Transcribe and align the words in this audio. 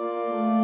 everyone 0.00 0.57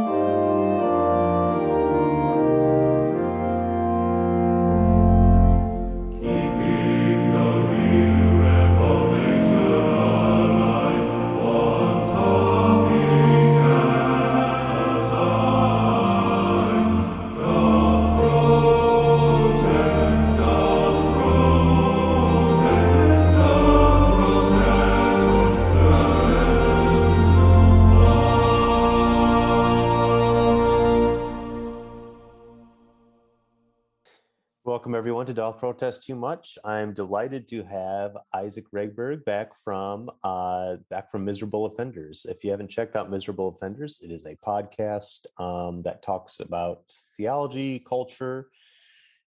to 35.35 35.41
Doth 35.41 35.59
Protest 35.59 36.05
Too 36.05 36.15
Much. 36.15 36.57
I'm 36.65 36.93
delighted 36.93 37.49
to 37.49 37.65
have 37.65 38.17
Isaac 38.33 38.67
Rehberg 38.73 39.25
back 39.25 39.51
from 39.65 40.11
uh, 40.23 40.77
back 40.91 41.11
from 41.11 41.25
Miserable 41.25 41.67
Offenders. 41.67 42.27
If 42.29 42.45
you 42.45 42.51
haven't 42.51 42.71
checked 42.71 42.95
out 42.95 43.11
Miserable 43.11 43.49
Offenders, 43.49 44.01
it 44.03 44.13
is 44.13 44.27
a 44.27 44.37
podcast 44.37 45.27
um, 45.39 45.83
that 45.83 46.03
talks 46.03 46.41
about 46.41 46.83
theology, 47.17 47.81
culture, 47.81 48.49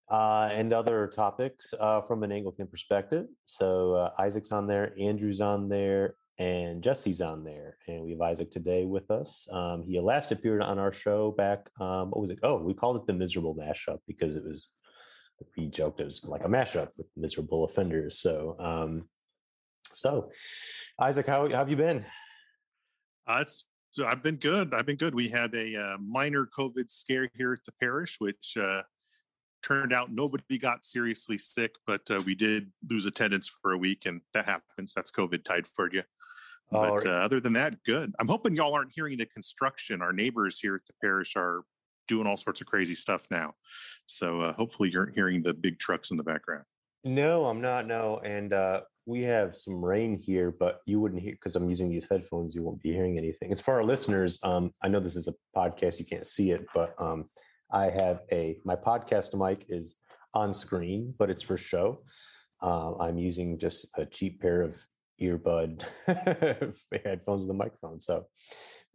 uh, 0.09 0.49
and 0.51 0.71
other 0.71 1.07
topics 1.07 1.73
uh, 1.79 2.01
from 2.01 2.23
an 2.23 2.31
Anglican 2.31 2.67
perspective. 2.67 3.25
So 3.45 3.95
uh, 3.95 4.11
Isaac's 4.19 4.51
on 4.51 4.67
there, 4.67 4.93
Andrew's 4.99 5.41
on 5.41 5.67
there, 5.67 6.15
and 6.39 6.81
Jesse's 6.81 7.21
on 7.21 7.43
there. 7.43 7.77
And 7.87 8.03
we 8.03 8.11
have 8.11 8.21
Isaac 8.21 8.51
today 8.51 8.85
with 8.85 9.09
us. 9.11 9.47
Um, 9.51 9.83
he 9.83 9.99
last 9.99 10.31
appeared 10.31 10.61
on 10.61 10.79
our 10.79 10.93
show 10.93 11.31
back, 11.31 11.69
um, 11.81 12.11
what 12.11 12.21
was 12.21 12.29
it? 12.29 12.39
Oh, 12.43 12.57
we 12.57 12.73
called 12.73 12.97
it 12.97 13.07
the 13.07 13.13
Miserable 13.13 13.55
Mashup 13.55 13.99
because 14.07 14.35
it 14.35 14.45
was 14.45 14.69
we 15.55 15.67
joked 15.67 15.99
it 15.99 16.05
was 16.05 16.23
like 16.23 16.43
a 16.43 16.47
mashup 16.47 16.89
with 16.97 17.07
miserable 17.15 17.65
offenders. 17.65 18.19
So, 18.19 18.55
um, 18.59 19.07
so 19.93 20.29
Isaac, 20.99 21.27
how, 21.27 21.49
how 21.49 21.57
have 21.57 21.69
you 21.69 21.75
been? 21.75 22.05
Uh, 23.27 23.39
it's 23.41 23.65
I've 24.05 24.21
been 24.21 24.35
good. 24.35 24.73
I've 24.73 24.85
been 24.85 24.95
good. 24.97 25.15
We 25.15 25.27
had 25.27 25.53
a 25.55 25.75
uh, 25.75 25.97
minor 25.99 26.47
COVID 26.57 26.89
scare 26.89 27.29
here 27.35 27.53
at 27.53 27.65
the 27.65 27.71
parish, 27.81 28.17
which 28.19 28.55
uh, 28.57 28.83
turned 29.63 29.91
out 29.91 30.11
nobody 30.11 30.57
got 30.57 30.85
seriously 30.85 31.37
sick, 31.37 31.73
but 31.85 32.01
uh, 32.11 32.21
we 32.25 32.35
did 32.35 32.71
lose 32.89 33.05
attendance 33.05 33.49
for 33.61 33.73
a 33.73 33.77
week, 33.77 34.05
and 34.05 34.21
that 34.33 34.45
happens. 34.45 34.93
That's 34.93 35.11
COVID 35.11 35.43
tied 35.43 35.67
for 35.67 35.91
you. 35.91 36.03
But 36.69 37.05
uh, 37.05 37.11
other 37.11 37.39
than 37.39 37.53
that, 37.53 37.81
good. 37.85 38.13
I'm 38.19 38.27
hoping 38.27 38.55
y'all 38.55 38.73
aren't 38.73 38.91
hearing 38.93 39.17
the 39.17 39.25
construction. 39.25 40.01
Our 40.01 40.11
neighbors 40.11 40.59
here 40.59 40.75
at 40.75 40.85
the 40.85 40.93
parish 41.01 41.35
are 41.37 41.63
doing 42.07 42.27
all 42.27 42.37
sorts 42.37 42.61
of 42.61 42.67
crazy 42.67 42.95
stuff 42.95 43.25
now. 43.31 43.53
So 44.05 44.41
uh, 44.41 44.53
hopefully 44.53 44.89
you're 44.91 45.11
hearing 45.13 45.43
the 45.43 45.53
big 45.53 45.79
trucks 45.79 46.11
in 46.11 46.17
the 46.17 46.23
background. 46.23 46.63
No, 47.03 47.45
I'm 47.45 47.61
not. 47.61 47.87
No, 47.87 48.19
and 48.23 48.53
uh, 48.53 48.81
we 49.05 49.21
have 49.21 49.55
some 49.55 49.83
rain 49.83 50.17
here, 50.17 50.51
but 50.51 50.81
you 50.85 50.99
wouldn't 50.99 51.21
hear 51.21 51.33
because 51.33 51.55
I'm 51.55 51.69
using 51.69 51.89
these 51.89 52.07
headphones. 52.09 52.53
You 52.53 52.63
won't 52.63 52.81
be 52.81 52.91
hearing 52.91 53.17
anything. 53.17 53.51
As 53.51 53.61
for 53.61 53.75
our 53.75 53.83
listeners. 53.83 54.39
Um, 54.43 54.71
I 54.83 54.89
know 54.89 54.99
this 54.99 55.15
is 55.15 55.27
a 55.27 55.33
podcast; 55.55 55.99
you 55.99 56.05
can't 56.05 56.27
see 56.27 56.51
it, 56.51 56.65
but 56.73 56.93
um, 56.99 57.29
I 57.71 57.89
have 57.89 58.21
a 58.31 58.57
my 58.65 58.75
podcast 58.75 59.33
mic 59.33 59.65
is 59.69 59.95
on 60.33 60.53
screen, 60.53 61.13
but 61.17 61.29
it's 61.29 61.43
for 61.43 61.57
show. 61.57 62.03
Uh, 62.61 62.97
I'm 62.97 63.17
using 63.17 63.57
just 63.57 63.87
a 63.97 64.05
cheap 64.05 64.41
pair 64.41 64.61
of 64.61 64.77
earbud 65.21 65.83
headphones 67.05 67.45
with 67.45 67.49
a 67.49 67.53
microphone. 67.53 67.99
So 67.99 68.27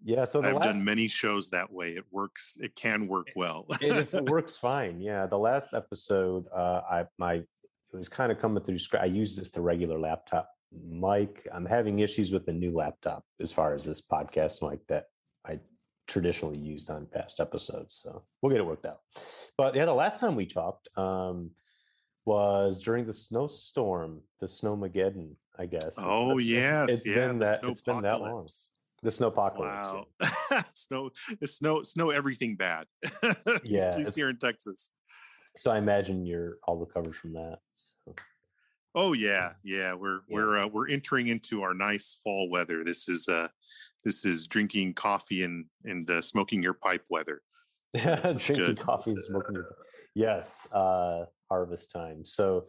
yeah, 0.05 0.25
so 0.25 0.43
I've 0.43 0.55
last, 0.55 0.65
done 0.65 0.85
many 0.85 1.09
shows 1.09 1.51
that 1.51 1.71
way. 1.73 1.91
It 1.91 2.05
works. 2.11 2.59
It 2.61 2.75
can 2.75 3.07
work 3.07 3.29
well. 3.37 3.67
it, 3.81 4.13
it, 4.13 4.25
works 4.31 4.57
fine. 4.57 5.01
Yeah, 5.01 5.27
the 5.27 5.39
last 5.39 5.75
episode, 5.75 6.47
uh, 6.55 6.81
I 6.91 7.05
my 7.19 7.35
it 7.35 7.47
was 7.93 8.09
kind 8.09 8.33
of 8.33 8.39
coming 8.39 8.63
through. 8.65 8.79
I 8.99 9.05
use 9.05 9.37
this 9.37 9.51
the 9.51 9.61
regular 9.61 9.99
laptop 9.99 10.49
mic. 10.73 11.47
I'm 11.53 11.67
having 11.67 12.01
issues 12.01 12.33
with 12.33 12.47
the 12.47 12.53
new 12.53 12.73
laptop 12.73 13.25
as 13.41 13.53
far 13.53 13.75
as 13.75 13.85
this 13.85 14.01
podcast 14.01 14.69
mic 14.69 14.87
that 14.89 15.07
I 15.47 15.61
traditionally 16.09 16.59
used 16.59 16.91
on 16.91 17.07
past 17.07 17.41
episodes. 17.41 17.95
So 18.03 18.25
we'll 18.41 18.51
get 18.51 18.61
it 18.61 18.67
worked 18.67 18.87
out. 18.87 19.01
But 19.57 19.75
yeah, 19.75 19.85
the 19.85 19.95
last 19.95 20.21
time 20.21 20.35
we 20.35 20.47
talked 20.47 20.89
um, 20.97 21.51
was 22.25 22.83
during 22.83 23.07
the 23.07 23.13
snowstorm, 23.13 24.21
the 24.41 24.47
snowmageddon. 24.47 25.37
I 25.59 25.67
guess. 25.67 25.95
Oh 25.99 26.39
it's, 26.39 26.47
yes, 26.47 26.91
it's 26.91 27.07
yeah, 27.07 27.15
been 27.15 27.39
that. 27.41 27.61
It's 27.63 27.83
been 27.83 28.01
that 28.01 28.21
long. 28.23 28.49
The 29.03 29.11
snowpocalypse. 29.11 30.05
Wow. 30.21 30.65
snow, 30.75 31.11
snow, 31.45 31.83
snow, 31.83 32.11
everything 32.11 32.55
bad. 32.55 32.87
yeah. 33.65 33.81
At 33.91 33.99
least 33.99 34.15
here 34.15 34.31
in 34.31 34.39
Texas. 34.39 34.91
So 35.57 35.71
I 35.71 35.79
imagine 35.79 36.25
you're 36.25 36.59
all 36.65 36.77
recovered 36.77 37.17
from 37.17 37.33
that. 37.35 37.59
So. 38.05 38.15
Oh 38.95 39.13
yeah, 39.13 39.53
yeah. 39.65 39.95
We're 39.95 40.21
yeah. 40.29 40.37
we're 40.37 40.57
uh, 40.59 40.67
we're 40.67 40.89
entering 40.89 41.29
into 41.29 41.63
our 41.63 41.75
nice 41.75 42.19
fall 42.23 42.49
weather. 42.51 42.85
This 42.85 43.09
is 43.09 43.29
uh 43.29 43.49
this 44.05 44.25
is 44.25 44.47
drinking 44.47 44.95
coffee 44.95 45.43
and 45.43 45.65
and 45.85 46.09
uh, 46.11 46.23
smoking 46.23 46.63
your 46.63 46.75
pipe 46.75 47.05
weather. 47.11 47.43
So 47.97 48.17
drinking 48.39 48.57
good. 48.57 48.81
coffee 48.81 49.11
and 49.11 49.21
smoking 49.21 49.55
your 49.55 49.75
yes, 50.15 50.69
uh 50.73 51.25
harvest 51.49 51.91
time. 51.91 52.25
So 52.25 52.67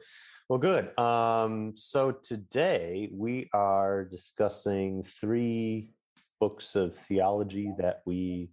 well 0.49 0.59
good. 0.59 0.97
Um 0.97 1.73
so 1.75 2.11
today 2.11 3.09
we 3.13 3.49
are 3.53 4.03
discussing 4.05 5.03
three 5.03 5.91
books 6.43 6.75
of 6.75 6.93
theology 6.93 7.71
that 7.77 8.01
we 8.05 8.49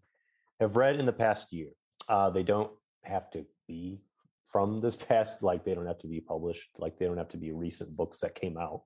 have 0.61 0.77
read 0.77 0.95
in 1.01 1.07
the 1.07 1.13
past 1.13 1.53
year. 1.53 1.71
Uh, 2.09 2.31
they 2.31 2.45
don't 2.45 2.71
have 3.03 3.29
to 3.33 3.45
be 3.67 4.01
from 4.45 4.79
this 4.81 4.95
past, 5.09 5.43
like 5.43 5.65
they 5.65 5.75
don't 5.75 5.89
have 5.89 5.99
to 5.99 6.07
be 6.07 6.21
published, 6.21 6.69
like 6.79 6.97
they 6.97 7.07
don't 7.07 7.19
have 7.19 7.29
to 7.31 7.37
be 7.37 7.51
recent 7.51 7.97
books 7.97 8.21
that 8.21 8.37
came 8.37 8.57
out. 8.57 8.83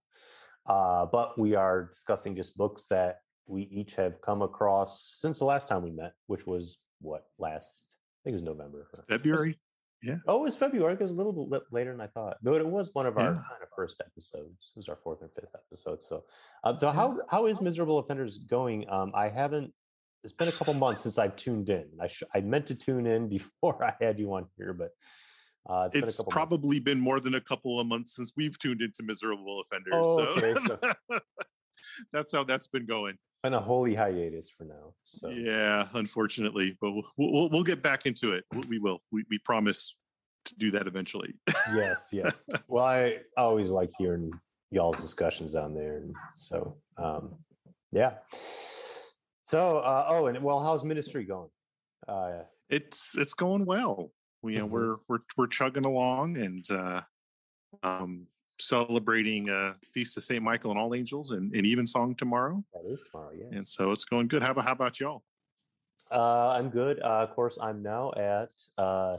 Uh, 0.66 1.04
but 1.04 1.38
we 1.38 1.54
are 1.54 1.90
discussing 1.92 2.34
just 2.34 2.56
books 2.56 2.86
that 2.86 3.18
we 3.46 3.64
each 3.64 3.94
have 3.94 4.22
come 4.22 4.40
across 4.40 5.18
since 5.20 5.38
the 5.38 5.44
last 5.44 5.68
time 5.68 5.82
we 5.82 5.90
met, 5.90 6.14
which 6.26 6.46
was 6.46 6.78
what 7.02 7.26
last, 7.38 7.82
I 7.92 8.24
think 8.24 8.32
it 8.32 8.40
was 8.40 8.42
November. 8.42 8.88
February. 9.06 9.58
Yeah. 10.04 10.16
Oh, 10.26 10.40
it 10.40 10.42
was 10.42 10.56
February. 10.56 10.92
It 10.92 11.00
was 11.00 11.10
a 11.10 11.14
little 11.14 11.32
bit 11.32 11.62
later 11.70 11.92
than 11.92 12.00
I 12.00 12.08
thought, 12.08 12.36
but 12.42 12.60
it 12.60 12.66
was 12.66 12.90
one 12.92 13.06
of 13.06 13.16
our 13.16 13.30
yeah. 13.30 13.34
kind 13.34 13.62
of 13.62 13.68
first 13.74 14.02
episodes. 14.04 14.72
It 14.74 14.78
was 14.78 14.88
our 14.88 14.98
fourth 15.02 15.22
or 15.22 15.30
fifth 15.34 15.54
episode. 15.54 16.02
So, 16.02 16.24
uh, 16.62 16.78
so 16.78 16.90
how 16.90 17.18
how 17.30 17.46
is 17.46 17.60
Miserable 17.60 17.98
Offenders 17.98 18.38
going? 18.38 18.88
Um, 18.90 19.12
I 19.14 19.28
haven't. 19.28 19.72
It's 20.22 20.32
been 20.32 20.48
a 20.48 20.52
couple 20.52 20.74
months 20.74 21.02
since 21.02 21.18
I've 21.18 21.36
tuned 21.36 21.70
in. 21.70 21.86
I 22.00 22.06
sh- 22.06 22.22
I 22.34 22.40
meant 22.40 22.66
to 22.66 22.74
tune 22.74 23.06
in 23.06 23.28
before 23.38 23.82
I 23.82 23.94
had 23.98 24.18
you 24.18 24.34
on 24.34 24.46
here, 24.58 24.74
but 24.74 24.90
uh, 25.68 25.88
it's, 25.92 26.20
it's 26.20 26.24
probably 26.28 26.76
months. 26.76 26.84
been 26.84 27.00
more 27.00 27.20
than 27.20 27.36
a 27.36 27.40
couple 27.40 27.80
of 27.80 27.86
months 27.86 28.14
since 28.14 28.32
we've 28.36 28.58
tuned 28.58 28.82
into 28.82 29.02
Miserable 29.02 29.62
Offenders. 29.62 29.94
Oh, 29.94 30.36
so. 30.36 30.46
Okay, 30.46 30.54
so. 30.66 31.18
that's 32.12 32.32
how 32.32 32.44
that's 32.44 32.66
been 32.66 32.86
going. 32.86 33.16
And 33.42 33.54
a 33.54 33.60
holy 33.60 33.94
hiatus 33.94 34.48
for 34.48 34.64
now. 34.64 34.94
So 35.04 35.28
yeah, 35.28 35.86
unfortunately, 35.94 36.78
but 36.80 36.92
we'll 36.92 37.04
we'll, 37.16 37.50
we'll 37.50 37.64
get 37.64 37.82
back 37.82 38.06
into 38.06 38.32
it. 38.32 38.44
We 38.68 38.78
will. 38.78 39.02
We, 39.12 39.24
we 39.28 39.38
promise 39.38 39.96
to 40.46 40.54
do 40.56 40.70
that 40.70 40.86
eventually. 40.86 41.34
yes, 41.74 42.08
yes. 42.12 42.44
Well, 42.68 42.84
I 42.84 43.18
always 43.36 43.70
like 43.70 43.90
hearing 43.98 44.32
y'all's 44.70 45.00
discussions 45.00 45.54
on 45.54 45.74
there, 45.74 45.98
and 45.98 46.14
so 46.36 46.76
um, 46.96 47.34
yeah. 47.92 48.14
So 49.42 49.78
uh, 49.78 50.06
oh, 50.08 50.26
and 50.26 50.42
well, 50.42 50.62
how's 50.62 50.84
ministry 50.84 51.24
going? 51.24 51.50
Uh, 52.08 52.44
it's 52.70 53.16
it's 53.18 53.34
going 53.34 53.66
well. 53.66 54.10
We, 54.42 54.54
you 54.54 54.58
know, 54.58 54.64
mm-hmm. 54.64 54.74
we're 54.74 54.96
we're 55.08 55.18
we're 55.36 55.46
chugging 55.46 55.84
along 55.84 56.36
and 56.38 56.64
uh, 56.70 57.02
um, 57.82 58.26
celebrating 58.60 59.50
uh 59.50 59.74
feast 59.92 60.16
of 60.16 60.24
Saint 60.24 60.42
Michael 60.42 60.70
and 60.70 60.78
All 60.78 60.94
Angels 60.94 61.32
and, 61.32 61.52
and 61.54 61.66
Evensong 61.66 62.14
tomorrow. 62.14 62.64
That 62.72 62.90
is 62.90 63.02
tomorrow, 63.10 63.32
yeah. 63.36 63.56
And 63.56 63.66
so 63.66 63.92
it's 63.92 64.04
going 64.04 64.28
good. 64.28 64.42
How 64.42 64.52
about 64.52 64.64
how 64.64 64.72
about 64.72 65.00
y'all? 65.00 65.22
Uh, 66.10 66.50
I'm 66.50 66.70
good. 66.70 67.00
Uh, 67.00 67.22
of 67.22 67.34
course, 67.34 67.58
I'm 67.60 67.82
now 67.82 68.12
at 68.16 68.50
uh, 68.78 69.16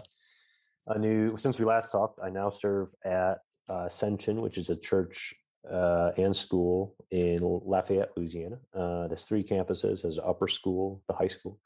a 0.88 0.98
new. 0.98 1.38
Since 1.38 1.60
we 1.60 1.66
last 1.66 1.92
talked, 1.92 2.20
I 2.24 2.30
now 2.30 2.50
serve 2.50 2.90
at 3.04 3.40
uh, 3.70 3.86
Ascension, 3.88 4.42
which 4.42 4.58
is 4.58 4.70
a 4.70 4.76
church 4.76 5.34
uh, 5.70 6.12
and 6.18 6.36
school 6.36 6.96
in 7.12 7.40
Lafayette, 7.42 8.12
Louisiana. 8.16 8.60
Uh, 8.74 9.08
there's 9.08 9.24
three 9.24 9.44
campuses: 9.44 10.04
there's 10.04 10.16
the 10.16 10.24
upper 10.24 10.48
school, 10.48 11.02
the 11.08 11.16
high 11.16 11.28
school, 11.28 11.60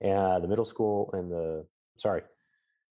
and 0.00 0.42
the 0.42 0.48
middle 0.48 0.64
school, 0.64 1.10
and 1.12 1.30
the 1.30 1.64
sorry, 1.96 2.22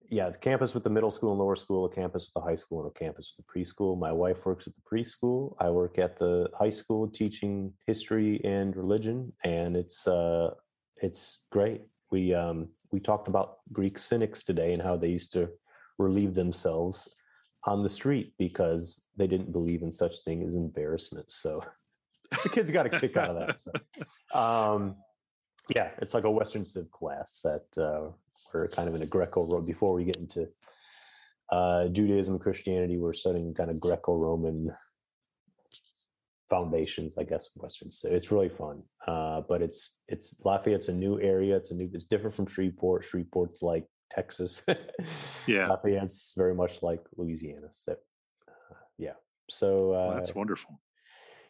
yeah, 0.09 0.29
the 0.29 0.37
campus 0.37 0.73
with 0.73 0.83
the 0.83 0.89
middle 0.89 1.11
school 1.11 1.31
and 1.31 1.39
lower 1.39 1.55
school, 1.55 1.85
a 1.85 1.89
campus 1.89 2.27
with 2.27 2.43
the 2.43 2.49
high 2.49 2.55
school, 2.55 2.81
and 2.81 2.91
a 2.91 2.99
campus 2.99 3.33
with 3.35 3.45
the 3.45 3.51
preschool. 3.51 3.97
My 3.97 4.11
wife 4.11 4.45
works 4.45 4.67
at 4.67 4.73
the 4.75 4.81
preschool. 4.81 5.55
I 5.59 5.69
work 5.69 5.97
at 5.97 6.17
the 6.19 6.49
high 6.57 6.69
school 6.69 7.07
teaching 7.07 7.73
history 7.87 8.41
and 8.43 8.75
religion, 8.75 9.33
and 9.43 9.75
it's 9.75 10.07
uh, 10.07 10.51
it's 10.97 11.45
great. 11.51 11.81
We 12.11 12.33
um, 12.33 12.69
we 12.91 12.99
talked 12.99 13.27
about 13.27 13.57
Greek 13.71 13.97
cynics 13.97 14.43
today 14.43 14.73
and 14.73 14.81
how 14.81 14.95
they 14.95 15.09
used 15.09 15.33
to 15.33 15.49
relieve 15.97 16.35
themselves 16.35 17.09
on 17.65 17.81
the 17.81 17.89
street 17.89 18.33
because 18.37 19.05
they 19.17 19.27
didn't 19.27 19.51
believe 19.51 19.83
in 19.83 19.91
such 19.91 20.19
thing 20.19 20.43
as 20.43 20.55
embarrassment. 20.55 21.31
So 21.31 21.63
the 22.43 22.49
kids 22.49 22.71
got 22.71 22.85
a 22.85 22.89
kick 22.89 23.17
out 23.17 23.29
of 23.29 23.47
that. 23.47 23.59
So. 23.59 23.71
Um, 24.33 24.95
Yeah, 25.75 25.91
it's 25.99 26.13
like 26.13 26.23
a 26.23 26.31
Western 26.31 26.65
Civ 26.65 26.89
class 26.91 27.39
that 27.43 27.77
uh, 27.77 28.11
we're 28.53 28.67
kind 28.67 28.87
of 28.87 28.95
in 28.95 29.01
a 29.01 29.05
Greco 29.05 29.61
before 29.61 29.93
we 29.93 30.03
get 30.03 30.17
into 30.17 30.47
uh, 31.51 31.87
Judaism, 31.87 32.35
and 32.35 32.41
Christianity. 32.41 32.97
We're 32.97 33.13
studying 33.13 33.53
kind 33.53 33.69
of 33.69 33.79
Greco-Roman 33.79 34.75
foundations, 36.49 37.17
I 37.17 37.23
guess, 37.23 37.47
of 37.47 37.61
Western 37.61 37.91
So 37.91 38.09
It's 38.09 38.31
really 38.31 38.49
fun, 38.49 38.83
uh, 39.07 39.41
but 39.47 39.61
it's 39.61 39.99
it's 40.07 40.41
Lafayette's 40.45 40.89
a 40.89 40.93
new 40.93 41.19
area. 41.19 41.55
It's 41.55 41.71
a 41.71 41.75
new. 41.75 41.89
It's 41.93 42.05
different 42.05 42.35
from 42.35 42.47
Shreveport. 42.47 43.05
Shreveport's 43.05 43.61
like 43.61 43.85
Texas. 44.11 44.63
Yeah. 45.47 45.67
Lafayette's 45.69 46.33
very 46.37 46.55
much 46.55 46.81
like 46.81 47.01
Louisiana. 47.17 47.67
So, 47.73 47.93
uh, 48.49 48.75
yeah. 48.97 49.13
So 49.49 49.93
uh, 49.93 50.07
Well, 50.07 50.15
that's 50.15 50.35
wonderful. 50.35 50.79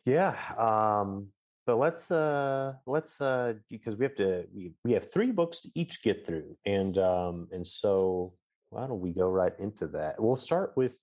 yeah. 0.06 0.36
Um, 0.58 1.28
but 1.66 1.78
let's 1.78 2.12
uh 2.12 2.74
let's 2.86 3.22
uh 3.22 3.54
because 3.70 3.96
we 3.96 4.06
have 4.06 4.16
to 4.16 4.46
we, 4.54 4.72
we 4.84 4.92
have 4.94 5.12
three 5.12 5.32
books 5.32 5.62
to 5.62 5.70
each 5.76 6.04
get 6.04 6.26
through. 6.26 6.56
And 6.66 6.98
um 6.98 7.48
and 7.52 7.66
so 7.66 8.34
why 8.70 8.88
don't 8.88 9.02
we 9.02 9.14
go 9.14 9.30
right 9.30 9.54
into 9.60 9.88
that? 9.88 10.22
We'll 10.22 10.36
start 10.36 10.74
with 10.76 10.96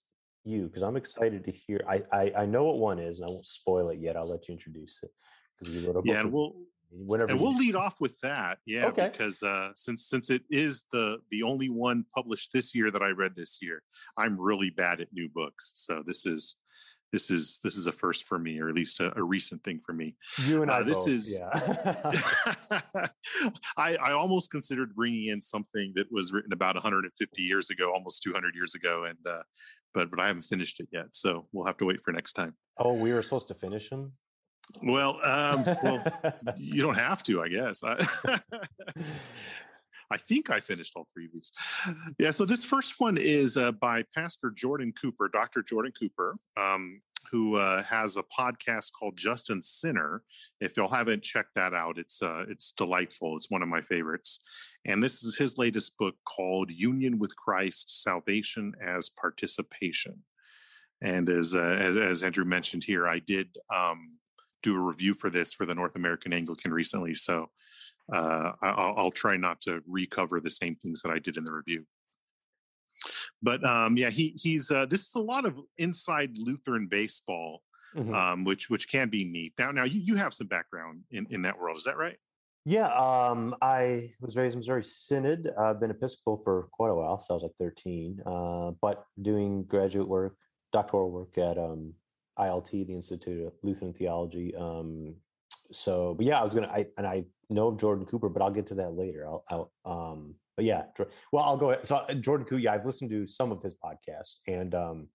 you 0.45 0.67
because 0.67 0.83
I'm 0.83 0.97
excited 0.97 1.45
to 1.45 1.53
hear 1.53 1.81
I, 1.89 2.03
I 2.13 2.33
I 2.39 2.47
know 2.47 2.65
what 2.65 2.79
one 2.79 2.99
is 2.99 3.19
and 3.19 3.27
I 3.27 3.31
won't 3.31 3.47
spoil 3.47 3.91
it 3.91 3.99
yet. 3.99 4.17
I'll 4.17 4.29
let 4.29 4.49
you 4.49 4.53
introduce 4.53 4.99
it. 5.03 5.11
Because 5.59 5.75
you 5.75 5.87
wrote 5.87 5.97
a 5.97 6.03
book 6.03 6.07
Yeah, 6.07 6.21
and 6.21 6.33
we'll 6.33 6.55
whenever 6.91 7.31
and 7.31 7.41
we'll 7.41 7.55
lead 7.55 7.77
off 7.77 8.01
with 8.01 8.19
that. 8.21 8.59
Yeah, 8.67 8.87
Okay. 8.87 9.11
because 9.13 9.43
uh, 9.43 9.71
since 9.77 10.07
since 10.07 10.31
it 10.31 10.43
is 10.51 10.85
the 10.93 11.19
the 11.31 11.43
only 11.43 11.69
one 11.69 12.05
published 12.15 12.53
this 12.53 12.75
year 12.75 12.91
that 12.91 13.03
I 13.03 13.11
read 13.11 13.37
this 13.37 13.59
year, 13.63 13.83
I'm 14.17 14.41
really 14.41 14.71
bad 14.71 15.01
at 15.01 15.13
new 15.13 15.29
books. 15.29 15.73
So 15.77 16.03
this 16.05 16.27
is 16.27 16.57
this 17.13 17.31
is 17.31 17.61
this 17.65 17.77
is 17.77 17.87
a 17.87 17.93
first 17.93 18.27
for 18.27 18.39
me, 18.39 18.61
or 18.61 18.69
at 18.69 18.75
least 18.75 19.01
a, 19.01 19.13
a 19.19 19.23
recent 19.23 19.63
thing 19.65 19.81
for 19.85 19.93
me. 19.93 20.17
you 20.47 20.63
and 20.63 20.71
uh, 20.71 20.75
I 20.75 20.83
this 20.83 21.01
both, 21.07 21.09
is- 21.09 21.39
yeah. 21.39 22.11
I, 23.77 23.97
I 23.97 24.13
almost 24.13 24.51
considered 24.51 24.95
bringing 24.95 25.29
in 25.29 25.41
something 25.41 25.93
that 25.97 26.11
was 26.13 26.33
written 26.33 26.53
about 26.53 26.75
150 26.77 27.43
years 27.43 27.71
ago, 27.71 27.93
almost 27.93 28.23
200 28.23 28.55
years 28.55 28.75
ago, 28.75 29.05
and 29.09 29.19
uh, 29.29 29.43
but 29.95 30.11
but 30.11 30.21
I 30.21 30.27
haven't 30.29 30.43
finished 30.43 30.81
it 30.81 30.89
yet, 30.93 31.07
so 31.13 31.47
we'll 31.53 31.67
have 31.67 31.77
to 31.79 31.85
wait 31.85 32.03
for 32.03 32.13
next 32.13 32.35
time. 32.35 32.55
oh, 32.79 32.93
we 32.95 33.13
were 33.13 33.23
supposed 33.23 33.49
to 33.49 33.55
finish 33.55 33.91
them. 33.91 34.13
Well, 34.85 35.19
um, 35.25 35.65
well, 35.83 36.05
you 36.57 36.81
don't 36.81 36.95
have 36.95 37.25
to, 37.25 37.43
I 37.43 37.49
guess. 37.49 37.83
I, 40.11 40.17
think 40.17 40.51
I 40.51 40.61
finished 40.61 40.93
all 40.97 41.07
three 41.13 41.27
of 41.27 41.33
these. 41.33 41.53
Yeah. 42.19 42.31
So 42.31 42.45
this 42.45 42.65
first 42.65 43.01
one 43.01 43.17
is 43.17 43.57
uh, 43.57 43.73
by 43.73 44.05
Pastor 44.15 44.51
Jordan 44.51 44.93
Cooper, 45.01 45.29
Dr. 45.29 45.63
Jordan 45.63 45.93
Cooper, 45.99 46.37
um, 46.57 47.01
who 47.31 47.57
uh, 47.57 47.83
has 47.83 48.17
a 48.17 48.25
podcast 48.37 48.93
called 48.93 49.17
Just 49.17 49.51
and 49.51 49.65
Sinner. 49.65 50.23
If 50.61 50.77
y'all 50.77 50.89
haven't 50.89 51.23
checked 51.23 51.55
that 51.55 51.75
out, 51.75 51.99
it's 51.99 52.23
uh, 52.23 52.45
it's 52.49 52.73
delightful. 52.73 53.37
It's 53.37 53.51
one 53.51 53.63
of 53.63 53.69
my 53.69 53.81
favorites. 53.83 54.41
And 54.87 55.03
this 55.03 55.23
is 55.23 55.37
his 55.37 55.59
latest 55.59 55.97
book 55.99 56.15
called 56.25 56.71
Union 56.71 57.19
with 57.19 57.37
Christ: 57.37 58.03
Salvation 58.03 58.75
as 58.85 59.11
Participation. 59.11 60.23
And 61.03 61.29
as 61.29 61.55
uh, 61.55 61.77
as, 61.79 61.97
as 61.97 62.23
Andrew 62.23 62.45
mentioned 62.45 62.85
here, 62.85 63.07
I 63.07 63.21
did 63.21 63.49
um, 63.75 64.17
do 64.63 64.77
a 64.77 64.81
review 64.81 65.15
for 65.15 65.31
this 65.31 65.53
for 65.53 65.67
the 65.67 65.75
North 65.75 65.97
American 65.97 66.33
Anglican 66.33 66.73
recently. 66.73 67.15
So 67.15 67.51
uh, 68.13 68.53
I'll, 68.63 68.95
I'll 68.97 69.11
try 69.11 69.37
not 69.37 69.61
to 69.63 69.81
recover 69.87 70.41
the 70.41 70.51
same 70.51 70.77
things 70.77 71.03
that 71.03 71.11
I 71.11 71.19
did 71.19 71.37
in 71.37 71.45
the 71.45 71.53
review. 71.53 71.85
But 73.43 73.65
um, 73.67 73.97
yeah, 73.97 74.11
he 74.11 74.35
he's 74.37 74.71
uh, 74.71 74.87
this 74.87 75.07
is 75.09 75.15
a 75.15 75.21
lot 75.21 75.45
of 75.47 75.59
inside 75.79 76.37
Lutheran 76.37 76.87
baseball, 76.87 77.63
Mhm. 77.97 78.15
um, 78.15 78.45
which 78.45 78.71
which 78.71 78.89
can 78.89 79.09
be 79.09 79.25
neat. 79.25 79.55
Now, 79.59 79.73
now 79.73 79.85
you, 79.85 80.01
you 80.01 80.15
have 80.17 80.33
some 80.35 80.47
background 80.47 81.03
in, 81.11 81.27
in 81.31 81.43
that 81.43 81.59
world, 81.59 81.77
is 81.79 81.85
that 81.85 81.97
right? 81.97 82.17
Yeah, 82.67 82.89
um, 82.89 83.57
I 83.63 84.13
was 84.21 84.37
raised 84.37 84.55
in 84.55 84.59
Missouri 84.61 84.85
Synod. 84.85 85.51
I've 85.59 85.81
been 85.81 85.91
Episcopal 85.91 86.43
for 86.45 86.69
quite 86.73 86.91
a 86.91 86.95
while, 86.95 87.19
so 87.19 87.33
I 87.33 87.35
was 87.35 87.43
like 87.43 87.57
13. 87.59 88.21
Uh, 88.27 88.73
but 88.83 89.07
doing 89.23 89.65
graduate 89.65 90.07
work, 90.07 90.37
doctoral 90.71 91.11
work 91.11 91.39
at 91.39 91.57
um, 91.57 91.95
ILT, 92.39 92.71
the 92.71 92.95
Institute 92.95 93.47
of 93.47 93.55
Lutheran 93.63 93.95
Theology. 93.95 94.55
Um, 94.55 95.15
so, 95.73 96.15
but 96.15 96.27
yeah, 96.27 96.41
I 96.41 96.43
was 96.43 96.55
gonna, 96.55 96.69
I 96.69 96.87
and 96.97 97.07
I 97.07 97.25
know 97.49 97.69
of 97.69 97.79
Jordan 97.79 98.07
Cooper, 98.07 98.29
but 98.29 98.43
I'll 98.43 98.51
get 98.51 98.67
to 98.69 98.75
that 98.77 98.95
later. 98.95 99.27
I'll, 99.27 99.45
I'll 99.49 99.73
um, 99.85 100.35
but 100.57 100.65
yeah, 100.65 100.83
well, 101.33 101.45
I'll 101.45 101.57
go. 101.57 101.71
ahead. 101.71 101.87
So 101.87 101.97
uh, 101.97 102.15
Jordan 102.15 102.47
Cooper, 102.47 102.61
yeah, 102.61 102.75
I've 102.75 102.85
listened 102.85 103.11
to 103.11 103.27
some 103.27 103.51
of 103.51 103.63
his 103.63 103.75
podcast 103.75 104.35
and 104.47 104.75
um, 104.75 105.09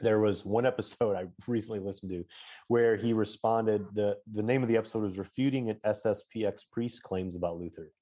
there 0.00 0.20
was 0.20 0.44
one 0.44 0.66
episode 0.72 1.16
I 1.16 1.26
recently 1.46 1.80
listened 1.80 2.10
to 2.10 2.24
where 2.68 2.96
he 2.96 3.12
responded 3.12 3.82
the 3.94 4.18
the 4.32 4.42
name 4.42 4.62
of 4.62 4.68
the 4.68 4.76
episode 4.76 5.02
was 5.02 5.18
refuting 5.18 5.70
an 5.70 5.78
SSPX 5.86 6.70
priest 6.70 7.02
claims 7.02 7.34
about 7.34 7.58
Luther. 7.58 7.92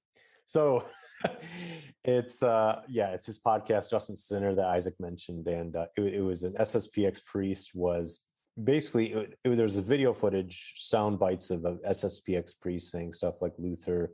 So 0.44 0.84
it's 2.04 2.42
uh 2.42 2.80
yeah, 2.88 3.10
it's 3.10 3.26
his 3.26 3.38
podcast 3.38 3.90
Just 3.90 4.08
and 4.08 4.18
Sinner 4.18 4.54
that 4.54 4.66
Isaac 4.66 4.94
mentioned 4.98 5.46
and 5.46 5.76
uh, 5.76 5.86
it, 5.96 6.14
it 6.14 6.22
was 6.22 6.42
an 6.42 6.54
SSPX 6.54 7.24
priest 7.24 7.70
was 7.74 8.20
basically 8.62 9.12
it, 9.12 9.38
it- 9.44 9.56
there 9.56 9.64
was 9.64 9.78
a 9.78 9.82
video 9.82 10.12
footage 10.12 10.74
sound 10.76 11.18
bites 11.18 11.50
of 11.50 11.60
SSPX 11.62 12.58
priest 12.60 12.90
saying 12.90 13.12
stuff 13.12 13.36
like 13.40 13.52
Luther 13.58 14.12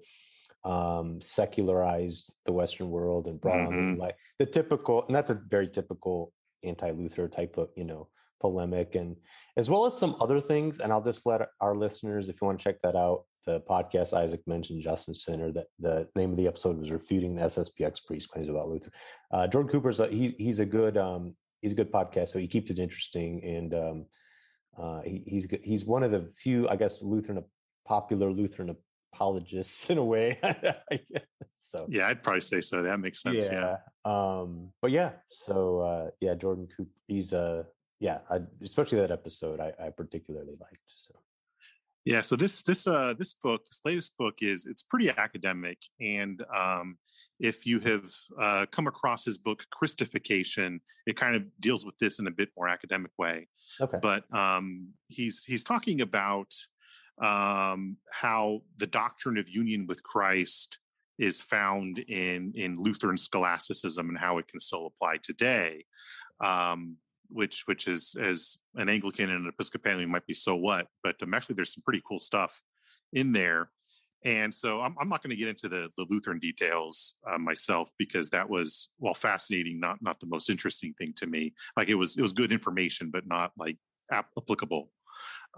um 0.64 1.20
secularized 1.22 2.32
the 2.44 2.52
western 2.52 2.90
world 2.90 3.26
and 3.28 3.40
brought 3.40 3.60
on 3.60 3.72
Mhm. 3.72 3.94
the 3.94 4.00
like 4.00 4.16
the 4.38 4.44
typical 4.46 5.06
and 5.06 5.14
that's 5.16 5.31
a 5.31 5.34
very 5.48 5.66
typical 5.69 6.32
anti-Luther 6.64 7.28
type 7.28 7.56
of 7.56 7.70
you 7.76 7.84
know 7.84 8.08
polemic 8.40 8.94
and 8.94 9.16
as 9.56 9.70
well 9.70 9.87
as 9.87 9.96
some 9.96 10.14
other 10.20 10.38
things 10.38 10.81
and 10.81 10.92
i'll 10.92 11.00
just 11.02 11.25
let 11.25 11.48
our 11.62 11.75
listeners 11.75 12.28
if 12.28 12.40
you 12.40 12.46
want 12.46 12.58
to 12.58 12.62
check 12.64 12.76
that 12.82 12.94
out 12.94 13.25
the 13.46 13.60
podcast 13.62 14.12
isaac 14.12 14.42
mentioned 14.46 14.82
Just 14.82 15.08
and 15.08 15.16
Sinner 15.16 15.50
that 15.52 15.69
the 15.78 16.06
name 16.14 16.31
of 16.32 16.37
the 16.37 16.46
episode 16.46 16.78
was 16.78 16.90
refuting 16.90 17.34
the 17.34 17.42
sspx 17.42 18.04
priest 18.06 18.28
claims 18.28 18.50
about 18.50 18.69
luther 18.69 18.92
uh, 19.32 19.46
jordan 19.46 19.70
cooper's 19.72 19.98
a, 20.00 20.08
he, 20.08 20.28
he's 20.38 20.58
a 20.58 20.66
good 20.66 20.98
um, 20.98 21.34
he's 21.62 21.72
a 21.72 21.76
good 21.76 21.90
podcast 21.90 22.28
so 22.28 22.38
he 22.38 22.46
keeps 22.46 22.70
it 22.70 22.78
interesting 22.78 23.42
and 23.44 23.72
um, 23.72 24.04
uh, 24.78 25.00
he, 25.02 25.22
he's 25.26 25.49
he's 25.62 25.84
one 25.84 26.02
of 26.02 26.11
the 26.11 26.31
few 26.37 26.69
i 26.69 26.76
guess 26.76 27.02
lutheran 27.02 27.43
popular 27.87 28.31
lutheran 28.31 28.76
apologists 29.12 29.90
in 29.90 29.99
a 29.99 30.05
way 30.05 30.38
so 31.61 31.87
Yeah, 31.88 32.08
I'd 32.08 32.22
probably 32.22 32.40
say 32.40 32.61
so. 32.62 32.82
That 32.82 32.99
makes 32.99 33.20
sense. 33.22 33.46
Yeah. 33.46 33.76
um, 34.05 34.72
but 34.81 34.90
yeah, 34.90 35.11
so 35.28 35.81
uh, 35.81 36.11
yeah, 36.20 36.34
Jordan 36.34 36.67
Cooper, 36.75 36.90
he's 37.06 37.32
uh, 37.32 37.64
yeah, 38.00 38.19
I, 38.31 38.40
especially 38.62 38.99
that 39.00 39.11
episode, 39.11 39.61
I, 39.61 39.72
I 39.78 39.90
particularly 39.90 40.56
liked. 40.58 40.81
Yeah, 42.05 42.23
so 42.23 42.35
this 42.35 42.62
this 42.62 42.87
uh 42.87 43.14
this 43.19 43.35
book, 43.35 43.64
this 43.67 43.81
latest 43.85 44.17
book 44.17 44.37
is 44.41 44.67
it's 44.67 44.82
pretty 44.82 45.11
academic, 45.11 45.79
and 46.00 46.43
um, 46.56 46.97
if 47.40 47.66
you 47.66 47.80
have 47.80 48.11
uh, 48.40 48.66
come 48.71 48.87
across 48.87 49.25
his 49.25 49.38
book 49.38 49.64
Christification, 49.75 50.80
it 51.07 51.16
kind 51.16 51.37
of 51.37 51.45
deals 51.61 51.85
with 51.85 51.97
this 51.99 52.19
in 52.19 52.26
a 52.26 52.30
bit 52.30 52.50
more 52.57 52.69
academic 52.69 53.11
way. 53.19 53.49
okay, 53.80 53.99
But 54.00 54.25
um, 54.35 54.88
he's 55.09 55.45
he's 55.45 55.64
talking 55.64 56.00
about 56.00 56.54
um, 57.21 57.97
how 58.11 58.62
the 58.78 58.87
doctrine 58.87 59.38
of 59.38 59.49
union 59.49 59.87
with 59.87 60.02
Christ 60.02 60.78
is 61.19 61.42
found 61.42 61.99
in 61.99 62.52
in 62.54 62.78
Lutheran 62.78 63.19
scholasticism 63.19 64.09
and 64.09 64.19
how 64.19 64.38
it 64.38 64.49
can 64.49 64.61
still 64.61 64.87
apply 64.87 65.16
today. 65.23 65.85
Um, 66.40 66.97
which 67.30 67.62
which 67.66 67.88
is 67.88 68.14
as 68.20 68.56
an 68.76 68.88
Anglican 68.88 69.30
and 69.30 69.44
an 69.44 69.49
Episcopalian 69.49 70.10
might 70.10 70.26
be 70.26 70.34
so 70.34 70.56
what, 70.56 70.87
but 71.02 71.16
um, 71.22 71.34
actually 71.34 71.54
there's 71.54 71.75
some 71.75 71.82
pretty 71.82 72.02
cool 72.06 72.20
stuff 72.20 72.60
in 73.12 73.32
there. 73.32 73.70
And 74.22 74.54
so 74.54 74.82
I'm, 74.82 74.94
I'm 75.00 75.08
not 75.08 75.22
going 75.22 75.30
to 75.30 75.37
get 75.37 75.49
into 75.49 75.66
the, 75.66 75.88
the 75.96 76.06
Lutheran 76.10 76.38
details 76.38 77.14
uh, 77.30 77.38
myself 77.38 77.90
because 77.99 78.28
that 78.30 78.49
was 78.49 78.90
while 78.99 79.14
fascinating, 79.14 79.80
not 79.80 79.99
not 80.02 80.20
the 80.20 80.26
most 80.26 80.50
interesting 80.50 80.94
thing 80.99 81.14
to 81.16 81.26
me. 81.26 81.54
Like 81.76 81.88
it 81.88 81.94
was 81.94 82.18
it 82.18 82.22
was 82.22 82.32
good 82.32 82.52
information, 82.52 83.10
but 83.10 83.26
not 83.26 83.52
like 83.56 83.78
ap- 84.12 84.30
applicable 84.37 84.90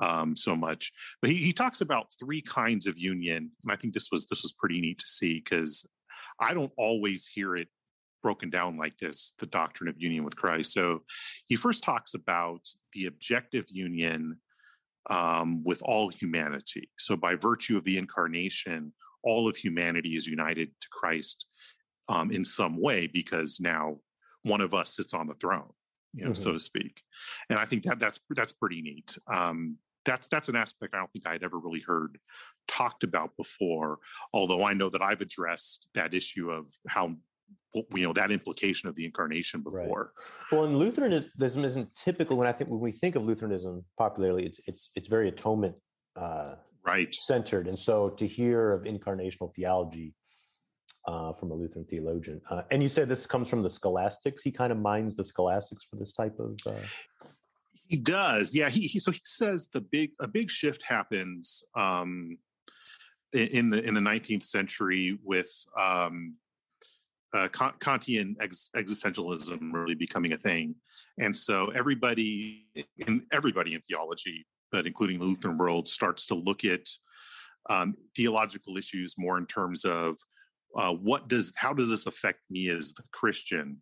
um, 0.01 0.37
so 0.37 0.55
much. 0.55 0.93
But 1.21 1.31
he, 1.31 1.37
he 1.39 1.53
talks 1.53 1.81
about 1.81 2.13
three 2.21 2.41
kinds 2.41 2.87
of 2.87 2.97
union, 2.97 3.51
and 3.65 3.73
I 3.73 3.77
think 3.77 3.95
this 3.95 4.09
was 4.13 4.27
this 4.27 4.43
was 4.43 4.53
pretty 4.53 4.81
neat 4.81 5.01
to 5.01 5.09
see 5.09 5.43
because 5.43 5.89
I 6.39 6.55
don't 6.55 6.73
always 6.77 7.27
hear 7.27 7.57
it 7.57 7.69
broken 8.23 8.51
down 8.51 8.77
like 8.77 8.97
this 8.99 9.35
the 9.39 9.47
doctrine 9.47 9.89
of 9.89 10.01
union 10.01 10.25
with 10.25 10.37
christ. 10.37 10.73
So 10.73 11.03
he 11.47 11.57
first 11.57 11.83
talks 11.83 12.15
about 12.15 12.61
the 12.93 13.07
objective 13.07 13.67
union 13.71 14.39
um, 15.11 15.65
with 15.65 15.83
all 15.85 16.09
humanity. 16.09 16.89
So 16.99 17.17
by 17.17 17.35
virtue 17.35 17.77
of 17.77 17.85
the 17.85 17.99
incarnation 17.99 18.93
all 19.25 19.49
of 19.49 19.57
humanity 19.57 20.17
is 20.17 20.27
united 20.27 20.69
to 20.81 20.89
christ 20.91 21.47
um, 22.09 22.33
in 22.33 22.45
some 22.45 22.81
way 22.81 23.07
because 23.07 23.61
now 23.61 23.99
one 24.43 24.61
of 24.61 24.75
us 24.75 24.97
sits 24.97 25.15
on 25.15 25.29
the 25.29 25.35
throne 25.35 25.71
you 26.13 26.25
know 26.25 26.35
so 26.35 26.53
to 26.53 26.59
speak. 26.59 27.01
And 27.51 27.59
i 27.59 27.65
think 27.65 27.85
that 27.85 27.99
that's 27.99 28.21
that's 28.31 28.53
pretty 28.53 28.83
neat. 28.83 29.17
Um, 29.33 29.79
that's 30.05 30.27
that's 30.29 30.49
an 30.49 30.57
aspect 30.57 30.95
i 30.95 30.99
don't 30.99 31.13
think 31.13 31.27
i'd 31.27 31.43
ever 31.43 31.59
really 31.59 31.81
heard 31.81 32.19
talked 32.69 33.05
about 33.05 33.37
before 33.37 33.99
although 34.33 34.65
i 34.65 34.73
know 34.73 34.89
that 34.89 35.03
i've 35.03 35.21
addressed 35.21 35.89
that 35.95 36.15
issue 36.15 36.51
of 36.51 36.69
how 36.89 37.15
you 37.75 38.05
know 38.05 38.13
that 38.13 38.31
implication 38.31 38.89
of 38.89 38.95
the 38.95 39.05
incarnation 39.05 39.63
Right. 39.65 39.85
before 39.85 40.13
well, 40.51 40.65
and 40.65 40.77
Lutheranism 40.77 41.65
isn't 41.65 41.95
typical 41.95 42.37
when 42.37 42.47
I 42.47 42.53
think 42.53 42.69
when 42.71 42.81
we 42.81 42.93
think 42.93 43.17
of 43.17 43.25
Lutheranism 43.25 43.85
popularly, 43.97 44.45
it's 44.45 44.61
it's 44.67 44.91
it's 44.95 45.09
very 45.09 45.29
atonement 45.29 45.75
uh, 46.17 46.57
right 46.85 47.15
centered. 47.15 47.69
And 47.69 47.79
so 47.79 48.11
to 48.11 48.27
hear 48.27 48.73
of 48.73 48.83
incarnational 48.83 49.55
theology 49.55 50.15
uh, 51.07 51.33
from 51.33 51.51
a 51.51 51.55
Lutheran 51.55 51.87
theologian, 51.87 52.41
uh, 52.51 52.63
and 52.71 52.83
you 52.83 52.89
say 52.89 53.05
this 53.05 53.27
comes 53.27 53.49
from 53.49 53.63
the 53.63 53.71
scholastics. 53.71 54.43
He 54.43 54.51
kind 54.51 54.73
of 54.73 54.79
mines 54.79 55.15
the 55.15 55.25
scholastics 55.25 55.85
for 55.85 55.97
this 55.97 56.13
type 56.13 56.39
of. 56.39 56.59
Uh... 56.67 56.85
He 57.89 57.97
does, 57.97 58.55
yeah. 58.55 58.69
He, 58.69 58.83
he, 58.83 58.99
so 58.99 59.11
he 59.11 59.21
says 59.25 59.69
the 59.73 59.81
big 59.81 60.13
a 60.21 60.29
big 60.29 60.51
shift 60.51 60.83
happens 60.83 61.65
um, 61.75 62.37
in 63.33 63.71
the 63.71 63.83
in 63.83 63.95
the 63.95 64.01
19th 64.01 64.45
century 64.45 65.19
with 65.25 65.51
um, 65.79 66.37
uh, 67.35 67.49
Kantian 67.49 68.35
ex- 68.41 68.71
existentialism 68.77 69.73
really 69.73 69.95
becoming 69.95 70.33
a 70.33 70.39
thing, 70.39 70.75
and 71.19 71.35
so 71.35 71.69
everybody 71.69 72.67
in 72.99 73.27
everybody 73.33 73.75
in 73.75 73.81
theology, 73.81 74.47
but 74.71 74.87
including 74.87 75.19
the 75.19 75.25
Lutheran 75.25 75.59
world, 75.59 75.89
starts 75.89 76.27
to 76.27 76.35
look 76.35 76.65
at 76.65 76.87
um, 77.71 77.95
theological 78.17 78.77
issues 78.77 79.15
more 79.19 79.39
in 79.39 79.47
terms 79.47 79.85
of 79.85 80.19
uh, 80.77 80.93
what 80.93 81.29
does 81.29 81.53
how 81.57 81.73
does 81.73 81.89
this 81.89 82.07
affect 82.07 82.41
me 82.51 82.69
as 82.69 82.93
the 82.93 83.03
Christian, 83.13 83.81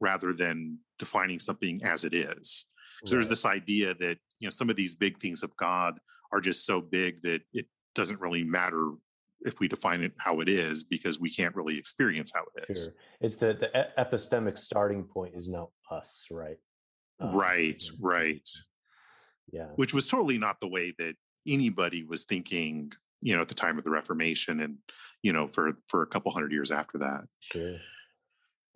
rather 0.00 0.32
than 0.32 0.78
defining 0.98 1.38
something 1.38 1.80
as 1.84 2.04
it 2.04 2.14
is. 2.14 2.66
So 3.04 3.14
there's 3.14 3.28
this 3.28 3.46
idea 3.46 3.94
that 3.94 4.18
you 4.38 4.46
know 4.46 4.50
some 4.50 4.68
of 4.68 4.76
these 4.76 4.94
big 4.94 5.18
things 5.18 5.42
of 5.42 5.56
God 5.56 5.98
are 6.32 6.40
just 6.40 6.66
so 6.66 6.80
big 6.80 7.22
that 7.22 7.42
it 7.52 7.66
doesn't 7.94 8.20
really 8.20 8.44
matter 8.44 8.92
if 9.42 9.58
we 9.60 9.68
define 9.68 10.02
it 10.02 10.12
how 10.18 10.40
it 10.40 10.48
is 10.48 10.84
because 10.84 11.18
we 11.18 11.30
can't 11.30 11.54
really 11.54 11.78
experience 11.78 12.32
how 12.34 12.44
it 12.56 12.66
is. 12.68 12.84
Sure. 12.84 12.94
It's 13.20 13.36
the 13.36 13.54
the 13.54 13.88
epistemic 13.98 14.58
starting 14.58 15.04
point 15.04 15.34
is 15.34 15.48
now 15.48 15.70
us, 15.90 16.26
right? 16.30 16.58
Um, 17.20 17.34
right, 17.34 17.82
right. 18.00 18.48
Yeah. 19.52 19.68
Which 19.76 19.94
was 19.94 20.08
totally 20.08 20.38
not 20.38 20.60
the 20.60 20.68
way 20.68 20.94
that 20.98 21.16
anybody 21.46 22.04
was 22.04 22.24
thinking, 22.24 22.92
you 23.20 23.34
know, 23.34 23.42
at 23.42 23.48
the 23.48 23.54
time 23.54 23.78
of 23.78 23.84
the 23.84 23.90
Reformation 23.90 24.60
and, 24.60 24.76
you 25.22 25.32
know, 25.32 25.46
for 25.46 25.72
for 25.88 26.02
a 26.02 26.06
couple 26.06 26.32
hundred 26.32 26.52
years 26.52 26.70
after 26.70 26.98
that. 26.98 27.24
Sure. 27.40 27.76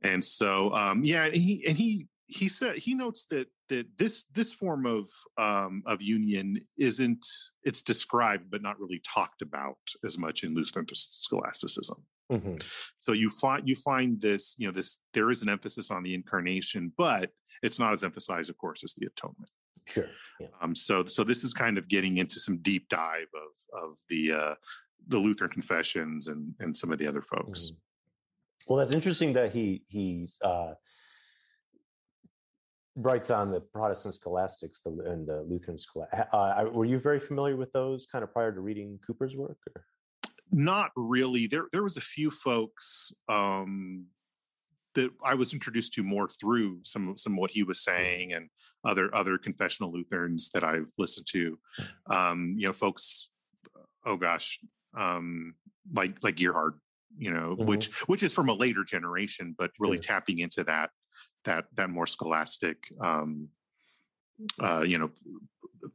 And 0.02 0.24
so 0.24 0.72
um 0.74 1.04
yeah, 1.04 1.24
and 1.24 1.36
he 1.36 1.64
and 1.66 1.76
he 1.76 2.06
he 2.34 2.48
said 2.48 2.76
he 2.76 2.94
notes 2.94 3.26
that 3.30 3.48
that 3.68 3.86
this 3.98 4.24
this 4.34 4.52
form 4.52 4.86
of 4.86 5.08
um, 5.38 5.82
of 5.86 6.02
union 6.02 6.60
isn't 6.78 7.24
it's 7.62 7.82
described 7.82 8.50
but 8.50 8.62
not 8.62 8.78
really 8.78 9.00
talked 9.06 9.42
about 9.42 9.78
as 10.04 10.18
much 10.18 10.44
in 10.44 10.54
Lutheran 10.54 10.86
scholasticism. 10.92 12.04
Mm-hmm. 12.32 12.56
So 12.98 13.12
you 13.12 13.30
find 13.30 13.68
you 13.68 13.76
find 13.76 14.20
this 14.20 14.54
you 14.58 14.66
know 14.66 14.72
this 14.72 14.98
there 15.12 15.30
is 15.30 15.42
an 15.42 15.48
emphasis 15.48 15.90
on 15.90 16.02
the 16.02 16.14
incarnation, 16.14 16.92
but 16.96 17.30
it's 17.62 17.78
not 17.78 17.94
as 17.94 18.04
emphasized, 18.04 18.50
of 18.50 18.58
course, 18.58 18.82
as 18.84 18.94
the 18.94 19.06
atonement. 19.06 19.50
Sure. 19.86 20.08
Yeah. 20.40 20.48
Um, 20.60 20.74
so 20.74 21.04
so 21.06 21.24
this 21.24 21.44
is 21.44 21.52
kind 21.52 21.78
of 21.78 21.88
getting 21.88 22.16
into 22.16 22.40
some 22.40 22.58
deep 22.58 22.88
dive 22.88 23.28
of 23.34 23.82
of 23.82 23.98
the 24.08 24.32
uh, 24.32 24.54
the 25.08 25.18
Lutheran 25.18 25.50
confessions 25.50 26.28
and 26.28 26.54
and 26.60 26.76
some 26.76 26.90
of 26.90 26.98
the 26.98 27.06
other 27.06 27.22
folks. 27.22 27.66
Mm-hmm. 27.66 27.78
Well, 28.66 28.78
that's 28.78 28.94
interesting 28.94 29.34
that 29.34 29.52
he 29.52 29.82
he's 29.88 30.38
uh, 30.42 30.74
writes 32.96 33.30
on 33.30 33.50
the 33.50 33.60
Protestant 33.60 34.14
scholastics 34.14 34.80
the, 34.80 34.90
and 35.06 35.26
the 35.26 35.42
Lutheran 35.42 35.78
school. 35.78 36.06
Uh, 36.32 36.64
were 36.72 36.84
you 36.84 36.98
very 36.98 37.20
familiar 37.20 37.56
with 37.56 37.72
those 37.72 38.06
kind 38.06 38.22
of 38.22 38.32
prior 38.32 38.52
to 38.52 38.60
reading 38.60 38.98
Cooper's 39.06 39.36
work? 39.36 39.58
Or? 39.74 39.84
Not 40.52 40.90
really. 40.96 41.46
There, 41.46 41.66
there 41.72 41.82
was 41.82 41.96
a 41.96 42.02
few 42.02 42.30
folks 42.30 43.12
um, 43.28 44.06
that 44.94 45.10
I 45.24 45.34
was 45.34 45.52
introduced 45.52 45.94
to 45.94 46.02
more 46.02 46.28
through 46.28 46.80
some, 46.84 47.16
some 47.16 47.36
what 47.36 47.50
he 47.50 47.62
was 47.62 47.78
mm-hmm. 47.78 47.96
saying 47.96 48.32
and 48.32 48.48
other, 48.84 49.12
other 49.14 49.38
confessional 49.38 49.92
Lutherans 49.92 50.50
that 50.54 50.62
I've 50.62 50.90
listened 50.98 51.26
to. 51.32 51.58
Um, 52.08 52.54
you 52.56 52.66
know, 52.66 52.72
folks. 52.72 53.30
Oh 54.06 54.18
gosh, 54.18 54.60
um, 54.94 55.54
like 55.94 56.22
like 56.22 56.36
Gerhard, 56.36 56.74
you 57.16 57.30
know, 57.30 57.56
mm-hmm. 57.56 57.64
which 57.64 57.88
which 58.06 58.22
is 58.22 58.34
from 58.34 58.50
a 58.50 58.52
later 58.52 58.84
generation, 58.84 59.54
but 59.58 59.70
really 59.78 59.96
sure. 59.96 60.02
tapping 60.02 60.40
into 60.40 60.62
that 60.64 60.90
that 61.44 61.66
that 61.74 61.90
more 61.90 62.06
scholastic 62.06 62.92
um, 63.00 63.48
uh, 64.60 64.82
you 64.82 64.98
know 64.98 65.10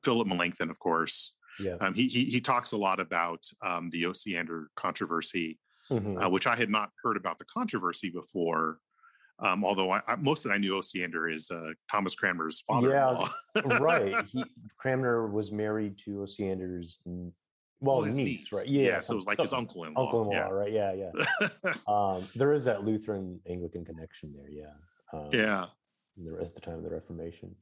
philip 0.03 0.27
melanchthon 0.27 0.69
of 0.69 0.79
course 0.79 1.33
yeah. 1.59 1.75
Um, 1.81 1.93
he, 1.93 2.07
he, 2.07 2.25
he 2.25 2.41
talks 2.41 2.71
a 2.71 2.77
lot 2.77 2.99
about 2.99 3.45
um, 3.65 3.89
the 3.91 4.03
Osiander 4.03 4.65
controversy, 4.75 5.59
mm-hmm. 5.91 6.17
uh, 6.17 6.29
which 6.29 6.47
I 6.47 6.55
had 6.55 6.69
not 6.69 6.91
heard 7.03 7.17
about 7.17 7.37
the 7.37 7.45
controversy 7.45 8.09
before. 8.09 8.77
Um, 9.41 9.63
although 9.63 9.91
I, 9.91 10.01
I, 10.07 10.15
most 10.17 10.43
that 10.43 10.51
I 10.51 10.57
knew 10.57 10.73
Osiander 10.73 11.31
is 11.33 11.49
uh, 11.49 11.71
Thomas 11.89 12.15
Cranmer's 12.15 12.61
father-in-law. 12.61 13.29
Yeah, 13.55 13.77
right. 13.77 14.25
He, 14.25 14.43
Cranmer 14.77 15.27
was 15.27 15.51
married 15.51 15.97
to 16.05 16.25
Osiander's 16.25 16.99
well, 17.05 17.31
well 17.81 18.01
his 18.01 18.17
niece, 18.17 18.41
niece, 18.41 18.53
right? 18.53 18.67
Yeah, 18.67 18.83
yeah 18.83 18.99
so 18.99 19.13
it 19.13 19.15
was 19.15 19.25
like 19.25 19.37
his 19.37 19.53
uncle-in-law. 19.53 20.01
Uncle-in-law, 20.01 20.33
yeah. 20.33 20.49
right? 20.49 20.73
Yeah, 20.73 20.93
yeah. 20.93 21.73
um, 21.87 22.27
there 22.35 22.51
is 22.51 22.65
that 22.65 22.83
Lutheran 22.83 23.39
Anglican 23.49 23.85
connection 23.85 24.33
there. 24.35 24.49
Yeah. 24.49 24.73
Um, 25.13 25.29
yeah. 25.31 25.65
The, 26.17 26.31
rest 26.31 26.49
of 26.49 26.55
the 26.55 26.61
time 26.61 26.75
of 26.75 26.83
the 26.83 26.89
Reformation. 26.89 27.55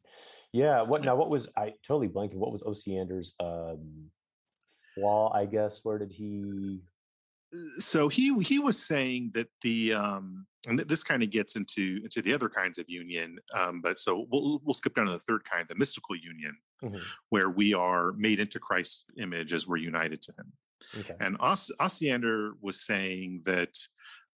Yeah. 0.52 0.82
What 0.82 1.04
now? 1.04 1.16
What 1.16 1.30
was 1.30 1.48
I 1.58 1.74
totally 1.86 2.08
blanking? 2.08 2.36
What 2.36 2.52
was 2.52 2.64
Osiander's 2.64 3.34
um, 3.40 4.10
flaw? 4.96 5.32
I 5.34 5.46
guess. 5.46 5.82
Where 5.84 6.00
did 6.00 6.12
he? 6.12 6.82
So 7.80 8.08
he 8.08 8.38
he 8.42 8.60
was 8.60 8.82
saying 8.82 9.32
that 9.34 9.48
the 9.62 9.94
um, 9.94 10.46
and 10.68 10.80
this 10.80 11.04
kind 11.04 11.24
of 11.24 11.30
gets 11.30 11.56
into 11.56 12.00
into 12.04 12.22
the 12.22 12.34
other 12.34 12.50
kinds 12.50 12.78
of 12.78 12.86
union. 12.90 13.38
Um, 13.54 13.82
but 13.82 13.98
so 13.98 14.28
we'll 14.30 14.62
we'll 14.64 14.74
skip 14.74 14.96
down 14.96 15.06
to 15.06 15.14
the 15.14 15.20
third 15.20 15.44
kind, 15.50 15.66
the 15.68 15.76
mystical 15.76 16.16
union, 16.16 16.58
mm-hmm. 16.84 16.98
where 17.30 17.50
we 17.50 17.74
are 17.74 18.14
made 18.14 18.40
into 18.40 18.60
Christ's 18.60 19.06
image 19.18 19.54
as 19.54 19.68
we're 19.68 19.78
united 19.78 20.22
to 20.24 20.34
Him. 20.34 20.52
Okay. 21.00 21.16
And 21.20 21.38
Os- 21.40 21.72
Osiander 21.80 22.52
was 22.62 22.86
saying 22.86 23.42
that 23.46 23.78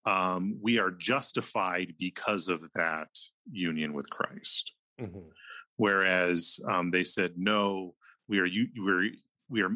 um, 0.05 0.57
we 0.61 0.79
are 0.79 0.91
justified 0.91 1.93
because 1.99 2.47
of 2.47 2.67
that 2.75 3.09
union 3.51 3.93
with 3.93 4.09
Christ. 4.09 4.73
Mm-hmm. 4.99 5.19
Whereas 5.77 6.59
um, 6.67 6.91
they 6.91 7.03
said, 7.03 7.33
no, 7.37 7.95
we 8.27 8.39
are 8.39 8.47
we're 8.77 9.09
we 9.49 9.61
are 9.61 9.71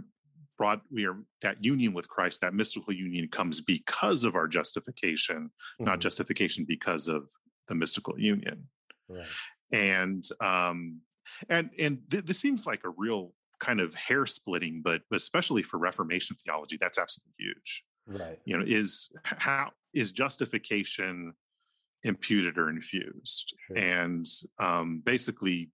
brought 0.58 0.82
we 0.92 1.06
are 1.06 1.18
that 1.42 1.64
union 1.64 1.94
with 1.94 2.08
Christ, 2.08 2.42
that 2.42 2.54
mystical 2.54 2.94
union 2.94 3.28
comes 3.28 3.62
because 3.62 4.24
of 4.24 4.36
our 4.36 4.48
justification, 4.48 5.46
mm-hmm. 5.46 5.86
not 5.86 6.00
justification 6.00 6.66
because 6.68 7.08
of 7.08 7.30
the 7.68 7.76
mystical 7.76 8.20
union. 8.20 8.68
Right. 9.10 9.26
And 9.72 10.24
um, 10.42 11.02
and 11.50 11.70
and 11.78 12.00
th- 12.10 12.26
this 12.26 12.40
seems 12.40 12.66
like 12.66 12.82
a 12.86 12.94
real 12.98 13.34
kind 13.60 13.80
of 13.80 13.94
hair 13.94 14.26
splitting, 14.26 14.82
but 14.84 15.02
especially 15.12 15.64
for 15.64 15.78
Reformation 15.78 16.36
theology, 16.46 16.78
that's 16.80 17.00
absolutely 17.00 17.34
huge. 17.38 17.84
Right. 18.08 18.40
You 18.46 18.58
know, 18.58 18.64
is 18.66 19.10
how 19.24 19.72
is 19.96 20.12
justification 20.12 21.34
imputed 22.04 22.60
or 22.60 22.70
infused? 22.70 23.56
Sure. 23.66 23.78
And 23.78 24.28
um, 24.60 25.02
basically, 25.04 25.72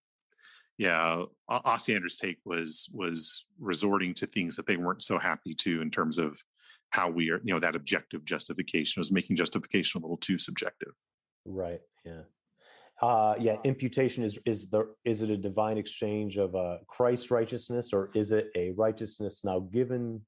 yeah, 0.77 1.23
Osiander's 1.49 2.17
take 2.17 2.37
was 2.45 2.89
was 2.93 3.45
resorting 3.59 4.13
to 4.15 4.25
things 4.27 4.55
that 4.55 4.65
they 4.65 4.77
weren't 4.77 5.03
so 5.03 5.19
happy 5.19 5.53
to 5.55 5.81
in 5.81 5.91
terms 5.91 6.17
of 6.17 6.41
how 6.91 7.09
we 7.09 7.29
are, 7.31 7.41
you 7.43 7.53
know, 7.53 7.59
that 7.59 7.75
objective 7.75 8.23
justification 8.23 8.99
was 8.99 9.11
making 9.11 9.35
justification 9.35 9.99
a 9.99 10.01
little 10.01 10.17
too 10.17 10.37
subjective. 10.37 10.93
Right. 11.45 11.81
Yeah. 12.05 12.21
Uh, 13.01 13.33
yeah, 13.39 13.57
imputation 13.63 14.23
is 14.23 14.37
is 14.45 14.69
the 14.69 14.93
is 15.05 15.23
it 15.23 15.31
a 15.31 15.37
divine 15.37 15.77
exchange 15.77 16.37
of 16.37 16.55
uh, 16.55 16.77
Christ's 16.87 17.31
righteousness, 17.31 17.93
or 17.93 18.11
is 18.13 18.31
it 18.31 18.51
a 18.55 18.71
righteousness 18.71 19.43
now 19.43 19.59
given 19.59 20.21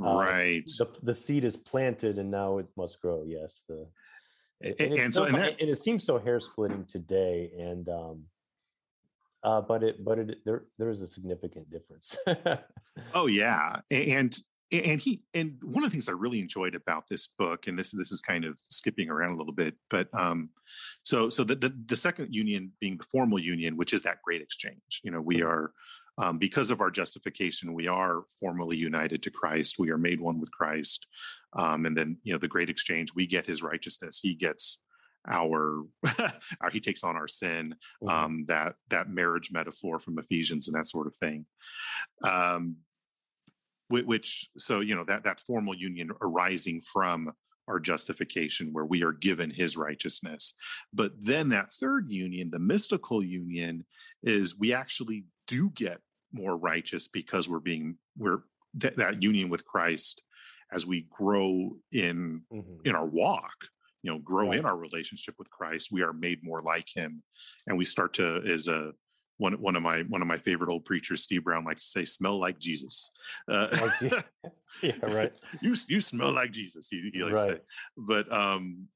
uh, 0.00 0.14
right. 0.14 0.64
The, 0.66 0.88
the 1.02 1.14
seed 1.14 1.44
is 1.44 1.56
planted 1.56 2.18
and 2.18 2.30
now 2.30 2.58
it 2.58 2.66
must 2.76 3.00
grow. 3.00 3.24
Yes. 3.26 3.62
The 3.68 3.86
and, 4.62 4.74
and, 4.78 4.92
and 4.94 5.14
so, 5.14 5.24
and, 5.24 5.34
that, 5.34 5.60
and, 5.60 5.68
it 5.68 5.76
seems 5.76 6.04
so 6.04 6.18
hair 6.18 6.38
splitting 6.40 6.84
today. 6.84 7.50
And 7.58 7.88
um, 7.88 8.22
uh, 9.42 9.60
but 9.60 9.82
it 9.82 10.04
but 10.04 10.18
it 10.18 10.38
there 10.44 10.64
there 10.78 10.90
is 10.90 11.00
a 11.02 11.06
significant 11.06 11.68
difference. 11.70 12.16
oh 13.14 13.26
yeah, 13.26 13.80
and 13.90 14.36
and 14.70 15.00
he 15.00 15.20
and 15.34 15.58
one 15.62 15.84
of 15.84 15.90
the 15.90 15.90
things 15.90 16.08
I 16.08 16.12
really 16.12 16.40
enjoyed 16.40 16.74
about 16.74 17.08
this 17.08 17.26
book, 17.26 17.66
and 17.66 17.76
this 17.76 17.90
this 17.90 18.12
is 18.12 18.20
kind 18.20 18.44
of 18.44 18.58
skipping 18.70 19.10
around 19.10 19.32
a 19.32 19.36
little 19.36 19.52
bit, 19.52 19.74
but 19.90 20.08
um, 20.14 20.50
so 21.02 21.28
so 21.28 21.42
the, 21.42 21.56
the 21.56 21.76
the 21.86 21.96
second 21.96 22.32
union 22.32 22.72
being 22.80 22.96
the 22.96 23.06
formal 23.10 23.38
union, 23.38 23.76
which 23.76 23.92
is 23.92 24.02
that 24.02 24.22
great 24.22 24.40
exchange. 24.40 25.00
You 25.02 25.10
know, 25.10 25.20
we 25.20 25.38
mm-hmm. 25.38 25.48
are 25.48 25.72
um, 26.18 26.38
because 26.38 26.70
of 26.70 26.80
our 26.80 26.90
justification, 26.90 27.74
we 27.74 27.88
are 27.88 28.22
formally 28.38 28.76
united 28.76 29.22
to 29.22 29.30
Christ. 29.30 29.78
We 29.78 29.90
are 29.90 29.98
made 29.98 30.20
one 30.20 30.40
with 30.40 30.50
Christ. 30.52 31.06
Um, 31.56 31.86
and 31.86 31.96
then, 31.96 32.18
you 32.22 32.32
know, 32.32 32.38
the 32.38 32.48
great 32.48 32.70
exchange, 32.70 33.14
we 33.14 33.26
get 33.26 33.46
his 33.46 33.62
righteousness. 33.62 34.20
He 34.22 34.34
gets 34.34 34.80
our, 35.28 35.84
our 36.60 36.70
he 36.70 36.80
takes 36.80 37.04
on 37.04 37.16
our 37.16 37.28
sin, 37.28 37.74
mm-hmm. 38.02 38.08
um, 38.08 38.44
that, 38.48 38.74
that 38.90 39.08
marriage 39.08 39.50
metaphor 39.52 39.98
from 39.98 40.18
Ephesians 40.18 40.68
and 40.68 40.76
that 40.76 40.88
sort 40.88 41.06
of 41.06 41.16
thing. 41.16 41.46
Um, 42.24 42.76
which, 43.88 44.48
so, 44.56 44.80
you 44.80 44.94
know, 44.94 45.04
that, 45.04 45.24
that 45.24 45.40
formal 45.40 45.74
union 45.74 46.10
arising 46.22 46.80
from 46.80 47.30
our 47.68 47.78
justification 47.78 48.72
where 48.72 48.84
we 48.84 49.02
are 49.02 49.12
given 49.12 49.50
his 49.50 49.76
righteousness. 49.76 50.54
But 50.92 51.12
then 51.20 51.48
that 51.50 51.72
third 51.72 52.10
union, 52.10 52.50
the 52.50 52.58
mystical 52.58 53.22
union, 53.22 53.84
is 54.22 54.58
we 54.58 54.72
actually 54.72 55.24
do 55.46 55.70
get 55.70 56.00
more 56.32 56.56
righteous 56.56 57.08
because 57.08 57.48
we're 57.48 57.60
being 57.60 57.96
we're 58.16 58.42
th- 58.80 58.94
that 58.96 59.22
union 59.22 59.48
with 59.48 59.64
Christ 59.64 60.22
as 60.72 60.86
we 60.86 61.06
grow 61.10 61.76
in 61.92 62.42
Mhm. 62.52 62.80
in 62.86 62.94
our 62.94 63.06
walk 63.06 63.54
you 64.02 64.10
know 64.10 64.18
grow 64.18 64.48
Right. 64.50 64.58
in 64.58 64.64
our 64.64 64.76
relationship 64.76 65.34
with 65.38 65.48
christ 65.50 65.92
we 65.92 66.02
are 66.02 66.12
made 66.12 66.42
more 66.42 66.60
like 66.60 66.88
him 66.92 67.22
and 67.66 67.76
we 67.78 67.84
start 67.84 68.14
to 68.14 68.42
as 68.46 68.66
a 68.68 68.92
one 69.36 69.52
one 69.60 69.76
of 69.76 69.82
my 69.82 70.02
one 70.04 70.22
of 70.22 70.26
my 70.28 70.38
favorite 70.38 70.70
old 70.70 70.84
preachers 70.84 71.22
steve 71.22 71.44
brown 71.44 71.64
likes 71.64 71.84
to 71.84 71.88
say 71.90 72.04
smell 72.04 72.40
like 72.40 72.58
jesus 72.58 73.10
uh, 73.48 73.68
yeah, 74.82 74.92
right. 75.02 75.38
you 75.60 75.74
you 75.88 76.00
smell 76.00 76.32
like 76.32 76.50
jesus 76.50 76.88
he, 76.88 77.10
he 77.12 77.22
likes 77.22 77.38
to 77.38 77.44
say 77.56 77.60
but 77.96 78.32
um 78.32 78.88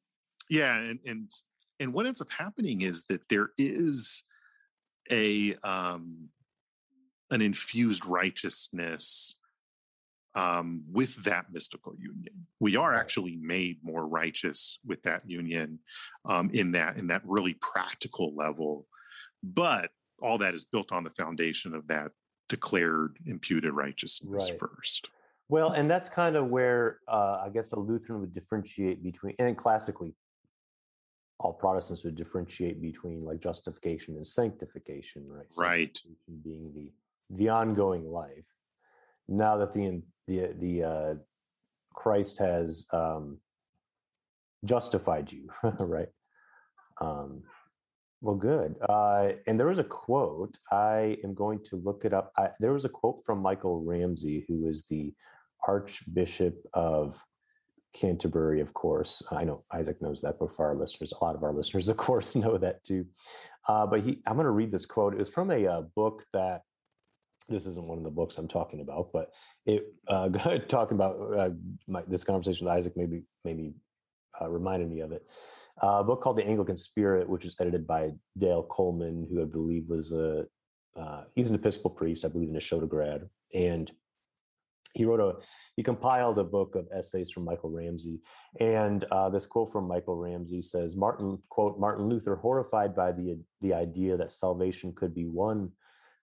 yeah 0.48 0.76
and 0.78 0.98
and 1.06 1.30
and 1.78 1.92
what 1.92 2.06
ends 2.06 2.20
up 2.22 2.30
happening 2.30 2.80
is 2.80 3.04
that 3.04 3.20
there 3.28 3.50
is 3.58 4.24
a 5.10 5.54
um 5.62 6.28
an 7.30 7.40
infused 7.40 8.06
righteousness 8.06 9.36
um, 10.34 10.84
with 10.92 11.16
that 11.24 11.46
mystical 11.50 11.94
union. 11.98 12.46
We 12.60 12.76
are 12.76 12.94
actually 12.94 13.36
made 13.36 13.78
more 13.82 14.06
righteous 14.06 14.78
with 14.84 15.02
that 15.02 15.22
union 15.28 15.78
um, 16.26 16.50
in 16.52 16.72
that 16.72 16.98
in 16.98 17.06
that 17.08 17.22
really 17.24 17.54
practical 17.54 18.34
level. 18.34 18.86
But 19.42 19.90
all 20.20 20.38
that 20.38 20.54
is 20.54 20.64
built 20.64 20.92
on 20.92 21.04
the 21.04 21.10
foundation 21.10 21.74
of 21.74 21.86
that 21.88 22.10
declared 22.48 23.18
imputed 23.26 23.72
righteousness 23.72 24.50
Right. 24.50 24.58
first. 24.60 25.10
Well, 25.48 25.72
and 25.72 25.88
that's 25.88 26.08
kind 26.08 26.34
of 26.36 26.48
where 26.48 26.98
uh, 27.06 27.42
I 27.44 27.50
guess 27.50 27.72
a 27.72 27.78
Lutheran 27.78 28.20
would 28.20 28.32
differentiate 28.32 29.02
between, 29.02 29.34
and 29.38 29.56
classically, 29.56 30.14
all 31.38 31.52
Protestants 31.52 32.02
would 32.04 32.16
differentiate 32.16 32.80
between 32.80 33.24
like 33.24 33.40
justification 33.40 34.16
and 34.16 34.26
sanctification, 34.26 35.24
right? 35.28 35.46
Right. 35.56 35.96
Sanctification 35.96 36.40
being 36.42 36.72
the 36.74 36.90
the 37.30 37.48
ongoing 37.48 38.04
life. 38.04 38.44
Now 39.28 39.56
that 39.58 39.72
the 39.72 40.02
the 40.26 40.54
the 40.58 40.82
uh, 40.82 41.14
Christ 41.94 42.38
has 42.38 42.86
um, 42.92 43.38
justified 44.64 45.32
you, 45.32 45.48
right? 45.80 46.08
Um, 47.00 47.42
well, 48.22 48.36
good. 48.36 48.76
Uh, 48.88 49.32
and 49.46 49.58
there 49.58 49.66
was 49.66 49.78
a 49.78 49.84
quote. 49.84 50.56
I 50.72 51.18
am 51.22 51.34
going 51.34 51.60
to 51.70 51.76
look 51.76 52.04
it 52.04 52.14
up. 52.14 52.32
I, 52.38 52.50
there 52.60 52.72
was 52.72 52.84
a 52.84 52.88
quote 52.88 53.22
from 53.26 53.40
Michael 53.40 53.84
Ramsey, 53.84 54.44
who 54.48 54.66
is 54.66 54.84
the 54.88 55.12
Archbishop 55.66 56.54
of 56.72 57.22
Canterbury, 57.94 58.60
of 58.60 58.72
course. 58.74 59.22
I 59.30 59.44
know 59.44 59.64
Isaac 59.72 60.00
knows 60.00 60.20
that, 60.22 60.36
but 60.38 60.54
for 60.54 60.66
our 60.66 60.76
listeners, 60.76 61.12
a 61.12 61.24
lot 61.24 61.34
of 61.34 61.42
our 61.42 61.52
listeners, 61.52 61.88
of 61.88 61.96
course, 61.96 62.34
know 62.36 62.58
that 62.58 62.84
too. 62.84 63.06
Uh, 63.68 63.86
but 63.86 64.00
he, 64.00 64.22
I'm 64.26 64.34
going 64.34 64.44
to 64.44 64.50
read 64.50 64.72
this 64.72 64.86
quote. 64.86 65.14
It 65.14 65.18
was 65.18 65.30
from 65.30 65.50
a, 65.50 65.66
uh 65.66 65.82
book 65.94 66.24
that 66.32 66.62
this 67.48 67.66
isn't 67.66 67.86
one 67.86 67.98
of 67.98 68.04
the 68.04 68.10
books 68.10 68.38
I'm 68.38 68.48
talking 68.48 68.80
about, 68.80 69.10
but 69.12 69.30
it 69.66 69.94
uh, 70.08 70.28
talking 70.68 70.96
about 70.96 71.16
uh, 71.34 71.50
my, 71.86 72.02
this 72.06 72.24
conversation 72.24 72.66
with 72.66 72.74
Isaac 72.74 72.94
maybe 72.96 73.22
maybe 73.44 73.74
uh, 74.40 74.50
reminded 74.50 74.90
me 74.90 75.00
of 75.00 75.12
it. 75.12 75.22
Uh, 75.82 75.98
a 75.98 76.04
book 76.04 76.22
called 76.22 76.38
The 76.38 76.46
Anglican 76.46 76.76
Spirit, 76.76 77.28
which 77.28 77.44
is 77.44 77.54
edited 77.60 77.86
by 77.86 78.12
Dale 78.38 78.62
Coleman, 78.64 79.26
who 79.30 79.42
I 79.42 79.44
believe 79.44 79.84
was 79.88 80.12
a 80.12 80.46
uh, 80.98 81.24
he's 81.34 81.50
an 81.50 81.56
Episcopal 81.56 81.90
priest, 81.90 82.24
I 82.24 82.28
believe, 82.28 82.48
in 82.48 82.54
Ashoda 82.54 82.88
grad, 82.88 83.28
and 83.54 83.90
he 84.94 85.04
wrote 85.04 85.20
a 85.20 85.34
he 85.76 85.82
compiled 85.82 86.38
a 86.38 86.44
book 86.44 86.74
of 86.74 86.88
essays 86.96 87.30
from 87.30 87.44
Michael 87.44 87.70
Ramsey, 87.70 88.20
and 88.60 89.04
uh, 89.10 89.28
this 89.28 89.46
quote 89.46 89.70
from 89.70 89.86
Michael 89.86 90.16
Ramsey 90.16 90.62
says, 90.62 90.96
"Martin 90.96 91.38
quote 91.50 91.78
Martin 91.78 92.08
Luther, 92.08 92.36
horrified 92.36 92.96
by 92.96 93.12
the 93.12 93.38
the 93.60 93.74
idea 93.74 94.16
that 94.16 94.32
salvation 94.32 94.92
could 94.94 95.14
be 95.14 95.26
won." 95.26 95.70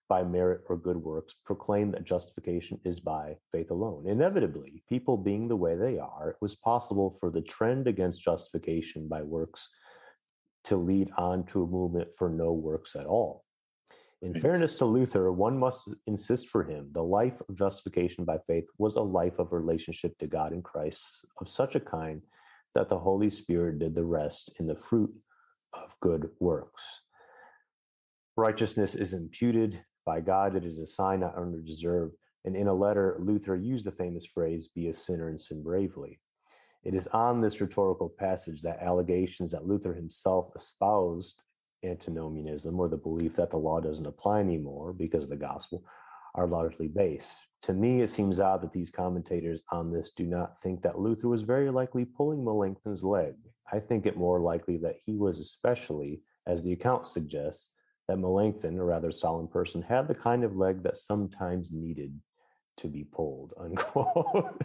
By 0.08 0.22
merit 0.22 0.62
or 0.68 0.76
good 0.76 0.96
works, 0.96 1.34
proclaim 1.44 1.90
that 1.92 2.04
justification 2.04 2.78
is 2.84 3.00
by 3.00 3.36
faith 3.52 3.70
alone. 3.70 4.06
Inevitably, 4.06 4.82
people 4.88 5.16
being 5.16 5.48
the 5.48 5.56
way 5.56 5.76
they 5.76 5.98
are, 5.98 6.30
it 6.30 6.36
was 6.40 6.54
possible 6.54 7.16
for 7.20 7.30
the 7.30 7.42
trend 7.42 7.88
against 7.88 8.22
justification 8.22 9.08
by 9.08 9.22
works 9.22 9.70
to 10.64 10.76
lead 10.76 11.10
on 11.16 11.44
to 11.44 11.62
a 11.62 11.66
movement 11.66 12.08
for 12.16 12.28
no 12.28 12.52
works 12.52 12.96
at 12.96 13.06
all. 13.06 13.44
In 14.22 14.40
fairness 14.40 14.74
to 14.76 14.86
Luther, 14.86 15.30
one 15.32 15.58
must 15.58 15.94
insist 16.06 16.48
for 16.48 16.64
him 16.64 16.88
the 16.92 17.02
life 17.02 17.42
of 17.46 17.58
justification 17.58 18.24
by 18.24 18.38
faith 18.46 18.64
was 18.78 18.96
a 18.96 19.02
life 19.02 19.38
of 19.38 19.52
relationship 19.52 20.16
to 20.18 20.26
God 20.26 20.52
in 20.52 20.62
Christ 20.62 21.26
of 21.40 21.48
such 21.48 21.74
a 21.74 21.80
kind 21.80 22.22
that 22.74 22.88
the 22.88 22.98
Holy 22.98 23.28
Spirit 23.28 23.78
did 23.78 23.94
the 23.94 24.04
rest 24.04 24.50
in 24.58 24.66
the 24.66 24.74
fruit 24.74 25.12
of 25.74 25.94
good 26.00 26.30
works. 26.40 27.02
Righteousness 28.36 28.94
is 28.94 29.12
imputed 29.12 29.84
by 30.04 30.20
God, 30.20 30.56
it 30.56 30.64
is 30.64 30.78
a 30.78 30.86
sign 30.86 31.20
not 31.20 31.34
earned 31.36 31.54
or 31.54 31.60
deserved. 31.60 32.16
And 32.44 32.54
in 32.56 32.68
a 32.68 32.74
letter, 32.74 33.16
Luther 33.20 33.56
used 33.56 33.86
the 33.86 33.92
famous 33.92 34.26
phrase, 34.26 34.68
be 34.68 34.88
a 34.88 34.92
sinner 34.92 35.28
and 35.28 35.40
sin 35.40 35.62
bravely. 35.62 36.20
It 36.82 36.94
is 36.94 37.06
on 37.08 37.40
this 37.40 37.60
rhetorical 37.60 38.10
passage 38.10 38.60
that 38.62 38.82
allegations 38.82 39.50
that 39.52 39.66
Luther 39.66 39.94
himself 39.94 40.50
espoused 40.54 41.44
antinomianism 41.82 42.78
or 42.78 42.88
the 42.88 42.96
belief 42.96 43.34
that 43.34 43.50
the 43.50 43.56
law 43.56 43.80
doesn't 43.80 44.06
apply 44.06 44.40
anymore 44.40 44.92
because 44.92 45.24
of 45.24 45.30
the 45.30 45.36
gospel 45.36 45.84
are 46.34 46.46
largely 46.46 46.88
based. 46.88 47.30
To 47.62 47.72
me, 47.72 48.02
it 48.02 48.10
seems 48.10 48.40
odd 48.40 48.60
that 48.62 48.72
these 48.72 48.90
commentators 48.90 49.62
on 49.70 49.92
this 49.92 50.10
do 50.10 50.26
not 50.26 50.60
think 50.60 50.82
that 50.82 50.98
Luther 50.98 51.28
was 51.28 51.42
very 51.42 51.70
likely 51.70 52.04
pulling 52.04 52.44
Melanchthon's 52.44 53.04
leg. 53.04 53.34
I 53.72 53.78
think 53.78 54.04
it 54.04 54.16
more 54.16 54.40
likely 54.40 54.76
that 54.78 54.96
he 55.06 55.16
was 55.16 55.38
especially, 55.38 56.22
as 56.46 56.62
the 56.62 56.72
account 56.72 57.06
suggests, 57.06 57.70
that 58.08 58.18
Melanchthon, 58.18 58.78
a 58.78 58.84
rather 58.84 59.10
solemn 59.10 59.48
person, 59.48 59.82
had 59.82 60.08
the 60.08 60.14
kind 60.14 60.44
of 60.44 60.56
leg 60.56 60.82
that 60.82 60.96
sometimes 60.96 61.72
needed 61.72 62.18
to 62.78 62.88
be 62.88 63.04
pulled. 63.04 63.52
Unquote. 63.60 64.62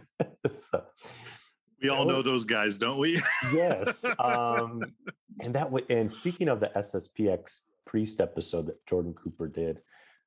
so, 0.71 0.83
We 1.81 1.89
all 1.89 2.05
know 2.05 2.21
those 2.21 2.45
guys, 2.45 2.77
don't 2.77 2.97
we? 2.97 3.21
yes. 3.53 4.05
Um, 4.19 4.81
and 5.41 5.55
that 5.55 5.71
way, 5.71 5.83
and 5.89 6.11
speaking 6.11 6.49
of 6.49 6.59
the 6.59 6.71
SSPX 6.75 7.59
priest 7.85 8.21
episode 8.21 8.67
that 8.67 8.85
Jordan 8.85 9.13
Cooper 9.13 9.47
did, 9.47 9.79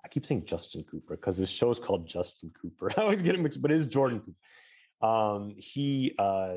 I 0.05 0.09
keep 0.09 0.27
saying 0.27 0.47
Justin 0.47 0.85
Cooper 0.85 1.17
because 1.17 1.39
this 1.39 1.49
show 1.51 1.71
is 1.71 1.79
called 1.79 2.09
Justin 2.09 2.51
Cooper. 2.61 2.91
I 2.97 3.03
always 3.03 3.23
get 3.23 3.35
it 3.35 3.41
mixed, 3.41 3.63
but 3.63 3.71
it 3.71 3.77
is 3.77 3.87
Jordan 3.87 4.21
Cooper. 4.21 4.39
Um, 5.07 5.55
he 5.57 6.15
uh 6.19 6.55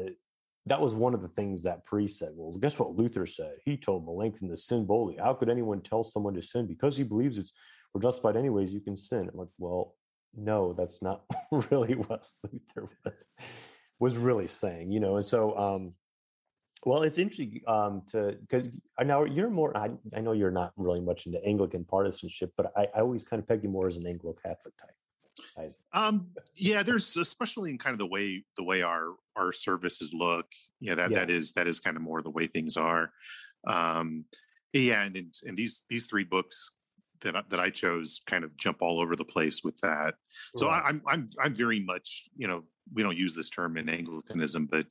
that 0.67 0.81
was 0.81 0.95
one 0.95 1.13
of 1.13 1.21
the 1.21 1.27
things 1.27 1.61
that 1.63 1.85
priest 1.85 2.19
said. 2.19 2.29
Well, 2.35 2.57
guess 2.57 2.79
what 2.79 2.95
Luther 2.95 3.25
said? 3.25 3.55
He 3.63 3.77
told 3.77 4.05
Melanchthon 4.05 4.49
to 4.49 4.57
sin 4.57 4.85
boldly. 4.85 5.17
How 5.17 5.33
could 5.33 5.49
anyone 5.49 5.81
tell 5.81 6.03
someone 6.03 6.33
to 6.33 6.41
sin 6.41 6.65
because 6.65 6.97
he 6.97 7.03
believes 7.03 7.37
it's 7.37 7.53
we're 7.93 8.01
justified 8.01 8.35
anyways? 8.35 8.73
You 8.73 8.81
can 8.81 8.97
sin. 8.97 9.29
I'm 9.31 9.39
like, 9.39 9.47
well, 9.57 9.95
no, 10.35 10.73
that's 10.73 11.01
not 11.01 11.23
really 11.71 11.93
what 11.93 12.23
Luther 12.43 12.89
was 13.05 13.27
was 13.99 14.17
really 14.17 14.47
saying, 14.47 14.91
you 14.91 14.99
know. 14.99 15.17
And 15.17 15.25
so, 15.25 15.57
um, 15.57 15.93
well, 16.85 17.03
it's 17.03 17.17
interesting 17.17 17.61
um, 17.67 18.01
to 18.11 18.37
because 18.41 18.69
now 19.03 19.23
you're 19.23 19.49
more. 19.49 19.75
I, 19.77 19.91
I 20.15 20.21
know 20.21 20.33
you're 20.33 20.51
not 20.51 20.73
really 20.77 21.01
much 21.01 21.25
into 21.25 21.43
Anglican 21.45 21.85
partisanship, 21.85 22.51
but 22.57 22.71
I, 22.75 22.87
I 22.95 23.01
always 23.01 23.23
kind 23.23 23.41
of 23.41 23.47
peg 23.47 23.63
you 23.63 23.69
more 23.69 23.87
as 23.87 23.97
an 23.97 24.05
Anglo-Catholic 24.07 24.75
type. 24.77 24.95
Um, 25.93 26.27
yeah, 26.55 26.83
there's 26.83 27.15
especially 27.17 27.69
in 27.71 27.77
kind 27.77 27.93
of 27.93 27.99
the 27.99 28.05
way 28.05 28.43
the 28.57 28.63
way 28.63 28.81
our 28.81 29.15
our 29.35 29.51
services 29.51 30.13
look. 30.13 30.47
Yeah, 30.79 30.95
that 30.95 31.11
Yeah. 31.11 31.19
that 31.19 31.29
is 31.29 31.51
that 31.53 31.67
is 31.67 31.79
kind 31.79 31.97
of 31.97 32.03
more 32.03 32.21
the 32.21 32.29
way 32.29 32.47
things 32.47 32.77
are. 32.77 33.11
Um, 33.67 34.25
yeah, 34.73 35.03
and 35.03 35.15
and, 35.15 35.33
and 35.45 35.57
these 35.57 35.83
these 35.89 36.07
three 36.07 36.23
books 36.23 36.71
that 37.21 37.35
I, 37.35 37.43
that 37.49 37.59
I 37.59 37.69
chose 37.69 38.21
kind 38.27 38.43
of 38.43 38.55
jump 38.57 38.81
all 38.81 38.99
over 38.99 39.15
the 39.15 39.25
place 39.25 39.61
with 39.63 39.77
that. 39.77 40.15
So 40.57 40.67
Right. 40.67 40.83
I, 40.83 40.89
I'm 40.89 41.01
I'm 41.07 41.29
I'm 41.43 41.55
very 41.55 41.79
much 41.79 42.27
you 42.35 42.47
know 42.47 42.63
we 42.93 43.01
don't 43.01 43.17
use 43.17 43.35
this 43.35 43.49
term 43.49 43.77
in 43.77 43.89
Anglicanism, 43.89 44.67
but 44.67 44.85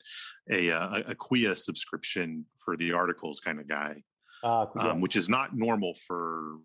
a 0.50 0.70
uh, 0.72 0.96
a, 0.96 1.10
a 1.10 1.14
quia 1.14 1.54
subscription 1.56 2.44
for 2.62 2.76
the 2.76 2.92
articles 2.92 3.40
kind 3.40 3.60
of 3.60 3.68
guy, 3.68 4.02
Ah, 4.42 4.62
um, 4.78 4.96
yes. 4.96 5.02
which 5.02 5.16
is 5.16 5.28
not 5.28 5.54
normal 5.56 5.94
for 6.06 6.56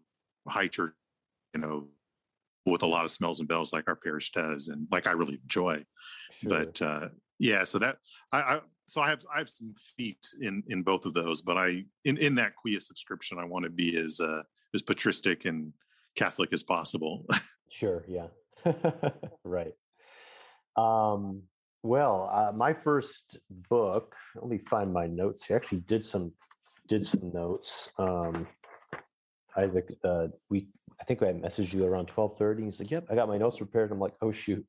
high 0.47 0.67
church, 0.67 0.93
you 1.53 1.61
know, 1.61 1.87
with 2.69 2.84
a 2.84 2.88
lot 2.88 3.05
of 3.05 3.12
smells 3.12 3.39
and 3.39 3.47
bells 3.47 3.73
like 3.73 3.88
our 3.88 3.95
parish 3.95 4.32
does, 4.32 4.67
and 4.67 4.88
like 4.91 5.08
I 5.08 5.12
really 5.12 5.39
enjoy. 5.41 5.84
Sure. 6.41 6.49
But 6.49 6.82
uh, 6.82 7.08
yeah, 7.39 7.63
so 7.63 7.79
that 7.79 7.97
I, 8.32 8.41
I 8.41 8.60
so 8.88 9.01
I 9.01 9.10
have 9.10 9.21
I 9.34 9.39
have 9.39 9.49
some 9.49 9.73
feet 9.97 10.25
in 10.41 10.63
in 10.67 10.84
both 10.84 11.05
of 11.05 11.13
those, 11.13 11.41
but 11.41 11.58
I 11.58 11.84
in 12.05 12.17
in 12.17 12.36
that 12.36 12.53
quia 12.55 12.82
subscription, 12.82 13.39
I 13.39 13.45
want 13.45 13.63
to 13.63 13.71
be 13.71 13.97
as 13.97 14.19
uh, 14.19 14.43
as 14.73 14.82
patristic 14.82 15.45
and 15.45 15.73
Catholic 16.15 16.53
as 16.53 16.63
possible. 16.63 17.25
Sure. 17.71 18.03
Yeah. 18.08 18.25
right. 19.43 19.73
Um, 20.75 21.43
well, 21.84 22.29
uh, 22.34 22.51
my 22.51 22.73
first 22.73 23.38
book. 23.69 24.15
Let 24.36 24.49
me 24.49 24.58
find 24.58 24.91
my 24.91 25.08
notes 25.08 25.45
here. 25.45 25.55
I 25.55 25.60
actually 25.60 25.82
did 25.82 26.03
some 26.03 26.34
did 26.88 27.05
some 27.05 27.32
notes. 27.32 27.91
Um, 27.97 28.47
Isaac, 29.55 29.95
uh, 30.03 30.27
we 30.49 30.67
I 30.99 31.03
think 31.03 31.21
I 31.21 31.33
messaged 31.33 31.73
you 31.73 31.85
around 31.85 32.07
twelve 32.07 32.38
thirty. 32.38 32.63
He's 32.63 32.79
like, 32.79 32.91
"Yep, 32.91 33.07
I 33.09 33.15
got 33.15 33.27
my 33.27 33.38
notes 33.38 33.57
prepared." 33.57 33.91
I'm 33.91 33.99
like, 33.99 34.15
"Oh 34.21 34.31
shoot, 34.31 34.65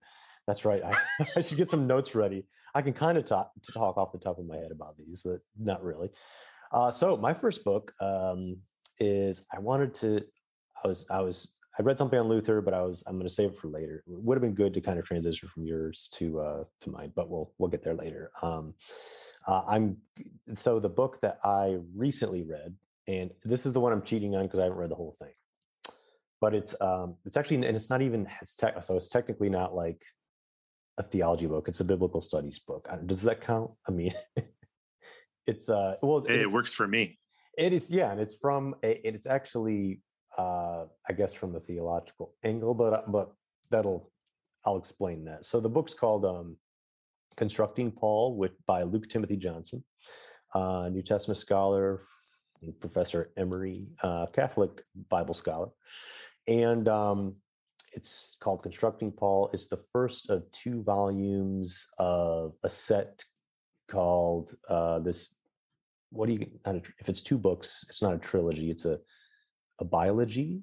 that's 0.47 0.65
right. 0.65 0.83
I, 0.83 0.93
I 1.37 1.43
should 1.43 1.59
get 1.59 1.69
some 1.69 1.87
notes 1.87 2.15
ready." 2.15 2.47
I 2.75 2.83
can 2.83 2.93
kind 2.93 3.19
of 3.19 3.25
talk 3.25 3.51
to 3.63 3.73
talk 3.73 3.97
off 3.97 4.13
the 4.13 4.19
top 4.19 4.39
of 4.39 4.47
my 4.47 4.57
head 4.57 4.71
about 4.71 4.97
these, 4.97 5.23
but 5.23 5.41
not 5.59 5.83
really. 5.83 6.11
Uh, 6.73 6.91
so 6.91 7.17
my 7.17 7.35
first 7.35 7.65
book 7.65 7.93
um, 8.01 8.57
is 8.99 9.43
I 9.53 9.59
wanted 9.59 9.95
to. 9.97 10.25
I 10.85 10.89
was 10.89 11.07
I 11.11 11.21
was 11.21 11.53
I 11.79 11.83
read 11.83 11.99
something 11.99 12.19
on 12.19 12.29
Luther, 12.29 12.61
but 12.61 12.75
I 12.75 12.83
was 12.83 13.03
I'm 13.07 13.15
going 13.15 13.27
to 13.27 13.33
save 13.33 13.51
it 13.51 13.59
for 13.59 13.69
later. 13.69 14.05
It 14.07 14.23
would 14.23 14.37
have 14.37 14.43
been 14.43 14.55
good 14.55 14.75
to 14.75 14.81
kind 14.81 14.99
of 14.99 15.05
transition 15.05 15.49
from 15.49 15.65
yours 15.65 16.09
to 16.15 16.41
uh, 16.41 16.65
to 16.83 16.91
mine, 16.91 17.13
but 17.15 17.31
we'll 17.31 17.53
we'll 17.59 17.71
get 17.71 17.83
there 17.83 17.95
later. 17.95 18.31
Um, 18.43 18.75
uh, 19.47 19.63
I'm 19.67 19.97
so 20.57 20.79
the 20.79 20.89
book 20.89 21.21
that 21.23 21.39
I 21.45 21.79
recently 21.95 22.43
read, 22.43 22.77
and 23.09 23.31
this 23.45 23.67
is 23.67 23.73
the 23.73 23.81
one 23.81 23.93
I'm 23.93 24.03
cheating 24.03 24.37
on 24.37 24.45
because 24.45 24.59
I 24.59 24.65
haven't 24.65 24.79
read 24.79 24.91
the 24.91 24.97
whole 24.97 25.17
thing. 25.19 25.33
But 26.41 26.55
it's 26.55 26.81
um, 26.81 27.17
it's 27.27 27.37
actually 27.37 27.57
and 27.57 27.77
it's 27.77 27.91
not 27.91 28.03
even 28.03 28.27
it's 28.41 28.57
tech, 28.57 28.83
so 28.83 28.97
it's 28.97 29.09
technically 29.09 29.51
not 29.51 29.75
like 29.75 30.03
a 30.99 31.03
theology 31.03 31.47
book. 31.47 31.69
It's 31.69 31.81
a 31.81 31.85
biblical 31.85 32.21
studies 32.21 32.59
book. 32.59 32.89
Does 33.07 33.23
that 33.23 33.41
count? 33.41 33.71
I 33.87 33.91
mean, 33.91 34.15
it's 35.47 35.69
uh 35.69 35.97
well 36.03 36.25
hey, 36.27 36.41
it 36.41 36.51
works 36.51 36.73
for 36.73 36.87
me. 36.87 37.19
It 37.59 37.73
is 37.73 37.91
yeah, 37.91 38.11
and 38.11 38.21
it's 38.21 38.35
from 38.35 38.75
it's 38.83 39.27
actually 39.27 40.01
uh 40.39 40.85
I 41.09 41.13
guess 41.13 41.35
from 41.35 41.57
a 41.57 41.61
theological 41.61 42.35
angle, 42.43 42.75
but 42.75 42.93
uh, 42.93 43.03
but 43.09 43.33
that'll 43.71 44.11
I'll 44.65 44.79
explain 44.79 45.25
that. 45.25 45.45
So 45.45 45.61
the 45.61 45.69
book's 45.69 45.95
called 45.95 46.25
um 46.25 46.57
Constructing 47.37 47.91
Paul 47.91 48.37
with 48.37 48.53
by 48.67 48.83
Luke 48.83 49.09
Timothy 49.09 49.37
Johnson, 49.37 49.85
uh, 50.55 50.89
New 50.91 51.03
Testament 51.03 51.39
scholar, 51.39 52.03
Professor 52.81 53.31
Emory, 53.37 53.87
uh, 54.03 54.27
Catholic 54.27 54.83
Bible 55.09 55.35
scholar, 55.35 55.69
and 56.47 56.89
um, 56.89 57.35
it's 57.93 58.37
called 58.41 58.63
Constructing 58.63 59.13
Paul. 59.13 59.51
It's 59.53 59.67
the 59.67 59.77
first 59.93 60.31
of 60.31 60.51
two 60.53 60.83
volumes 60.83 61.87
of 61.99 62.55
a 62.63 62.69
set 62.69 63.25
called 63.89 64.55
uh, 64.69 65.01
this. 65.01 65.35
What 66.11 66.27
do 66.27 66.33
you? 66.33 66.47
Not 66.67 66.77
a, 66.77 66.83
if 66.99 67.09
it's 67.09 67.23
two 67.23 67.39
books, 67.39 67.85
it's 67.89 68.03
not 68.03 68.15
a 68.15 68.19
trilogy. 68.19 68.71
It's 68.71 68.85
a 68.85 68.99
a 69.81 69.85
biology. 69.85 70.63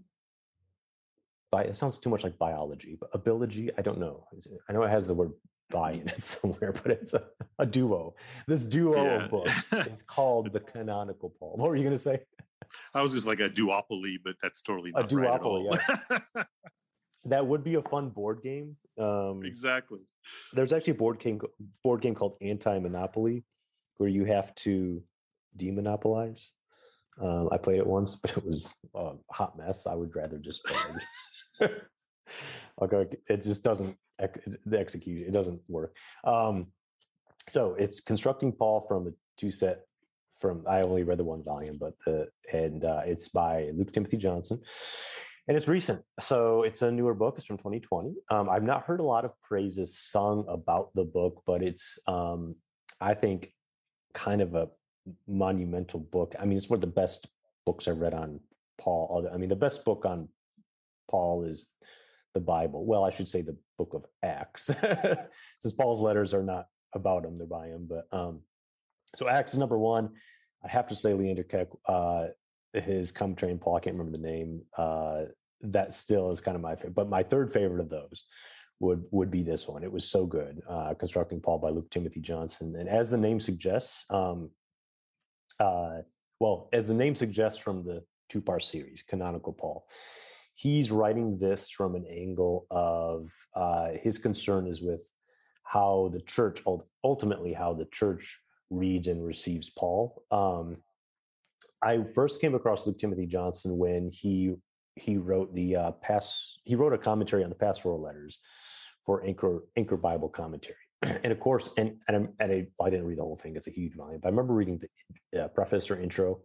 Bi, 1.52 1.64
it 1.64 1.78
sounds 1.78 1.98
too 1.98 2.10
much 2.10 2.24
like 2.24 2.38
biology, 2.38 2.98
but 3.00 3.10
ability. 3.14 3.72
I 3.78 3.82
don't 3.82 4.00
know. 4.00 4.26
I 4.70 4.74
know 4.74 4.84
it 4.84 4.90
has 4.90 5.08
the 5.08 5.14
word 5.14 5.32
"bi" 5.70 5.92
in 5.92 6.08
it 6.08 6.22
somewhere, 6.24 6.74
but 6.74 6.92
it's 6.92 7.14
a, 7.14 7.24
a 7.60 7.66
duo. 7.66 8.16
This 8.48 8.66
duo 8.66 9.04
yeah. 9.04 9.24
of 9.24 9.32
books 9.32 9.74
is 9.74 10.02
called 10.08 10.52
the 10.52 10.60
Canonical 10.60 11.34
Paul. 11.40 11.56
What 11.58 11.70
were 11.70 11.76
you 11.76 11.84
going 11.84 11.96
to 11.96 12.02
say? 12.02 12.22
I 12.94 13.02
was 13.02 13.14
just 13.14 13.28
like 13.28 13.40
a 13.40 13.50
duopoly, 13.50 14.18
but 14.24 14.36
that's 14.42 14.62
totally 14.62 14.92
a 14.96 15.04
duopoly. 15.04 15.70
Right 15.72 16.22
yeah. 16.36 16.44
that 17.26 17.46
would 17.46 17.64
be 17.64 17.76
a 17.76 17.82
fun 17.82 18.10
board 18.10 18.42
game. 18.44 18.76
Um, 18.98 19.44
exactly. 19.44 20.00
There's 20.54 20.74
actually 20.74 20.92
a 20.92 20.98
board 20.98 21.20
game 21.20 21.40
board 21.84 22.02
game 22.02 22.16
called 22.16 22.38
Anti 22.42 22.80
Monopoly, 22.80 23.44
where 23.98 24.10
you 24.10 24.26
have 24.26 24.54
to 24.56 25.04
demonopolize. 25.58 26.50
Um, 27.22 27.50
I 27.52 27.58
played 27.58 27.80
it 27.80 27.88
once, 27.88 28.16
but 28.22 28.32
it 28.32 28.46
was 28.46 28.76
a 28.96 29.14
hot 29.32 29.58
mess. 29.58 29.88
I 29.88 29.96
would 29.96 30.16
rather 30.16 30.38
just 30.38 30.64
play. 30.66 31.70
okay, 32.82 33.18
it 33.30 33.44
just 33.44 33.64
doesn't 33.64 33.96
the 34.66 34.78
execution. 34.78 35.28
It 35.28 35.34
doesn't 35.34 35.62
work. 35.68 35.96
Um, 36.24 36.68
so 37.48 37.76
it's 37.76 38.02
constructing 38.02 38.52
Paul 38.52 38.86
from 38.88 39.08
a 39.08 39.12
two 39.38 39.52
set 39.52 39.87
from 40.40 40.64
I 40.68 40.82
only 40.82 41.04
read 41.04 41.20
the 41.20 41.24
one 41.24 41.44
volume, 41.44 41.78
but 41.80 41.94
the 42.06 42.28
and 42.54 42.84
uh, 42.84 43.02
it's 43.06 43.30
by 43.30 43.72
Luke 43.74 43.94
Timothy 43.94 44.18
Johnson 44.18 44.62
and 45.48 45.56
it's 45.56 45.68
recent 45.68 46.02
so 46.20 46.64
it's 46.64 46.82
a 46.82 46.92
newer 46.92 47.14
book 47.14 47.36
it's 47.38 47.46
from 47.46 47.58
2020 47.58 48.14
um, 48.30 48.50
i've 48.50 48.64
not 48.64 48.84
heard 48.84 49.00
a 49.00 49.04
lot 49.04 49.26
of 49.26 49.32
praises 49.42 49.98
sung 49.98 50.46
about 50.48 50.94
the 50.96 51.04
book 51.04 51.42
but 51.46 51.62
it's 51.62 52.00
um, 52.08 52.56
i 53.02 53.14
think 53.14 53.54
kind 54.14 54.42
of 54.42 54.56
a 54.56 54.68
monumental 55.28 56.00
book 56.00 56.36
i 56.40 56.46
mean 56.46 56.58
it's 56.58 56.70
one 56.70 56.78
of 56.78 56.82
the 56.82 56.88
best 56.88 57.28
books 57.66 57.88
i've 57.88 58.00
read 58.00 58.14
on 58.14 58.40
paul 58.78 59.28
i 59.34 59.38
mean 59.38 59.50
the 59.50 59.56
best 59.56 59.86
book 59.86 60.06
on 60.06 60.28
paul 61.10 61.44
is 61.44 61.72
the 62.34 62.40
bible 62.40 62.86
well 62.86 63.04
i 63.04 63.10
should 63.10 63.28
say 63.28 63.42
the 63.42 63.56
book 63.78 63.94
of 63.94 64.06
acts 64.24 64.70
since 65.60 65.74
paul's 65.74 66.00
letters 66.00 66.34
are 66.34 66.44
not 66.44 66.68
about 66.94 67.26
him 67.26 67.38
they're 67.38 67.48
by 67.48 67.68
him 67.68 67.88
but 67.90 68.06
um 68.12 68.42
so 69.16 69.28
is 69.28 69.58
number 69.58 69.78
one 69.78 70.10
i 70.64 70.68
have 70.68 70.88
to 70.88 70.96
say 70.96 71.14
leander 71.14 71.44
keck 71.44 71.68
uh 71.88 72.28
his 72.74 73.12
commentary 73.12 73.52
in 73.52 73.60
Paul. 73.60 73.76
I 73.76 73.80
can't 73.80 73.98
remember 73.98 74.18
the 74.18 74.24
name. 74.24 74.62
Uh, 74.78 75.24
that 75.62 75.94
still 75.94 76.32
is 76.32 76.42
kind 76.42 76.56
of 76.56 76.62
my 76.62 76.76
favorite. 76.76 76.96
But 76.96 77.10
my 77.10 77.24
third 77.24 77.52
favorite 77.52 77.82
of 77.82 77.90
those 77.90 78.24
would 78.80 79.04
would 79.12 79.32
be 79.32 79.44
this 79.44 79.68
one. 79.68 79.84
It 79.84 79.92
was 79.92 80.10
so 80.10 80.26
good. 80.26 80.62
Uh, 80.70 80.94
Constructing 80.94 81.42
Paul 81.42 81.60
by 81.60 81.70
Luke 81.70 81.90
Timothy 81.90 82.20
Johnson, 82.20 82.76
and 82.76 82.88
as 82.88 83.10
the 83.10 83.18
name 83.18 83.40
suggests, 83.40 84.06
um, 84.10 84.52
uh, 85.60 86.00
well, 86.40 86.70
as 86.74 86.88
the 86.88 86.94
name 86.94 87.16
suggests 87.16 87.60
from 87.60 87.84
the 87.84 88.04
two 88.30 88.42
part 88.42 88.62
series, 88.62 89.04
Canonical 89.04 89.54
Paul, 89.54 89.88
he's 90.54 90.92
writing 90.92 91.40
this 91.40 91.70
from 91.70 91.96
an 91.96 92.06
angle 92.06 92.68
of 92.70 93.32
uh, 93.56 93.90
his 93.94 94.20
concern 94.20 94.68
is 94.68 94.82
with 94.82 95.12
how 95.64 96.10
the 96.14 96.22
church 96.22 96.62
ultimately 97.04 97.52
how 97.52 97.74
the 97.74 97.88
church 97.92 98.40
reads 98.70 99.08
and 99.08 99.26
receives 99.26 99.70
Paul. 99.70 100.24
Um, 100.32 100.78
I 101.82 102.04
first 102.04 102.42
came 102.42 102.56
across 102.56 102.86
Luke 102.86 103.00
Timothy 103.00 103.26
Johnson 103.26 103.78
when 103.78 104.10
he 104.12 104.56
he 104.96 105.18
wrote 105.18 105.54
the 105.54 105.76
uh, 105.76 105.92
pass. 105.92 106.58
He 106.64 106.76
wrote 106.76 106.94
a 106.94 106.98
commentary 106.98 107.44
on 107.44 107.50
the 107.50 107.56
pastoral 107.56 108.02
letters 108.02 108.40
for 109.06 109.24
Anchor 109.24 109.64
Anchor 109.76 109.98
Bible 109.98 110.30
Commentary, 110.30 110.76
and 111.02 111.32
of 111.32 111.40
course, 111.40 111.70
and 111.78 111.98
and, 112.08 112.30
and 112.40 112.52
I, 112.52 112.68
I 112.84 112.90
didn't 112.90 113.06
read 113.06 113.20
the 113.20 113.24
whole 113.24 113.38
thing. 113.38 113.56
It's 113.56 113.68
a 113.68 113.72
huge 113.72 113.96
volume, 113.96 114.20
but 114.22 114.28
I 114.28 114.32
remember 114.32 114.54
reading 114.54 114.82
the 115.32 115.46
uh, 115.46 115.48
preface 115.50 115.92
or 115.92 116.02
intro 116.02 116.42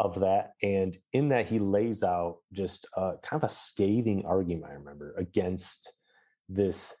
of 0.00 0.20
that, 0.20 0.52
and 0.62 0.96
in 1.12 1.28
that 1.28 1.46
he 1.46 1.58
lays 1.58 2.02
out 2.02 2.38
just 2.52 2.86
uh, 2.96 3.12
kind 3.22 3.42
of 3.42 3.48
a 3.48 3.52
scathing 3.52 4.24
argument. 4.26 4.72
I 4.72 4.74
remember 4.74 5.14
against 5.16 5.92
this 6.48 6.96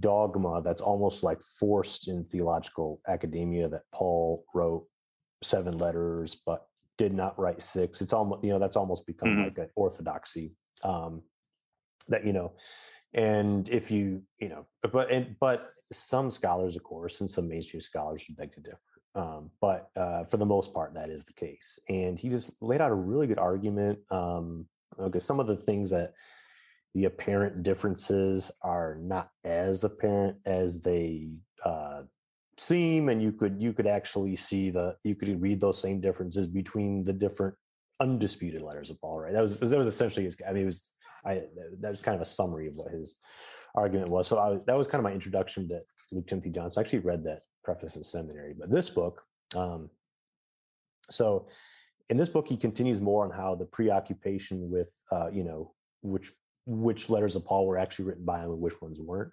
dogma 0.00 0.62
that's 0.62 0.80
almost 0.80 1.22
like 1.22 1.40
forced 1.58 2.08
in 2.08 2.24
theological 2.24 3.00
academia 3.08 3.68
that 3.68 3.82
Paul 3.92 4.44
wrote 4.54 4.86
seven 5.42 5.78
letters, 5.78 6.40
but 6.46 6.66
did 6.96 7.12
not 7.12 7.38
write 7.38 7.62
six. 7.62 8.00
It's 8.00 8.12
almost 8.12 8.44
you 8.44 8.50
know 8.50 8.58
that's 8.58 8.76
almost 8.76 9.06
become 9.06 9.30
mm-hmm. 9.30 9.44
like 9.44 9.58
an 9.58 9.68
orthodoxy 9.74 10.52
um, 10.82 11.22
that 12.08 12.26
you 12.26 12.32
know, 12.32 12.52
and 13.12 13.68
if 13.68 13.90
you 13.90 14.22
you 14.38 14.48
know, 14.48 14.66
but 14.92 15.10
and 15.10 15.36
but 15.40 15.70
some 15.92 16.30
scholars, 16.30 16.76
of 16.76 16.82
course, 16.82 17.20
and 17.20 17.30
some 17.30 17.48
mainstream 17.48 17.80
scholars 17.80 18.24
would 18.28 18.36
beg 18.36 18.52
to 18.52 18.60
differ. 18.60 18.78
Um, 19.14 19.50
but 19.60 19.90
uh, 19.96 20.24
for 20.24 20.38
the 20.38 20.46
most 20.46 20.74
part, 20.74 20.94
that 20.94 21.08
is 21.08 21.24
the 21.24 21.32
case. 21.34 21.78
And 21.88 22.18
he 22.18 22.28
just 22.28 22.60
laid 22.60 22.80
out 22.80 22.90
a 22.90 22.94
really 22.94 23.26
good 23.26 23.38
argument. 23.38 24.00
Um, 24.10 24.66
okay, 24.98 25.20
some 25.20 25.38
of 25.38 25.46
the 25.46 25.56
things 25.56 25.90
that 25.90 26.14
the 26.94 27.06
apparent 27.06 27.62
differences 27.62 28.50
are 28.62 28.98
not 29.00 29.30
as 29.44 29.84
apparent 29.84 30.36
as 30.46 30.80
they 30.80 31.28
uh, 31.64 32.02
seem 32.56 33.08
and 33.08 33.20
you 33.20 33.32
could 33.32 33.60
you 33.60 33.72
could 33.72 33.86
actually 33.86 34.36
see 34.36 34.70
the 34.70 34.96
you 35.02 35.14
could 35.14 35.40
read 35.40 35.60
those 35.60 35.80
same 35.80 36.00
differences 36.00 36.46
between 36.46 37.04
the 37.04 37.12
different 37.12 37.54
undisputed 38.00 38.62
letters 38.62 38.90
of 38.90 39.00
Paul, 39.00 39.20
right? 39.20 39.32
That 39.32 39.42
was 39.42 39.60
that 39.60 39.78
was 39.78 39.86
essentially 39.86 40.24
his. 40.24 40.40
I 40.46 40.52
mean, 40.52 40.62
it 40.62 40.66
was 40.66 40.90
I 41.24 41.42
that 41.80 41.90
was 41.90 42.00
kind 42.00 42.14
of 42.14 42.20
a 42.20 42.26
summary 42.26 42.68
of 42.68 42.74
what 42.74 42.92
his 42.92 43.16
argument 43.74 44.10
was. 44.10 44.28
So 44.28 44.38
I, 44.38 44.58
that 44.66 44.76
was 44.76 44.86
kind 44.86 45.00
of 45.00 45.04
my 45.04 45.12
introduction 45.12 45.68
to 45.68 45.80
Luke 46.12 46.26
Timothy 46.26 46.50
Johnson. 46.50 46.80
I 46.80 46.84
actually 46.84 47.00
read 47.00 47.24
that 47.24 47.40
preface 47.62 47.96
in 47.96 48.04
seminary, 48.04 48.54
but 48.58 48.70
this 48.70 48.90
book, 48.90 49.22
um, 49.54 49.90
so 51.10 51.48
in 52.10 52.16
this 52.16 52.28
book, 52.28 52.46
he 52.46 52.56
continues 52.56 53.00
more 53.00 53.24
on 53.24 53.30
how 53.30 53.54
the 53.54 53.64
preoccupation 53.64 54.70
with, 54.70 54.94
uh, 55.10 55.28
you 55.32 55.42
know, 55.42 55.72
which 56.02 56.32
which 56.66 57.10
letters 57.10 57.36
of 57.36 57.44
Paul 57.44 57.66
were 57.66 57.78
actually 57.78 58.06
written 58.06 58.24
by 58.24 58.40
him 58.40 58.50
and 58.50 58.60
which 58.60 58.80
ones 58.80 58.98
weren't 59.00 59.32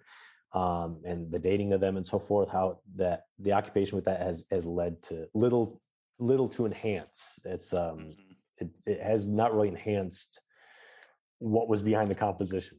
um, 0.54 0.98
and 1.04 1.30
the 1.30 1.38
dating 1.38 1.72
of 1.72 1.80
them 1.80 1.96
and 1.96 2.06
so 2.06 2.18
forth, 2.18 2.48
how 2.50 2.80
that 2.96 3.24
the 3.38 3.52
occupation 3.52 3.96
with 3.96 4.04
that 4.04 4.20
has 4.20 4.46
has 4.50 4.66
led 4.66 5.02
to 5.02 5.26
little 5.34 5.80
little 6.18 6.48
to 6.50 6.66
enhance. 6.66 7.40
It's 7.44 7.72
um, 7.72 7.98
mm-hmm. 7.98 8.32
it, 8.58 8.70
it 8.86 9.02
has 9.02 9.26
not 9.26 9.54
really 9.54 9.68
enhanced 9.68 10.40
what 11.38 11.68
was 11.68 11.80
behind 11.80 12.10
the 12.10 12.14
composition. 12.14 12.78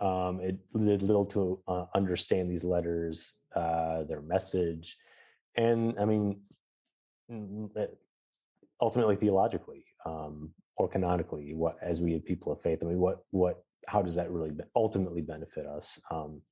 Um, 0.00 0.40
it 0.40 0.58
did 0.76 1.02
little 1.02 1.26
to 1.26 1.62
uh, 1.68 1.84
understand 1.94 2.50
these 2.50 2.64
letters, 2.64 3.34
uh, 3.54 4.02
their 4.02 4.20
message, 4.20 4.96
and 5.56 5.94
I 6.00 6.04
mean, 6.04 6.40
eh, 7.30 7.86
ultimately 8.80 9.14
theologically 9.14 9.84
um, 10.04 10.50
or 10.76 10.88
canonically, 10.88 11.54
what 11.54 11.76
as 11.80 12.00
we 12.00 12.18
people 12.18 12.50
of 12.50 12.60
faith. 12.60 12.80
I 12.82 12.86
mean, 12.86 12.98
what 12.98 13.24
what 13.30 13.62
how 13.86 14.02
does 14.02 14.14
that 14.14 14.30
really 14.30 14.52
ultimately 14.74 15.20
benefit 15.20 15.66
us? 15.66 16.00
Um, 16.10 16.42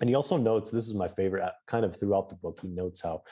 and 0.00 0.08
he 0.08 0.14
also 0.14 0.36
notes 0.36 0.70
this 0.70 0.86
is 0.86 0.94
my 0.94 1.08
favorite 1.08 1.42
uh, 1.42 1.52
kind 1.66 1.84
of 1.84 1.96
throughout 1.96 2.28
the 2.28 2.34
book 2.34 2.58
he 2.62 2.68
notes 2.68 3.02
how 3.02 3.22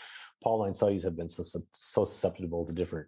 pauline 0.43 0.75
studies 0.75 1.03
have 1.03 1.17
been 1.17 1.29
so 1.29 1.43
so 1.73 2.05
susceptible 2.05 2.65
to 2.67 2.73
different 2.73 3.07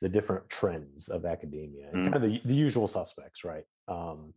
the 0.00 0.08
different 0.08 0.48
trends 0.48 1.08
of 1.08 1.24
academia 1.24 1.88
mm. 1.94 2.10
kind 2.10 2.14
of 2.14 2.22
the, 2.22 2.40
the 2.44 2.54
usual 2.54 2.88
suspects 2.88 3.44
right 3.44 3.64
um, 3.88 4.32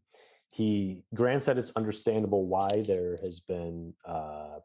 he 0.49 1.03
grants 1.13 1.45
that 1.45 1.57
it's 1.57 1.71
understandable 1.75 2.45
why 2.47 2.83
there 2.88 3.17
has 3.21 3.39
been 3.39 3.93
uh, 4.07 4.59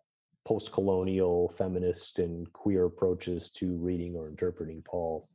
post-colonial 0.44 1.52
feminist 1.56 2.18
and 2.18 2.50
queer 2.52 2.84
approaches 2.84 3.50
to 3.50 3.76
reading 3.76 4.14
or 4.14 4.28
interpreting 4.28 4.82
paul 4.82 5.28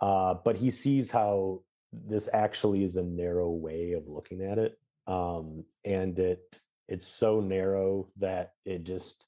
uh, 0.00 0.34
but 0.44 0.56
he 0.56 0.70
sees 0.70 1.10
how 1.10 1.60
this 1.92 2.28
actually 2.32 2.82
is 2.82 2.96
a 2.96 3.02
narrow 3.02 3.50
way 3.50 3.92
of 3.92 4.08
looking 4.08 4.42
at 4.42 4.58
it 4.58 4.78
um 5.06 5.64
and 5.84 6.18
it 6.18 6.60
it's 6.88 7.06
so 7.06 7.40
narrow 7.40 8.08
that 8.16 8.52
it 8.64 8.84
just 8.84 9.26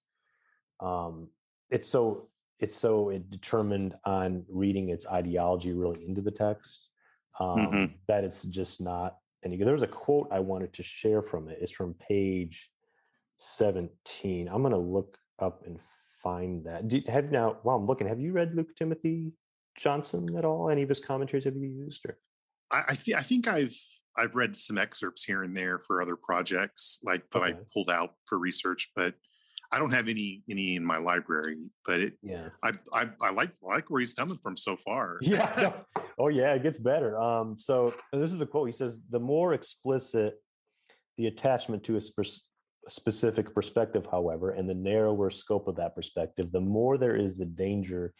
um 0.80 1.28
it's 1.70 1.88
so 1.88 2.28
it's 2.60 2.76
so 2.76 3.10
it 3.10 3.30
determined 3.30 3.94
on 4.04 4.44
reading 4.48 4.88
its 4.88 5.06
ideology 5.08 5.72
really 5.72 6.06
into 6.06 6.20
the 6.22 6.30
text 6.30 6.88
um 7.40 7.58
Mhm. 7.58 7.92
that 8.08 8.24
it's 8.24 8.44
just 8.44 8.80
not 8.80 9.16
any 9.44 9.56
good. 9.56 9.66
There's 9.66 9.82
a 9.82 9.86
quote 9.86 10.28
I 10.32 10.40
wanted 10.40 10.72
to 10.74 10.82
share 10.82 11.22
from 11.22 11.48
it. 11.48 11.58
It's 11.60 11.70
from 11.72 11.94
page 11.94 12.70
17. 13.36 14.48
I'm 14.48 14.62
gonna 14.62 14.78
look 14.78 15.18
up 15.38 15.64
and 15.66 15.78
find 16.22 16.64
that. 16.64 16.88
Do, 16.88 17.02
have 17.08 17.30
now 17.30 17.58
while 17.62 17.76
I'm 17.76 17.86
looking, 17.86 18.06
have 18.06 18.20
you 18.20 18.32
read 18.32 18.54
Luke 18.54 18.74
Timothy 18.76 19.32
Johnson 19.76 20.36
at 20.36 20.44
all? 20.44 20.70
Any 20.70 20.82
of 20.82 20.88
his 20.88 21.00
commentaries 21.00 21.44
have 21.44 21.56
you 21.56 21.68
used 21.68 22.06
or 22.06 22.18
I 22.74 22.82
I, 22.88 22.94
th- 22.94 23.16
I 23.16 23.22
think 23.22 23.48
I've 23.48 23.76
I've 24.16 24.36
read 24.36 24.56
some 24.56 24.78
excerpts 24.78 25.24
here 25.24 25.42
and 25.42 25.56
there 25.56 25.78
for 25.78 26.00
other 26.00 26.16
projects 26.16 27.00
like 27.04 27.28
that 27.30 27.42
I 27.42 27.54
pulled 27.72 27.90
out 27.90 28.14
for 28.26 28.38
research, 28.38 28.90
but 28.94 29.14
I 29.72 29.78
don't 29.78 29.92
have 29.92 30.08
any 30.08 30.42
any 30.50 30.76
in 30.76 30.84
my 30.84 30.98
library. 30.98 31.56
But 31.86 32.00
it 32.00 32.14
yeah. 32.22 32.48
I 32.62 32.72
I, 32.92 33.08
I 33.20 33.30
like 33.30 33.50
I 33.62 33.74
like 33.74 33.90
where 33.90 34.00
he's 34.00 34.14
coming 34.14 34.38
from 34.42 34.56
so 34.56 34.76
far. 34.76 35.18
Yeah. 35.20 35.72
oh 36.18 36.28
yeah, 36.28 36.54
it 36.54 36.62
gets 36.62 36.78
better. 36.78 37.18
Um, 37.18 37.58
so 37.58 37.94
this 38.12 38.32
is 38.32 38.38
the 38.38 38.46
quote. 38.46 38.68
He 38.68 38.72
says, 38.72 39.00
the 39.10 39.20
more 39.20 39.54
explicit 39.54 40.34
the 41.16 41.26
attachment 41.26 41.84
to 41.84 41.96
a 41.96 42.00
spe- 42.00 42.44
specific 42.88 43.54
perspective, 43.54 44.06
however, 44.10 44.50
and 44.50 44.68
the 44.68 44.74
narrower 44.74 45.30
scope 45.30 45.68
of 45.68 45.76
that 45.76 45.94
perspective, 45.94 46.52
the 46.52 46.60
more 46.60 46.98
there 46.98 47.16
is 47.16 47.36
the 47.36 47.46
danger 47.46 48.12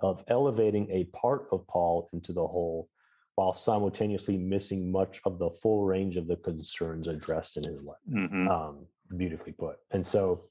of 0.00 0.24
elevating 0.28 0.88
a 0.90 1.04
part 1.16 1.46
of 1.52 1.66
Paul 1.66 2.08
into 2.12 2.32
the 2.32 2.46
whole, 2.46 2.88
while 3.36 3.52
simultaneously 3.52 4.36
missing 4.36 4.90
much 4.90 5.20
of 5.24 5.38
the 5.38 5.50
full 5.62 5.84
range 5.84 6.16
of 6.16 6.26
the 6.26 6.36
concerns 6.36 7.06
addressed 7.06 7.56
in 7.56 7.64
his 7.64 7.82
letter 7.82 8.00
Mhm. 8.10 8.48
um, 8.48 8.86
beautifully 9.16 9.52
put. 9.52 9.76
And 9.90 10.04
so 10.06 10.48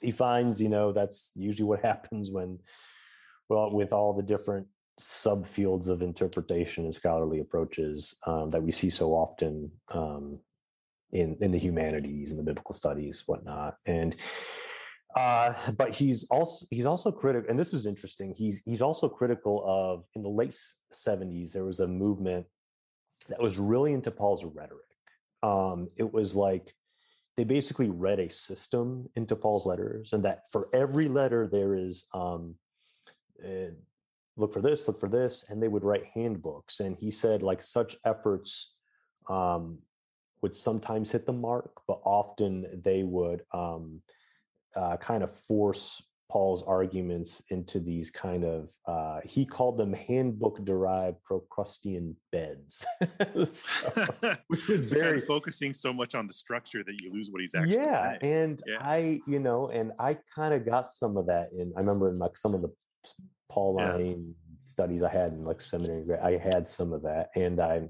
he 0.00 0.10
finds, 0.12 0.60
you 0.60 0.68
know, 0.68 0.92
that's 0.92 1.32
usually 1.34 1.68
what 1.68 1.80
happens 1.92 2.30
when, 2.30 2.60
well, 3.48 3.70
with 3.70 3.92
all 3.92 4.12
the 4.12 4.22
different 4.22 4.66
subfields 5.00 5.88
of 5.88 6.02
interpretation 6.02 6.84
and 6.84 6.94
scholarly 6.94 7.40
approaches 7.40 8.14
um, 8.26 8.50
that 8.50 8.62
we 8.62 8.70
see 8.70 8.90
so 8.90 9.10
often 9.12 9.70
um, 9.88 10.38
in 11.10 11.36
in 11.40 11.50
the 11.50 11.58
humanities 11.58 12.30
and 12.30 12.38
the 12.38 12.44
biblical 12.44 12.74
studies, 12.74 13.24
whatnot, 13.26 13.76
and. 13.86 14.16
Uh, 15.14 15.54
but 15.76 15.94
he's 15.94 16.24
also 16.24 16.66
he's 16.70 16.86
also 16.86 17.12
critical, 17.12 17.48
and 17.48 17.58
this 17.58 17.72
was 17.72 17.86
interesting. 17.86 18.34
He's 18.34 18.62
he's 18.64 18.82
also 18.82 19.08
critical 19.08 19.62
of 19.66 20.04
in 20.14 20.22
the 20.22 20.28
late 20.28 20.56
seventies 20.90 21.52
there 21.52 21.64
was 21.64 21.80
a 21.80 21.86
movement 21.86 22.46
that 23.28 23.40
was 23.40 23.58
really 23.58 23.92
into 23.92 24.10
Paul's 24.10 24.44
rhetoric. 24.44 24.80
Um, 25.42 25.88
it 25.96 26.12
was 26.12 26.34
like 26.34 26.74
they 27.36 27.44
basically 27.44 27.90
read 27.90 28.18
a 28.18 28.30
system 28.30 29.08
into 29.14 29.36
Paul's 29.36 29.66
letters, 29.66 30.12
and 30.12 30.24
that 30.24 30.44
for 30.50 30.68
every 30.72 31.08
letter 31.08 31.46
there 31.46 31.74
is 31.74 32.06
um, 32.12 32.56
uh, 33.44 33.70
look 34.36 34.52
for 34.52 34.60
this, 34.60 34.86
look 34.88 34.98
for 34.98 35.08
this, 35.08 35.44
and 35.48 35.62
they 35.62 35.68
would 35.68 35.84
write 35.84 36.06
handbooks. 36.12 36.80
And 36.80 36.96
he 36.96 37.10
said 37.10 37.42
like 37.42 37.62
such 37.62 37.96
efforts 38.04 38.74
um, 39.28 39.78
would 40.42 40.56
sometimes 40.56 41.10
hit 41.10 41.24
the 41.24 41.32
mark, 41.32 41.70
but 41.86 42.00
often 42.04 42.80
they 42.84 43.02
would 43.02 43.42
um, 43.52 44.00
uh, 44.76 44.96
kind 44.98 45.22
of 45.22 45.32
force 45.32 46.02
Paul's 46.30 46.64
arguments 46.64 47.42
into 47.50 47.78
these 47.78 48.10
kind 48.10 48.44
of 48.44 48.68
uh, 48.88 49.20
he 49.24 49.44
called 49.46 49.78
them 49.78 49.92
handbook 49.92 50.64
derived 50.64 51.18
Procrustean 51.30 52.16
beds. 52.32 52.84
So- 53.46 54.04
which 54.48 54.66
was 54.66 54.88
So 54.88 54.94
kind 54.96 55.02
very 55.02 55.18
of 55.18 55.24
focusing 55.24 55.72
so 55.74 55.92
much 55.92 56.14
on 56.14 56.26
the 56.26 56.32
structure 56.32 56.82
that 56.82 57.00
you 57.00 57.12
lose 57.12 57.30
what 57.30 57.40
he's 57.40 57.54
actually 57.54 57.74
yeah 57.76 58.18
saying. 58.18 58.32
and 58.32 58.62
Yeah. 58.66 58.74
And 58.74 58.82
I 58.82 59.20
you 59.26 59.38
know 59.38 59.68
and 59.68 59.92
i 59.98 60.16
kind 60.34 60.54
of 60.54 60.64
got 60.66 60.86
some 60.88 61.16
of 61.16 61.26
that 61.26 61.50
in 61.56 61.72
i 61.76 61.80
remember 61.80 62.08
in 62.10 62.18
like 62.18 62.36
some 62.36 62.54
of 62.54 62.62
the 62.62 62.72
pauline 63.50 64.34
studies 64.60 65.02
i 65.02 65.08
had 65.10 65.32
in 65.32 65.44
like 65.44 65.60
seminary 65.60 66.18
i 66.18 66.36
had 66.36 66.66
some 66.66 66.92
of 66.92 67.02
that 67.02 67.28
and 67.36 67.60
i 67.60 67.82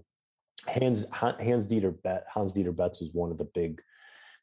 hans 0.67 1.07
hans 1.11 1.67
dieter 1.67 1.95
bet 2.03 2.25
hans 2.33 2.53
dieter 2.53 2.75
betz 2.77 3.01
was 3.01 3.11
one 3.13 3.31
of 3.31 3.39
the 3.39 3.49
big 3.55 3.81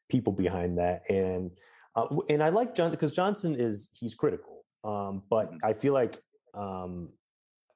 people 0.08 0.32
behind 0.32 0.78
that 0.78 1.02
and 1.10 1.50
uh, 1.96 2.06
and 2.28 2.42
i 2.42 2.48
like 2.48 2.74
johnson 2.74 2.96
because 2.96 3.12
johnson 3.12 3.54
is 3.56 3.90
he's 3.94 4.14
critical 4.14 4.64
um 4.84 5.22
but 5.30 5.52
Mhm. 5.52 5.58
i 5.62 5.72
feel 5.72 5.92
like 5.94 6.18
um 6.54 7.08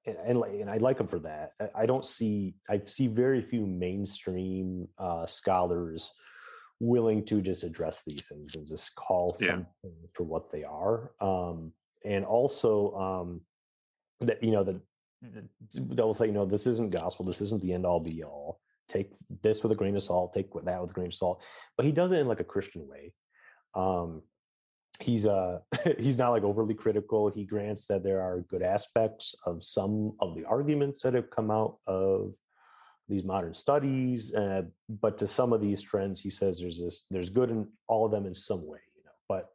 and, 0.08 0.16
and, 0.24 0.44
and 0.62 0.70
I 0.70 0.76
like 0.76 1.00
him 1.00 1.08
for 1.08 1.18
that. 1.18 1.54
I- 1.60 1.82
I 1.82 1.86
don't 1.86 2.04
see 2.04 2.54
I 2.70 2.78
see 2.84 3.08
very 3.08 3.42
few 3.42 3.66
mainstream 3.66 4.86
uh, 4.98 5.26
scholars 5.26 6.12
willing 6.78 7.24
to 7.24 7.40
just 7.42 7.64
address 7.64 8.04
these 8.06 8.28
things 8.28 8.54
and 8.54 8.64
just 8.64 8.94
call 8.94 9.36
Yeah. 9.40 9.48
something 9.54 9.96
for 10.12 10.22
what 10.22 10.52
they 10.52 10.62
are. 10.62 11.10
Um, 11.20 11.72
and 12.04 12.24
also 12.24 12.94
um, 12.94 13.40
that 14.20 14.40
you 14.44 14.52
know 14.52 14.62
that 14.62 14.80
they'll 15.74 16.14
say, 16.14 16.26
you 16.26 16.32
know, 16.32 16.44
this 16.46 16.68
isn't 16.68 16.90
gospel. 16.90 17.24
This 17.26 17.40
isn't 17.40 17.60
the 17.62 17.72
end 17.72 17.84
all 17.84 17.98
be 17.98 18.22
all. 18.22 18.60
Take 18.88 19.12
this 19.42 19.64
with 19.64 19.72
a 19.72 19.74
grain 19.74 19.96
of 19.96 20.04
salt. 20.04 20.32
Take 20.34 20.52
that 20.64 20.80
with 20.80 20.90
a 20.90 20.94
grain 20.94 21.08
of 21.08 21.14
salt. 21.14 21.42
But 21.76 21.84
he 21.84 21.90
does 21.90 22.12
it 22.12 22.20
in 22.20 22.28
like 22.28 22.38
a 22.38 22.44
Christian 22.44 22.86
way. 22.86 23.12
Um, 23.74 24.22
he's 25.00 25.26
uh 25.26 25.58
he's 25.98 26.18
not 26.18 26.30
like 26.30 26.44
overly 26.44 26.74
critical. 26.74 27.28
He 27.28 27.44
grants 27.44 27.86
that 27.86 28.02
there 28.02 28.20
are 28.20 28.40
good 28.48 28.62
aspects 28.62 29.34
of 29.44 29.62
some 29.62 30.12
of 30.20 30.34
the 30.34 30.44
arguments 30.44 31.02
that 31.02 31.14
have 31.14 31.30
come 31.30 31.50
out 31.50 31.78
of 31.86 32.34
these 33.08 33.24
modern 33.24 33.54
studies 33.54 34.34
uh, 34.34 34.62
but 34.88 35.16
to 35.18 35.26
some 35.26 35.52
of 35.52 35.60
these 35.60 35.80
trends 35.80 36.20
he 36.20 36.30
says 36.30 36.58
there's 36.58 36.80
this 36.80 37.06
there's 37.10 37.30
good 37.30 37.50
in 37.50 37.66
all 37.86 38.04
of 38.04 38.10
them 38.10 38.26
in 38.26 38.34
some 38.34 38.66
way 38.66 38.80
you 38.96 39.04
know 39.04 39.12
but 39.28 39.50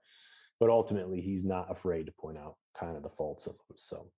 but 0.60 0.70
ultimately 0.70 1.20
he's 1.20 1.44
not 1.44 1.70
afraid 1.70 2.06
to 2.06 2.14
point 2.14 2.38
out 2.38 2.56
kind 2.80 2.96
of 2.96 3.04
the 3.04 3.10
faults 3.10 3.48
of 3.48 3.54
them 3.54 3.76
so. 3.76 4.10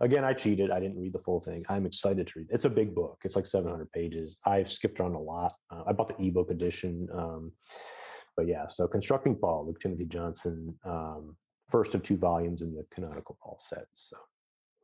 Again 0.00 0.22
i 0.22 0.32
cheated. 0.32 0.70
I 0.70 0.78
didn't 0.78 1.00
read 1.00 1.12
the 1.12 1.18
full 1.18 1.40
thing. 1.40 1.60
I'm 1.68 1.86
excited 1.86 2.28
to 2.28 2.38
read 2.38 2.48
it's 2.50 2.66
a 2.66 2.70
big 2.70 2.94
book. 2.94 3.18
It's 3.24 3.34
like 3.34 3.46
700 3.46 3.90
pages. 3.90 4.36
I've 4.46 4.70
skipped 4.70 5.00
around 5.00 5.14
a 5.14 5.20
lot. 5.20 5.54
Uh, 5.72 5.82
i 5.88 5.92
bought 5.92 6.16
the 6.16 6.24
ebook 6.24 6.52
edition 6.52 7.08
um, 7.12 7.50
but 8.38 8.46
yeah, 8.46 8.68
so 8.68 8.86
constructing 8.86 9.34
Paul, 9.34 9.66
Luke 9.66 9.80
Timothy 9.80 10.04
Johnson, 10.04 10.72
um, 10.84 11.36
first 11.68 11.96
of 11.96 12.04
two 12.04 12.16
volumes 12.16 12.62
in 12.62 12.72
the 12.72 12.86
canonical 12.94 13.36
Paul 13.42 13.58
set. 13.60 13.86
So 13.94 14.16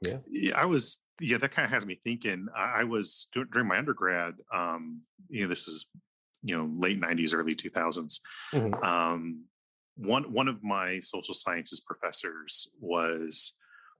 yeah, 0.03 0.19
Yeah, 0.29 0.61
I 0.61 0.67
was. 0.67 0.99
Yeah, 1.21 1.39
that 1.39 1.53
kind 1.53 1.65
of 1.65 1.71
has 1.71 1.87
me 1.87 2.01
thinking. 2.03 2.49
I, 2.57 2.81
I 2.81 2.85
was 2.85 3.29
during 3.33 3.69
my 3.69 3.79
undergrad. 3.79 4.35
Um, 4.53 5.03
you 5.29 5.43
know, 5.43 5.49
this 5.49 5.69
is 5.69 5.87
you 6.43 6.59
know 6.59 6.69
late 6.77 7.01
'90s, 7.01 7.33
early 7.33 7.55
2000s. 7.55 8.19
Mhm. 8.53 8.85
Um, 8.85 9.45
one 9.97 10.25
one 10.33 10.49
of 10.49 10.65
my 10.65 10.99
social 10.99 11.33
sciences 11.33 11.81
professors 11.81 12.69
was 12.81 13.53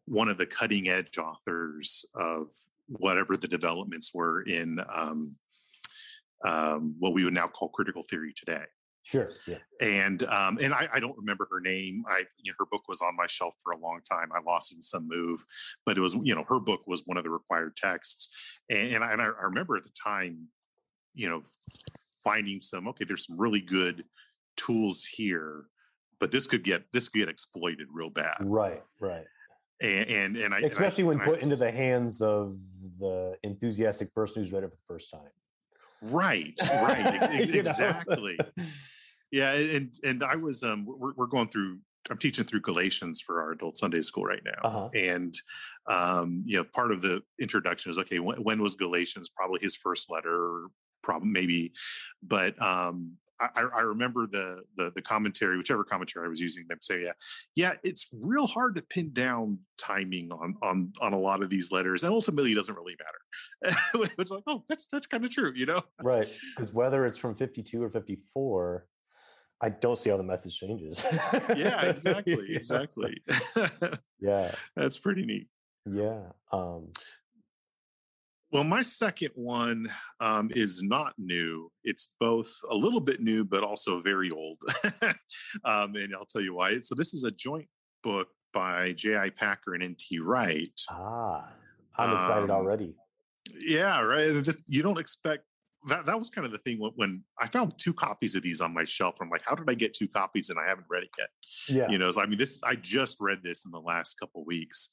one 0.07 0.29
of 0.29 0.37
the 0.37 0.47
cutting 0.47 0.89
edge 0.89 1.17
authors 1.17 2.05
of 2.17 2.49
whatever 2.89 3.37
the 3.37 3.47
developments 3.47 4.11
were 4.13 4.43
in 4.43 4.81
um, 4.93 5.37
um, 6.45 6.97
what 6.99 7.15
we 7.15 7.25
would 7.25 7.33
now 7.33 7.47
call 7.47 7.69
critical 7.69 8.03
theory 8.03 8.35
today 8.37 8.65
sure, 9.05 9.31
yeah, 9.47 9.59
and 9.81 10.25
um, 10.25 10.59
and 10.61 10.75
I, 10.75 10.89
I 10.93 11.01
don't 11.01 11.17
remember 11.17 11.47
her 11.51 11.61
name. 11.61 12.05
I 12.09 12.25
you 12.43 12.51
know, 12.53 12.57
her 12.59 12.67
book 12.71 12.83
was 12.89 13.01
on 13.01 13.15
my 13.17 13.27
shelf 13.27 13.55
for 13.63 13.73
a 13.73 13.79
long 13.79 14.01
time. 14.09 14.31
I 14.35 14.41
lost 14.49 14.73
it 14.73 14.77
in 14.77 14.83
some 14.83 15.07
move, 15.09 15.45
but 15.87 15.97
it 15.97 16.01
was 16.01 16.15
you 16.23 16.35
know 16.35 16.45
her 16.49 16.61
book 16.61 16.83
was 16.87 17.03
one 17.07 17.17
of 17.17 17.25
the 17.25 17.31
required 17.31 17.77
texts, 17.77 18.31
and, 18.69 18.95
and, 18.95 19.05
I, 19.05 19.13
and 19.13 19.23
I 19.23 19.27
remember 19.43 19.77
at 19.77 19.85
the 19.85 19.91
time, 19.91 20.49
you 21.15 21.29
know, 21.29 21.43
finding 22.23 22.61
some 22.61 22.89
okay, 22.89 23.05
there's 23.05 23.27
some 23.27 23.39
really 23.39 23.61
good 23.61 24.05
tools 24.57 25.05
here, 25.05 25.65
but 26.19 26.31
this 26.31 26.47
could 26.47 26.65
get 26.65 26.85
this 26.93 27.09
could 27.09 27.21
get 27.21 27.29
exploited 27.29 27.89
real 27.93 28.11
bad, 28.11 28.37
right, 28.41 28.83
right. 29.01 29.27
and 29.81 30.09
and, 30.09 30.37
and 30.37 30.55
I 30.55 30.59
and 30.59 30.65
I- 30.65 30.69
Especially 30.69 31.05
when 31.05 31.21
and 31.21 31.23
I 31.23 31.27
put 31.27 31.43
into 31.43 31.57
the 31.57 31.71
hands 31.71 32.21
of 32.21 32.57
the 32.99 33.37
enthusiastic 33.43 34.15
person 34.15 34.43
who's 34.43 34.53
read 34.53 34.65
it 34.65 34.71
for 34.71 34.77
the 34.77 34.95
first 34.95 35.11
time. 35.11 35.31
Right 36.11 36.55
right 36.61 37.07
ex- 37.07 37.23
ex- 37.35 37.47
You 37.49 37.53
know? 37.55 37.59
exactly 37.61 38.39
yeah 39.31 39.53
and 39.55 39.95
and 40.05 40.23
i 40.23 40.37
was 40.37 40.63
um 40.63 40.85
we're, 40.87 41.13
we're 41.17 41.27
going 41.27 41.49
through 41.49 41.79
i'm 42.11 42.19
teaching 42.19 42.45
through 42.45 42.61
galatians 42.61 43.21
for 43.21 43.41
our 43.43 43.53
adult 43.53 43.79
sunday 43.79 44.03
school 44.03 44.25
right 44.25 44.43
now 44.45 44.69
Uh-huh. 44.69 44.89
and 44.95 45.35
um 45.89 46.43
you 46.47 46.57
know 46.59 46.65
part 46.65 46.93
of 46.93 47.01
the 47.01 47.23
introduction 47.41 47.91
is 47.91 47.99
okay 47.99 48.19
when, 48.19 48.43
when 48.43 48.63
was 48.63 48.75
galatians 48.75 49.29
probably 49.29 49.61
his 49.61 49.77
first 49.77 50.11
letter 50.11 50.67
probably 51.03 51.29
maybe 51.31 51.73
but 52.23 52.61
um 52.63 53.13
I, 53.41 53.63
I- 53.75 53.81
remember 53.83 54.27
the, 54.27 54.63
the 54.77 54.93
the 54.95 55.03
commentary, 55.03 55.57
whichever 55.59 55.85
commentary 55.85 56.27
I 56.27 56.29
was 56.29 56.41
using, 56.41 56.67
them 56.69 56.79
say, 56.81 57.03
yeah, 57.03 57.13
yeah, 57.55 57.73
it's 57.83 58.09
real 58.13 58.47
hard 58.47 58.77
to 58.77 58.83
pin 58.83 59.13
down 59.13 59.59
timing 59.79 60.31
on 60.33 60.55
on 60.63 60.93
on 61.01 61.13
a 61.13 61.19
lot 61.19 61.43
of 61.43 61.51
these 61.51 61.73
letters, 61.73 62.03
and 62.05 62.13
ultimately, 62.13 62.53
it 62.53 62.55
doesn't 62.55 62.75
really 62.77 62.97
matter. 62.99 64.09
it's 64.19 64.31
like, 64.31 64.43
oh, 64.47 64.65
that's 64.69 64.87
that's 64.87 65.07
kind 65.07 65.25
of 65.25 65.31
true, 65.31 65.53
you 65.55 65.67
know? 65.67 65.83
Right, 66.03 66.29
because 66.55 66.73
whether 66.73 67.07
it's 67.07 67.19
from 67.19 67.35
52 67.35 67.83
or 67.83 67.91
54, 67.91 68.87
I 69.61 69.69
don't 69.71 69.99
see 69.99 70.11
how 70.11 70.17
the 70.17 70.23
message 70.23 70.59
changes. 70.59 71.05
Yeah, 71.57 71.83
exactly, 71.87 72.33
You 72.49 72.55
know, 72.57 72.61
so- 72.63 72.77
exactly. 72.83 73.23
yeah, 74.21 74.55
that's 74.77 74.99
pretty 74.99 75.25
neat. 75.27 75.49
yeah. 75.91 76.21
Um, 76.53 76.89
Well, 78.55 78.63
my 78.63 78.83
second 78.83 79.33
one 79.35 79.91
um, 80.21 80.49
is 80.55 80.81
not 80.81 81.13
new. 81.19 81.73
It's 81.83 82.15
both 82.21 82.55
a 82.71 82.75
little 82.77 83.01
bit 83.01 83.21
new, 83.21 83.45
but 83.45 83.65
also 83.65 84.01
very 84.01 84.31
old. 84.31 84.59
um, 85.65 85.97
and 85.97 86.15
I'll 86.15 86.25
tell 86.25 86.41
you 86.41 86.55
why. 86.55 86.79
So, 86.79 86.95
this 86.95 87.15
is 87.15 87.25
a 87.25 87.33
joint 87.33 87.67
book 88.05 88.29
by 88.53 88.93
J.I. 88.93 89.31
Packer 89.31 89.75
and 89.75 89.83
N.T. 89.83 90.21
Wright. 90.21 90.71
Ah, 90.89 91.49
I'm 91.99 92.15
excited 92.15 92.51
Um, 92.51 92.57
already. 92.57 92.95
Yeah, 93.61 94.01
right. 94.03 94.31
You 94.69 94.83
don't 94.85 95.01
expect 95.01 95.47
that. 95.89 96.07
That 96.07 96.19
was 96.19 96.31
kind 96.31 96.45
of 96.47 96.53
the 96.53 96.59
thing 96.59 96.79
when, 96.79 96.93
when 96.97 97.25
I 97.41 97.47
found 97.47 97.75
two 97.79 97.93
copies 97.93 98.35
of 98.35 98.43
these 98.43 98.61
on 98.61 98.73
my 98.75 98.85
shelf. 98.85 99.17
I'm 99.21 99.31
like, 99.31 99.43
how 99.45 99.55
did 99.55 99.69
I 99.69 99.75
get 99.75 99.95
two 99.95 100.09
copies 100.09 100.51
and 100.51 100.59
I 100.59 100.69
haven't 100.69 100.87
read 100.91 101.03
it 101.05 101.11
yet? 101.19 101.29
Yeah. 101.69 101.89
you 101.89 101.99
know 101.99 102.11
so 102.11 102.21
i 102.21 102.27
mean 102.27 102.37
this 102.37 102.61
i 102.65 102.75
just 102.75 103.19
read 103.21 103.39
this 103.45 103.65
in 103.65 103.71
the 103.71 103.79
last 103.81 104.19
couple 104.19 104.45
weeks 104.45 104.91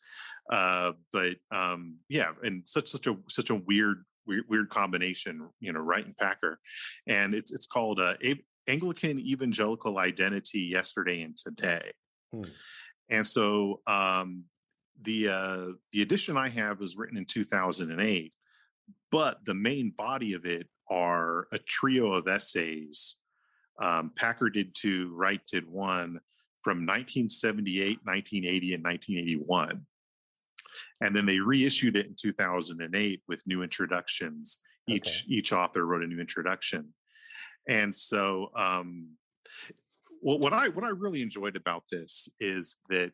uh 0.52 0.92
but 1.12 1.38
um 1.50 1.98
yeah 2.08 2.34
and 2.44 2.62
such 2.70 2.88
such 2.88 3.08
a 3.08 3.18
such 3.30 3.50
a 3.50 3.56
weird 3.56 4.06
weird, 4.28 4.44
weird 4.48 4.70
combination 4.70 5.50
you 5.60 5.74
know 5.74 5.80
wright 5.80 6.06
and 6.06 6.16
packer 6.18 6.60
and 7.08 7.34
it's 7.34 7.52
it's 7.52 7.66
called 7.66 8.00
uh 8.00 8.14
A- 8.24 8.46
anglican 8.68 9.20
evangelical 9.20 9.98
identity 9.98 10.60
yesterday 10.62 11.24
and 11.24 11.36
today 11.36 11.92
Hmm. 12.32 12.42
and 13.10 13.26
so 13.28 13.82
um 13.88 14.44
the 15.02 15.28
uh 15.30 15.66
the 15.94 16.04
edition 16.04 16.38
i 16.38 16.48
have 16.48 16.80
was 16.80 16.96
written 16.96 17.18
in 17.18 17.26
2008 17.26 18.32
but 19.12 19.44
the 19.46 19.56
main 19.56 19.90
body 19.98 20.34
of 20.34 20.46
it 20.46 20.68
are 20.92 21.48
a 21.52 21.58
trio 21.58 22.14
of 22.14 22.28
essays 22.28 23.18
um, 23.82 24.12
Packer 24.16 24.50
did 24.50 24.76
two, 24.76 25.12
Wright 25.16 25.42
did 25.52 25.68
one 25.68 26.20
from 26.62 26.86
1978, 26.86 28.00
1980, 28.04 28.74
and 28.76 28.84
1981. 28.84 29.86
And 31.02 31.16
then 31.16 31.26
they 31.26 31.40
reissued 31.40 31.96
it 31.96 32.06
in 32.06 32.16
2008 32.16 33.24
with 33.28 33.42
new 33.48 33.64
introductions. 33.64 34.62
Each 34.88 35.26
each 35.28 35.52
author 35.52 35.86
wrote 35.86 36.04
a 36.04 36.08
new 36.08 36.20
introduction. 36.20 36.94
And 37.68 37.94
so 37.94 38.52
um 38.56 39.10
well, 40.22 40.38
what 40.38 40.54
I 40.54 40.70
what 40.70 40.86
I 40.86 40.90
really 40.90 41.22
enjoyed 41.22 41.56
about 41.56 41.84
this 41.92 42.30
is 42.40 42.78
that 42.90 43.14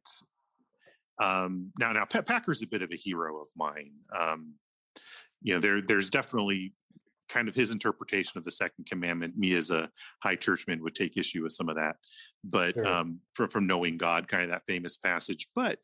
um 1.19 1.71
now 1.79 1.93
now 1.93 2.05
Pat 2.05 2.25
Packer's 2.25 2.61
a 2.61 2.67
bit 2.67 2.81
of 2.81 2.91
a 2.91 2.97
hero 2.97 3.39
of 3.39 3.47
mine. 3.55 3.91
Um 4.17 4.55
you 5.41 5.53
know 5.53 5.59
there 5.59 5.81
there's 5.81 6.09
definitely 6.09 6.73
kind 7.29 7.47
of 7.47 7.55
his 7.55 7.71
interpretation 7.71 8.37
of 8.37 8.43
the 8.43 8.51
second 8.51 8.85
commandment 8.87 9.37
me 9.37 9.53
as 9.53 9.71
a 9.71 9.89
high 10.23 10.35
churchman 10.35 10.81
would 10.83 10.95
take 10.95 11.17
issue 11.17 11.43
with 11.43 11.53
some 11.53 11.69
of 11.69 11.75
that 11.75 11.95
but 12.43 12.73
Sure. 12.73 12.87
um 12.87 13.19
from, 13.33 13.49
from 13.49 13.67
knowing 13.67 13.97
god 13.97 14.27
kind 14.27 14.43
of 14.43 14.49
that 14.49 14.63
famous 14.65 14.97
passage 14.97 15.47
but 15.55 15.79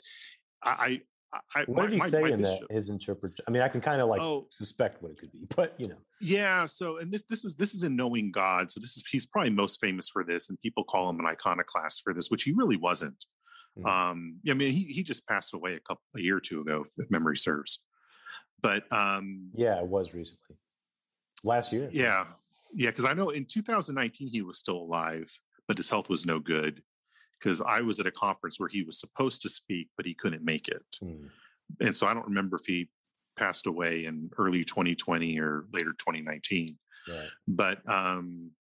i 0.63 1.01
i, 1.33 1.39
I 1.55 1.63
What 1.65 1.83
did 1.89 1.93
he 1.93 1.97
my- 1.99 2.09
say 2.09 2.21
my 2.21 2.29
in 2.29 2.41
bishop- 2.41 2.67
that? 2.67 2.73
His 2.75 2.89
interpretation. 2.89 3.43
I 3.47 3.51
mean, 3.51 3.63
I 3.63 3.67
can 3.67 3.81
kind 3.81 4.01
of 4.01 4.07
like 4.07 4.21
oh 4.21 4.47
suspect 4.51 5.01
what 5.01 5.11
it 5.13 5.17
could 5.19 5.31
be, 5.31 5.45
but 5.55 5.73
you 5.77 5.87
know. 5.87 5.97
yeah 6.21 6.65
so 6.65 6.97
and 6.99 7.11
this 7.11 7.23
this 7.29 7.43
is 7.43 7.55
this 7.55 7.73
is 7.73 7.83
in 7.83 7.95
knowing 7.95 8.31
god 8.31 8.71
so 8.71 8.79
this 8.79 8.95
is 8.97 9.03
he's 9.11 9.25
probably 9.25 9.49
most 9.51 9.81
famous 9.81 10.07
for 10.07 10.23
this 10.23 10.49
and 10.49 10.59
people 10.61 10.83
call 10.83 11.09
him 11.09 11.19
an 11.19 11.25
iconoclast 11.25 12.01
for 12.03 12.13
this 12.13 12.29
which 12.29 12.43
he 12.43 12.51
really 12.53 12.77
wasn't 12.77 13.25
Mhm. 13.75 13.87
um 13.89 14.39
i 14.47 14.53
mean 14.53 14.71
he 14.71 14.83
he 14.83 15.01
just 15.01 15.27
passed 15.27 15.55
away 15.55 15.73
a 15.73 15.79
couple 15.79 16.03
a 16.15 16.21
year 16.21 16.37
or 16.37 16.39
two 16.39 16.61
ago 16.61 16.85
if 16.99 17.09
memory 17.09 17.35
serves 17.35 17.79
but 18.61 18.83
um 18.93 19.49
Yeah, 19.55 19.79
it 19.79 19.87
was 19.87 20.13
recently. 20.13 20.55
Last 21.43 21.73
year. 21.73 21.89
Yeah. 21.91 22.25
Yeah. 22.73 22.91
Cause 22.91 23.05
I 23.05 23.13
know 23.13 23.29
in 23.29 23.45
2019 23.45 24.27
he 24.29 24.41
was 24.41 24.57
still 24.57 24.77
alive, 24.77 25.29
but 25.67 25.77
his 25.77 25.89
health 25.89 26.09
was 26.09 26.25
no 26.25 26.39
good. 26.39 26.81
Cause 27.41 27.61
I 27.61 27.81
was 27.81 27.99
at 27.99 28.07
a 28.07 28.11
conference 28.11 28.59
where 28.59 28.69
he 28.69 28.83
was 28.83 28.99
supposed 28.99 29.41
to 29.41 29.49
speak, 29.49 29.89
but 29.97 30.05
he 30.05 30.13
couldn't 30.13 30.45
make 30.45 30.69
it. 30.69 30.85
Hmm. 31.01 31.27
And 31.81 31.95
so 31.95 32.07
I 32.07 32.13
don't 32.13 32.25
remember 32.25 32.55
if 32.55 32.65
he 32.65 32.89
passed 33.37 33.67
away 33.67 34.05
in 34.05 34.29
early 34.37 34.63
2020 34.63 35.39
or 35.39 35.65
later 35.73 35.91
2019. 35.91 36.77
Right. 37.07 37.27
But 37.47 37.87
um 37.89 38.51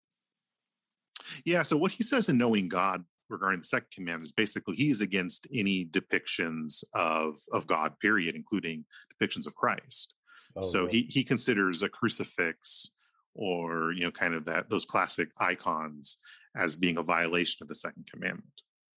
yeah, 1.45 1.63
so 1.63 1.77
what 1.77 1.93
he 1.93 2.03
says 2.03 2.29
in 2.29 2.37
knowing 2.37 2.69
God 2.69 3.05
regarding 3.29 3.61
the 3.61 3.67
second 3.67 3.89
commandment 3.95 4.25
is 4.25 4.33
basically 4.33 4.75
he's 4.75 5.01
against 5.01 5.47
any 5.55 5.87
depictions 5.87 6.83
of 6.95 7.39
of 7.53 7.67
God, 7.69 7.99
period, 8.01 8.35
including 8.35 8.85
depictions 9.15 9.47
of 9.47 9.55
Christ 9.55 10.15
Oh, 10.57 10.61
so 10.61 10.87
he 10.87 11.03
he 11.03 11.25
considers 11.25 11.83
a 11.83 11.89
crucifix 11.89 12.91
or 13.35 13.93
you 13.93 14.05
know 14.05 14.11
kind 14.11 14.35
of 14.35 14.45
that 14.45 14.69
those 14.71 14.85
classic 14.85 15.31
icons 15.39 16.19
as 16.57 16.77
being 16.77 16.99
a 16.99 17.03
violation 17.03 17.59
of 17.63 17.69
the 17.69 17.75
second 17.75 18.07
commandment 18.11 18.49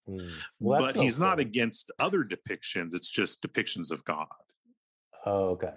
Hmm. 0.08 0.18
Well, 0.60 0.82
but 0.82 0.96
he's 0.96 1.18
no 1.18 1.26
not 1.28 1.40
against 1.40 1.90
other 1.98 2.24
depictions 2.24 2.94
it's 2.94 3.10
just 3.10 3.42
depictions 3.42 3.90
of 3.92 4.04
god 4.06 4.28
Oh, 5.26 5.50
okay. 5.50 5.74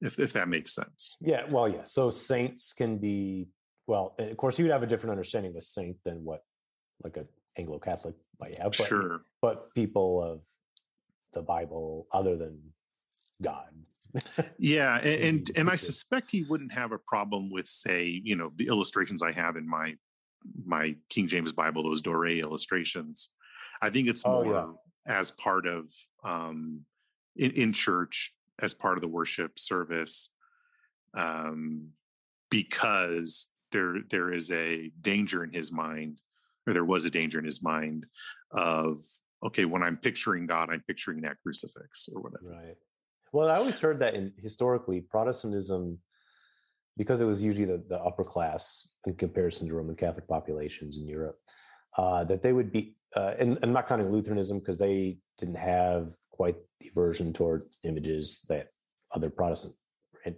if 0.00 0.18
if 0.18 0.32
that 0.32 0.48
makes 0.48 0.74
sense 0.74 1.16
Yeah. 1.20 1.42
Well, 1.50 1.68
yeah. 1.68 1.84
So 1.84 2.10
saints 2.10 2.72
can 2.72 2.96
be 2.98 3.48
well. 3.86 4.14
Of 4.18 4.36
course, 4.36 4.58
you 4.58 4.64
would 4.64 4.72
have 4.72 4.82
a 4.82 4.86
different 4.86 5.10
understanding 5.10 5.50
of 5.52 5.56
a 5.56 5.62
saint 5.62 5.96
than 6.04 6.24
what 6.24 6.42
like 7.02 7.16
a 7.18 7.26
Anglo 7.58 7.78
Catholic 7.78 8.14
might 8.40 8.56
have. 8.58 8.72
But, 8.72 8.86
sure 8.86 9.20
But 9.42 9.74
people 9.74 10.22
of 10.22 10.40
the 11.34 11.42
Bible, 11.42 12.06
other 12.12 12.36
than 12.36 12.58
God. 13.42 13.68
yeah 14.58 14.98
and 14.98 15.22
and, 15.22 15.50
and 15.56 15.70
i 15.70 15.76
suspect 15.76 16.30
he 16.30 16.42
wouldn't 16.44 16.72
have 16.72 16.92
a 16.92 16.98
problem 16.98 17.50
with 17.50 17.66
say 17.68 18.04
you 18.24 18.36
know 18.36 18.52
the 18.56 18.66
illustrations 18.66 19.22
i 19.22 19.32
have 19.32 19.56
in 19.56 19.68
my 19.68 19.94
my 20.64 20.94
king 21.08 21.26
james 21.26 21.52
bible 21.52 21.82
those 21.82 22.00
dore 22.00 22.26
illustrations 22.26 23.30
i 23.82 23.90
think 23.90 24.08
it's 24.08 24.24
Oh, 24.24 24.42
more 24.42 24.54
yeah. 25.06 25.12
as 25.12 25.30
part 25.32 25.66
of 25.66 25.86
um 26.24 26.80
in, 27.36 27.50
in 27.52 27.72
church 27.72 28.34
as 28.60 28.72
part 28.74 28.96
of 28.96 29.00
the 29.02 29.08
worship 29.08 29.58
service 29.58 30.30
um 31.16 31.88
because 32.50 33.48
there 33.72 33.96
there 34.10 34.30
is 34.30 34.50
a 34.52 34.90
danger 35.00 35.42
in 35.42 35.52
his 35.52 35.72
mind 35.72 36.20
or 36.66 36.72
there 36.72 36.84
was 36.84 37.04
a 37.04 37.10
danger 37.10 37.38
in 37.38 37.44
his 37.44 37.62
mind 37.62 38.06
of 38.52 39.00
okay 39.42 39.64
when 39.64 39.82
i'm 39.82 39.96
picturing 39.96 40.46
god 40.46 40.68
i'm 40.70 40.82
picturing 40.86 41.20
that 41.22 41.36
crucifix 41.42 42.08
or 42.14 42.22
whatever 42.22 42.52
Right. 42.52 42.76
Well, 43.34 43.50
I 43.50 43.54
always 43.54 43.80
heard 43.80 43.98
that 43.98 44.14
in 44.14 44.32
historically 44.40 45.00
Protestantism, 45.00 45.98
because 46.96 47.20
it 47.20 47.24
was 47.24 47.42
usually 47.42 47.64
the, 47.64 47.82
the 47.88 47.98
upper 47.98 48.22
class 48.22 48.90
in 49.08 49.16
comparison 49.16 49.66
to 49.66 49.74
Roman 49.74 49.96
Catholic 49.96 50.28
populations 50.28 50.96
in 50.98 51.08
Europe, 51.08 51.40
uh, 51.98 52.22
that 52.24 52.44
they 52.44 52.52
would 52.52 52.70
be, 52.70 52.96
uh, 53.16 53.34
and 53.36 53.58
I'm 53.60 53.72
not 53.72 53.88
counting 53.88 54.08
Lutheranism 54.08 54.60
because 54.60 54.78
they 54.78 55.18
didn't 55.36 55.56
have 55.56 56.14
quite 56.30 56.54
the 56.78 56.90
aversion 56.90 57.32
toward 57.32 57.70
images 57.82 58.46
that 58.48 58.68
other 59.12 59.30
Protestant 59.30 59.74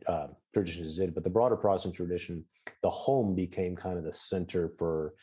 uh, 0.06 0.28
traditions 0.54 0.96
did, 0.96 1.14
but 1.14 1.22
the 1.22 1.28
broader 1.28 1.56
Protestant 1.56 1.94
tradition, 1.94 2.46
the 2.82 2.88
home 2.88 3.34
became 3.34 3.76
kind 3.76 3.98
of 3.98 4.04
the 4.04 4.12
center 4.12 4.70
for 4.70 5.14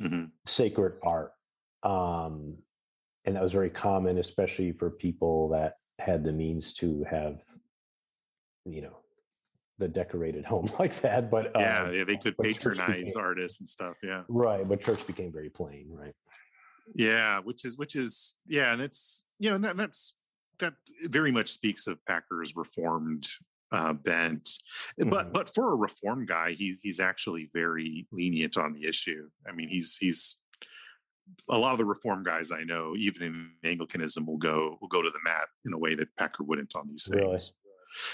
Mhm. 0.00 0.30
sacred 0.46 0.94
art. 1.02 1.32
Um, 1.82 2.56
and 3.26 3.36
that 3.36 3.42
was 3.42 3.52
very 3.52 3.68
common, 3.68 4.16
especially 4.16 4.72
for 4.72 4.88
people 4.88 5.50
that 5.50 5.76
had 6.00 6.24
the 6.24 6.32
means 6.32 6.72
to 6.74 7.04
have, 7.04 7.40
you 8.64 8.82
know, 8.82 8.96
the 9.78 9.88
decorated 9.88 10.44
home 10.52 10.70
like 10.78 11.00
that. 11.02 11.30
But 11.30 11.52
yeah, 11.54 11.84
um, 11.84 11.94
yeah, 11.94 12.04
they 12.04 12.16
could 12.16 12.36
patronize 12.38 13.10
became- 13.10 13.22
artists 13.22 13.60
and 13.60 13.68
stuff. 13.68 13.96
Yeah, 14.02 14.22
right. 14.28 14.66
But 14.66 14.80
church 14.80 15.06
became 15.06 15.32
very 15.32 15.50
plain, 15.50 15.86
right? 15.90 16.14
yeah, 16.94 17.38
which 17.40 17.64
is 17.64 17.76
which 17.76 17.94
is 17.94 18.34
yeah, 18.46 18.72
and 18.72 18.82
it's 18.82 19.24
you 19.38 19.50
know, 19.50 19.56
and 19.56 19.64
that 19.64 19.76
that's 19.76 20.14
that 20.58 20.74
very 21.04 21.30
much 21.30 21.48
speaks 21.48 21.86
of 21.86 22.04
Packer's 22.06 22.54
reformed 22.56 23.26
uh, 23.72 23.92
bent. 23.92 24.50
But 24.98 25.28
Mhm. 25.28 25.32
but 25.32 25.54
for 25.54 25.72
a 25.72 25.76
reform 25.76 26.26
guy, 26.26 26.52
he 26.52 26.76
he's 26.82 26.98
actually 27.00 27.48
very 27.54 28.08
lenient 28.10 28.56
on 28.58 28.72
the 28.72 28.86
issue. 28.86 29.28
I 29.48 29.52
mean, 29.52 29.68
he's 29.68 29.96
he's 29.98 30.38
a 31.48 31.58
lot 31.58 31.72
of 31.72 31.78
the 31.78 31.84
reform 31.84 32.22
guys 32.22 32.50
I 32.50 32.62
know, 32.64 32.94
even 32.96 33.22
in 33.22 33.50
Anglicanism, 33.64 34.26
will 34.26 34.38
go 34.38 34.76
will 34.80 34.88
go 34.88 35.02
to 35.02 35.10
the 35.10 35.18
mat 35.24 35.48
in 35.64 35.72
a 35.72 35.78
way 35.78 35.94
that 35.94 36.14
Packer 36.16 36.44
wouldn't 36.44 36.74
on 36.76 36.86
these 36.86 37.08
Really? 37.10 37.28
things. 37.28 37.54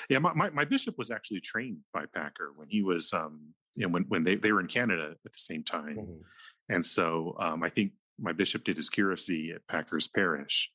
Yeah, 0.09 0.21
my, 0.21 0.33
my, 0.33 0.49
my 0.51 0.65
bishop 0.65 0.97
was 0.97 1.11
actually 1.11 1.41
trained 1.41 1.79
by 1.93 2.07
Packer 2.07 2.53
when 2.57 2.69
he 2.69 2.83
was 2.83 3.13
um 3.13 3.55
you 3.75 3.87
know 3.87 3.93
when 3.93 4.05
when 4.05 4.25
they, 4.25 4.37
they 4.37 4.53
were 4.53 4.61
in 4.61 4.67
Canada 4.69 5.11
at 5.25 5.33
the 5.33 5.39
same 5.39 5.63
time. 5.63 5.97
Mhm. 5.97 6.21
And 6.69 6.85
so 6.85 7.37
um, 7.39 7.63
I 7.63 7.69
think 7.69 7.93
my 8.19 8.33
bishop 8.33 8.65
did 8.65 8.77
his 8.77 8.89
curacy 8.89 9.53
at 9.53 9.67
Packer's 9.69 10.09
parish. 10.09 10.73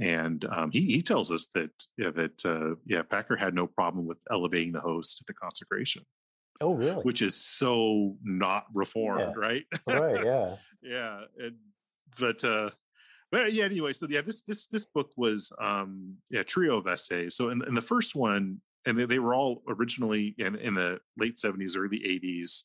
And 0.00 0.44
um, 0.52 0.70
he, 0.70 0.82
he 0.86 1.02
tells 1.02 1.32
us 1.32 1.48
that 1.54 1.70
yeah, 1.96 2.10
that 2.10 2.46
uh, 2.46 2.76
yeah 2.86 3.02
Packer 3.02 3.36
had 3.36 3.54
no 3.54 3.66
problem 3.66 4.06
with 4.06 4.18
elevating 4.30 4.72
the 4.72 4.80
host 4.80 5.20
at 5.20 5.26
the 5.26 5.34
consecration, 5.34 6.04
Oh, 6.60 6.74
really? 6.74 7.02
which 7.02 7.20
is 7.20 7.34
so 7.34 8.16
not 8.22 8.66
reformed, 8.72 9.34
Yeah. 9.36 9.40
right? 9.48 9.64
right. 9.88 10.24
Yeah. 10.24 10.56
yeah 10.82 11.20
and 11.38 11.56
but 12.18 12.42
uh 12.44 12.70
but 13.30 13.52
yeah 13.52 13.64
anyway 13.64 13.92
so 13.92 14.06
yeah 14.08 14.22
this 14.22 14.42
this 14.42 14.66
this 14.66 14.84
book 14.84 15.10
was 15.16 15.52
um 15.60 16.14
yeah 16.30 16.42
trio 16.42 16.76
of 16.78 16.86
essays 16.86 17.36
so 17.36 17.50
in, 17.50 17.62
in 17.66 17.74
the 17.74 17.82
first 17.82 18.14
one 18.14 18.60
and 18.86 18.98
they, 18.98 19.04
they 19.04 19.18
were 19.18 19.34
all 19.34 19.62
originally 19.68 20.34
in, 20.38 20.56
in 20.56 20.74
the 20.74 21.00
late 21.16 21.36
70s 21.36 21.76
early 21.76 22.00
80s 22.00 22.62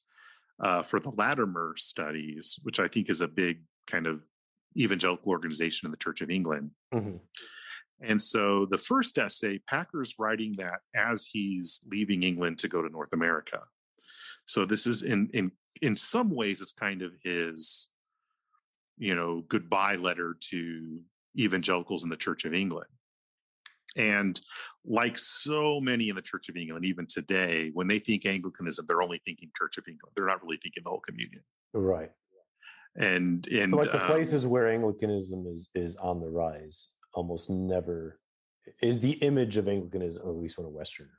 uh 0.62 0.84
for 0.84 1.00
the 1.00 1.12
latimer 1.12 1.74
studies 1.78 2.60
which 2.64 2.80
i 2.80 2.88
think 2.88 3.10
is 3.10 3.22
a 3.22 3.28
big 3.28 3.62
kind 3.88 4.08
of 4.08 4.22
evangelical 4.78 5.32
organization 5.32 5.88
in 5.88 5.92
the 5.92 5.98
church 5.98 6.22
of 6.22 6.30
england 6.30 6.72
Mhm. 6.94 7.20
And 8.02 8.22
so 8.22 8.66
the 8.66 8.78
first 8.78 9.18
essay, 9.18 9.60
Packer's 9.68 10.16
writing 10.20 10.56
that 10.58 10.82
as 10.96 11.26
he's 11.26 11.82
leaving 11.90 12.24
England 12.24 12.60
to 12.60 12.68
go 12.68 12.82
to 12.82 12.90
North 12.90 13.14
America. 13.14 13.62
So 14.46 14.66
this 14.66 14.86
is 14.86 15.04
in 15.04 15.30
in 15.34 15.52
in 15.82 15.96
some 15.96 16.30
ways 16.30 16.62
it's 16.62 16.74
kind 16.74 17.02
of 17.02 17.14
his 17.24 17.90
you 18.98 19.16
know 19.16 19.44
goodbye 19.48 19.96
letter 19.96 20.36
to 20.50 21.00
evangelicals 21.40 22.04
in 22.04 22.10
the 22.10 22.18
Church 22.18 22.46
of 22.46 22.54
England. 22.54 22.90
And 23.96 24.40
like 24.86 25.20
so 25.20 25.80
many 25.80 26.10
in 26.10 26.16
the 26.16 26.22
Church 26.22 26.50
of 26.50 26.58
England, 26.58 26.86
even 26.86 27.06
today, 27.08 27.70
when 27.74 27.88
they 27.88 28.00
think 28.00 28.26
Anglicanism, 28.26 28.86
they're 28.88 29.04
only 29.04 29.22
thinking 29.24 29.52
Church 29.56 29.78
of 29.78 29.88
England. 29.88 30.14
They're 30.16 30.26
not 30.26 30.44
really 30.44 30.58
thinking 30.58 30.82
the 30.84 30.90
whole 30.90 31.00
communion. 31.00 31.44
Right. 31.74 32.12
And 32.96 33.48
and 33.48 33.72
So, 33.72 33.78
like 33.78 33.92
the 33.92 34.02
um, 34.02 34.08
places 34.08 34.46
where 34.46 34.68
Anglicanism 34.68 35.46
is 35.48 35.70
is 35.76 35.96
on 35.98 36.20
the 36.20 36.30
rise, 36.30 36.90
almost 37.14 37.50
never 37.50 38.20
is 38.82 39.00
the 39.00 39.12
image 39.14 39.58
of 39.58 39.68
Anglicanism, 39.68 40.28
at 40.28 40.36
least 40.36 40.58
when 40.58 40.66
a 40.66 40.70
Westerner. 40.70 41.10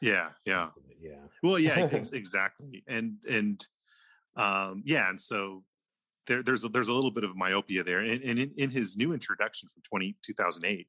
yeah, 0.00 0.30
yeah. 0.44 0.62
thinks 0.62 0.76
of 0.76 0.82
it, 0.90 0.96
Yeah. 1.00 1.26
Well, 1.42 1.58
yeah, 1.58 1.88
ex- 1.92 2.12
exactly. 2.12 2.84
And 2.88 3.16
and 3.28 3.64
um, 4.36 4.82
yeah, 4.86 5.08
and 5.08 5.20
so 5.20 5.64
there, 6.28 6.42
there's 6.42 6.64
a, 6.64 6.68
there's 6.68 6.88
a 6.88 6.92
little 6.92 7.10
bit 7.10 7.24
of 7.24 7.36
myopia 7.36 7.82
there. 7.82 8.00
And, 8.00 8.22
and 8.22 8.38
in, 8.38 8.52
in 8.56 8.70
his 8.70 8.96
new 8.96 9.12
introduction 9.12 9.68
from 9.68 9.82
20, 9.82 10.16
2008, 10.22 10.86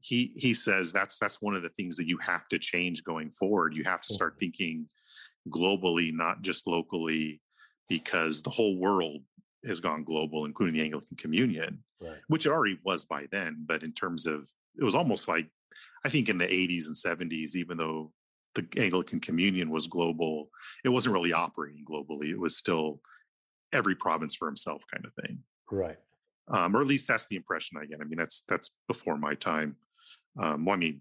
he 0.00 0.32
he 0.36 0.52
says 0.52 0.92
that's 0.92 1.18
that's 1.18 1.40
one 1.40 1.56
of 1.56 1.62
the 1.62 1.70
things 1.70 1.96
that 1.96 2.06
you 2.06 2.18
have 2.18 2.46
to 2.50 2.58
change 2.58 3.02
going 3.04 3.30
forward. 3.30 3.74
You 3.74 3.84
have 3.84 4.02
to 4.02 4.12
start 4.12 4.36
thinking 4.38 4.86
globally, 5.48 6.12
not 6.12 6.42
just 6.42 6.66
locally, 6.66 7.40
because 7.88 8.42
the 8.42 8.50
whole 8.50 8.76
world 8.78 9.22
has 9.66 9.80
gone 9.80 10.04
global, 10.04 10.44
including 10.44 10.74
the 10.74 10.82
Anglican 10.82 11.16
Communion 11.16 11.82
Right. 12.04 12.18
which 12.28 12.46
it 12.46 12.50
already 12.50 12.78
was 12.84 13.06
by 13.06 13.26
then, 13.30 13.64
but 13.66 13.82
in 13.82 13.92
terms 13.92 14.26
of 14.26 14.48
it 14.78 14.84
was 14.84 14.94
almost 14.94 15.28
like 15.28 15.48
I 16.04 16.10
think 16.10 16.28
in 16.28 16.36
the 16.36 16.46
80s 16.46 16.86
and 16.88 16.96
70s, 17.30 17.56
even 17.56 17.78
though 17.78 18.12
the 18.54 18.66
Anglican 18.76 19.20
Communion 19.20 19.70
was 19.70 19.86
global, 19.86 20.50
it 20.84 20.90
wasn't 20.90 21.14
really 21.14 21.32
operating 21.32 21.84
globally. 21.84 22.28
It 22.28 22.38
was 22.38 22.56
still 22.56 23.00
every 23.74 23.94
province 23.94 24.34
for 24.34 24.46
himself 24.46 24.82
kind 24.92 25.04
of 25.04 25.12
thing. 25.22 25.40
Right. 25.70 25.98
Um, 26.48 26.76
or 26.76 26.80
at 26.80 26.86
least 26.86 27.08
that's 27.08 27.26
the 27.26 27.36
impression 27.36 27.76
I 27.80 27.86
get. 27.86 28.00
I 28.00 28.04
mean, 28.04 28.18
that's 28.18 28.42
that's 28.48 28.70
before 28.88 29.18
my 29.18 29.34
time. 29.34 29.76
Um, 30.40 30.64
well, 30.64 30.76
I 30.76 30.78
mean, 30.78 31.00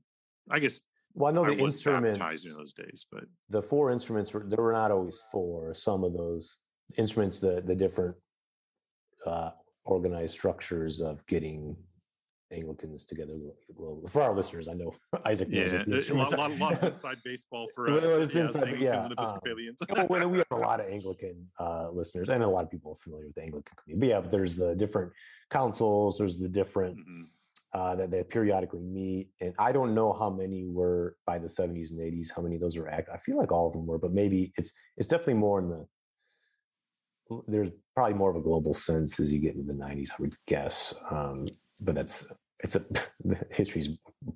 I 0.49 0.59
guess 0.59 0.81
Well, 1.13 1.29
I 1.29 1.33
know 1.33 1.43
I 1.43 1.55
the 1.55 1.61
was 1.63 1.75
instruments. 1.75 2.45
in 2.45 2.53
those 2.57 2.73
days, 2.73 3.05
but 3.11 3.25
the 3.49 3.61
four 3.61 3.91
instruments 3.91 4.33
were 4.33 4.43
there 4.47 4.63
were 4.63 4.73
not 4.73 4.91
always 4.91 5.21
four. 5.31 5.73
Some 5.73 6.03
of 6.03 6.13
those 6.13 6.57
instruments, 6.97 7.39
the 7.39 7.61
the 7.61 7.75
different 7.75 8.15
uh, 9.25 9.51
organized 9.85 10.33
structures 10.33 11.01
of 11.01 11.25
getting 11.27 11.75
Anglicans 12.53 13.03
together 13.03 13.33
globally. 13.77 14.09
For 14.09 14.21
our 14.21 14.35
listeners, 14.35 14.67
I 14.67 14.73
know 14.73 14.93
Isaac 15.25 15.49
knows 15.49 15.71
yeah, 15.71 15.83
the 15.85 16.13
a 16.13 16.15
lot, 16.15 16.31
lot, 16.37 16.51
lot 16.59 16.73
of 16.73 16.83
inside 16.83 17.17
baseball 17.25 17.67
for 17.75 17.89
us. 17.89 18.03
yes, 18.03 18.35
inside, 18.35 18.59
but 18.71 18.79
yeah, 18.79 18.95
Anglicans 18.95 19.05
and 19.05 19.13
um, 19.17 19.23
Episcopalians. 19.23 19.79
well, 20.09 20.29
we 20.29 20.37
have 20.37 20.47
a 20.51 20.55
lot 20.69 20.79
of 20.79 20.87
Anglican 20.87 21.47
uh, 21.59 21.89
listeners, 21.91 22.29
and 22.29 22.43
a 22.43 22.47
lot 22.47 22.63
of 22.63 22.71
people 22.71 22.91
are 22.93 22.95
familiar 23.03 23.25
with 23.25 23.35
the 23.35 23.41
Anglican 23.43 23.75
community. 23.83 24.07
But 24.07 24.09
yeah, 24.13 24.21
but 24.21 24.31
there's 24.31 24.55
the 24.55 24.75
different 24.75 25.11
councils. 25.49 26.17
There's 26.17 26.39
the 26.39 26.49
different 26.49 26.97
Mhm. 26.97 27.25
uh, 27.73 27.95
that 27.95 28.11
they 28.11 28.23
periodically 28.23 28.81
meet, 28.81 29.29
and 29.41 29.53
I 29.57 29.71
don't 29.71 29.93
know 29.95 30.13
how 30.13 30.29
many 30.29 30.65
were 30.65 31.15
by 31.25 31.39
the 31.39 31.47
70s 31.49 31.91
and 31.91 31.99
80s. 31.99 32.31
How 32.35 32.41
many 32.41 32.55
of 32.55 32.61
those 32.61 32.77
were 32.77 32.87
act? 32.87 33.09
I 33.11 33.17
feel 33.17 33.37
like 33.37 33.51
all 33.51 33.67
of 33.67 33.73
them 33.73 33.85
were, 33.87 33.97
but 33.99 34.13
maybe 34.13 34.53
it's 34.57 34.73
it's 34.97 35.07
definitely 35.07 35.35
more 35.35 35.59
in 35.59 35.69
the. 35.69 35.85
There's 37.47 37.71
probably 37.95 38.13
more 38.15 38.29
of 38.29 38.35
a 38.35 38.41
global 38.41 38.73
sense 38.73 39.19
as 39.19 39.31
you 39.33 39.39
get 39.39 39.55
into 39.55 39.65
the 39.65 39.73
90s, 39.79 40.11
I 40.11 40.21
would 40.21 40.35
guess. 40.45 40.93
Um, 41.09 41.47
but 41.79 41.95
that's 41.95 42.31
it's 42.63 42.75
a 42.75 42.79
the 43.23 43.39
history's 43.51 43.89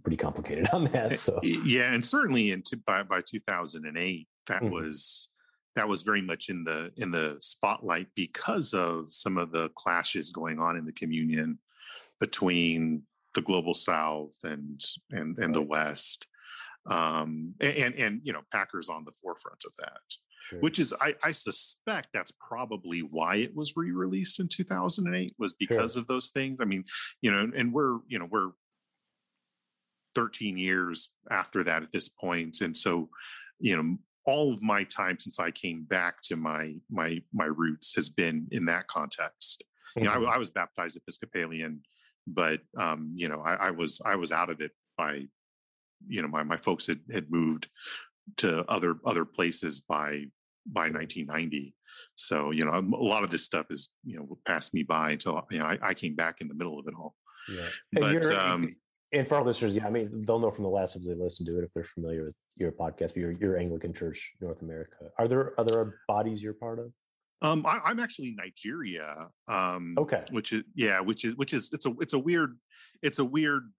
pretty 0.03 0.17
complicated 0.17 0.67
on 0.73 0.85
that. 0.85 1.13
So 1.13 1.39
yeah 1.43 1.93
and 1.93 2.05
certainly 2.05 2.51
in 2.51 2.61
two, 2.61 2.77
by, 2.85 3.03
by 3.03 3.21
2008 3.21 4.27
that 4.47 4.61
Mhm. 4.61 4.71
was 4.71 5.31
that 5.75 5.87
was 5.87 6.01
very 6.01 6.21
much 6.21 6.49
in 6.49 6.63
the 6.63 6.91
in 6.97 7.11
the 7.11 7.37
spotlight 7.39 8.07
because 8.15 8.73
of 8.73 9.13
some 9.13 9.37
of 9.37 9.51
the 9.51 9.69
clashes 9.75 10.31
going 10.31 10.59
on 10.59 10.75
in 10.77 10.85
the 10.85 10.91
communion 10.93 11.59
between 12.19 13.03
the 13.35 13.41
global 13.41 13.73
south 13.73 14.35
and 14.43 14.81
and 15.11 15.37
and 15.37 15.53
the 15.53 15.61
west 15.61 16.27
um 16.89 17.53
and 17.61 17.93
and 17.95 18.21
you 18.23 18.33
know 18.33 18.41
packers 18.51 18.89
on 18.89 19.03
the 19.05 19.11
forefront 19.21 19.63
of 19.65 19.73
that 19.77 20.01
sure. 20.41 20.59
which 20.59 20.79
is 20.79 20.93
I, 21.01 21.15
I 21.23 21.31
suspect 21.31 22.09
that's 22.13 22.31
probably 22.31 23.01
why 23.01 23.37
it 23.37 23.55
was 23.55 23.73
re-released 23.75 24.39
in 24.39 24.47
2008 24.47 25.35
was 25.37 25.53
because 25.53 25.95
of 25.95 26.07
those 26.07 26.29
things 26.29 26.59
i 26.61 26.65
mean 26.65 26.83
you 27.21 27.31
know 27.31 27.51
and 27.55 27.73
we're 27.73 27.97
you 28.07 28.19
know 28.19 28.27
we're 28.29 28.51
13 30.15 30.57
years 30.57 31.09
after 31.29 31.63
that 31.63 31.83
at 31.83 31.91
this 31.91 32.09
point 32.09 32.61
and 32.61 32.75
so 32.75 33.09
you 33.59 33.75
know 33.75 33.97
all 34.25 34.51
of 34.51 34.61
my 34.61 34.83
time 34.83 35.17
since 35.19 35.39
i 35.39 35.51
came 35.51 35.83
back 35.83 36.21
to 36.21 36.35
my 36.35 36.73
my 36.89 37.21
my 37.33 37.45
roots 37.45 37.93
has 37.95 38.09
been 38.09 38.47
in 38.51 38.65
that 38.65 38.87
context 38.87 39.63
you 39.95 40.03
know. 40.03 40.11
I, 40.11 40.35
I 40.35 40.37
was 40.37 40.49
baptized 40.49 40.97
episcopalian 40.97 41.81
but 42.27 42.61
um 42.77 43.11
you 43.15 43.29
know 43.29 43.41
I, 43.41 43.53
I 43.67 43.71
was 43.71 44.01
i 44.05 44.15
was 44.15 44.31
out 44.31 44.49
of 44.49 44.59
it 44.61 44.71
by 44.97 45.27
you 46.07 46.21
know 46.21 46.27
my, 46.27 46.43
my 46.43 46.57
folks 46.57 46.87
had 46.87 46.99
had 47.11 47.31
moved 47.31 47.67
to 48.37 48.63
other 48.69 48.95
other 49.05 49.25
places 49.25 49.79
by 49.81 50.25
by 50.65 50.89
1990 50.89 51.73
so 52.15 52.51
you 52.51 52.65
know 52.65 52.71
a 52.73 52.81
lot 53.03 53.23
of 53.23 53.29
this 53.31 53.43
stuff 53.43 53.67
is 53.69 53.89
you 54.03 54.17
know 54.17 54.37
passed 54.45 54.73
me 54.73 54.83
by 54.83 55.11
until 55.11 55.47
you 55.49 55.59
know 55.59 55.65
i, 55.65 55.77
I 55.81 55.93
came 55.93 56.15
back 56.15 56.41
in 56.41 56.47
the 56.47 56.53
middle 56.53 56.77
of 56.79 56.87
it 56.87 56.93
all 56.93 57.15
yeah. 57.49 57.61
And 57.95 58.01
but 58.01 58.11
you're- 58.11 58.35
um 58.35 58.75
and 59.13 59.25
for 59.25 59.35
our 59.35 59.43
listeners, 59.45 59.73
yeah, 59.73 59.87
I 59.87 59.89
mean, 59.89 60.25
they'll 60.25 60.37
know 60.37 60.51
from 60.51 60.65
the 60.65 60.69
last 60.69 60.97
episode 60.97 61.17
they 61.17 61.23
listen 61.23 61.45
to 61.45 61.57
it 61.57 61.63
if 61.63 61.69
they're 61.73 61.85
familiar 61.85 62.25
with 62.25 62.35
your 62.57 62.73
podcast, 62.73 63.13
but 63.13 63.15
your 63.17 63.31
your 63.31 63.57
Anglican 63.57 63.93
Church 63.93 64.33
North 64.41 64.61
America. 64.61 65.05
Are 65.17 65.29
there 65.29 65.57
other 65.57 66.01
bodies 66.09 66.43
you're 66.43 66.51
part 66.51 66.77
of? 66.79 66.91
Um, 67.41 67.65
I, 67.65 67.79
I'm 67.85 68.01
actually 68.01 68.35
Nigeria. 68.37 69.29
Um, 69.47 69.95
Okay. 69.97 70.23
which 70.31 70.51
is 70.51 70.63
yeah, 70.75 70.99
which 70.99 71.23
is 71.23 71.37
which 71.37 71.53
is 71.53 71.69
it's 71.71 71.85
a 71.85 71.93
it's 72.01 72.15
a 72.15 72.19
weird 72.19 72.57
it's 73.01 73.19
a 73.19 73.23
weird 73.23 73.71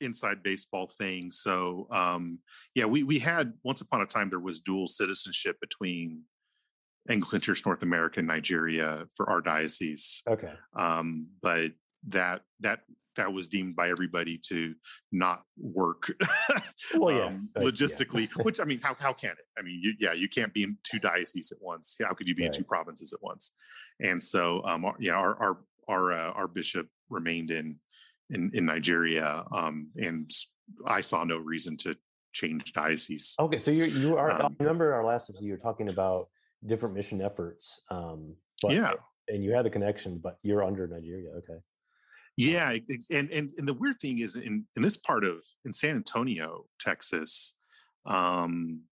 inside 0.00 0.42
baseball 0.42 0.90
thing. 0.98 1.30
So 1.30 1.86
um, 1.90 2.40
yeah, 2.74 2.84
we 2.84 3.02
we 3.02 3.18
had 3.18 3.52
once 3.64 3.80
upon 3.80 4.02
a 4.02 4.06
time 4.06 4.30
there 4.30 4.40
was 4.40 4.60
dual 4.60 4.86
citizenship 4.86 5.56
between 5.60 6.22
Anglican 7.08 7.40
Church 7.40 7.64
North 7.64 7.82
America 7.82 8.20
and 8.20 8.28
Nigeria 8.28 9.06
for 9.16 9.30
our 9.30 9.40
diocese, 9.40 10.22
Okay. 10.28 10.52
um, 10.76 11.26
but 11.42 11.72
that 12.08 12.42
that 12.60 12.80
that 13.16 13.32
was 13.32 13.48
deemed 13.48 13.74
by 13.74 13.90
everybody 13.90 14.38
to 14.38 14.74
not 15.10 15.42
work 15.58 16.12
Well, 16.94 17.16
yeah, 17.16 17.24
um, 17.24 17.48
like, 17.56 17.64
yeah. 17.64 17.70
logistically 17.70 18.44
which 18.44 18.60
i 18.60 18.64
mean 18.64 18.78
how, 18.80 18.94
how 19.00 19.12
can 19.12 19.30
it 19.30 19.44
i 19.58 19.62
mean 19.62 19.80
you, 19.82 19.94
yeah 19.98 20.12
you 20.12 20.28
can't 20.28 20.54
be 20.54 20.62
in 20.62 20.78
two 20.88 21.00
dioceses 21.00 21.50
at 21.50 21.58
once 21.60 21.96
how 22.00 22.14
could 22.14 22.28
you 22.28 22.36
be 22.36 22.44
in 22.46 22.52
two 22.52 22.62
provinces 22.62 23.12
at 23.12 23.20
once 23.20 23.54
and 23.98 24.22
so 24.22 24.62
um 24.64 24.84
our, 24.84 24.94
yeah 25.00 25.14
our 25.14 25.34
our 25.42 25.58
our, 25.88 26.12
uh, 26.12 26.30
our 26.32 26.46
bishop 26.46 26.86
remained 27.10 27.50
in 27.50 27.76
in, 28.30 28.50
in 28.54 28.64
nigeria 28.66 29.44
um 29.52 29.88
and 29.96 30.30
I 30.86 31.00
saw 31.00 31.24
no 31.24 31.38
reason 31.38 31.76
to 31.78 31.96
change 32.32 32.72
diocese 32.72 33.34
Okay. 33.40 33.58
So 33.58 33.70
you 33.70 33.84
you 33.84 34.16
are. 34.16 34.30
I 34.30 34.40
Um, 34.44 34.56
remember 34.60 34.92
our 34.92 35.02
last 35.04 35.30
episode. 35.30 35.44
You 35.46 35.52
were 35.52 35.58
talking 35.58 35.88
about 35.88 36.28
different 36.66 36.94
mission 36.94 37.22
efforts. 37.22 37.80
Um, 37.90 38.34
but, 38.60 38.72
Yeah. 38.72 38.92
And 39.28 39.42
you 39.42 39.52
had 39.52 39.64
the 39.64 39.70
connection, 39.70 40.18
but 40.18 40.38
you're 40.42 40.62
under 40.62 40.86
Nigeria. 40.86 41.30
Okay. 41.38 41.58
Yeah, 42.36 42.76
and 43.10 43.30
and 43.30 43.52
and 43.56 43.66
the 43.66 43.72
weird 43.74 43.98
thing 43.98 44.18
is 44.18 44.36
in 44.36 44.66
in 44.76 44.82
this 44.82 44.96
part 44.98 45.24
of 45.24 45.42
in 45.64 45.72
San 45.72 45.96
Antonio, 45.96 46.66
Texas, 46.78 47.54
um, 48.06 48.82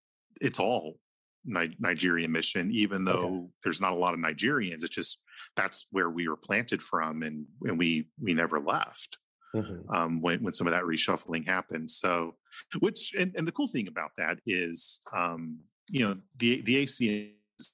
it's 0.41 0.59
all 0.59 0.99
Ni- 1.45 1.76
Nigerian 1.78 2.32
mission. 2.32 2.70
Even 2.72 3.05
though 3.05 3.51
there's 3.62 3.80
not 3.80 3.93
a 3.93 3.97
lot 4.05 4.14
of 4.14 4.20
Nigerians, 4.20 4.82
it's 4.82 4.89
just 4.89 5.20
that's 5.57 5.87
where 5.91 6.11
we 6.11 6.26
were 6.26 6.37
planted 6.39 6.82
from, 6.82 7.22
and 7.22 7.47
and 7.62 7.78
we 7.78 8.09
we 8.20 8.32
never 8.34 8.59
left 8.59 9.18
Mhm. 9.55 9.85
um, 9.95 10.21
when 10.21 10.43
when 10.43 10.53
some 10.53 10.67
of 10.67 10.73
that 10.73 10.83
reshuffling 10.85 11.47
happened. 11.47 11.91
So, 11.91 12.37
which 12.81 13.15
and, 13.19 13.35
and 13.37 13.47
the 13.47 13.53
cool 13.53 13.69
thing 13.69 13.89
about 13.89 14.11
that 14.19 14.39
is, 14.47 15.01
um, 15.13 15.61
you 15.89 16.01
know, 16.01 16.17
the 16.39 16.61
the 16.63 16.77
AC 16.79 17.35
is, 17.59 17.73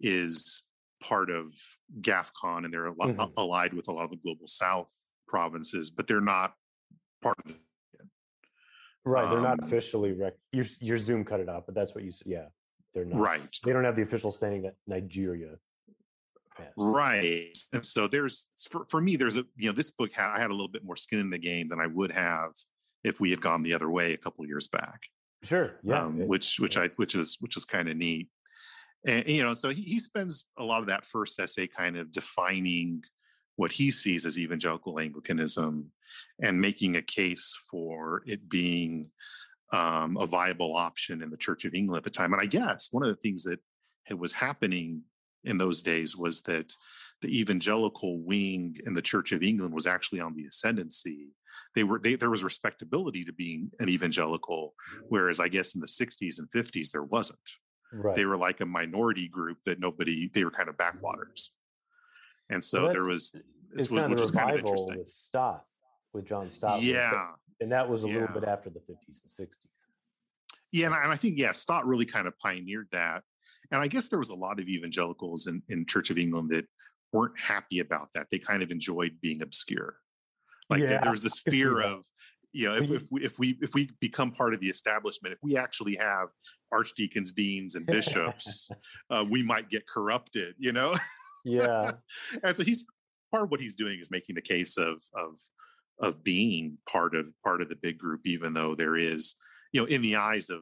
is 0.00 0.62
part 1.02 1.30
of 1.30 1.52
GAFCON, 2.00 2.64
and 2.64 2.72
they're 2.72 2.86
a 2.86 2.94
lot, 2.94 3.08
Mhm. 3.10 3.32
allied 3.36 3.74
with 3.74 3.88
a 3.88 3.92
lot 3.92 4.04
of 4.04 4.10
the 4.10 4.16
global 4.18 4.46
South 4.46 4.92
provinces, 5.28 5.90
but 5.90 6.06
they're 6.06 6.20
not 6.20 6.54
part 7.20 7.36
of. 7.44 7.52
The, 7.52 7.58
Right. 9.04 9.28
They're 9.28 9.40
not 9.40 9.58
Um, 9.60 9.66
officially 9.66 10.12
rec- 10.12 10.38
your 10.52 10.64
your 10.80 10.96
Zoom 10.96 11.24
cut 11.24 11.40
it 11.40 11.48
out, 11.48 11.66
but 11.66 11.74
that's 11.74 11.92
what 11.94 12.04
you 12.04 12.12
said. 12.12 12.28
Yeah. 12.28 12.48
They're 12.94 13.04
not. 13.06 13.18
right, 13.20 13.58
They 13.64 13.72
don't 13.72 13.84
have 13.84 13.96
the 13.96 14.02
official 14.02 14.30
standing 14.30 14.62
that 14.62 14.76
Nigeria 14.86 15.58
right. 16.76 17.56
And 17.72 17.84
so 17.84 18.06
there's 18.08 18.48
for, 18.70 18.86
for 18.88 19.00
me, 19.00 19.16
there's 19.16 19.36
a 19.36 19.44
you 19.56 19.66
know 19.66 19.72
this 19.72 19.90
book 19.90 20.12
had 20.12 20.30
I 20.34 20.40
had 20.40 20.50
a 20.50 20.54
little 20.54 20.68
bit 20.68 20.84
more 20.84 20.96
skin 20.96 21.18
in 21.18 21.30
the 21.30 21.38
game 21.38 21.68
than 21.68 21.80
I 21.80 21.86
would 21.86 22.10
have 22.12 22.52
if 23.04 23.20
we 23.20 23.30
had 23.30 23.40
gone 23.40 23.62
the 23.62 23.74
other 23.74 23.90
way 23.90 24.12
a 24.12 24.18
couple 24.18 24.46
years 24.46 24.68
back. 24.68 25.00
Sure. 25.42 25.72
Yeah. 25.82 26.02
um, 26.04 26.20
it- 26.20 26.28
which 26.28 26.58
which 26.60 26.76
I 26.76 26.88
which 26.96 27.14
is 27.14 27.36
which 27.40 27.56
is 27.56 27.64
kind 27.64 27.88
of 27.88 27.96
neat. 27.96 28.28
And 29.06 29.28
you 29.28 29.42
know, 29.42 29.54
so 29.54 29.70
he, 29.70 29.82
he 29.82 29.98
spends 29.98 30.46
a 30.58 30.62
lot 30.64 30.80
of 30.80 30.86
that 30.86 31.04
first 31.04 31.40
essay 31.40 31.66
kind 31.66 31.96
of 31.96 32.12
defining 32.12 33.02
what 33.56 33.72
he 33.72 33.90
sees 33.90 34.24
as 34.24 34.38
evangelical 34.38 34.98
Anglicanism 35.00 35.90
and 36.40 36.60
making 36.60 36.96
a 36.96 37.02
case 37.02 37.54
for 37.70 38.22
it 38.26 38.48
being 38.48 39.10
um, 39.72 40.16
a 40.18 40.26
viable 40.26 40.76
option 40.76 41.22
in 41.22 41.30
the 41.30 41.36
Church 41.36 41.64
of 41.64 41.74
England 41.74 41.98
at 41.98 42.04
the 42.04 42.10
time. 42.10 42.32
And 42.32 42.40
I 42.42 42.46
guess 42.46 42.88
one 42.92 43.02
of 43.02 43.08
the 43.08 43.20
things 43.20 43.42
that 43.44 43.58
it 44.08 44.18
was 44.18 44.32
happening 44.32 45.02
in 45.44 45.58
those 45.58 45.82
days 45.82 46.16
was 46.16 46.42
that 46.42 46.72
the 47.20 47.40
evangelical 47.40 48.20
wing 48.20 48.76
in 48.86 48.94
the 48.94 49.02
Church 49.02 49.32
of 49.32 49.42
England 49.42 49.72
was 49.74 49.86
actually 49.86 50.20
on 50.20 50.34
the 50.34 50.46
ascendancy. 50.46 51.28
They 51.74 51.84
were 51.84 51.98
they, 51.98 52.16
there 52.16 52.30
was 52.30 52.44
respectability 52.44 53.24
to 53.24 53.32
being 53.32 53.70
an 53.78 53.88
evangelical, 53.88 54.74
mm-hmm. 54.94 55.06
whereas 55.08 55.40
I 55.40 55.48
guess 55.48 55.74
in 55.74 55.80
the 55.80 55.86
60s 55.86 56.38
and 56.38 56.50
50s 56.50 56.90
there 56.90 57.04
wasn't. 57.04 57.38
Right. 57.92 58.14
They 58.14 58.24
were 58.24 58.36
like 58.36 58.60
a 58.60 58.66
minority 58.66 59.28
group 59.28 59.58
that 59.66 59.80
nobody 59.80 60.30
they 60.32 60.44
were 60.44 60.50
kind 60.50 60.68
of 60.68 60.76
backwaters. 60.76 61.52
And 62.50 62.62
so 62.62 62.84
Well, 62.84 62.92
there 62.92 63.04
was 63.04 63.32
it's 63.74 63.90
was- 63.90 64.02
kind 64.02 64.12
of 64.12 64.18
which 64.18 64.22
is 64.22 64.30
kind 64.30 64.50
of 64.50 64.56
revival 64.56 64.70
interesting. 64.70 64.98
with 64.98 65.08
Stott, 65.08 65.64
with 66.12 66.26
John 66.26 66.50
Stott. 66.50 66.82
yeah. 66.82 67.30
and 67.60 67.72
that 67.72 67.88
was 67.88 68.02
a 68.02 68.06
little 68.06 68.28
bit 68.28 68.44
after 68.44 68.68
the 68.70 68.80
50s 68.80 69.22
and 69.38 69.48
60s. 69.48 69.54
Yeah, 70.72 70.86
and 70.86 70.94
I, 70.94 71.02
and 71.04 71.12
I 71.12 71.16
think 71.16 71.38
yeah, 71.38 71.52
Stott 71.52 71.86
really 71.86 72.06
kind 72.06 72.26
of 72.26 72.38
pioneered 72.38 72.88
that. 72.92 73.22
And 73.72 73.80
I 73.82 73.88
guess 73.88 74.08
there 74.08 74.18
was 74.18 74.30
a 74.30 74.34
lot 74.34 74.60
of 74.60 74.68
evangelicals 74.68 75.46
in, 75.46 75.62
in 75.68 75.86
Church 75.86 76.10
of 76.10 76.18
England 76.18 76.50
that 76.50 76.66
weren't 77.12 77.38
happy 77.40 77.80
about 77.80 78.08
that. 78.14 78.26
They 78.30 78.38
kind 78.38 78.62
of 78.62 78.70
enjoyed 78.70 79.12
being 79.20 79.42
obscure. 79.42 79.96
Like 80.70 80.80
there- 80.80 80.90
Yeah, 80.90 81.00
there 81.00 81.10
was 81.10 81.22
this 81.22 81.40
I 81.46 81.50
can 81.50 81.52
see 81.52 81.58
fear 81.58 81.80
of, 81.80 82.04
you 82.52 82.68
know, 82.68 82.74
if, 82.76 82.90
if 82.90 83.04
we 83.10 83.24
if 83.24 83.38
we 83.38 83.58
if 83.62 83.74
we 83.74 83.90
become 84.00 84.30
part 84.30 84.52
of 84.54 84.60
the 84.60 84.68
establishment, 84.68 85.32
if 85.32 85.38
we 85.42 85.56
actually 85.56 85.96
have 85.96 86.28
archdeacons, 86.70 87.32
deans, 87.32 87.74
and 87.74 87.86
bishops, 87.86 88.70
uh, 89.10 89.24
we 89.28 89.42
might 89.42 89.70
get 89.70 89.88
corrupted, 89.88 90.54
you 90.58 90.72
know. 90.72 90.94
Yeah. 91.44 91.92
and 92.44 92.56
so 92.56 92.62
he's 92.62 92.84
part 93.30 93.44
of 93.44 93.50
what 93.50 93.60
he's 93.60 93.74
doing 93.74 93.98
is 94.00 94.10
making 94.10 94.34
the 94.34 94.42
case 94.42 94.76
of 94.76 95.02
of 95.14 95.40
of 95.98 96.22
being 96.22 96.76
part 96.86 97.14
of 97.14 97.30
part 97.42 97.62
of 97.62 97.68
the 97.70 97.76
big 97.76 97.98
group 97.98 98.20
even 98.26 98.52
though 98.54 98.74
there 98.74 98.96
is 98.96 99.34
you 99.72 99.80
know 99.80 99.86
in 99.86 100.02
the 100.02 100.16
eyes 100.16 100.50
of 100.50 100.60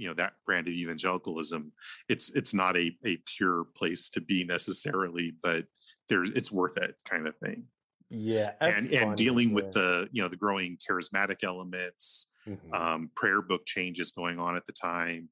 you 0.00 0.08
know 0.08 0.14
that 0.14 0.32
brand 0.46 0.66
of 0.66 0.72
evangelicalism 0.72 1.70
it's 2.08 2.30
it's 2.30 2.54
not 2.54 2.76
a 2.76 2.90
a 3.04 3.18
pure 3.36 3.66
place 3.76 4.08
to 4.08 4.20
be 4.20 4.44
necessarily 4.44 5.34
but 5.42 5.66
there 6.08 6.24
it's 6.24 6.50
worth 6.50 6.76
it 6.78 6.94
kind 7.04 7.26
of 7.28 7.36
thing 7.36 7.64
Yeah. 8.08 8.52
and 8.60 8.90
and 8.90 9.16
dealing 9.16 9.52
with 9.52 9.72
the 9.72 10.08
you 10.10 10.22
know 10.22 10.28
the 10.28 10.36
growing 10.36 10.78
charismatic 10.78 11.44
elements 11.44 12.28
Mhm. 12.48 12.72
um, 12.72 13.10
prayer 13.14 13.42
book 13.42 13.66
changes 13.66 14.10
going 14.12 14.38
on 14.38 14.56
at 14.56 14.64
the 14.66 14.72
time 14.72 15.28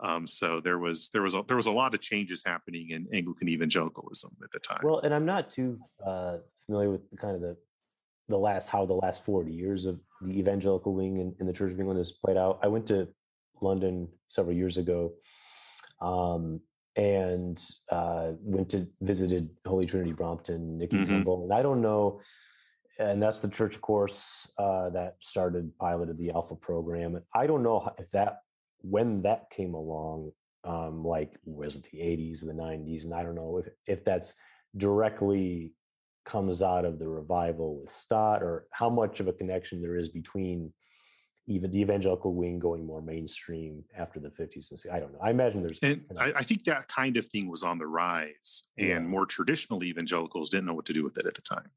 um, 0.00 0.26
so 0.26 0.60
there 0.60 0.78
was 0.78 1.10
there 1.10 1.22
was 1.22 1.34
a, 1.34 1.42
there 1.46 1.56
was 1.58 1.66
a 1.66 1.70
lot 1.70 1.92
of 1.94 2.00
changes 2.00 2.42
happening 2.44 2.90
in 2.90 3.06
Anglican 3.12 3.48
evangelicalism 3.48 4.30
at 4.44 4.50
the 4.52 4.58
time. 4.58 4.80
Well, 4.82 4.98
and 4.98 5.14
I'm 5.14 5.24
not 5.24 5.50
too 5.50 5.78
uh, 6.04 6.38
familiar 6.66 6.90
with 6.90 7.08
the 7.10 7.16
kind 7.16 7.34
of 7.34 7.40
the 7.40 7.56
the 8.28 8.36
last 8.36 8.68
how 8.68 8.84
the 8.84 8.94
last 8.94 9.24
40 9.24 9.52
years 9.52 9.86
of 9.86 9.98
the 10.20 10.38
evangelical 10.38 10.92
wing 10.94 11.18
in, 11.18 11.34
in 11.40 11.46
the 11.46 11.52
Church 11.52 11.72
of 11.72 11.78
England 11.80 11.98
has 11.98 12.12
played 12.12 12.36
out. 12.36 12.58
I 12.62 12.68
went 12.68 12.86
to 12.88 13.08
London 13.60 14.08
several 14.28 14.54
years 14.56 14.76
ago, 14.76 15.12
um, 16.00 16.60
and 16.96 17.62
uh, 17.90 18.32
went 18.40 18.70
to 18.70 18.86
visited 19.00 19.50
Holy 19.66 19.86
Trinity 19.86 20.12
Brompton, 20.12 20.78
Mhm. 20.80 21.06
Kimball, 21.06 21.44
and 21.44 21.52
I 21.52 21.62
don't 21.62 21.82
know. 21.82 22.20
And 22.98 23.22
that's 23.22 23.40
the 23.42 23.50
church, 23.50 23.74
of 23.76 23.82
course, 23.82 24.50
uh, 24.56 24.88
that 24.90 25.16
started 25.20 25.76
piloted 25.78 26.16
the 26.16 26.30
Alpha 26.30 26.54
program. 26.54 27.14
And 27.16 27.24
I 27.34 27.46
don't 27.46 27.62
know 27.62 27.90
if 27.98 28.10
that 28.12 28.40
when 28.80 29.20
that 29.22 29.50
came 29.50 29.74
along, 29.74 30.32
um, 30.64 31.04
like 31.04 31.38
was 31.44 31.76
it 31.76 31.84
the 31.92 32.00
80s 32.00 32.42
and 32.42 32.50
the 32.50 32.62
90s, 32.62 33.04
and 33.04 33.12
I 33.12 33.22
don't 33.22 33.34
know 33.34 33.58
if 33.58 33.68
if 33.86 34.04
that's 34.04 34.34
directly 34.76 35.74
comes 36.24 36.62
out 36.62 36.84
of 36.84 36.98
the 36.98 37.08
revival 37.08 37.80
with 37.80 37.90
Stott, 37.90 38.42
or 38.42 38.66
how 38.72 38.88
much 38.90 39.20
of 39.20 39.28
a 39.28 39.32
connection 39.32 39.80
there 39.80 39.96
is 39.96 40.08
between 40.08 40.72
even 41.46 41.70
the 41.70 41.80
evangelical 41.80 42.34
wing 42.34 42.58
going 42.58 42.84
more 42.84 43.00
mainstream 43.00 43.84
after 43.96 44.18
the 44.18 44.28
50s 44.30 44.70
and 44.70 44.78
60s. 44.78 44.92
I 44.92 44.98
don't 44.98 45.12
know. 45.12 45.20
I 45.22 45.30
imagine 45.30 45.62
there's 45.62 45.78
And 45.82 46.04
I, 46.18 46.32
I 46.36 46.42
think 46.42 46.64
that 46.64 46.88
kind 46.88 47.16
of 47.16 47.26
thing 47.28 47.48
was 47.48 47.62
on 47.62 47.78
the 47.78 47.86
rise, 47.86 48.64
and 48.78 48.88
Yeah. 48.88 48.98
more 49.00 49.26
traditional 49.26 49.84
evangelicals 49.84 50.50
didn't 50.50 50.66
know 50.66 50.74
what 50.74 50.86
to 50.86 50.92
do 50.92 51.04
with 51.04 51.18
it 51.18 51.26
at 51.26 51.34
the 51.34 51.42
time. 51.42 51.70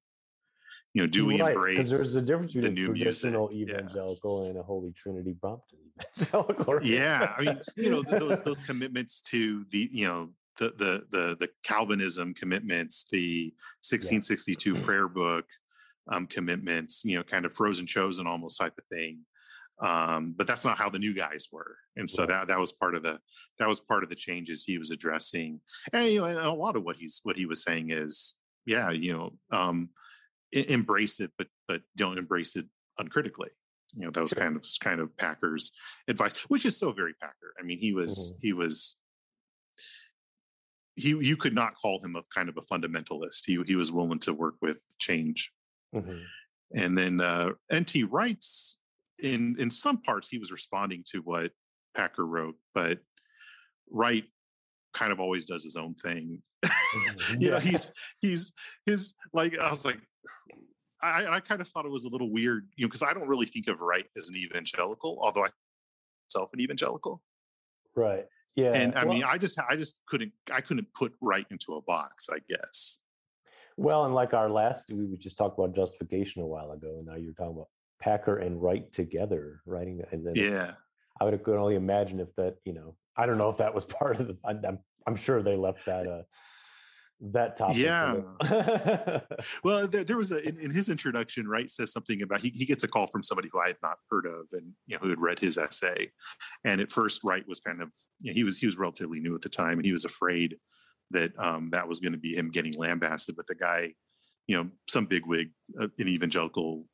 You 0.93 1.03
know, 1.03 1.07
do 1.07 1.27
we 1.27 1.39
Right, 1.39 1.55
embrace? 1.55 1.89
there's 1.89 2.15
a 2.15 2.21
difference 2.21 2.53
the 2.53 2.61
between 2.61 2.73
new 2.73 2.89
a 2.89 2.93
music? 2.93 3.23
traditional 3.23 3.51
Yeah. 3.51 3.73
evangelical 3.73 4.49
and 4.49 4.57
a 4.57 4.63
Holy 4.63 4.91
Trinity 4.93 5.33
Brompton 5.39 5.77
evangelical. 6.19 6.79
yeah, 6.83 7.33
I 7.37 7.41
mean, 7.41 7.61
you 7.75 7.89
know, 7.91 8.01
th- 8.03 8.17
those 8.17 8.41
those 8.41 8.59
commitments 8.61 9.21
to 9.21 9.65
the 9.69 9.87
you 9.91 10.07
know 10.07 10.31
the 10.57 10.71
the 10.71 11.05
the 11.11 11.37
the 11.39 11.49
Calvinism 11.61 12.33
commitments, 12.33 13.05
the 13.11 13.53
1662 13.83 14.77
prayer 14.77 15.07
book 15.07 15.45
um, 16.09 16.25
commitments, 16.25 17.05
you 17.05 17.15
know, 17.17 17.23
kind 17.23 17.45
of 17.45 17.53
frozen 17.53 17.85
chosen 17.85 18.25
almost 18.27 18.57
type 18.57 18.73
of 18.77 18.83
thing. 18.91 19.19
Um, 19.81 20.33
but 20.37 20.45
that's 20.47 20.65
not 20.65 20.77
how 20.77 20.89
the 20.89 20.99
new 20.99 21.13
guys 21.13 21.47
were, 21.51 21.77
and 21.95 22.09
so 22.09 22.25
that 22.25 22.47
that 22.47 22.59
was 22.59 22.71
part 22.73 22.95
of 22.95 23.03
the 23.03 23.19
that 23.59 23.67
was 23.67 23.79
part 23.79 24.03
of 24.03 24.09
the 24.09 24.15
changes 24.15 24.63
he 24.63 24.77
was 24.77 24.91
addressing. 24.91 25.61
And 25.93 26.05
you 26.11 26.19
know, 26.19 26.25
and 26.25 26.37
a 26.39 26.51
lot 26.51 26.75
of 26.75 26.83
what 26.83 26.97
he's 26.97 27.21
what 27.23 27.37
he 27.37 27.45
was 27.45 27.63
saying 27.63 27.91
is, 27.91 28.35
yeah, 28.65 28.91
you 28.91 29.13
know, 29.13 29.33
um, 29.57 29.89
embrace 30.51 31.19
it, 31.21 31.31
but 31.37 31.47
but 31.67 31.81
don't 31.95 32.17
embrace 32.17 32.55
it 32.57 32.65
uncritically. 32.97 33.49
You 33.95 34.05
know, 34.05 34.11
that 34.11 34.21
was 34.21 34.33
kind 34.33 34.55
of 34.57 34.65
kind 34.81 34.99
of 34.99 35.15
Packer's 35.17 35.71
advice, 36.07 36.33
which 36.49 36.65
is 36.65 36.77
so 36.77 36.91
very 36.91 37.13
Packer. 37.13 37.53
I 37.59 37.63
mean, 37.65 37.79
he 37.79 37.93
was 37.93 38.33
Mm-hmm. 38.33 38.37
he 38.41 38.53
was 38.53 38.97
he 40.95 41.09
you 41.09 41.37
could 41.37 41.53
not 41.55 41.75
call 41.81 42.01
him 42.03 42.15
a 42.15 42.23
kind 42.35 42.49
of 42.49 42.57
a 42.57 42.61
fundamentalist. 42.61 43.43
He 43.45 43.57
he 43.65 43.75
was 43.75 43.91
willing 43.91 44.19
to 44.19 44.33
work 44.33 44.55
with 44.61 44.79
change. 44.99 45.51
Mhm. 45.95 46.23
And 46.75 46.97
then 46.97 47.21
uh 47.21 47.51
NT 47.73 48.03
Wright's 48.09 48.77
in 49.21 49.55
in 49.59 49.69
some 49.71 50.01
parts 50.01 50.27
he 50.29 50.37
was 50.37 50.51
responding 50.51 51.03
to 51.11 51.19
what 51.19 51.51
Packer 51.95 52.25
wrote, 52.25 52.55
but 52.73 52.99
Wright 53.91 54.25
kind 54.93 55.11
of 55.11 55.19
always 55.19 55.45
does 55.45 55.63
his 55.63 55.75
own 55.75 55.95
thing. 55.95 56.41
Mhm. 56.89 57.41
you 57.41 57.51
know, 57.51 57.57
Yeah. 57.57 57.59
he's 57.61 57.91
he's 58.19 58.53
his 58.85 59.13
like 59.33 59.57
I 59.57 59.69
was 59.69 59.85
like 59.85 59.99
I, 61.01 61.25
I 61.35 61.39
kind 61.39 61.61
of 61.61 61.67
thought 61.69 61.85
it 61.85 61.91
was 61.91 62.03
a 62.05 62.09
little 62.09 62.29
weird, 62.31 62.67
you 62.75 62.83
know, 62.85 62.89
because 62.89 63.03
I 63.03 63.13
don't 63.13 63.27
really 63.29 63.45
think 63.45 63.67
of 63.67 63.79
Wright 63.79 64.05
as 64.17 64.27
an 64.27 64.35
evangelical, 64.35 65.17
although 65.21 65.45
I 65.45 65.49
myself 66.27 66.51
an 66.53 66.59
evangelical. 66.59 67.21
right. 67.95 68.25
Yeah. 68.55 68.71
and 68.73 68.95
I 68.95 69.05
mean, 69.05 69.23
I 69.23 69.37
just 69.37 69.57
I 69.69 69.75
just 69.77 69.97
couldn't 70.07 70.33
I 70.51 70.59
couldn't 70.61 70.87
put 70.93 71.13
Wright 71.21 71.45
into 71.51 71.75
a 71.75 71.81
box, 71.83 72.27
I 72.29 72.39
guess. 72.49 72.99
Well, 73.77 74.03
and 74.05 74.13
like 74.13 74.33
our 74.33 74.49
last, 74.49 74.91
we 74.91 75.15
just 75.17 75.37
talked 75.37 75.57
about 75.57 75.73
justification 75.73 76.41
a 76.41 76.47
while 76.47 76.71
ago, 76.71 76.97
and 76.97 77.05
now 77.05 77.15
you're 77.15 77.31
talking 77.33 77.53
about 77.53 77.69
Packer 77.99 78.37
and 78.37 78.61
Wright 78.61 78.91
together 78.91 79.61
writing. 79.65 80.01
And 80.11 80.25
then 80.25 80.33
Yeah. 80.35 80.73
I 81.19 81.25
would 81.25 81.33
have 81.33 81.43
could 81.43 81.57
only 81.57 81.75
imagine 81.75 82.19
if 82.19 82.33
that, 82.37 82.55
you 82.65 82.73
know, 82.73 82.95
I 83.17 83.25
don't 83.25 83.37
know 83.37 83.49
if 83.49 83.57
that 83.57 83.73
was 83.73 83.85
part 83.99 84.19
of 84.19 84.27
the. 84.27 84.37
I'm 84.45 84.79
I'm, 85.05 85.15
sure 85.15 85.41
they 85.41 85.55
left 85.55 85.85
that 85.85 86.07
uh 86.07 86.21
that 87.21 87.57
topic. 87.57 87.77
Yeah. 87.77 88.21
Well, 89.63 89.87
there, 89.87 90.05
there 90.05 90.15
was 90.15 90.31
a 90.31 90.41
in, 90.47 90.57
in 90.57 90.71
his 90.71 90.87
introduction, 90.87 91.47
Wright 91.47 91.69
says 91.69 91.91
something 91.91 92.21
about 92.21 92.39
he, 92.39 92.49
he 92.49 92.65
gets 92.65 92.83
a 92.83 92.87
call 92.87 93.07
from 93.07 93.23
somebody 93.23 93.49
who 93.51 93.59
I 93.59 93.67
had 93.67 93.77
not 93.83 93.97
heard 94.09 94.25
of 94.25 94.45
and 94.53 94.71
you 94.87 94.95
know 94.95 94.99
who 95.01 95.09
had 95.09 95.19
read 95.19 95.39
his 95.39 95.57
essay. 95.57 96.09
And 96.63 96.79
at 96.79 96.91
first 96.91 97.21
Wright 97.25 97.45
was 97.47 97.59
kind 97.59 97.81
of 97.81 97.89
you 98.21 98.31
know, 98.31 98.35
he 98.35 98.45
was 98.45 98.57
he 98.57 98.65
was 98.65 98.77
relatively 98.77 99.19
new 99.19 99.35
at 99.35 99.41
the 99.41 99.49
time 99.49 99.73
and 99.73 99.85
he 99.85 99.91
was 99.91 100.05
afraid 100.05 100.55
that 101.11 101.31
um 101.37 101.69
that 101.71 101.87
was 101.87 101.99
going 101.99 102.13
to 102.13 102.19
be 102.19 102.35
him 102.35 102.49
getting 102.51 102.73
lambasted. 102.77 103.35
But 103.35 103.47
the 103.47 103.55
guy, 103.55 103.93
you 104.47 104.55
know, 104.55 104.69
some 104.87 105.05
bigwig 105.05 105.51
uh, 105.81 105.89
in 105.97 106.07
evangelical 106.07 106.85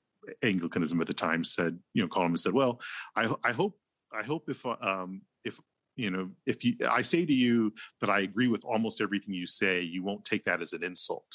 Anglicanism 0.44 1.02
at 1.02 1.08
the 1.08 1.14
time 1.14 1.44
said, 1.44 1.78
you 1.94 2.02
know, 2.02 2.08
called 2.08 2.40
said, 2.40 2.54
Well, 2.54 2.80
I 3.16 3.34
I 3.44 3.52
hope 3.52 3.78
I 4.14 4.24
hope 4.24 4.50
if 4.50 4.66
um 4.66 5.22
if 5.44 5.60
you 5.96 6.10
know 6.10 6.30
if 6.46 6.64
you 6.64 6.76
i 6.90 7.02
say 7.02 7.26
to 7.26 7.34
you 7.34 7.74
that 8.02 8.10
i 8.10 8.20
agree 8.20 8.48
with 8.48 8.66
almost 8.66 9.02
everything 9.02 9.34
you 9.34 9.48
say 9.48 9.82
you 9.82 10.04
won't 10.04 10.26
take 10.26 10.44
that 10.44 10.62
as 10.62 10.74
an 10.74 10.84
insult 10.84 11.26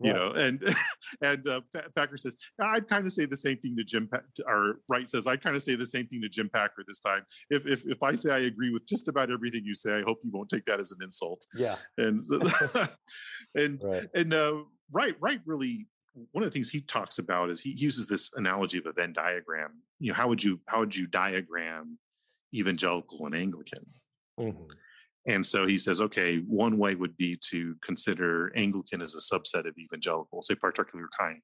you 0.00 0.12
know 0.12 0.32
and 0.32 0.62
and 1.22 1.46
uh, 1.46 1.60
packer 1.96 2.16
says 2.16 2.34
i'd 2.60 2.88
kind 2.88 3.06
of 3.06 3.12
say 3.12 3.24
the 3.24 3.36
same 3.36 3.56
thing 3.58 3.76
to 3.76 3.84
jim 3.84 4.08
pa- 4.08 4.20
or 4.46 4.76
wright 4.88 5.10
says 5.10 5.26
i'd 5.26 5.42
kind 5.42 5.56
of 5.56 5.62
say 5.62 5.74
the 5.74 5.86
same 5.86 6.06
thing 6.06 6.20
to 6.20 6.28
jim 6.28 6.50
packer 6.52 6.82
this 6.86 7.00
time 7.00 7.22
if, 7.50 7.66
if 7.66 7.86
if 7.86 8.02
i 8.02 8.14
say 8.14 8.32
i 8.32 8.40
agree 8.40 8.70
with 8.70 8.86
just 8.86 9.08
about 9.08 9.30
everything 9.30 9.62
you 9.64 9.74
say 9.74 9.98
i 9.98 10.02
hope 10.02 10.18
you 10.24 10.30
won't 10.32 10.48
take 10.48 10.64
that 10.64 10.80
as 10.80 10.92
an 10.92 10.98
insult 11.02 11.44
yeah. 11.54 11.76
and 11.98 12.22
so, 12.22 12.40
and 13.54 13.80
Right. 13.82 14.08
and 14.14 14.32
uh, 14.32 14.56
Wright, 14.90 15.16
Wright 15.20 15.40
really 15.46 15.86
one 16.14 16.44
of 16.44 16.50
the 16.50 16.54
things 16.54 16.70
he 16.70 16.82
talks 16.82 17.18
about 17.18 17.50
is 17.50 17.60
he 17.60 17.70
uses 17.70 18.06
this 18.06 18.30
analogy 18.34 18.78
of 18.78 18.86
a 18.86 18.92
Venn 18.92 19.12
diagram. 19.12 19.82
You 19.98 20.10
know, 20.10 20.14
how 20.14 20.28
would 20.28 20.42
you 20.42 20.60
how 20.66 20.80
would 20.80 20.94
you 20.94 21.06
diagram 21.06 21.98
evangelical 22.54 23.26
and 23.26 23.34
Anglican? 23.34 23.86
Mhm. 24.38 24.68
And 25.26 25.46
so 25.46 25.66
he 25.66 25.78
says, 25.78 26.00
okay, 26.00 26.38
one 26.38 26.78
way 26.78 26.96
would 26.96 27.16
be 27.16 27.38
to 27.50 27.76
consider 27.84 28.52
Anglican 28.56 29.00
as 29.00 29.14
a 29.14 29.18
subset 29.18 29.68
of 29.68 29.78
evangelicals, 29.78 30.50
a 30.50 30.56
particular 30.56 31.08
kind 31.16 31.40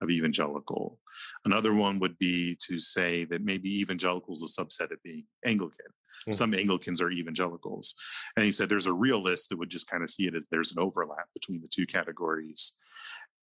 of 0.00 0.10
evangelical. 0.10 0.98
Another 1.44 1.72
one 1.72 2.00
would 2.00 2.18
be 2.18 2.58
to 2.66 2.80
say 2.80 3.24
that 3.26 3.44
maybe 3.44 3.80
evangelical 3.80 4.34
is 4.34 4.42
a 4.42 4.60
subset 4.62 4.90
of 4.90 5.02
being 5.04 5.24
Anglican. 5.46 5.86
Mhm. 6.26 6.34
Some 6.34 6.54
Anglicans 6.54 7.00
are 7.00 7.10
evangelicals. 7.10 7.94
And 8.36 8.44
he 8.44 8.52
said 8.52 8.68
there's 8.68 8.86
a 8.86 8.92
realist 8.92 9.48
that 9.48 9.58
would 9.58 9.70
just 9.70 9.88
kind 9.88 10.02
of 10.02 10.10
see 10.10 10.26
it 10.26 10.34
as 10.34 10.48
there's 10.48 10.72
an 10.72 10.80
overlap 10.80 11.28
between 11.32 11.60
the 11.62 11.68
two 11.68 11.86
categories. 11.86 12.74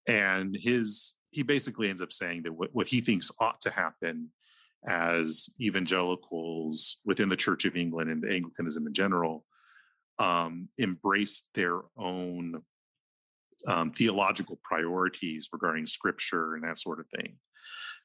And 0.09 0.57
his 0.59 1.15
he 1.31 1.43
basically 1.43 1.89
ends 1.89 2.01
up 2.01 2.11
saying 2.11 2.41
that 2.43 2.51
what, 2.51 2.69
what 2.73 2.87
he 2.87 3.01
thinks 3.01 3.31
ought 3.39 3.61
to 3.61 3.69
happen 3.69 4.29
as 4.87 5.49
evangelicals 5.61 6.97
within 7.05 7.29
the 7.29 7.37
Church 7.37 7.65
of 7.65 7.75
England 7.75 8.09
and 8.09 8.23
the 8.23 8.31
Anglicanism 8.31 8.87
in 8.87 8.93
general 8.93 9.45
um, 10.17 10.67
embrace 10.79 11.43
their 11.53 11.81
own 11.97 12.61
um, 13.67 13.91
theological 13.91 14.59
priorities 14.63 15.49
regarding 15.53 15.85
scripture 15.85 16.55
and 16.55 16.63
that 16.63 16.79
sort 16.79 16.99
of 16.99 17.05
thing, 17.15 17.37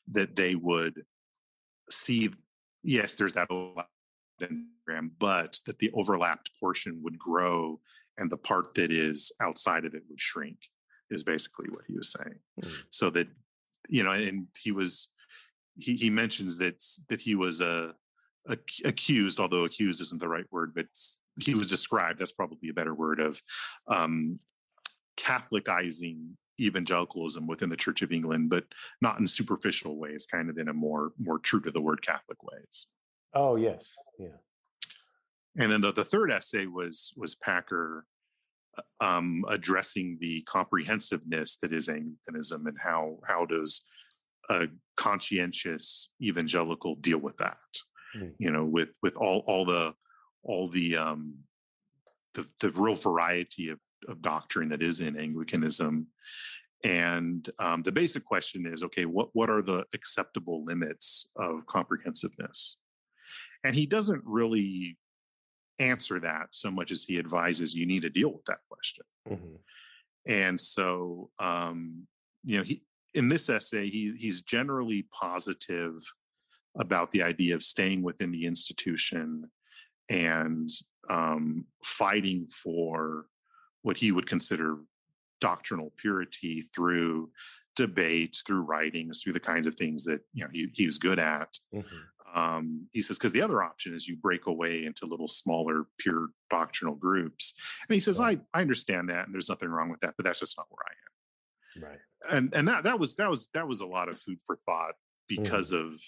that 0.09 0.37
they 0.37 0.55
would 0.55 1.03
see, 1.91 2.29
yes, 2.83 3.15
there's 3.15 3.33
that 3.33 3.49
program, 3.49 5.13
but 5.19 5.59
that 5.65 5.79
the 5.79 5.91
overlapped 5.95 6.51
portion 6.61 7.01
would 7.03 7.19
grow 7.19 7.81
and 8.19 8.31
the 8.31 8.37
part 8.37 8.75
that 8.75 8.93
is 8.93 9.33
outside 9.41 9.85
of 9.87 9.95
it 9.95 10.03
would 10.11 10.21
shrink, 10.21 10.59
is 11.11 11.25
basically 11.25 11.69
what 11.71 11.85
he 11.87 11.95
was 11.95 12.13
saying. 12.13 12.37
Mm. 12.63 12.73
So 12.91 13.11
that, 13.11 13.29
you 13.89 14.03
know, 14.03 14.13
and 14.13 14.47
he 14.61 14.73
was, 14.73 15.11
he, 15.79 15.97
he 15.97 16.11
mentions 16.11 16.59
that 16.59 16.83
that 17.09 17.21
he 17.21 17.35
was 17.35 17.61
a, 17.61 17.95
a 18.49 18.59
accused, 18.85 19.41
although 19.41 19.65
accused 19.65 20.01
isn't 20.01 20.21
the 20.21 20.29
right 20.29 20.47
word, 20.51 20.73
but 20.75 20.87
he 21.41 21.55
was 21.55 21.67
described. 21.67 22.19
That's 22.19 22.33
probably 22.33 22.69
a 22.69 22.75
better 22.75 22.95
word 22.95 23.21
of 23.21 23.41
um, 23.89 24.39
Catholicizing 25.19 26.31
evangelicalism 26.61 27.47
within 27.47 27.69
the 27.69 27.77
Church 27.77 28.03
of 28.03 28.13
England, 28.13 28.51
but 28.51 28.65
not 29.01 29.19
in 29.19 29.27
superficial 29.27 29.97
ways, 29.97 30.27
kind 30.27 30.49
of 30.49 30.59
in 30.59 30.69
a 30.69 30.73
more 30.73 31.13
more 31.19 31.39
true 31.39 31.61
to 31.63 31.71
the 31.71 31.81
word 31.81 32.03
Catholic 32.03 32.43
ways. 32.43 32.87
Oh 33.35 33.57
yes, 33.57 33.93
yeah. 34.19 34.29
And 35.57 35.71
then 35.71 35.81
the, 35.81 35.93
the 35.93 36.05
third 36.05 36.31
essay 36.31 36.67
was 36.67 37.13
was 37.17 37.35
Packer 37.35 38.07
uh, 38.07 38.14
um, 39.01 39.45
addressing 39.49 40.19
the 40.21 40.43
comprehensiveness 40.43 41.57
that 41.63 41.73
is 41.73 41.89
Anglicanism 41.89 42.67
and 42.67 42.77
how 42.83 43.19
how 43.27 43.45
does 43.47 43.85
a 44.51 44.69
conscientious 44.97 46.11
evangelical 46.23 46.97
deal 46.97 47.19
with 47.19 47.37
that? 47.39 47.57
Mm. 48.17 48.33
You 48.39 48.51
know, 48.51 48.65
with 48.65 48.91
with 49.03 49.17
all 49.17 49.45
all 49.47 49.65
the 49.65 49.95
all 50.43 50.67
the 50.67 50.97
um, 50.97 51.35
the 52.35 52.49
the 52.61 52.71
real 52.71 52.95
variety 52.95 53.71
of 53.71 53.79
of 54.09 54.23
doctrine 54.23 54.69
that 54.69 54.83
is 54.83 55.01
in 55.01 55.19
Anglicanism. 55.19 56.07
And 56.85 57.49
um, 57.59 57.83
the 57.83 57.93
basic 57.93 58.25
question 58.27 58.67
is 58.67 58.83
okay, 58.83 59.07
what, 59.07 59.31
what 59.33 59.49
are 59.49 59.63
the 59.63 59.87
acceptable 59.95 60.65
limits 60.65 61.31
of 61.37 61.67
comprehensiveness? 61.67 62.79
And 63.65 63.75
he 63.75 63.87
doesn't 63.87 64.23
really 64.27 64.99
answer 65.79 66.21
that 66.21 66.49
so 66.53 66.71
much 66.71 66.91
as 66.91 67.05
he 67.05 67.19
advises 67.19 67.75
you 67.75 67.87
need 67.87 68.03
to 68.03 68.11
deal 68.11 68.33
with 68.33 68.45
that 68.47 68.59
question. 68.71 69.05
Mm-hmm. 69.29 69.57
And 70.27 70.61
so, 70.61 71.31
um, 71.39 72.07
you 72.45 72.59
know, 72.59 72.63
he, 72.63 72.83
in 73.15 73.29
this 73.29 73.49
essay, 73.49 73.89
he, 73.89 74.13
he's 74.19 74.43
generally 74.43 75.07
positive 75.13 75.95
about 76.79 77.11
the 77.11 77.23
idea 77.23 77.55
of 77.55 77.63
staying 77.63 78.03
within 78.03 78.33
the 78.33 78.45
institution 78.45 79.51
and 80.09 80.71
um, 81.09 81.67
fighting 81.83 82.47
for 82.51 83.27
what 83.83 83.97
he 83.97 84.13
would 84.13 84.27
consider 84.27 84.79
doctrinal 85.41 85.93
purity 85.97 86.63
through 86.75 87.31
debates, 87.77 88.43
through 88.43 88.63
writings, 88.63 89.21
through 89.21 89.33
the 89.33 89.41
kinds 89.41 89.67
of 89.67 89.75
things 89.75 90.05
that 90.05 90.21
you 90.33 90.45
know 90.45 90.51
he, 90.53 90.69
he 90.73 90.87
was 90.87 90.99
good 90.99 91.19
at. 91.19 91.49
Mm-hmm. 91.75 91.97
Um, 92.35 92.89
he 92.93 93.01
says 93.01 93.17
because 93.17 93.33
the 93.33 93.43
other 93.43 93.63
option 93.63 93.95
is 93.95 94.09
you 94.09 94.17
break 94.17 94.47
away 94.47 94.85
into 94.85 95.07
little 95.07 95.29
smaller 95.29 95.87
pure 95.99 96.29
doctrinal 96.51 96.97
groups, 96.97 97.55
and 97.89 97.95
he 97.95 98.01
says 98.01 98.21
I 98.21 98.39
I 98.53 98.61
understand 98.61 99.09
that, 99.11 99.27
and 99.27 99.35
there's 99.35 99.49
nothing 99.49 99.69
wrong 99.69 99.91
with 99.91 100.01
that, 100.01 100.15
but 100.17 100.25
that's 100.25 100.41
just 100.41 100.59
not 100.59 100.67
where 100.69 100.85
I 100.87 101.87
am. 101.87 101.91
Right. 101.91 102.01
And 102.31 102.55
and 102.55 102.69
that 102.69 102.85
that 102.85 102.99
was 102.99 103.17
that 103.17 103.31
was 103.31 103.49
that 103.55 103.69
was 103.69 103.81
a 103.81 103.87
lot 103.87 104.09
of 104.09 104.21
food 104.21 104.39
for 104.45 104.59
thought 104.67 104.95
because 105.29 105.73
mm-hmm. 105.73 105.93
of 105.93 106.01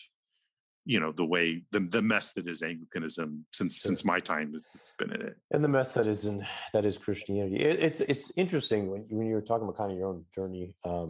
you 0.84 0.98
know 0.98 1.12
the 1.12 1.24
way 1.24 1.62
the 1.70 1.80
the 1.80 2.02
mess 2.02 2.32
that 2.32 2.48
is 2.48 2.62
Anglicanism 2.62 3.44
since 3.52 3.78
since 3.78 4.04
my 4.04 4.18
time 4.18 4.52
has 4.52 4.64
it's 4.74 4.92
been 4.92 5.12
in 5.12 5.20
it, 5.22 5.36
and 5.52 5.62
the 5.62 5.68
mess 5.68 5.94
that 5.94 6.06
is 6.06 6.24
in 6.24 6.44
that 6.72 6.84
is 6.84 6.98
Christianity. 6.98 7.56
It, 7.56 7.80
it's 7.80 8.00
it's 8.00 8.32
interesting 8.36 8.90
when 8.90 9.04
when 9.10 9.26
you 9.26 9.34
were 9.34 9.42
talking 9.42 9.64
about 9.64 9.76
kind 9.76 9.92
of 9.92 9.98
your 9.98 10.08
own 10.08 10.24
journey, 10.34 10.74
um, 10.84 11.08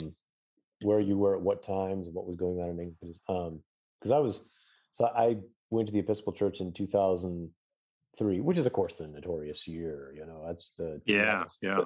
where 0.83 1.01
you 1.01 1.17
were 1.17 1.37
at 1.37 1.43
what 1.43 1.63
times 1.63 2.07
and 2.07 2.15
what 2.15 2.27
was 2.27 2.37
going 2.37 2.59
on 2.61 2.71
in 2.71 2.81
Anglicanism. 2.81 3.21
Um, 3.29 3.61
because 3.99 4.13
I 4.13 4.19
was 4.19 4.49
so 4.97 5.05
I 5.15 5.37
went 5.69 5.89
to 5.89 5.93
the 5.93 5.99
Episcopal 5.99 6.33
Church 6.33 6.61
in 6.61 6.73
two 6.73 6.87
thousand 6.87 7.51
three, 8.17 8.41
which 8.41 8.57
is 8.57 8.65
of 8.65 8.73
course 8.73 8.95
the 8.95 9.07
notorious 9.07 9.69
year. 9.69 10.11
You 10.17 10.25
know, 10.25 10.43
that's 10.47 10.73
the 10.79 11.03
yeah 11.05 11.45
yeah. 11.61 11.83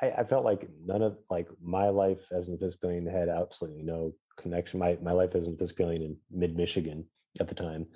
I, 0.00 0.10
I 0.10 0.24
felt 0.24 0.46
like 0.46 0.66
none 0.82 1.02
of 1.02 1.18
like 1.28 1.48
my 1.62 1.90
life 1.90 2.22
as 2.32 2.48
an 2.48 2.54
Episcopalian 2.54 3.06
had 3.06 3.28
absolutely 3.28 3.82
no 3.82 4.14
connection. 4.38 4.80
My 4.80 4.96
my 5.02 5.12
life 5.12 5.34
as 5.34 5.46
an 5.46 5.52
Episcopalian 5.52 6.02
in 6.02 6.16
mid 6.30 6.56
Michigan 6.56 7.04
at 7.38 7.48
the 7.48 7.54
time, 7.54 7.86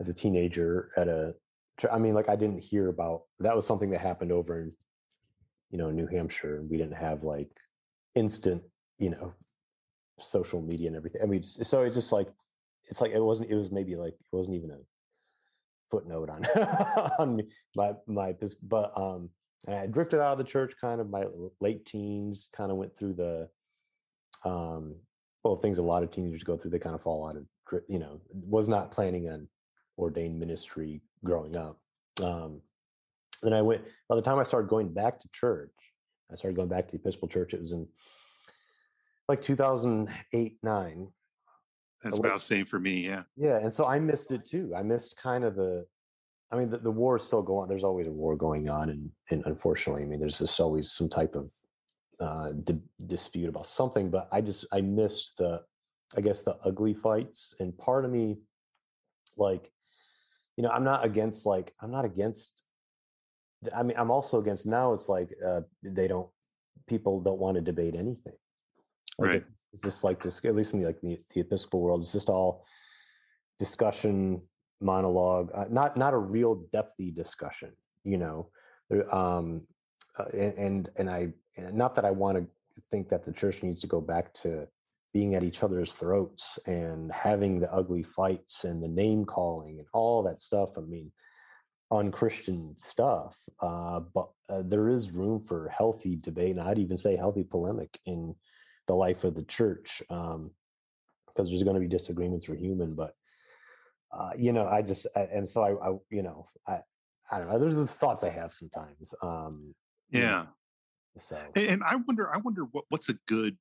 as 0.00 0.08
a 0.08 0.14
teenager 0.14 0.90
at 0.96 1.06
a, 1.06 1.32
I 1.90 1.98
mean, 1.98 2.14
like 2.14 2.28
I 2.28 2.34
didn't 2.34 2.64
hear 2.64 2.88
about 2.88 3.22
that 3.38 3.54
was 3.54 3.64
something 3.64 3.90
that 3.90 4.00
happened 4.00 4.32
over 4.32 4.60
in, 4.60 4.72
you 5.70 5.78
know, 5.78 5.92
New 5.92 6.08
Hampshire. 6.08 6.64
We 6.68 6.78
didn't 6.78 6.96
have 6.96 7.22
like 7.22 7.50
instant, 8.16 8.64
you 8.98 9.10
know, 9.10 9.34
social 10.18 10.60
media 10.60 10.88
and 10.88 10.96
everything. 10.96 11.22
I 11.22 11.26
mean, 11.26 11.44
so 11.44 11.82
it's 11.82 11.94
just 11.94 12.10
like 12.10 12.26
it's 12.88 13.00
like 13.00 13.12
it 13.12 13.20
wasn't. 13.20 13.50
It 13.50 13.56
was 13.56 13.70
maybe 13.70 13.96
like 13.96 14.14
it 14.14 14.36
wasn't 14.36 14.56
even 14.56 14.70
a 14.70 14.78
footnote 15.90 16.30
on 16.30 16.44
on 17.18 17.42
my 17.74 17.92
my 18.06 18.34
but 18.62 18.92
um 18.96 19.30
and 19.66 19.74
I 19.74 19.86
drifted 19.86 20.20
out 20.20 20.32
of 20.32 20.38
the 20.38 20.44
church 20.44 20.74
kind 20.80 21.00
of 21.00 21.08
my 21.08 21.24
late 21.60 21.86
teens 21.86 22.48
kind 22.52 22.70
of 22.70 22.76
went 22.76 22.96
through 22.96 23.14
the 23.14 23.48
um 24.44 24.96
well 25.44 25.56
things 25.56 25.78
a 25.78 25.82
lot 25.82 26.02
of 26.02 26.10
teenagers 26.10 26.42
go 26.42 26.56
through 26.56 26.70
they 26.70 26.78
kind 26.78 26.94
of 26.94 27.02
fall 27.02 27.28
out 27.28 27.36
of 27.36 27.44
you 27.88 27.98
know 27.98 28.20
was 28.32 28.68
not 28.68 28.90
planning 28.90 29.28
on 29.28 29.48
ordained 29.98 30.38
ministry 30.38 31.00
growing 31.24 31.56
up 31.56 31.80
um 32.20 32.60
then 33.42 33.52
i 33.52 33.62
went 33.62 33.82
by 34.08 34.16
the 34.16 34.22
time 34.22 34.38
i 34.38 34.44
started 34.44 34.68
going 34.68 34.92
back 34.92 35.20
to 35.20 35.28
church 35.32 35.72
i 36.30 36.34
started 36.34 36.56
going 36.56 36.68
back 36.68 36.86
to 36.86 36.92
the 36.92 36.98
episcopal 36.98 37.28
church 37.28 37.54
it 37.54 37.60
was 37.60 37.72
in 37.72 37.86
like 39.28 39.42
2008 39.42 40.58
9 40.62 41.08
that's 42.02 42.18
about 42.18 42.34
the 42.34 42.40
same 42.40 42.64
for 42.64 42.78
me 42.78 43.00
yeah 43.00 43.22
yeah 43.36 43.58
and 43.58 43.72
so 43.72 43.86
i 43.86 43.98
missed 43.98 44.32
it 44.32 44.44
too 44.44 44.72
i 44.76 44.82
missed 44.82 45.16
kind 45.16 45.44
of 45.44 45.54
the 45.54 45.84
i 46.52 46.56
mean 46.56 46.70
the, 46.70 46.78
the 46.78 46.90
war 46.90 47.16
is 47.16 47.22
still 47.22 47.42
going 47.42 47.62
on 47.62 47.68
there's 47.68 47.84
always 47.84 48.06
a 48.06 48.12
war 48.12 48.36
going 48.36 48.68
on 48.68 48.90
and, 48.90 49.10
and 49.30 49.42
unfortunately 49.46 50.02
i 50.02 50.04
mean 50.04 50.20
there's 50.20 50.38
just 50.38 50.60
always 50.60 50.92
some 50.92 51.08
type 51.08 51.34
of 51.34 51.50
uh, 52.20 52.52
di- 52.64 52.80
dispute 53.06 53.48
about 53.48 53.66
something, 53.66 54.10
but 54.10 54.28
I 54.32 54.40
just 54.40 54.64
I 54.72 54.80
missed 54.80 55.36
the, 55.38 55.60
I 56.16 56.20
guess 56.20 56.42
the 56.42 56.56
ugly 56.64 56.94
fights, 56.94 57.54
and 57.60 57.76
part 57.76 58.04
of 58.04 58.10
me, 58.10 58.38
like, 59.36 59.70
you 60.56 60.62
know, 60.62 60.70
I'm 60.70 60.84
not 60.84 61.04
against 61.04 61.46
like 61.46 61.74
I'm 61.80 61.90
not 61.90 62.04
against. 62.04 62.62
I 63.74 63.82
mean, 63.82 63.96
I'm 63.98 64.10
also 64.10 64.38
against 64.38 64.66
now. 64.66 64.92
It's 64.92 65.08
like 65.08 65.30
uh, 65.46 65.62
they 65.82 66.08
don't 66.08 66.28
people 66.86 67.20
don't 67.20 67.38
want 67.38 67.56
to 67.56 67.60
debate 67.60 67.94
anything. 67.94 68.36
Like 69.18 69.30
right. 69.30 69.48
It's, 69.76 69.84
just 69.84 70.04
like 70.04 70.22
this, 70.22 70.44
at 70.44 70.54
least 70.54 70.74
in 70.74 70.80
the, 70.80 70.86
like 70.86 71.00
the, 71.00 71.18
the 71.34 71.40
Episcopal 71.40 71.82
world, 71.82 72.02
it's 72.02 72.12
just 72.12 72.28
all 72.28 72.64
discussion 73.58 74.42
monologue, 74.80 75.50
uh, 75.54 75.64
not 75.70 75.96
not 75.96 76.14
a 76.14 76.18
real 76.18 76.64
depthy 76.74 77.14
discussion. 77.14 77.72
You 78.04 78.18
know, 78.18 78.50
um, 79.12 79.62
uh, 80.18 80.24
and 80.36 80.88
and 80.96 81.10
I 81.10 81.32
not 81.58 81.94
that 81.96 82.04
I 82.04 82.10
want 82.10 82.38
to 82.38 82.46
think 82.90 83.08
that 83.08 83.24
the 83.24 83.32
church 83.32 83.62
needs 83.62 83.80
to 83.80 83.86
go 83.86 84.00
back 84.00 84.32
to 84.34 84.66
being 85.12 85.34
at 85.34 85.42
each 85.42 85.62
other's 85.62 85.94
throats 85.94 86.58
and 86.66 87.10
having 87.10 87.58
the 87.58 87.72
ugly 87.72 88.02
fights 88.02 88.64
and 88.64 88.82
the 88.82 88.88
name 88.88 89.24
calling 89.24 89.78
and 89.78 89.86
all 89.94 90.22
that 90.22 90.42
stuff. 90.42 90.76
I 90.76 90.82
mean, 90.82 91.10
unchristian 91.90 92.76
stuff. 92.80 93.36
Uh, 93.60 94.00
but 94.14 94.28
uh, 94.50 94.62
there 94.64 94.88
is 94.88 95.10
room 95.10 95.42
for 95.46 95.68
healthy 95.68 96.16
debate, 96.16 96.52
and 96.52 96.60
I'd 96.60 96.78
even 96.78 96.96
say 96.96 97.16
healthy 97.16 97.44
polemic 97.44 97.98
in 98.04 98.34
the 98.86 98.94
life 98.94 99.24
of 99.24 99.34
the 99.34 99.44
church, 99.44 100.02
because 100.08 100.34
um, 100.34 100.50
there's 101.36 101.62
going 101.62 101.74
to 101.74 101.80
be 101.80 101.88
disagreements. 101.88 102.48
We're 102.48 102.56
human, 102.56 102.94
but 102.94 103.14
uh, 104.12 104.30
you 104.36 104.52
know, 104.52 104.66
I 104.66 104.82
just 104.82 105.06
and 105.14 105.48
so 105.48 105.62
I, 105.62 105.88
I, 105.88 105.96
you 106.10 106.22
know, 106.22 106.46
I, 106.66 106.80
I 107.30 107.38
don't 107.38 107.48
know. 107.48 107.58
There's 107.58 107.76
the 107.76 107.86
thoughts 107.86 108.22
I 108.24 108.30
have 108.30 108.52
sometimes. 108.52 109.14
Um, 109.22 109.74
yeah. 110.10 110.46
So, 111.18 111.38
and 111.56 111.82
I 111.82 111.96
wonder, 111.96 112.32
I 112.32 112.38
wonder 112.38 112.64
what 112.72 112.84
what's 112.88 113.08
a 113.08 113.18
good 113.26 113.56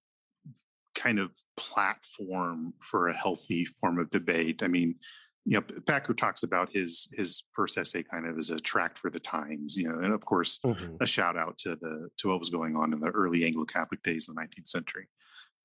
kind 0.93 1.19
of 1.19 1.35
platform 1.57 2.73
for 2.81 3.07
a 3.07 3.13
healthy 3.13 3.65
form 3.65 3.99
of 3.99 4.09
debate. 4.11 4.63
I 4.63 4.67
mean, 4.67 4.95
you 5.45 5.57
know, 5.57 5.81
Packer 5.85 6.13
talks 6.13 6.43
about 6.43 6.71
his 6.71 7.07
his 7.13 7.43
first 7.51 7.77
essay 7.77 8.03
kind 8.03 8.27
of 8.27 8.37
as 8.37 8.49
a 8.49 8.59
tract 8.59 8.97
for 8.97 9.09
the 9.09 9.19
times, 9.19 9.75
you 9.77 9.87
know, 9.87 9.99
and 9.99 10.13
of 10.13 10.25
course 10.25 10.59
mm-hmm. 10.65 10.95
a 11.01 11.07
shout 11.07 11.37
out 11.37 11.57
to 11.59 11.75
the 11.75 12.09
to 12.17 12.29
what 12.29 12.39
was 12.39 12.49
going 12.49 12.75
on 12.75 12.93
in 12.93 12.99
the 12.99 13.09
early 13.09 13.45
Anglo-Catholic 13.45 14.01
days 14.03 14.27
of 14.27 14.35
the 14.35 14.41
19th 14.41 14.67
century 14.67 15.07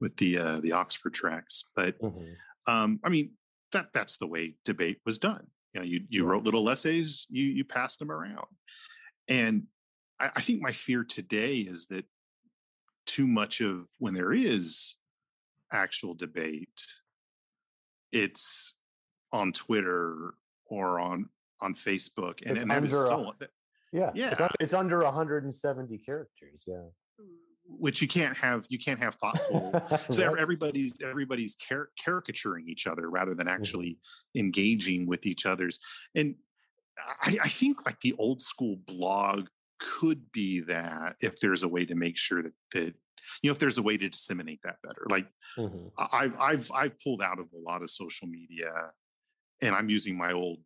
with 0.00 0.16
the 0.16 0.38
uh, 0.38 0.60
the 0.60 0.72
Oxford 0.72 1.14
tracts. 1.14 1.64
But 1.76 2.00
mm-hmm. 2.00 2.72
um, 2.72 3.00
I 3.04 3.08
mean, 3.08 3.32
that 3.72 3.92
that's 3.92 4.16
the 4.16 4.26
way 4.26 4.54
debate 4.64 5.00
was 5.04 5.18
done. 5.18 5.46
You 5.74 5.80
know, 5.80 5.86
you 5.86 6.00
you 6.08 6.24
yeah. 6.24 6.30
wrote 6.30 6.44
little 6.44 6.68
essays, 6.68 7.26
you 7.30 7.44
you 7.44 7.64
passed 7.64 7.98
them 7.98 8.10
around, 8.10 8.46
and 9.28 9.64
I, 10.18 10.30
I 10.36 10.40
think 10.40 10.60
my 10.60 10.72
fear 10.72 11.04
today 11.04 11.58
is 11.58 11.86
that 11.86 12.04
too 13.06 13.26
much 13.26 13.60
of 13.60 13.88
when 13.98 14.14
there 14.14 14.32
is 14.32 14.96
actual 15.72 16.14
debate, 16.14 16.86
it's 18.12 18.74
on 19.32 19.52
Twitter 19.52 20.34
or 20.66 21.00
on 21.00 21.28
on 21.60 21.74
Facebook, 21.74 22.40
and, 22.46 22.56
and 22.58 22.70
that 22.70 22.84
is 22.84 22.92
so 22.92 23.32
Yeah, 23.92 24.10
It's, 24.30 24.40
Yeah. 24.40 24.48
it's 24.60 24.72
under 24.72 25.02
170 25.02 25.98
characters. 25.98 26.64
Yeah. 26.66 26.84
Which 27.78 28.02
you 28.02 28.08
can't 28.08 28.36
have 28.36 28.66
you 28.68 28.78
can't 28.78 28.98
have 28.98 29.14
thoughtful 29.16 29.70
so 30.10 30.26
Right. 30.32 30.40
everybody's 30.40 31.00
everybody's 31.02 31.56
car- 31.68 31.90
caricaturing 32.02 32.68
each 32.68 32.86
other 32.86 33.08
rather 33.10 33.34
than 33.34 33.46
Mm-hmm. 33.46 33.54
actually 33.62 33.98
engaging 34.36 35.06
with 35.06 35.26
each 35.26 35.46
other's 35.46 35.78
and 36.14 36.34
I, 37.22 37.38
I 37.44 37.48
think 37.48 37.86
like 37.86 37.98
the 38.00 38.14
old 38.18 38.42
school 38.42 38.76
blog 38.86 39.46
could 39.78 40.30
be 40.32 40.60
that 40.60 41.16
if 41.20 41.40
there's 41.40 41.62
a 41.62 41.68
way 41.68 41.86
to 41.86 41.94
make 41.94 42.18
sure 42.18 42.42
that 42.42 42.52
that 42.74 42.94
you 43.42 43.48
know 43.48 43.52
if 43.52 43.58
there's 43.58 43.78
a 43.78 43.82
way 43.82 43.96
to 43.96 44.08
disseminate 44.08 44.60
that 44.64 44.76
better 44.82 45.06
like 45.08 45.26
Mhm. 45.58 45.90
I- 45.98 46.08
i've 46.12 46.36
i've 46.38 46.70
i've 46.72 47.00
pulled 47.00 47.22
out 47.22 47.38
of 47.40 47.46
a 47.52 47.58
lot 47.58 47.82
of 47.82 47.90
social 47.90 48.28
media 48.28 48.70
and 49.62 49.74
i'm 49.74 49.88
using 49.88 50.16
my 50.16 50.32
old 50.32 50.58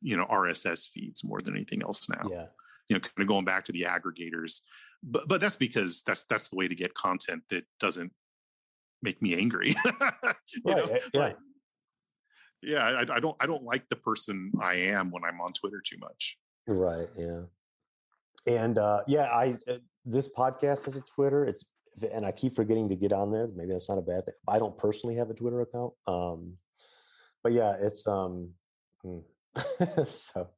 you 0.00 0.16
know 0.16 0.24
rss 0.26 0.88
feeds 0.88 1.24
more 1.24 1.40
than 1.40 1.54
anything 1.56 1.82
else 1.82 2.08
now 2.08 2.26
Yeah. 2.30 2.46
you 2.88 2.94
know 2.96 3.00
kind 3.00 3.12
of 3.18 3.26
going 3.26 3.44
back 3.44 3.64
to 3.66 3.72
the 3.72 3.82
aggregators 3.82 4.60
but 5.02 5.28
but 5.28 5.40
that's 5.40 5.56
because 5.56 6.02
that's 6.06 6.24
that's 6.24 6.48
the 6.48 6.56
way 6.56 6.68
to 6.68 6.74
get 6.74 6.94
content 6.94 7.42
that 7.50 7.64
doesn't 7.78 8.12
make 9.02 9.20
me 9.22 9.34
angry 9.34 9.74
you 10.64 10.74
know 10.74 10.86
Right, 11.14 11.36
yeah. 12.62 12.84
yeah 12.84 12.84
I, 12.84 13.16
I 13.16 13.20
don't 13.20 13.36
i 13.40 13.46
don't 13.46 13.62
like 13.62 13.88
the 13.88 13.96
person 13.96 14.52
i 14.60 14.74
am 14.74 15.10
when 15.10 15.24
i'm 15.24 15.40
on 15.40 15.52
twitter 15.52 15.82
too 15.84 15.96
much 15.98 16.36
Right. 16.70 17.08
Yeah. 17.16 17.42
And 18.46 18.78
uh, 18.78 19.00
yeah, 19.06 19.24
I 19.24 19.56
uh, 19.68 19.78
this 20.04 20.32
podcast 20.32 20.84
has 20.84 20.96
a 20.96 21.02
Twitter. 21.02 21.44
It's 21.44 21.64
and 22.12 22.24
I 22.24 22.32
keep 22.32 22.54
forgetting 22.56 22.88
to 22.88 22.96
get 22.96 23.12
on 23.12 23.32
there. 23.32 23.48
Maybe 23.54 23.72
that's 23.72 23.88
not 23.88 23.98
a 23.98 24.02
bad 24.02 24.24
thing. 24.24 24.34
I 24.48 24.58
don't 24.58 24.78
personally 24.78 25.16
have 25.16 25.30
a 25.30 25.34
Twitter 25.34 25.60
account. 25.60 25.92
Um, 26.06 26.54
but 27.42 27.52
yeah, 27.52 27.74
it's 27.80 28.06
um. 28.06 28.50
hmm. 29.02 29.18
so, 30.06 30.48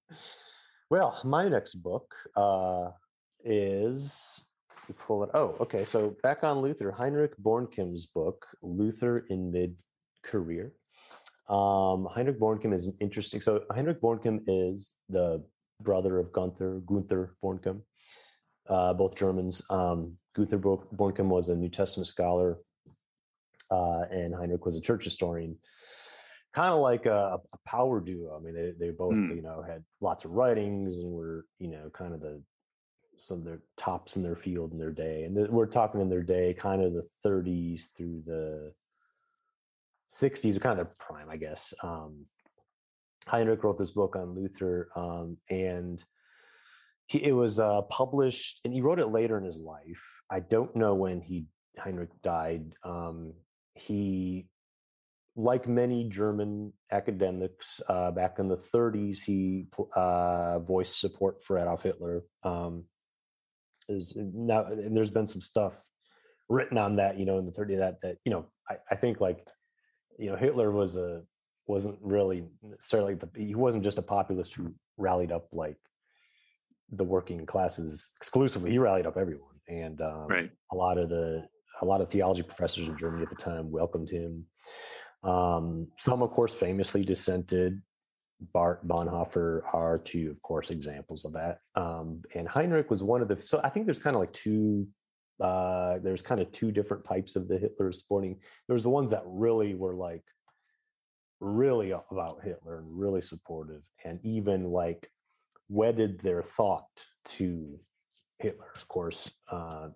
well, 0.91 1.19
my 1.25 1.49
next 1.49 1.77
book 1.77 2.15
uh, 2.37 2.91
is 3.45 4.47
you 4.89 4.95
pull 4.95 5.23
it. 5.25 5.31
Oh, 5.35 5.57
okay. 5.61 5.85
So 5.85 6.17
back 6.23 6.43
on 6.45 6.59
Luther, 6.61 6.91
Heinrich 6.91 7.33
Bornkamm's 7.43 8.07
book, 8.07 8.47
Luther 8.63 9.25
in 9.29 9.51
Mid 9.53 9.81
Career. 10.23 10.73
Um, 11.49 12.07
Heinrich 12.11 12.39
Bornkamm 12.41 12.75
is 12.75 12.87
an 12.87 12.97
interesting. 13.01 13.41
So 13.41 13.65
Heinrich 13.71 14.01
Bornkamm 14.01 14.41
is 14.47 14.95
the 15.09 15.45
brother 15.81 16.19
of 16.19 16.33
Gunther, 16.33 16.81
Gunther 16.87 17.35
Bornkamm, 17.45 17.81
uh, 18.69 18.93
both 18.95 19.15
Germans. 19.17 19.63
Um, 19.71 20.17
Gunther 20.35 20.59
Bo- 20.59 20.89
Bornkamm 20.95 21.27
was 21.29 21.49
a 21.49 21.57
New 21.57 21.69
Testament 21.69 22.07
scholar, 22.07 22.59
uh, 23.71 24.03
and 24.11 24.35
Heinrich 24.35 24.65
was 24.65 24.77
a 24.77 24.81
church 24.81 25.05
historian. 25.05 25.57
Kind 26.55 26.75
of 26.75 26.81
like 26.81 27.07
a, 27.07 27.39
a 27.53 27.59
power 27.67 28.01
duo. 28.01 28.37
I 28.37 28.41
mean, 28.43 28.55
they 28.55 28.73
they 28.79 28.91
both 28.91 29.15
Hmm. 29.15 29.33
you 29.33 29.43
know 29.43 29.63
had 29.63 29.83
lots 30.01 30.25
of 30.25 30.33
writings 30.33 30.99
and 30.99 31.11
were 31.11 31.47
you 31.59 31.69
know 31.69 31.91
kind 31.95 32.13
of 32.15 32.21
the 32.21 32.43
some 33.27 33.39
of 33.39 33.45
their 33.45 33.61
tops 33.77 34.17
in 34.17 34.23
their 34.23 34.37
field 34.37 34.73
in 34.73 34.79
their 34.79 34.93
day. 34.93 35.25
And 35.25 35.49
we're 35.49 35.67
talking 35.67 36.01
in 36.01 36.09
their 36.09 36.23
day, 36.23 36.55
kind 36.55 36.83
of 36.83 36.93
the 36.93 37.07
30s 37.25 37.85
through 37.97 38.23
the 38.27 38.73
60s, 40.11 40.57
are 40.57 40.61
kind 40.61 40.79
of 40.79 40.87
their 40.87 40.95
prime, 40.99 41.31
I 41.31 41.37
guess. 41.37 41.73
Um, 41.83 42.27
Heinrich 43.27 43.63
wrote 43.63 43.79
this 43.79 43.93
book 43.93 44.17
on 44.17 44.35
Luther, 44.35 44.89
um, 44.97 45.37
and 45.49 46.03
he, 47.07 47.25
it 47.25 47.33
was 47.33 47.59
uh, 47.59 47.83
published, 47.83 48.61
and 48.65 48.75
he 48.75 48.81
wrote 48.81 48.99
it 48.99 49.09
later 49.09 49.39
in 49.39 49.45
his 49.45 49.59
life. 49.59 50.03
I 50.31 50.41
don't 50.41 50.75
know 50.75 50.95
when 50.95 51.21
he 51.21 51.47
Heinrich 51.79 52.11
died. 52.23 52.75
Um, 52.85 53.33
he, 53.75 54.49
like 55.37 55.67
many 55.67 56.09
German 56.09 56.73
academics 56.91 57.81
uh, 57.89 58.11
back 58.11 58.39
in 58.39 58.49
the 58.49 58.57
30s, 58.57 59.19
he 59.23 59.67
uh, 59.95 60.59
voiced 60.59 61.01
support 61.01 61.43
for 61.43 61.59
Adolf 61.59 61.83
Hitler. 61.83 62.25
Um, 62.43 62.85
is 63.89 64.17
now, 64.17 64.65
and 64.65 64.97
there's 64.97 65.11
been 65.11 65.27
some 65.27 65.41
stuff 65.41 65.75
written 66.49 66.79
on 66.79 66.97
that, 66.97 67.19
you 67.19 67.25
know, 67.25 67.39
in 67.39 67.47
the 67.47 67.53
30s 67.53 67.79
that 67.79 68.01
that 68.03 68.17
you 68.25 68.33
know, 68.33 68.47
I, 68.69 68.77
I 68.91 68.97
think 68.97 69.21
like, 69.21 69.47
you 70.19 70.31
know, 70.31 70.37
Hitler 70.37 70.71
was 70.71 70.97
a 70.97 71.23
wasn't 71.67 71.99
really 72.01 72.45
necessarily 72.63 73.15
the 73.15 73.29
he 73.37 73.55
wasn't 73.55 73.85
just 73.85 73.99
a 73.99 74.03
populist 74.03 74.55
who 74.55 74.75
rallied 74.97 75.33
up 75.33 75.49
like 75.53 75.77
the 76.91 77.05
working 77.05 77.47
classes 77.47 78.13
exclusively. 78.17 78.71
He 78.71 78.79
rallied 78.79 79.07
up 79.07 79.17
everyone, 79.17 79.61
and 79.69 80.01
um, 80.01 80.27
right 80.29 80.51
a 80.73 80.77
lot 80.77 80.99
of 80.99 81.09
the 81.09 81.47
a 81.81 81.85
lot 81.85 82.01
of 82.01 82.11
theology 82.11 82.43
professors 82.43 82.89
in 82.89 82.97
Germany 82.97 83.23
at 83.23 83.31
the 83.31 83.37
time 83.37 83.71
welcomed 83.71 84.09
him. 84.09 84.47
Um, 85.25 85.89
some, 85.99 86.23
of 86.23 86.31
course, 86.31 86.55
famously 86.55 87.05
dissented. 87.05 87.81
Barth 88.53 88.81
Bonhoeffer 88.87 89.63
are 89.73 89.99
two, 89.99 90.31
of 90.31 90.41
course, 90.43 90.71
examples 90.71 91.25
of 91.25 91.33
that. 91.35 91.59
Um, 91.75 92.23
and 92.35 92.49
Heinrich 92.49 92.91
was 92.91 93.03
one 93.03 93.23
of 93.23 93.29
the. 93.29 93.41
So 93.41 93.61
I 93.63 93.69
think 93.69 93.87
there's 93.87 94.03
kind 94.03 94.17
of 94.17 94.21
like 94.21 94.33
two. 94.33 94.89
Uh, 95.41 95.99
there's 95.99 96.23
kind 96.23 96.41
of 96.41 96.53
two 96.53 96.71
different 96.71 97.05
types 97.05 97.37
of 97.37 97.49
the 97.49 97.59
Hitler 97.59 97.93
supporting. 97.93 98.39
There's 98.69 98.83
the 98.83 98.91
ones 98.91 99.11
that 99.11 99.23
really 99.27 99.75
were 99.75 99.95
like 99.95 100.23
really 101.41 101.91
about 101.91 102.43
Hitler 102.45 102.79
and 102.79 102.99
really 102.99 103.21
supportive, 103.21 103.83
and 104.05 104.19
even 104.23 104.71
like 104.71 105.11
wedded 105.69 106.21
their 106.21 106.43
thought 106.43 106.89
to 107.25 107.79
Hitler. 108.39 108.73
Of 108.75 108.89
course, 108.89 109.31
uh, 109.51 109.89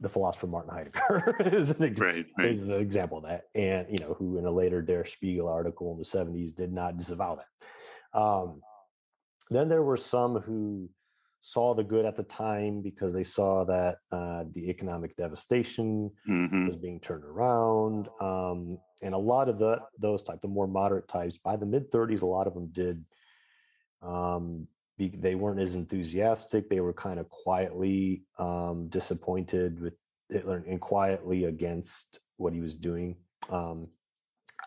the 0.00 0.08
philosopher 0.08 0.46
Martin 0.46 0.72
Heidegger 0.72 1.36
is 1.52 1.70
an 1.70 1.84
ex- 1.84 2.00
right 2.00 2.26
right 2.38 2.48
is 2.48 2.60
the 2.60 2.76
example 2.76 3.18
of 3.18 3.24
that, 3.24 3.44
and 3.54 3.86
you 3.90 3.98
know 3.98 4.14
who 4.14 4.38
in 4.38 4.46
a 4.46 4.50
later 4.50 4.80
Der 4.82 5.04
Spiegel 5.04 5.48
article 5.48 5.92
in 5.92 5.98
the 5.98 6.04
'70s 6.04 6.54
did 6.54 6.72
not 6.72 6.96
disavow 6.96 7.36
that. 7.36 8.18
Um, 8.18 8.62
then 9.50 9.68
there 9.68 9.82
were 9.82 9.96
some 9.96 10.36
who 10.40 10.88
saw 11.42 11.74
the 11.74 11.84
good 11.84 12.04
at 12.04 12.16
the 12.16 12.22
time 12.22 12.82
because 12.82 13.12
they 13.12 13.24
saw 13.24 13.64
that 13.64 13.98
uh, 14.12 14.44
the 14.54 14.68
economic 14.70 15.16
devastation 15.16 16.10
Mhm. 16.28 16.66
was 16.66 16.76
being 16.76 17.00
turned 17.00 17.24
around, 17.24 18.08
um, 18.20 18.78
and 19.02 19.14
a 19.14 19.18
lot 19.18 19.48
of 19.48 19.58
the 19.58 19.80
those 19.98 20.22
type, 20.22 20.40
the 20.40 20.48
more 20.48 20.66
moderate 20.66 21.08
types, 21.08 21.38
by 21.38 21.56
the 21.56 21.66
mid 21.66 21.90
'30s, 21.90 22.22
a 22.22 22.26
lot 22.26 22.46
of 22.46 22.54
them 22.54 22.68
did. 22.68 23.04
Um, 24.02 24.66
they 25.08 25.34
weren't 25.34 25.60
as 25.60 25.74
enthusiastic. 25.74 26.68
They 26.68 26.80
were 26.80 26.92
kind 26.92 27.18
of 27.18 27.28
quietly 27.28 28.22
um, 28.38 28.88
disappointed 28.88 29.80
with 29.80 29.94
Hitler 30.28 30.64
and 30.68 30.80
quietly 30.80 31.44
against 31.44 32.20
what 32.36 32.52
he 32.52 32.60
was 32.60 32.74
doing. 32.74 33.16
Um, 33.50 33.88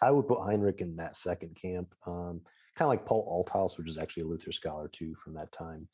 I 0.01 0.11
would 0.11 0.27
put 0.27 0.41
Heinrich 0.41 0.81
in 0.81 0.95
that 0.97 1.15
second 1.15 1.55
camp, 1.55 1.93
um, 2.05 2.41
kind 2.75 2.87
of 2.87 2.89
like 2.89 3.05
Paul 3.05 3.45
Althaus, 3.47 3.77
which 3.77 3.89
is 3.89 3.97
actually 3.97 4.23
a 4.23 4.27
Luther 4.27 4.51
scholar 4.51 4.87
too 4.87 5.15
from 5.23 5.33
that 5.35 5.51
time. 5.51 5.87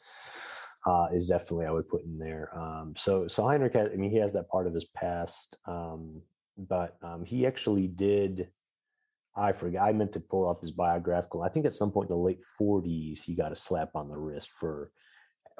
Uh, 0.85 1.07
is 1.13 1.27
definitely 1.27 1.65
I 1.65 1.71
would 1.71 1.89
put 1.89 2.05
in 2.05 2.17
there. 2.17 2.49
Um, 2.57 2.93
so 2.95 3.27
so 3.27 3.43
Heinrich, 3.43 3.73
has, 3.73 3.89
I 3.93 3.97
mean, 3.97 4.11
he 4.11 4.17
has 4.17 4.31
that 4.33 4.49
part 4.49 4.65
of 4.65 4.73
his 4.73 4.85
past, 4.85 5.57
um, 5.65 6.21
but 6.57 6.95
um, 7.01 7.25
he 7.25 7.45
actually 7.45 7.87
did. 7.87 8.47
I 9.39 9.53
forget. 9.53 9.81
I 9.81 9.91
meant 9.93 10.11
to 10.13 10.19
pull 10.19 10.47
up 10.49 10.61
his 10.61 10.71
biographical. 10.71 11.43
I 11.43 11.49
think 11.49 11.65
at 11.65 11.73
some 11.73 11.91
point 11.91 12.09
in 12.09 12.15
the 12.15 12.21
late 12.21 12.41
40s, 12.59 13.21
he 13.23 13.33
got 13.35 13.51
a 13.51 13.55
slap 13.55 13.95
on 13.95 14.09
the 14.09 14.17
wrist 14.17 14.49
for 14.59 14.91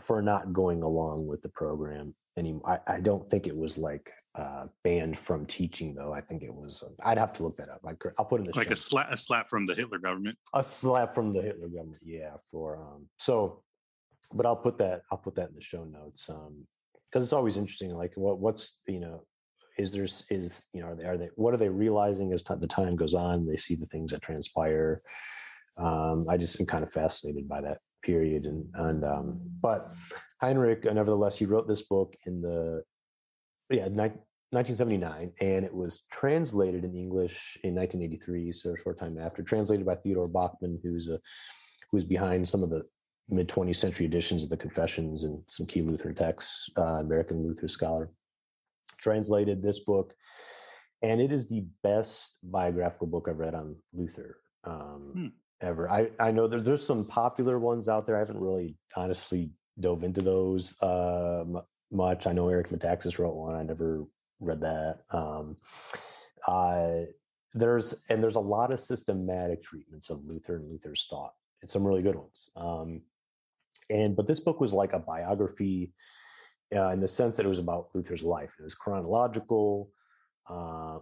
for 0.01 0.21
not 0.21 0.53
going 0.53 0.81
along 0.81 1.27
with 1.27 1.41
the 1.41 1.49
program 1.49 2.13
anymore. 2.37 2.81
I, 2.87 2.95
I 2.95 2.99
don't 3.01 3.29
think 3.29 3.47
it 3.47 3.55
was 3.55 3.77
like 3.77 4.09
uh, 4.35 4.65
banned 4.83 5.17
from 5.19 5.45
teaching, 5.45 5.93
though. 5.93 6.13
I 6.13 6.21
think 6.21 6.41
it 6.43 6.53
was. 6.53 6.83
uh, 6.85 6.89
I'd 7.03 7.17
have 7.17 7.33
to 7.33 7.43
look 7.43 7.57
that 7.57 7.67
up. 7.69 7.81
I, 7.85 7.93
could- 7.93 8.13
I'll 8.17 8.25
put 8.25 8.39
it 8.39 8.47
in 8.47 8.51
the 8.51 8.57
like 8.57 8.67
show 8.67 8.73
a 8.73 8.77
slap 8.77 9.11
a 9.11 9.17
slap 9.17 9.49
from 9.49 9.65
the 9.65 9.75
hitler 9.75 9.97
government 9.99 10.37
a 10.53 10.63
slap 10.63 11.13
from 11.13 11.33
the 11.33 11.41
Hitler 11.41 11.67
government. 11.67 11.99
Yeah, 12.03 12.33
for 12.51 12.77
um. 12.77 13.07
So, 13.17 13.63
but 14.33 14.45
I'll 14.45 14.55
put 14.55 14.77
that. 14.77 15.01
I'll 15.11 15.17
put 15.17 15.35
that 15.35 15.49
in 15.49 15.55
the 15.55 15.61
show 15.61 15.83
notes. 15.83 16.29
Um, 16.29 16.65
because 17.11 17.25
it's 17.25 17.33
always 17.33 17.57
interesting. 17.57 17.91
Like, 17.95 18.11
what 18.15 18.39
what's 18.39 18.79
you 18.87 18.99
know, 18.99 19.23
is 19.79 19.91
there's 19.91 20.25
is 20.29 20.61
you 20.73 20.81
know 20.81 20.87
are 20.89 20.95
they 20.95 21.05
are 21.05 21.17
they 21.17 21.29
what 21.35 21.53
are 21.53 21.57
they 21.57 21.69
realizing 21.69 22.33
as 22.33 22.43
ti- 22.43 22.55
the 22.59 22.67
time 22.67 22.95
goes 22.95 23.13
on? 23.15 23.47
They 23.47 23.55
see 23.55 23.75
the 23.75 23.85
things 23.87 24.11
that 24.11 24.21
transpire. 24.21 25.01
Um, 25.77 26.27
I 26.29 26.37
just 26.37 26.59
am 26.59 26.67
kind 26.67 26.83
of 26.83 26.91
fascinated 26.91 27.47
by 27.47 27.61
that 27.61 27.79
period, 28.03 28.45
and 28.45 28.65
and 28.75 29.05
um, 29.05 29.39
but 29.61 29.95
Heinrich, 30.41 30.85
uh, 30.85 30.93
nevertheless, 30.93 31.37
he 31.37 31.45
wrote 31.45 31.67
this 31.67 31.83
book 31.83 32.13
in 32.25 32.41
the 32.41 32.83
yeah. 33.69 33.87
Ni- 33.87 34.19
1979, 34.51 35.31
and 35.41 35.63
it 35.63 35.73
was 35.73 36.05
translated 36.11 36.83
in 36.83 36.95
English 36.95 37.55
in 37.63 37.75
1983, 37.75 38.51
so 38.51 38.73
a 38.73 38.77
short 38.79 38.97
time 38.97 39.19
after. 39.19 39.43
Translated 39.43 39.85
by 39.85 39.93
Theodore 39.93 40.27
Bachmann, 40.27 40.79
who's 40.81 41.07
a 41.07 41.19
who's 41.91 42.03
behind 42.03 42.49
some 42.49 42.63
of 42.63 42.71
the 42.71 42.81
mid 43.29 43.47
20th 43.47 43.75
century 43.75 44.07
editions 44.07 44.43
of 44.43 44.49
the 44.49 44.57
Confessions 44.57 45.23
and 45.23 45.43
some 45.45 45.67
key 45.67 45.83
Lutheran 45.83 46.15
texts, 46.15 46.67
uh, 46.77 46.99
American 46.99 47.43
Luther 47.43 47.67
scholar. 47.67 48.09
Translated 49.01 49.61
this 49.61 49.79
book, 49.79 50.13
and 51.01 51.21
it 51.21 51.31
is 51.31 51.47
the 51.47 51.65
best 51.83 52.37
biographical 52.43 53.07
book 53.07 53.27
I've 53.29 53.39
read 53.39 53.55
on 53.55 53.75
Luther 53.93 54.37
um, 54.65 55.11
Hmm. 55.13 55.27
ever. 55.61 55.89
I 55.89 56.09
I 56.19 56.31
know 56.31 56.47
there, 56.47 56.61
there's 56.61 56.85
some 56.85 57.05
popular 57.05 57.59
ones 57.59 57.87
out 57.87 58.05
there. 58.05 58.15
I 58.17 58.19
haven't 58.19 58.39
really 58.39 58.75
honestly 58.95 59.51
dove 59.79 60.03
into 60.03 60.21
those 60.21 60.75
uh, 60.81 61.43
mu- 61.47 61.61
much. 61.91 62.27
I 62.27 62.33
know 62.33 62.49
Eric 62.49 62.69
Metaxas 62.69 63.17
wrote 63.17 63.35
one. 63.35 63.55
I 63.55 63.63
never 63.63 64.05
read 64.41 64.61
that. 64.61 64.99
Um, 65.11 65.57
uh, 66.47 67.05
there's 67.53 67.93
and 68.09 68.21
there's 68.21 68.35
a 68.35 68.39
lot 68.41 68.71
of 68.71 68.79
systematic 68.79 69.63
treatments 69.63 70.09
of 70.09 70.25
Luther 70.25 70.57
and 70.57 70.69
Luther's 70.69 71.07
thought, 71.09 71.33
and 71.61 71.69
some 71.71 71.85
really 71.85 72.01
good 72.01 72.15
ones. 72.15 72.49
Um, 72.55 73.01
and 73.89 74.15
but 74.15 74.27
this 74.27 74.39
book 74.39 74.59
was 74.59 74.73
like 74.73 74.93
a 74.93 74.99
biography 74.99 75.93
uh, 76.75 76.89
in 76.89 76.99
the 76.99 77.07
sense 77.07 77.35
that 77.35 77.45
it 77.45 77.49
was 77.49 77.59
about 77.59 77.89
Luther's 77.93 78.23
life. 78.23 78.55
It 78.59 78.63
was 78.63 78.75
chronological, 78.75 79.91
uh, 80.49 80.99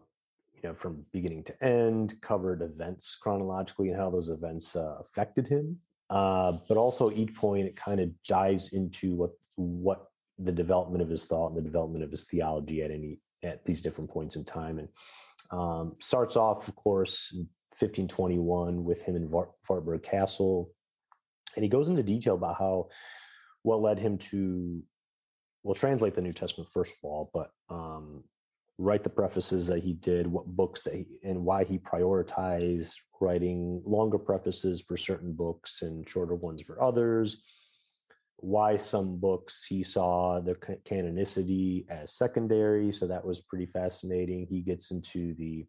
you 0.53 0.70
know, 0.70 0.74
from 0.74 1.05
beginning 1.11 1.43
to 1.45 1.63
end, 1.63 2.20
covered 2.22 2.61
events 2.61 3.15
chronologically 3.15 3.89
and 3.89 3.97
how 3.97 4.09
those 4.09 4.30
events 4.30 4.76
uh, 4.76 4.97
affected 4.99 5.47
him. 5.47 5.78
Uh, 6.09 6.53
but 6.70 6.78
also 6.78 7.11
each 7.11 7.36
point 7.36 7.68
it 7.68 7.76
kind 7.76 7.99
of 7.99 8.09
dives 8.24 8.74
into 8.74 9.13
what 9.13 9.32
what 9.55 10.07
the 10.39 10.51
development 10.51 11.01
of 11.01 11.09
his 11.09 11.26
thought 11.26 11.47
and 11.47 11.57
the 11.57 11.61
development 11.61 12.03
of 12.03 12.11
his 12.11 12.24
theology 12.26 12.82
at 12.82 12.91
any 12.91 13.20
at 13.43 13.65
these 13.65 13.82
different 13.82 14.09
points 14.09 14.36
in 14.36 14.45
time. 14.45 14.80
And 14.80 14.88
um, 15.51 15.95
starts 15.99 16.38
off, 16.38 16.68
of 16.68 16.76
course, 16.76 17.34
1521 17.80 18.84
with 18.84 19.01
him 19.01 19.15
in 19.15 19.30
Wartburg 19.30 20.03
Castle, 20.03 20.72
and 21.55 21.63
he 21.63 21.70
goes 21.70 21.89
into 21.89 22.03
detail 22.03 22.36
about 22.36 22.57
how 22.57 22.88
what 23.63 23.82
led 23.82 23.99
him 23.99 24.18
to 24.18 24.82
we'll 25.68 25.76
translate 25.76 26.15
the 26.15 26.22
New 26.22 26.32
Testament 26.32 26.70
first 26.70 26.93
of 26.93 26.99
all, 27.03 27.30
but 27.34 27.51
um, 27.70 28.24
write 28.78 29.03
the 29.03 29.09
prefaces 29.09 29.68
that 29.68 29.84
he 29.84 29.93
did, 29.93 30.26
what 30.26 30.45
books 30.45 30.84
that 30.84 30.93
he, 30.93 31.05
and 31.24 31.43
why 31.43 31.65
he 31.65 31.78
prioritized 31.78 32.93
writing 33.20 33.82
longer 33.86 34.18
prefaces 34.18 34.82
for 34.82 34.95
certain 34.95 35.34
books 35.34 35.82
and 35.82 36.07
shorter 36.07 36.36
ones 36.36 36.61
for 36.61 36.82
others. 36.82 37.41
Why 38.38 38.78
some 38.78 39.18
books 39.18 39.65
he 39.68 39.84
saw 39.84 40.39
the 40.39 40.55
canonicity 40.55 41.86
as 41.89 42.13
secondary, 42.13 42.93
so 42.93 43.05
that 43.07 43.26
was 43.26 43.41
pretty 43.41 43.65
fascinating. 43.65 44.47
He 44.49 44.61
gets 44.61 44.91
into 44.91 45.34
the 45.34 45.65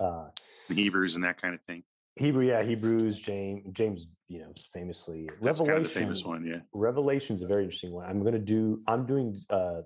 uh, 0.00 0.28
Hebrews 0.68 1.14
and 1.14 1.24
that 1.24 1.40
kind 1.40 1.54
of 1.54 1.60
thing. 1.62 1.84
Hebrew, 2.16 2.46
yeah, 2.46 2.62
Hebrews, 2.62 3.18
James, 3.18 3.62
James, 3.72 4.08
you 4.28 4.40
know, 4.40 4.52
famously. 4.72 5.28
That's 5.42 5.60
Revelation, 5.60 5.66
kind 5.66 5.86
of 5.86 5.92
the 5.92 6.00
famous 6.00 6.24
one, 6.24 6.46
yeah. 6.46 6.60
Revelation's 6.72 7.42
a 7.42 7.46
very 7.46 7.64
interesting 7.64 7.92
one. 7.92 8.06
I'm 8.06 8.20
going 8.20 8.32
to 8.32 8.38
do. 8.38 8.80
I'm 8.88 9.04
doing 9.04 9.38
a 9.50 9.82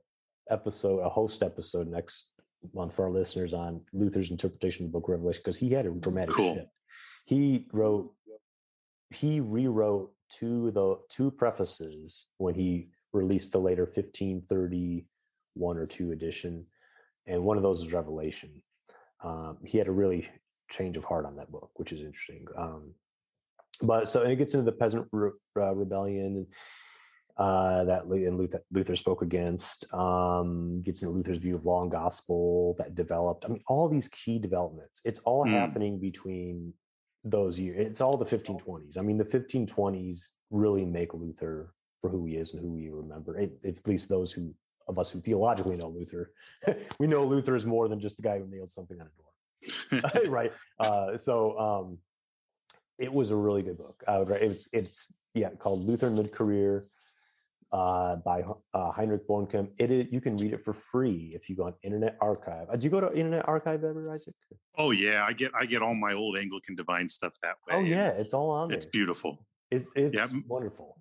episode, 0.48 1.00
a 1.00 1.08
host 1.08 1.42
episode 1.42 1.88
next 1.88 2.28
month 2.72 2.94
for 2.94 3.06
our 3.06 3.10
listeners 3.10 3.52
on 3.52 3.80
Luther's 3.92 4.30
interpretation 4.30 4.84
of 4.84 4.92
the 4.92 4.98
Book 4.98 5.08
of 5.08 5.12
Revelation 5.12 5.40
because 5.44 5.58
he 5.58 5.70
had 5.70 5.86
a 5.86 5.90
dramatic 5.90 6.34
cool. 6.34 6.54
shift. 6.54 6.68
He 7.24 7.66
wrote, 7.72 8.12
he 9.10 9.40
rewrote 9.40 10.12
two 10.30 10.70
the 10.70 10.98
two 11.08 11.32
prefaces 11.32 12.26
when 12.38 12.54
he 12.54 12.90
released 13.12 13.50
the 13.50 13.58
later 13.58 13.84
1531 13.84 15.76
or 15.76 15.86
two 15.86 16.12
edition, 16.12 16.64
and 17.26 17.42
one 17.42 17.56
of 17.56 17.64
those 17.64 17.82
is 17.82 17.92
Revelation. 17.92 18.62
Um, 19.22 19.58
he 19.64 19.78
had 19.78 19.88
a 19.88 19.92
really 19.92 20.28
change 20.70 20.96
of 20.96 21.04
heart 21.04 21.26
on 21.26 21.36
that 21.36 21.50
book, 21.50 21.70
which 21.74 21.92
is 21.92 22.00
interesting. 22.00 22.46
Um, 22.56 22.94
but 23.82 24.08
so 24.08 24.22
it 24.22 24.36
gets 24.36 24.54
into 24.54 24.64
the 24.64 24.72
peasant 24.76 25.06
re- 25.12 25.30
uh, 25.56 25.74
rebellion 25.74 26.46
uh, 27.40 27.84
that 27.84 28.04
and 28.04 28.36
Luther, 28.36 28.62
Luther 28.70 28.94
spoke 28.94 29.22
against. 29.22 29.92
Um, 29.94 30.82
gets 30.82 31.02
into 31.02 31.14
Luther's 31.14 31.38
view 31.38 31.56
of 31.56 31.64
law 31.64 31.82
and 31.82 31.90
gospel 31.90 32.74
that 32.78 32.94
developed. 32.94 33.46
I 33.46 33.48
mean, 33.48 33.62
all 33.66 33.88
these 33.88 34.08
key 34.08 34.38
developments. 34.38 35.00
It's 35.06 35.20
all 35.20 35.46
mm. 35.46 35.50
happening 35.50 35.98
between 35.98 36.74
those 37.24 37.58
years. 37.58 37.86
It's 37.86 38.00
all 38.02 38.18
the 38.18 38.26
1520s. 38.26 38.98
I 38.98 39.00
mean, 39.00 39.16
the 39.16 39.24
1520s 39.24 40.32
really 40.50 40.84
make 40.84 41.14
Luther 41.14 41.72
for 42.02 42.10
who 42.10 42.26
he 42.26 42.36
is 42.36 42.52
and 42.52 42.62
who 42.62 42.72
we 42.72 42.90
remember. 42.90 43.38
It, 43.38 43.58
at 43.64 43.86
least 43.86 44.10
those 44.10 44.32
who 44.32 44.54
of 44.86 44.98
us 44.98 45.10
who 45.10 45.20
theologically 45.20 45.76
know 45.76 45.88
Luther, 45.88 46.32
we 46.98 47.06
know 47.06 47.24
Luther 47.24 47.54
is 47.54 47.64
more 47.64 47.88
than 47.88 48.00
just 48.00 48.16
the 48.16 48.22
guy 48.22 48.38
who 48.38 48.46
nailed 48.48 48.72
something 48.72 49.00
on 49.00 49.06
a 49.06 49.16
door. 49.22 49.29
right. 50.28 50.52
Uh, 50.78 51.16
so 51.16 51.58
um, 51.58 51.98
it 52.98 53.12
was 53.12 53.30
a 53.30 53.36
really 53.36 53.62
good 53.62 53.78
book. 53.78 54.02
I 54.06 54.18
would 54.18 54.28
write 54.28 54.42
it's 54.42 54.68
it's 54.72 55.14
yeah 55.34 55.50
called 55.58 55.86
Luther 55.86 56.08
in 56.08 56.14
Mid 56.14 56.32
Career 56.32 56.84
uh, 57.72 58.16
by 58.16 58.42
uh, 58.74 58.90
Heinrich 58.92 59.26
Bornkamm. 59.28 59.68
It 59.78 59.90
is, 59.90 60.12
you 60.12 60.20
can 60.20 60.36
read 60.36 60.52
it 60.52 60.64
for 60.64 60.72
free 60.72 61.32
if 61.34 61.48
you 61.48 61.56
go 61.56 61.64
on 61.64 61.74
Internet 61.82 62.16
Archive. 62.20 62.68
Uh, 62.70 62.76
do 62.76 62.84
you 62.84 62.90
go 62.90 63.00
to 63.00 63.12
Internet 63.14 63.46
Archive 63.48 63.84
ever, 63.84 64.12
Isaac? 64.12 64.34
Oh 64.76 64.90
yeah, 64.90 65.24
I 65.24 65.32
get 65.32 65.52
I 65.54 65.66
get 65.66 65.82
all 65.82 65.94
my 65.94 66.12
old 66.12 66.36
Anglican 66.36 66.74
Divine 66.74 67.08
stuff 67.08 67.32
that 67.42 67.56
way. 67.68 67.76
Oh 67.76 67.80
yeah, 67.80 68.08
it's 68.08 68.34
all 68.34 68.50
on. 68.50 68.72
It's 68.72 68.86
beautiful. 68.86 69.46
It's 69.70 69.90
it's 69.94 70.16
yeah. 70.16 70.26
wonderful. 70.48 70.96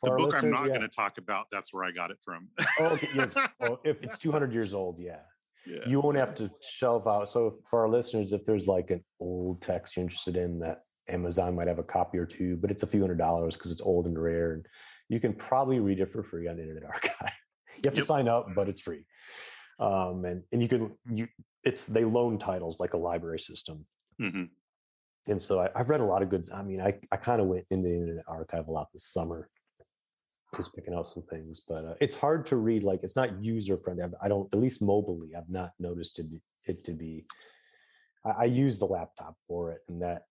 For 0.00 0.10
the 0.10 0.16
book 0.16 0.34
I'm 0.34 0.50
not 0.50 0.66
yeah. 0.66 0.68
going 0.68 0.82
to 0.82 0.88
talk 0.88 1.18
about. 1.18 1.46
That's 1.50 1.74
where 1.74 1.82
I 1.82 1.90
got 1.90 2.12
it 2.12 2.18
from. 2.24 2.48
oh, 2.78 2.86
okay, 2.92 3.08
yeah. 3.16 3.46
well, 3.60 3.80
if 3.84 4.00
it's 4.00 4.16
200 4.16 4.52
years 4.52 4.72
old, 4.72 5.00
yeah 5.00 5.16
yeah. 5.68 5.86
you 5.86 6.00
won't 6.00 6.16
have 6.16 6.34
to 6.36 6.50
shelve 6.60 7.06
out. 7.06 7.28
So 7.28 7.58
for 7.68 7.80
our 7.80 7.88
listeners, 7.88 8.32
if 8.32 8.44
there's 8.46 8.66
like 8.66 8.90
an 8.90 9.04
old 9.20 9.60
text 9.60 9.96
you're 9.96 10.02
interested 10.02 10.36
in 10.36 10.58
that 10.60 10.82
Amazon 11.08 11.54
might 11.54 11.68
have 11.68 11.78
a 11.78 11.84
copy 11.84 12.18
or 12.18 12.26
two, 12.26 12.56
but 12.56 12.70
it's 12.70 12.82
a 12.82 12.86
few 12.86 13.00
hundred 13.00 13.18
dollars 13.18 13.54
because 13.54 13.72
it's 13.72 13.82
old 13.82 14.06
and 14.06 14.20
rare, 14.20 14.52
and 14.52 14.66
you 15.08 15.20
can 15.20 15.34
probably 15.34 15.78
read 15.78 16.00
it 16.00 16.12
for 16.12 16.22
free 16.22 16.48
on 16.48 16.58
Internet 16.58 16.84
Archive. 16.94 17.12
you 17.76 17.82
have 17.84 17.94
yep. 17.94 17.94
to 17.94 18.04
sign 18.04 18.28
up, 18.28 18.48
but 18.54 18.68
it's 18.68 18.80
free. 18.80 19.04
Um, 19.78 20.24
and 20.24 20.42
and 20.52 20.62
you 20.62 20.68
can 20.68 20.92
you 21.10 21.28
it's 21.64 21.86
they 21.86 22.04
loan 22.04 22.38
titles 22.38 22.80
like 22.80 22.94
a 22.94 22.98
library 22.98 23.38
system. 23.38 23.86
Mm-hmm. 24.20 24.44
And 25.28 25.40
so 25.40 25.60
I, 25.60 25.68
have 25.76 25.90
read 25.90 26.00
a 26.00 26.04
lot 26.04 26.22
of 26.22 26.30
goods. 26.30 26.50
I 26.50 26.62
mean, 26.62 26.80
I, 26.80 26.94
I 27.12 27.16
kind 27.16 27.40
of 27.40 27.48
went 27.48 27.66
into 27.70 27.88
the 27.88 27.94
Internet 27.94 28.24
Archive 28.26 28.68
a 28.68 28.72
lot 28.72 28.88
this 28.92 29.04
summer 29.04 29.50
is 30.56 30.68
picking 30.68 30.94
out 30.94 31.06
some 31.06 31.22
things, 31.24 31.60
but 31.68 31.84
uh, 31.84 31.94
it's 32.00 32.16
hard 32.16 32.46
to 32.46 32.56
read. 32.56 32.82
Like 32.82 33.00
it's 33.02 33.16
not 33.16 33.42
user 33.42 33.76
friendly. 33.76 34.04
I 34.22 34.28
don't, 34.28 34.52
at 34.52 34.58
least 34.58 34.80
mobilely, 34.80 35.34
I've 35.36 35.50
not 35.50 35.72
noticed 35.78 36.18
it, 36.18 36.26
it 36.64 36.84
to 36.84 36.92
be. 36.92 37.24
I, 38.24 38.30
I 38.30 38.44
use 38.44 38.78
the 38.78 38.86
laptop 38.86 39.36
for 39.46 39.72
it, 39.72 39.80
and 39.88 40.02
that. 40.02 40.22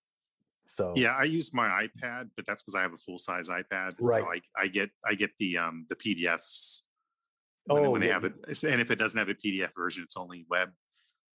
So 0.65 0.93
yeah, 0.95 1.15
I 1.17 1.23
use 1.23 1.53
my 1.53 1.67
iPad, 1.67 2.29
but 2.35 2.45
that's 2.45 2.63
because 2.63 2.75
I 2.75 2.81
have 2.81 2.93
a 2.93 2.97
full 2.97 3.17
size 3.17 3.47
iPad. 3.47 3.95
Right. 3.99 4.21
So 4.21 4.27
I, 4.27 4.41
I 4.63 4.67
get 4.67 4.89
I 5.05 5.13
get 5.13 5.31
the 5.39 5.57
um 5.57 5.85
the 5.87 5.95
PDFs 5.95 6.81
when, 7.65 7.85
oh, 7.85 7.91
when 7.91 8.01
they 8.01 8.07
yeah. 8.07 8.13
have 8.13 8.23
it, 8.25 8.33
and 8.63 8.81
if 8.81 8.91
it 8.91 8.97
doesn't 8.97 9.17
have 9.17 9.29
a 9.29 9.33
PDF 9.33 9.69
version, 9.75 10.03
it's 10.03 10.17
only 10.17 10.45
web. 10.49 10.71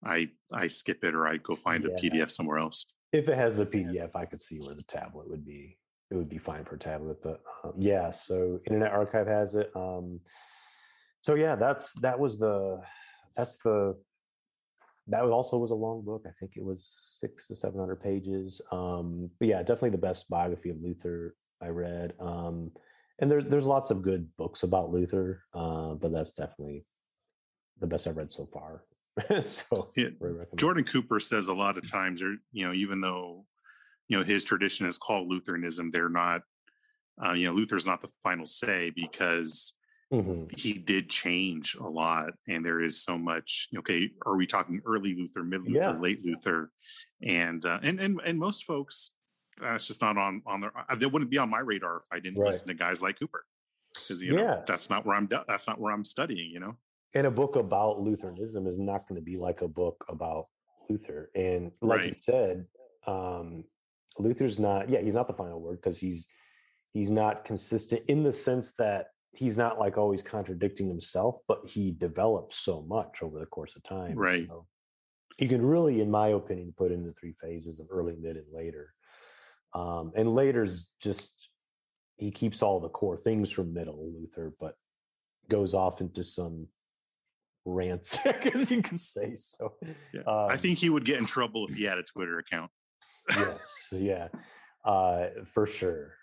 I 0.04 0.30
I 0.52 0.66
skip 0.66 1.04
it 1.04 1.14
or 1.14 1.28
I 1.28 1.36
go 1.36 1.54
find 1.54 1.84
yeah. 1.84 1.90
a 1.96 2.00
PDF 2.00 2.30
somewhere 2.30 2.58
else. 2.58 2.86
If 3.12 3.28
it 3.28 3.36
has 3.36 3.56
the 3.56 3.66
PDF, 3.66 4.10
I 4.14 4.24
could 4.24 4.40
see 4.40 4.58
where 4.58 4.74
the 4.74 4.82
tablet 4.82 5.28
would 5.30 5.44
be 5.44 5.76
it 6.12 6.16
would 6.16 6.28
be 6.28 6.38
fine 6.38 6.64
for 6.64 6.74
a 6.74 6.78
tablet. 6.78 7.18
But 7.22 7.40
um, 7.64 7.72
yeah, 7.78 8.10
so 8.10 8.60
Internet 8.66 8.92
Archive 8.92 9.26
has 9.26 9.54
it. 9.54 9.70
Um, 9.74 10.20
so 11.22 11.34
yeah, 11.34 11.56
that's 11.56 11.94
that 12.00 12.18
was 12.18 12.38
the 12.38 12.80
that's 13.34 13.56
the 13.58 13.96
that 15.08 15.22
also 15.24 15.56
was 15.56 15.70
a 15.70 15.74
long 15.74 16.04
book. 16.04 16.24
I 16.26 16.30
think 16.38 16.52
it 16.56 16.64
was 16.64 17.16
six 17.18 17.48
to 17.48 17.56
seven 17.56 17.80
hundred 17.80 18.02
pages. 18.02 18.60
Um, 18.70 19.30
but 19.38 19.48
yeah, 19.48 19.58
definitely 19.60 19.90
the 19.90 19.98
best 19.98 20.28
biography 20.28 20.70
of 20.70 20.82
Luther 20.82 21.34
I 21.62 21.68
read. 21.68 22.12
Um, 22.20 22.70
and 23.18 23.30
there's 23.30 23.46
there's 23.46 23.66
lots 23.66 23.90
of 23.90 24.02
good 24.02 24.28
books 24.36 24.64
about 24.64 24.90
Luther, 24.90 25.44
uh, 25.54 25.94
but 25.94 26.12
that's 26.12 26.32
definitely 26.32 26.84
the 27.80 27.86
best 27.86 28.06
I've 28.06 28.16
read 28.16 28.30
so 28.30 28.46
far. 28.52 28.84
so 29.42 29.90
yeah, 29.96 30.08
Jordan 30.56 30.84
Cooper 30.84 31.20
says 31.20 31.48
a 31.48 31.54
lot 31.54 31.78
of 31.78 31.90
times, 31.90 32.22
or 32.22 32.36
you 32.52 32.66
know, 32.66 32.72
even 32.72 33.00
though 33.00 33.46
you 34.08 34.18
know 34.18 34.24
his 34.24 34.44
tradition 34.44 34.86
is 34.86 34.98
called 34.98 35.28
Lutheranism. 35.28 35.90
They're 35.90 36.08
not, 36.08 36.42
uh, 37.24 37.32
you 37.32 37.46
know, 37.46 37.52
Luther's 37.52 37.86
not 37.86 38.02
the 38.02 38.10
final 38.22 38.46
say 38.46 38.90
because 38.90 39.74
mm-hmm. 40.12 40.44
he 40.56 40.74
did 40.74 41.08
change 41.08 41.76
a 41.80 41.86
lot, 41.86 42.32
and 42.48 42.64
there 42.64 42.80
is 42.80 43.02
so 43.02 43.16
much. 43.18 43.68
Okay, 43.78 44.10
are 44.26 44.36
we 44.36 44.46
talking 44.46 44.80
early 44.86 45.14
Luther, 45.14 45.42
mid 45.42 45.62
Luther, 45.62 45.92
yeah. 45.94 46.00
late 46.00 46.24
Luther, 46.24 46.70
and 47.22 47.64
uh, 47.64 47.80
and 47.82 48.00
and 48.00 48.20
and 48.24 48.38
most 48.38 48.64
folks, 48.64 49.10
that's 49.60 49.86
just 49.86 50.02
not 50.02 50.16
on 50.16 50.42
on 50.46 50.60
their. 50.60 50.72
Uh, 50.76 50.96
they 50.96 51.06
wouldn't 51.06 51.30
be 51.30 51.38
on 51.38 51.50
my 51.50 51.60
radar 51.60 51.98
if 51.98 52.04
I 52.10 52.20
didn't 52.20 52.38
right. 52.38 52.48
listen 52.48 52.68
to 52.68 52.74
guys 52.74 53.02
like 53.02 53.18
Cooper, 53.18 53.44
because 53.94 54.22
you 54.22 54.34
know 54.34 54.42
yeah. 54.42 54.62
that's 54.66 54.90
not 54.90 55.06
where 55.06 55.16
I'm. 55.16 55.28
That's 55.48 55.66
not 55.66 55.80
where 55.80 55.92
I'm 55.92 56.04
studying. 56.04 56.50
You 56.50 56.60
know. 56.60 56.76
And 57.14 57.26
a 57.26 57.30
book 57.30 57.56
about 57.56 58.00
Lutheranism 58.00 58.66
is 58.66 58.78
not 58.78 59.06
going 59.06 59.20
to 59.20 59.24
be 59.24 59.36
like 59.36 59.60
a 59.60 59.68
book 59.68 60.02
about 60.08 60.46
Luther. 60.88 61.30
And 61.34 61.72
like 61.80 62.00
right. 62.00 62.08
you 62.08 62.14
said, 62.20 62.66
um, 63.06 63.64
Luther's 64.18 64.58
not, 64.58 64.88
yeah, 64.88 65.00
he's 65.00 65.14
not 65.14 65.26
the 65.26 65.34
final 65.34 65.60
word 65.60 65.80
because 65.80 65.98
he's 65.98 66.28
he's 66.92 67.10
not 67.10 67.44
consistent 67.44 68.02
in 68.08 68.22
the 68.22 68.32
sense 68.32 68.72
that 68.78 69.06
he's 69.32 69.56
not 69.56 69.78
like 69.78 69.96
always 69.96 70.22
contradicting 70.22 70.88
himself, 70.88 71.36
but 71.48 71.60
he 71.66 71.92
develops 71.92 72.58
so 72.58 72.82
much 72.82 73.22
over 73.22 73.38
the 73.38 73.46
course 73.46 73.74
of 73.76 73.82
time. 73.82 74.14
Right. 74.14 74.46
So 74.46 74.66
you 75.38 75.48
can 75.48 75.64
really, 75.64 76.00
in 76.00 76.10
my 76.10 76.28
opinion, 76.28 76.74
put 76.76 76.92
into 76.92 77.12
three 77.12 77.34
phases 77.40 77.80
of 77.80 77.86
early, 77.90 78.16
mid, 78.20 78.36
and 78.36 78.46
later. 78.52 78.92
Um, 79.74 80.12
and 80.14 80.34
later's 80.34 80.92
just 81.00 81.48
he 82.18 82.30
keeps 82.30 82.62
all 82.62 82.78
the 82.78 82.90
core 82.90 83.16
things 83.16 83.50
from 83.50 83.72
middle 83.72 84.12
Luther, 84.12 84.52
but 84.60 84.74
goes 85.48 85.72
off 85.74 86.00
into 86.00 86.22
some 86.22 86.68
rants, 87.64 88.18
as 88.54 88.70
you 88.70 88.82
could 88.82 89.00
say. 89.00 89.34
So 89.36 89.74
yeah. 90.12 90.20
um, 90.20 90.50
I 90.50 90.56
think 90.56 90.78
he 90.78 90.90
would 90.90 91.04
get 91.04 91.18
in 91.18 91.24
trouble 91.24 91.66
if 91.68 91.74
he 91.74 91.84
had 91.84 91.98
a 91.98 92.02
Twitter 92.02 92.38
account 92.38 92.70
yes, 93.30 93.88
yeah, 93.92 94.28
uh, 94.84 95.26
for 95.52 95.66
sure. 95.66 96.14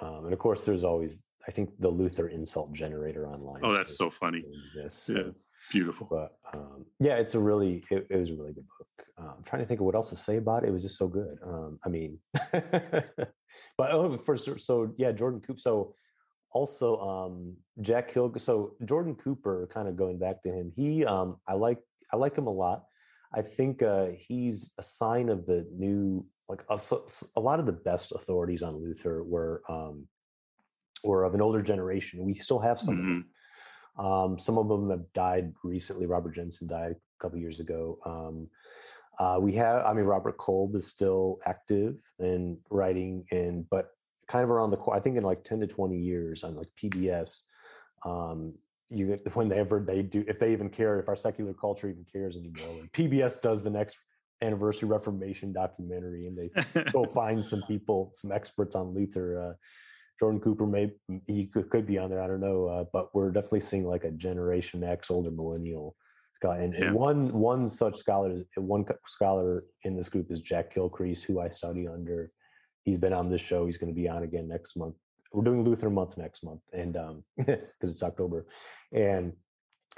Um, 0.00 0.24
and 0.24 0.32
of 0.32 0.38
course, 0.38 0.64
there's 0.64 0.84
always, 0.84 1.22
I 1.48 1.50
think, 1.50 1.70
the 1.78 1.88
Luther 1.88 2.28
insult 2.28 2.72
generator 2.72 3.26
online. 3.26 3.60
Oh, 3.62 3.72
that's 3.72 3.96
so 3.96 4.10
funny. 4.10 4.44
Exists. 4.64 5.06
So, 5.06 5.14
yeah. 5.14 5.22
Beautiful. 5.70 6.06
But 6.08 6.36
um, 6.54 6.84
yeah, 7.00 7.16
it's 7.16 7.34
a 7.34 7.40
really 7.40 7.84
it, 7.90 8.06
it 8.08 8.16
was 8.16 8.30
a 8.30 8.34
really 8.34 8.52
good 8.52 8.66
book. 8.78 9.06
Uh, 9.18 9.32
I'm 9.36 9.42
trying 9.44 9.62
to 9.62 9.66
think 9.66 9.80
of 9.80 9.86
what 9.86 9.94
else 9.94 10.10
to 10.10 10.16
say 10.16 10.36
about 10.36 10.62
it. 10.62 10.68
It 10.68 10.72
was 10.72 10.82
just 10.82 10.98
so 10.98 11.08
good. 11.08 11.38
Um, 11.44 11.78
I 11.84 11.88
mean, 11.88 12.18
but 12.52 13.90
oh, 13.90 14.16
for 14.18 14.36
so 14.36 14.94
yeah, 14.96 15.12
Jordan 15.12 15.40
Cooper. 15.40 15.58
So 15.58 15.94
also 16.52 16.98
um, 17.00 17.56
Jack 17.80 18.10
Hill. 18.12 18.32
So 18.38 18.74
Jordan 18.84 19.14
Cooper, 19.16 19.68
kind 19.72 19.88
of 19.88 19.96
going 19.96 20.18
back 20.18 20.42
to 20.42 20.50
him, 20.50 20.72
he 20.76 21.04
um, 21.04 21.36
I 21.48 21.54
like 21.54 21.78
I 22.12 22.16
like 22.16 22.36
him 22.36 22.46
a 22.46 22.52
lot. 22.52 22.84
I 23.34 23.42
think 23.42 23.82
uh, 23.82 24.08
he's 24.16 24.72
a 24.78 24.82
sign 24.82 25.28
of 25.28 25.46
the 25.46 25.66
new 25.72 26.24
like 26.48 26.62
a, 26.68 26.78
a 27.36 27.40
lot 27.40 27.60
of 27.60 27.66
the 27.66 27.72
best 27.72 28.12
authorities 28.12 28.62
on 28.62 28.76
Luther 28.76 29.24
were 29.24 29.62
um, 29.68 30.06
were 31.02 31.24
of 31.24 31.34
an 31.34 31.42
older 31.42 31.62
generation. 31.62 32.24
We 32.24 32.34
still 32.34 32.60
have 32.60 32.80
some. 32.80 32.96
Mm-hmm. 32.96 34.04
Um, 34.04 34.38
some 34.38 34.58
of 34.58 34.68
them 34.68 34.90
have 34.90 35.10
died 35.14 35.54
recently. 35.64 36.06
Robert 36.06 36.34
Jenson 36.34 36.68
died 36.68 36.92
a 36.92 37.22
couple 37.22 37.38
years 37.38 37.60
ago. 37.60 37.98
Um, 38.04 38.48
uh, 39.18 39.38
we 39.40 39.52
have, 39.54 39.86
I 39.86 39.94
mean, 39.94 40.04
Robert 40.04 40.36
Kolb 40.36 40.74
is 40.74 40.86
still 40.86 41.38
active 41.46 41.96
and 42.18 42.58
writing, 42.68 43.24
and 43.30 43.68
but 43.70 43.88
kind 44.28 44.44
of 44.44 44.50
around 44.50 44.70
the 44.70 44.76
corner, 44.76 45.00
I 45.00 45.02
think 45.02 45.16
in 45.16 45.24
like 45.24 45.44
ten 45.44 45.60
to 45.60 45.66
twenty 45.66 45.98
years 45.98 46.44
on 46.44 46.54
like 46.54 46.68
PBS, 46.80 47.42
um, 48.04 48.52
you 48.90 49.18
whenever 49.34 49.80
they 49.80 50.02
do, 50.02 50.24
if 50.28 50.38
they 50.38 50.52
even 50.52 50.68
care, 50.68 51.00
if 51.00 51.08
our 51.08 51.16
secular 51.16 51.54
culture 51.54 51.88
even 51.88 52.04
cares 52.12 52.36
anymore, 52.36 52.76
when 52.76 52.88
PBS 52.88 53.40
does 53.40 53.62
the 53.62 53.70
next 53.70 53.98
anniversary 54.42 54.88
Reformation 54.88 55.52
documentary, 55.52 56.26
and 56.26 56.36
they 56.36 56.82
go 56.92 57.04
find 57.06 57.44
some 57.44 57.62
people, 57.62 58.12
some 58.14 58.32
experts 58.32 58.76
on 58.76 58.94
Luther. 58.94 59.50
Uh, 59.50 59.52
Jordan 60.18 60.40
Cooper 60.40 60.66
may 60.66 60.90
he 61.26 61.46
could, 61.46 61.68
could 61.70 61.86
be 61.86 61.98
on 61.98 62.10
there. 62.10 62.22
I 62.22 62.26
don't 62.26 62.40
know, 62.40 62.66
uh, 62.66 62.84
but 62.92 63.14
we're 63.14 63.30
definitely 63.30 63.60
seeing 63.60 63.86
like 63.86 64.04
a 64.04 64.10
Generation 64.10 64.82
X, 64.82 65.10
older 65.10 65.30
millennial 65.30 65.94
guy. 66.40 66.58
And, 66.58 66.72
yeah. 66.72 66.86
and 66.86 66.94
one 66.94 67.32
one 67.32 67.68
such 67.68 67.96
scholar 67.96 68.32
is 68.32 68.42
one 68.56 68.84
scholar 69.06 69.64
in 69.84 69.96
this 69.96 70.08
group 70.08 70.30
is 70.30 70.40
Jack 70.40 70.74
Kilcrease, 70.74 71.22
who 71.22 71.40
I 71.40 71.48
study 71.48 71.86
under. 71.86 72.30
He's 72.84 72.98
been 72.98 73.12
on 73.12 73.30
this 73.30 73.42
show. 73.42 73.66
He's 73.66 73.78
going 73.78 73.92
to 73.92 74.00
be 74.00 74.08
on 74.08 74.22
again 74.22 74.48
next 74.48 74.76
month. 74.76 74.94
We're 75.32 75.44
doing 75.44 75.64
Luther 75.64 75.90
month 75.90 76.16
next 76.16 76.44
month, 76.44 76.62
and 76.72 76.96
um 76.96 77.24
because 77.36 77.90
it's 77.90 78.02
October, 78.02 78.46
and 78.92 79.32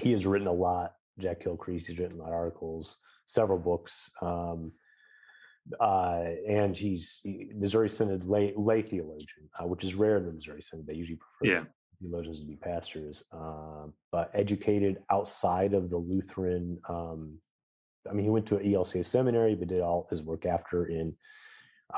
he 0.01 0.13
has 0.13 0.27
written 0.27 0.49
a 0.49 0.53
lot. 0.53 0.93
Jack 1.19 1.43
Kilcrease, 1.43 1.87
he's 1.87 1.99
written 1.99 2.19
a 2.19 2.23
lot 2.23 2.29
of 2.29 2.35
articles, 2.35 2.99
several 3.29 3.59
books. 3.59 4.11
Um, 4.21 4.73
uh, 5.81 6.25
and 6.49 6.77
he's 6.77 7.21
he, 7.23 7.51
Missouri 7.55 7.91
Synod 7.91 8.25
lay, 8.25 8.53
lay 8.57 8.83
theologian, 8.83 9.49
uh, 9.61 9.67
which 9.67 9.85
is 9.85 9.95
rare 9.95 10.17
in 10.17 10.27
the 10.27 10.33
Missouri 10.33 10.63
Synod. 10.63 10.87
They 10.87 10.95
usually 10.95 11.19
prefer 11.19 11.55
yeah. 11.55 11.65
theologians 12.01 12.41
to 12.41 12.47
be 12.47 12.57
pastors, 12.57 13.23
uh, 13.33 13.87
but 14.11 14.31
educated 14.35 14.99
outside 15.11 15.75
of 15.75 15.91
the 15.91 15.97
Lutheran. 15.97 16.79
Um, 16.89 17.39
I 18.09 18.15
mean, 18.15 18.25
he 18.25 18.31
went 18.31 18.47
to 18.47 18.57
an 18.57 18.65
ELCA 18.65 19.05
seminary, 19.05 19.55
but 19.55 19.69
did 19.69 19.83
all 19.83 20.07
his 20.11 20.23
work 20.23 20.47
after 20.47 20.87
in 20.87 21.15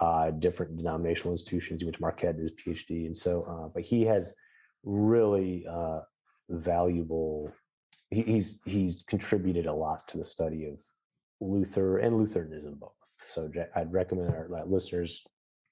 uh, 0.01 0.33
different 0.33 0.76
denominational 0.76 1.33
institutions. 1.33 1.81
He 1.81 1.87
went 1.87 1.97
to 1.97 2.03
Marquette, 2.03 2.37
did 2.37 2.51
his 2.51 2.53
PhD, 2.53 3.07
and 3.07 3.16
so. 3.16 3.45
Uh, 3.45 3.68
but 3.72 3.85
he 3.85 4.03
has 4.03 4.35
really 4.83 5.64
uh, 5.70 6.01
valuable. 6.49 7.53
He, 8.11 8.22
he's 8.22 8.61
he's 8.64 9.05
contributed 9.07 9.66
a 9.66 9.72
lot 9.72 10.09
to 10.09 10.18
the 10.18 10.24
study 10.24 10.66
of 10.66 10.81
Luther 11.41 11.99
and 11.99 12.16
Lutheranism 12.18 12.74
both. 12.74 12.93
So 13.28 13.51
I'd 13.76 13.93
recommend 13.93 14.30
our 14.30 14.49
listeners 14.66 15.24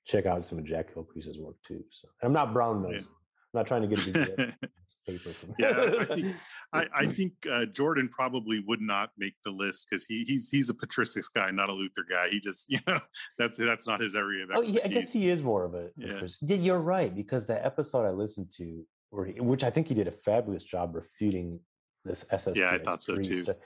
check 0.07 0.27
out 0.27 0.45
some 0.45 0.59
of 0.59 0.65
Jack 0.65 0.95
Kilcrease's 0.95 1.39
work 1.39 1.57
too. 1.67 1.85
So 1.91 2.09
I'm 2.23 2.33
not 2.33 2.53
brown 2.53 2.83
nosing. 2.83 3.01
I'm 3.01 3.61
not 3.61 3.67
trying 3.67 3.83
to 3.83 3.89
get 3.89 4.07
a 4.07 4.55
paper 5.07 5.31
from. 5.31 5.55
yeah, 5.59 5.91
I 6.01 6.05
think 6.05 6.37
I, 6.73 6.87
I 6.95 7.07
think 7.07 7.33
uh, 7.51 7.67
Jordan 7.67 8.09
probably 8.09 8.61
would 8.67 8.81
not 8.81 9.11
make 9.19 9.35
the 9.45 9.51
list 9.51 9.87
because 9.89 10.05
he 10.05 10.25
he's 10.25 10.51
he's 10.51 10.71
a 10.71 10.75
patristics 10.75 11.27
guy, 11.35 11.51
not 11.51 11.69
a 11.69 11.73
Luther 11.73 12.05
guy. 12.09 12.29
He 12.31 12.41
just 12.41 12.67
you 12.71 12.79
know 12.87 12.99
that's 13.39 13.57
that's 13.57 13.87
not 13.87 14.01
his 14.01 14.15
area 14.15 14.45
of 14.45 14.51
expertise. 14.51 14.77
Oh, 14.77 14.79
yeah, 14.79 14.85
I 14.85 14.89
guess 14.89 15.13
he 15.13 15.29
is 15.29 15.43
more 15.43 15.65
of 15.65 15.75
a. 15.75 15.91
Yeah. 15.97 16.21
yeah, 16.43 16.57
you're 16.57 16.81
right 16.81 17.15
because 17.15 17.47
the 17.47 17.65
episode 17.65 18.07
I 18.07 18.11
listened 18.11 18.53
to, 18.57 18.85
where 19.11 19.27
he, 19.27 19.41
which 19.41 19.65
I 19.65 19.71
think 19.71 19.89
he 19.89 19.95
did 19.95 20.09
a 20.09 20.13
fabulous 20.13 20.63
job 20.63 20.95
refuting 20.95 21.61
this 22.05 22.25
SS. 22.31 22.57
Yeah, 22.57 22.71
I 22.71 22.79
thought 22.79 23.03
so 23.03 23.17
too. 23.17 23.43
Stuff 23.43 23.57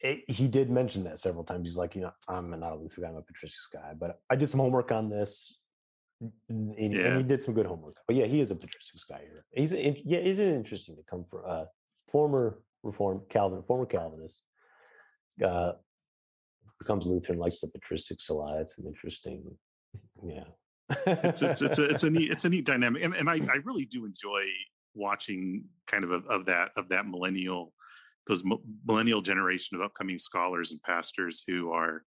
it, 0.00 0.30
he 0.30 0.48
did 0.48 0.70
mention 0.70 1.04
that 1.04 1.18
several 1.18 1.44
times. 1.44 1.68
He's 1.68 1.76
like, 1.76 1.94
you 1.94 2.02
know, 2.02 2.12
I'm 2.28 2.50
not 2.50 2.72
a 2.72 2.76
Luther 2.76 3.02
guy, 3.02 3.08
I'm 3.08 3.16
a 3.16 3.22
patristics 3.22 3.70
guy, 3.72 3.92
but 3.98 4.20
I 4.30 4.36
did 4.36 4.48
some 4.48 4.60
homework 4.60 4.92
on 4.92 5.10
this. 5.10 5.56
And, 6.48 6.74
yeah. 6.78 7.00
and 7.06 7.18
he 7.18 7.22
did 7.22 7.40
some 7.40 7.54
good 7.54 7.66
homework. 7.66 7.96
But 8.06 8.16
yeah, 8.16 8.26
he 8.26 8.40
is 8.40 8.50
a 8.50 8.54
patristics 8.54 9.08
guy 9.08 9.20
here. 9.20 9.44
He's 9.52 9.72
a, 9.72 10.02
yeah, 10.04 10.18
is 10.18 10.38
it 10.38 10.48
interesting 10.48 10.96
to 10.96 11.02
come 11.08 11.24
from 11.24 11.44
a 11.44 11.48
uh, 11.48 11.64
former 12.10 12.58
Reform 12.82 13.22
Calvin, 13.28 13.62
former 13.62 13.86
Calvinist, 13.86 14.42
uh, 15.44 15.72
becomes 16.78 17.06
Lutheran, 17.06 17.38
likes 17.38 17.60
the 17.60 17.68
patristics 17.68 18.30
a 18.30 18.34
lot. 18.34 18.58
It's 18.58 18.78
an 18.78 18.86
interesting, 18.86 19.44
yeah. 20.22 20.44
it's, 21.06 21.42
it's, 21.42 21.62
it's 21.62 21.78
a 21.78 21.84
it's 21.84 22.02
a 22.02 22.10
neat 22.10 22.30
it's 22.32 22.44
a 22.44 22.48
neat 22.48 22.66
dynamic, 22.66 23.04
and, 23.04 23.14
and 23.14 23.28
I 23.28 23.34
I 23.34 23.58
really 23.64 23.84
do 23.84 24.04
enjoy 24.06 24.42
watching 24.94 25.64
kind 25.86 26.02
of 26.04 26.10
a, 26.10 26.16
of 26.28 26.46
that 26.46 26.70
of 26.76 26.88
that 26.88 27.06
millennial 27.06 27.72
those 28.26 28.44
millennial 28.86 29.22
generation 29.22 29.76
of 29.76 29.82
upcoming 29.82 30.18
scholars 30.18 30.72
and 30.72 30.82
pastors 30.82 31.42
who 31.46 31.72
are 31.72 32.04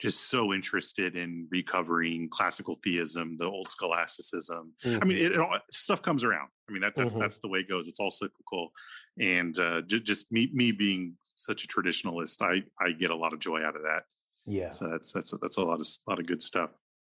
just 0.00 0.28
so 0.28 0.52
interested 0.52 1.16
in 1.16 1.46
recovering 1.50 2.28
classical 2.28 2.76
theism, 2.82 3.36
the 3.38 3.44
old 3.44 3.68
scholasticism. 3.68 4.72
Mm-hmm. 4.84 4.98
I 5.00 5.04
mean, 5.04 5.18
mm-hmm. 5.18 5.26
it, 5.26 5.32
it 5.32 5.38
all, 5.38 5.58
stuff 5.70 6.02
comes 6.02 6.24
around. 6.24 6.48
I 6.68 6.72
mean, 6.72 6.82
that, 6.82 6.96
that's 6.96 7.12
mm-hmm. 7.12 7.22
that's 7.22 7.38
the 7.38 7.48
way 7.48 7.60
it 7.60 7.68
goes. 7.68 7.86
It's 7.86 8.00
all 8.00 8.10
cyclical, 8.10 8.72
and 9.20 9.56
uh, 9.58 9.82
just, 9.82 10.04
just 10.04 10.32
me 10.32 10.50
me 10.52 10.72
being 10.72 11.14
such 11.36 11.64
a 11.64 11.68
traditionalist, 11.68 12.42
I 12.42 12.64
I 12.84 12.92
get 12.92 13.10
a 13.10 13.16
lot 13.16 13.32
of 13.32 13.38
joy 13.38 13.62
out 13.62 13.76
of 13.76 13.82
that. 13.82 14.02
Yeah. 14.44 14.68
So 14.68 14.88
that's 14.88 15.12
that's 15.12 15.32
that's 15.40 15.56
a 15.58 15.62
lot 15.62 15.80
of 15.80 15.86
a 16.06 16.10
lot 16.10 16.18
of 16.18 16.26
good 16.26 16.42
stuff. 16.42 16.70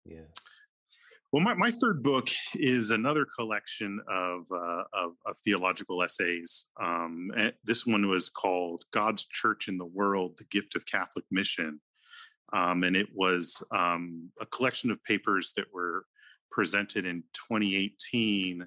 Yeah. 0.05 0.21
Well, 1.37 1.45
my, 1.45 1.53
my 1.53 1.71
third 1.71 2.03
book 2.03 2.31
is 2.55 2.93
another 2.93 3.27
collection 3.27 4.01
of, 4.09 4.47
uh, 4.51 4.85
of, 4.95 5.13
of, 5.27 5.37
theological 5.45 6.03
essays. 6.03 6.69
Um, 6.81 7.31
this 7.63 7.85
one 7.85 8.09
was 8.09 8.31
called 8.31 8.85
God's 8.91 9.27
Church 9.27 9.69
in 9.69 9.77
the 9.77 9.85
World, 9.85 10.39
The 10.39 10.45
Gift 10.45 10.77
of 10.77 10.87
Catholic 10.87 11.27
Mission. 11.31 11.79
Um, 12.55 12.85
and 12.85 12.97
it 12.97 13.09
was 13.15 13.63
um, 13.71 14.31
a 14.41 14.47
collection 14.47 14.91
of 14.91 15.05
papers 15.05 15.53
that 15.59 15.67
were 15.75 16.07
presented 16.51 17.05
in 17.05 17.23
2018 17.35 18.67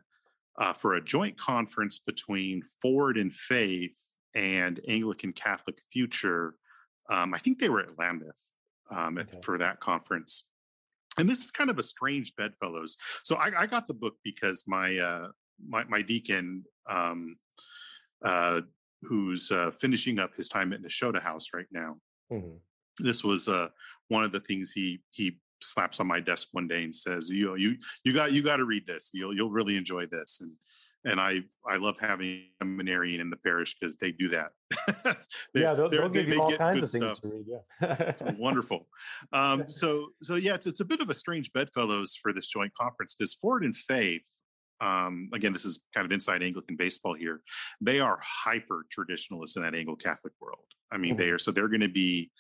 uh, 0.60 0.74
for 0.74 0.94
a 0.94 1.04
joint 1.04 1.40
conference 1.40 1.98
between 1.98 2.62
Forward 2.84 3.18
in 3.18 3.32
Faith 3.32 4.00
and 4.36 4.80
Anglican 4.88 5.34
Catholic 5.34 5.80
Future. 5.92 6.54
Um, 7.10 7.34
I 7.34 7.40
think 7.40 7.58
they 7.58 7.70
were 7.70 7.82
at 7.82 7.98
Lambeth 7.98 8.54
um, 8.96 9.18
okay. 9.18 9.40
for 9.42 9.58
that 9.58 9.80
conference 9.80 10.44
and 11.20 11.30
this 11.30 11.44
is 11.44 11.52
kind 11.52 11.70
of 11.70 11.78
a 11.78 11.84
strange 11.84 12.36
bedfellows. 12.36 12.98
So 13.24 13.36
I, 13.36 13.52
I 13.62 13.66
got 13.68 13.88
the 13.88 13.94
book 13.94 14.16
because 14.24 14.64
my 14.68 14.98
uh, 14.98 15.28
my, 15.68 15.84
my 15.86 16.02
deacon, 16.02 16.64
um, 16.90 17.36
uh, 18.24 18.62
who's 19.02 19.52
uh, 19.52 19.72
finishing 19.72 20.20
up 20.20 20.32
his 20.36 20.50
time 20.50 20.74
at 20.74 20.82
Nashotah 20.82 21.22
House 21.22 21.50
right 21.54 21.68
now. 21.72 21.98
Mm-hmm. 22.32 22.58
This 23.00 23.24
was 23.24 23.48
uh, 23.48 23.70
one 24.10 24.24
of 24.24 24.32
the 24.32 24.40
things 24.42 24.72
he 24.72 25.00
he 25.12 25.38
slaps 25.62 26.00
on 26.00 26.08
my 26.08 26.20
desk 26.20 26.50
one 26.52 26.68
day 26.68 26.84
and 26.84 26.94
says, 26.94 27.30
"You 27.30 27.56
you 27.56 27.78
you 28.04 28.14
got 28.14 28.32
you 28.32 28.44
got 28.44 28.58
to 28.58 28.66
read 28.66 28.86
this. 28.86 29.12
You'll 29.14 29.36
you'll 29.36 29.52
really 29.52 29.78
enjoy 29.78 30.06
this." 30.06 30.40
And 30.42 30.52
and 31.06 31.20
I 31.20 31.42
I 31.68 31.78
love 31.78 31.98
having 32.00 32.28
a 32.28 32.66
seminarian 32.66 33.22
in 33.22 33.30
the 33.30 33.38
parish 33.38 33.76
because 33.80 33.98
they 33.98 34.12
do 34.12 34.30
that. 34.30 34.52
they, 35.54 35.62
yeah, 35.62 35.74
they'll, 35.74 35.90
they'll 35.90 36.10
give 36.10 36.28
you 36.28 36.42
all 36.42 36.56
kinds 36.56 36.82
of 36.82 36.90
things 36.90 37.06
stuff. 37.06 37.22
to 37.22 37.28
read. 37.28 37.46
Yeah, 37.48 38.34
wonderful. 38.38 38.88
Um, 39.32 39.66
so 39.68 40.08
so 40.22 40.36
yeah, 40.36 40.56
it's 40.56 40.68
it's 40.68 40.82
a 40.82 40.86
bit 40.86 41.02
of 41.02 41.10
a 41.10 41.14
strange 41.14 41.52
bedfellows 41.54 42.18
for 42.22 42.34
this 42.34 42.48
joint 42.48 42.74
conference 42.80 43.16
because 43.16 43.34
Forward 43.34 43.64
in 43.64 43.74
Faith. 43.74 44.24
Um, 44.82 45.30
again, 45.34 45.52
this 45.52 45.66
is 45.66 45.82
kind 45.94 46.06
of 46.06 46.12
inside 46.14 46.42
Anglican 46.42 46.78
baseball 46.78 47.14
here. 47.14 47.42
They 47.82 48.00
are 48.00 48.18
hyper 48.24 48.86
traditionalists 48.90 49.58
in 49.58 49.64
that 49.64 49.76
Anglo 49.76 49.98
Catholic 49.98 50.32
world. 50.40 50.64
I 50.90 50.96
mean, 50.98 51.12
mm-hmm. 51.12 51.20
they 51.20 51.30
are 51.32 51.38
so 51.38 51.52
they're 51.52 51.68
going 51.68 51.82
to 51.82 51.90
be, 51.90 52.32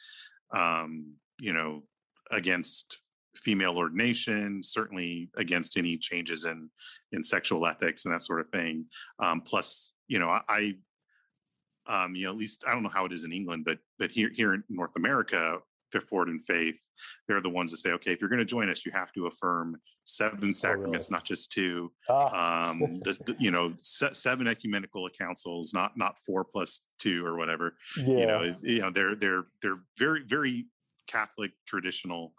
um, 0.55 1.15
you 1.37 1.51
know, 1.51 1.83
against 2.31 2.97
female 3.35 3.77
ordination, 3.77 4.61
certainly 4.63 5.29
against 5.37 5.77
any 5.77 5.97
changes 5.97 6.45
in 6.45 6.69
in 7.11 7.23
sexual 7.23 7.65
ethics 7.65 8.05
and 8.05 8.13
that 8.13 8.23
sort 8.23 8.41
of 8.41 8.49
thing. 8.49 8.85
Um, 9.19 9.41
plus, 9.41 9.93
you 10.07 10.19
know, 10.19 10.39
I, 10.47 10.75
um, 11.87 12.15
you 12.15 12.25
know, 12.25 12.31
at 12.31 12.37
least 12.37 12.63
I 12.67 12.71
don't 12.71 12.83
know 12.83 12.89
how 12.89 13.05
it 13.05 13.13
is 13.13 13.23
in 13.23 13.33
England, 13.33 13.65
but 13.65 13.79
but 13.97 14.11
here 14.11 14.29
here 14.33 14.53
in 14.53 14.63
North 14.69 14.95
America, 14.95 15.59
they're 15.91 16.01
forward 16.01 16.29
in 16.29 16.39
faith. 16.39 16.79
They're 17.27 17.41
the 17.41 17.49
ones 17.49 17.71
that 17.71 17.77
say, 17.77 17.91
okay, 17.91 18.11
if 18.11 18.21
you're 18.21 18.29
going 18.29 18.39
to 18.39 18.45
join 18.45 18.69
us, 18.69 18.85
you 18.85 18.91
have 18.91 19.11
to 19.13 19.27
affirm 19.27 19.79
seven 20.05 20.53
sacraments, 20.53 21.07
oh, 21.07 21.11
really? 21.11 21.17
not 21.17 21.25
just 21.25 21.51
two. 21.51 21.91
Ah. 22.09 22.69
Um, 22.69 22.99
the, 23.03 23.17
the, 23.25 23.35
you 23.39 23.51
know, 23.51 23.73
se- 23.81 24.13
seven 24.13 24.47
ecumenical 24.47 25.07
councils, 25.09 25.73
not 25.73 25.97
not 25.97 26.17
four 26.19 26.43
plus 26.43 26.81
two 26.99 27.25
or 27.25 27.37
whatever. 27.37 27.75
Yeah. 27.97 28.05
You 28.05 28.25
know, 28.25 28.55
you 28.61 28.79
know, 28.81 28.89
they're 28.91 29.15
they're 29.15 29.43
they're 29.61 29.79
very 29.97 30.23
very 30.25 30.67
Catholic 31.07 31.51
traditional 31.67 32.33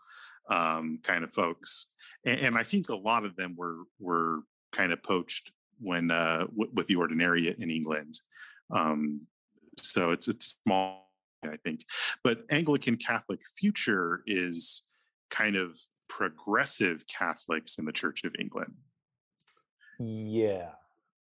um, 0.48 0.98
kind 1.02 1.24
of 1.24 1.32
folks, 1.32 1.88
and, 2.24 2.40
and, 2.40 2.56
I 2.56 2.62
think 2.62 2.88
a 2.88 2.96
lot 2.96 3.24
of 3.24 3.36
them 3.36 3.54
were 3.56 3.78
were 3.98 4.40
kind 4.72 4.92
of 4.92 5.02
poached 5.02 5.52
when 5.80 6.10
uh, 6.10 6.46
w- 6.46 6.70
with 6.74 6.86
the 6.86 6.96
ordinariate 6.96 7.62
in 7.62 7.70
England. 7.70 8.18
Um, 8.74 9.22
so 9.80 10.10
it's 10.10 10.28
it's 10.28 10.58
small, 10.64 11.10
I 11.44 11.56
think. 11.64 11.84
But 12.24 12.42
Anglican 12.50 12.96
Catholic 12.96 13.40
Future 13.56 14.22
is 14.26 14.82
kind 15.30 15.56
of 15.56 15.78
progressive 16.08 17.04
Catholics 17.06 17.78
in 17.78 17.84
the 17.84 17.92
Church 17.92 18.24
of 18.24 18.34
England. 18.38 18.72
Yeah, 19.98 20.70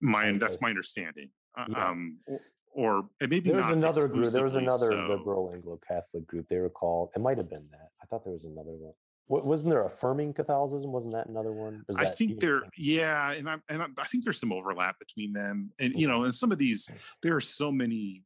my 0.00 0.32
that's 0.32 0.60
my 0.60 0.68
understanding. 0.68 1.30
Uh, 1.56 1.66
Yeah. 1.68 1.88
Um, 1.88 2.18
or, 2.26 2.40
or 2.74 3.08
maybe 3.20 3.40
there 3.40 3.56
was 3.56 3.64
not 3.64 3.72
another 3.72 4.06
group. 4.06 4.28
There 4.28 4.44
was 4.44 4.54
another 4.54 4.86
so. 4.86 5.06
liberal 5.08 5.50
Anglo-Catholic 5.52 6.26
group. 6.26 6.48
They 6.48 6.58
were 6.58 6.70
called. 6.70 7.10
It 7.16 7.20
might 7.20 7.36
have 7.36 7.50
been 7.50 7.66
that. 7.72 7.90
I 8.00 8.06
thought 8.06 8.24
there 8.24 8.32
was 8.32 8.44
another 8.44 8.70
one. 8.70 8.92
Wa- 9.28 9.42
Wasn't 9.42 9.68
there 9.70 9.84
affirming 9.84 10.32
Catholicism? 10.34 10.90
Wasn't 10.92 11.12
that 11.14 11.26
another 11.28 11.52
one? 11.52 11.84
I 11.96 12.06
think 12.06 12.40
there, 12.40 12.62
yeah, 12.76 13.32
and 13.32 13.48
I 13.48 13.56
and 13.68 13.82
I, 13.82 13.86
I 13.98 14.04
think 14.04 14.24
there's 14.24 14.40
some 14.40 14.52
overlap 14.52 14.98
between 14.98 15.32
them, 15.32 15.70
and 15.78 15.92
you 15.94 16.08
know, 16.08 16.24
and 16.24 16.34
some 16.34 16.50
of 16.52 16.58
these, 16.58 16.90
there 17.22 17.36
are 17.36 17.40
so 17.40 17.70
many 17.70 18.24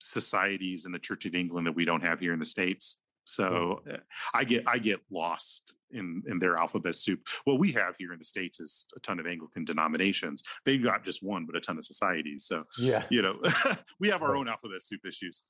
societies 0.00 0.86
in 0.86 0.92
the 0.92 0.98
Church 0.98 1.26
of 1.26 1.34
England 1.34 1.66
that 1.66 1.74
we 1.76 1.84
don't 1.84 2.02
have 2.02 2.18
here 2.20 2.32
in 2.32 2.38
the 2.38 2.44
states. 2.44 2.98
So 3.24 3.80
uh, 3.88 3.98
I 4.34 4.42
get 4.42 4.64
I 4.66 4.78
get 4.78 5.00
lost 5.10 5.76
in 5.92 6.22
in 6.26 6.40
their 6.40 6.60
alphabet 6.60 6.96
soup. 6.96 7.20
What 7.44 7.60
we 7.60 7.70
have 7.72 7.94
here 7.96 8.12
in 8.12 8.18
the 8.18 8.24
states 8.24 8.58
is 8.58 8.84
a 8.96 9.00
ton 9.00 9.20
of 9.20 9.26
Anglican 9.28 9.64
denominations. 9.64 10.42
They've 10.66 10.82
got 10.82 11.04
just 11.04 11.22
one, 11.22 11.46
but 11.46 11.54
a 11.54 11.60
ton 11.60 11.78
of 11.78 11.84
societies. 11.84 12.46
So 12.46 12.64
Yeah. 12.78 13.04
you 13.10 13.22
know 13.22 13.38
we 14.00 14.08
have 14.08 14.22
our 14.22 14.34
own 14.34 14.48
alphabet 14.48 14.82
soup 14.82 15.02
issues 15.06 15.42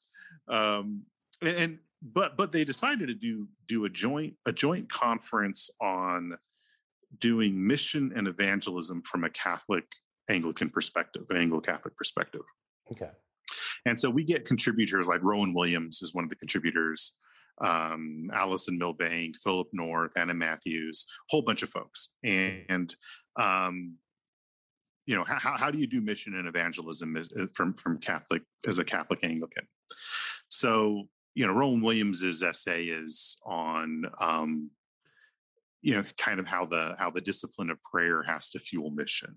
um 0.49 1.03
and, 1.43 1.57
and 1.57 1.79
but 2.03 2.37
but 2.37 2.53
they 2.53 2.65
decided 2.65 3.09
to 3.09 3.15
do 3.15 3.49
do 3.67 3.85
a 3.85 3.89
joint 3.89 4.35
a 4.47 4.53
joint 4.53 4.91
conference 4.91 5.71
on 5.81 6.37
doing 7.19 7.65
mission 7.67 8.13
and 8.17 8.27
evangelism 8.27 9.03
from 9.03 9.25
a 9.25 9.31
catholic 9.31 9.85
anglican 10.31 10.71
perspective 10.71 11.25
an 11.31 11.37
anglo-catholic 11.37 11.97
perspective 11.97 12.43
Okay. 12.91 13.11
and 13.87 13.99
so 13.99 14.11
we 14.11 14.25
get 14.25 14.45
contributors 14.47 15.07
like 15.09 15.23
rowan 15.23 15.53
williams 15.55 16.03
is 16.03 16.15
one 16.15 16.25
of 16.25 16.31
the 16.31 16.37
contributors 16.37 17.15
um, 17.61 18.31
Alison 18.33 18.79
Milbank, 18.79 19.37
Philip 19.39 19.69
North, 19.75 20.13
Anna 20.17 20.33
Matthews, 20.35 21.05
whole 21.29 21.43
bunch 21.43 21.63
of 21.63 21.69
folks. 21.69 22.09
And 22.25 22.93
um, 23.39 23.97
you 25.07 25.15
know, 25.15 25.23
how, 25.23 25.57
how 25.57 25.71
do 25.71 25.79
you 25.79 25.87
do 25.87 26.01
mission 26.01 26.35
and 26.35 26.49
evangelism 26.49 27.15
as, 27.15 27.31
as- 27.33 27.51
from 27.55 27.75
from 27.75 27.99
Catholic 27.99 28.43
as 28.67 28.79
a 28.79 28.85
Catholic 28.85 29.23
Anglican? 29.23 29.69
So 30.49 31.09
you 31.35 31.47
know, 31.47 31.55
Rowan 31.55 31.81
Williams's 31.81 32.43
essay 32.43 32.85
is 32.85 33.37
on 33.47 34.05
um, 34.21 34.71
you 35.83 35.95
know, 35.95 36.05
kind 36.17 36.39
of 36.39 36.47
how 36.47 36.65
the 36.65 36.95
how 36.99 37.11
the 37.11 37.21
discipline 37.21 37.71
of 37.71 37.83
prayer 37.83 38.23
has 38.23 38.51
to 38.51 38.59
fuel 38.59 38.91
mission, 38.91 39.37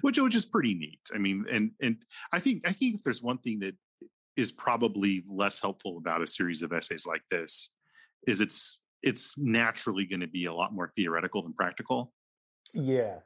which 0.00 0.18
which 0.18 0.34
is 0.34 0.46
pretty 0.46 0.74
neat. 0.74 1.00
I 1.14 1.18
mean, 1.18 1.44
and 1.50 1.72
and 1.82 1.96
I 2.32 2.38
think 2.38 2.66
I 2.68 2.72
think 2.72 2.94
if 2.94 3.02
there's 3.02 3.22
one 3.22 3.38
thing 3.38 3.58
that 3.60 3.74
is 4.36 4.52
probably 4.52 5.24
less 5.28 5.60
helpful 5.60 5.98
about 5.98 6.22
a 6.22 6.26
series 6.26 6.62
of 6.62 6.72
essays 6.72 7.06
like 7.06 7.22
this, 7.30 7.70
is 8.26 8.40
it's 8.40 8.80
it's 9.02 9.36
naturally 9.38 10.04
going 10.04 10.20
to 10.20 10.28
be 10.28 10.46
a 10.46 10.52
lot 10.52 10.72
more 10.72 10.92
theoretical 10.96 11.42
than 11.42 11.52
practical. 11.52 12.12
Yeah. 12.72 13.16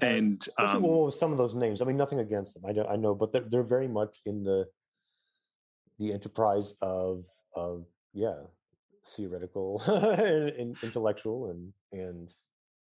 And 0.00 0.44
um, 0.58 1.12
some 1.12 1.30
of 1.30 1.38
those 1.38 1.54
names. 1.54 1.80
I 1.80 1.84
mean, 1.84 1.96
nothing 1.96 2.18
against 2.18 2.54
them. 2.54 2.64
I 2.66 2.72
know, 2.72 2.86
I 2.86 2.96
know, 2.96 3.14
but 3.14 3.32
they're 3.32 3.44
they're 3.48 3.62
very 3.62 3.86
much 3.86 4.18
in 4.26 4.42
the 4.42 4.66
the 5.98 6.12
enterprise 6.12 6.74
of 6.80 7.24
of 7.54 7.84
yeah, 8.12 8.34
theoretical 9.16 9.80
and, 9.86 10.48
and 10.50 10.76
intellectual 10.82 11.50
and 11.50 11.72
and 11.92 12.32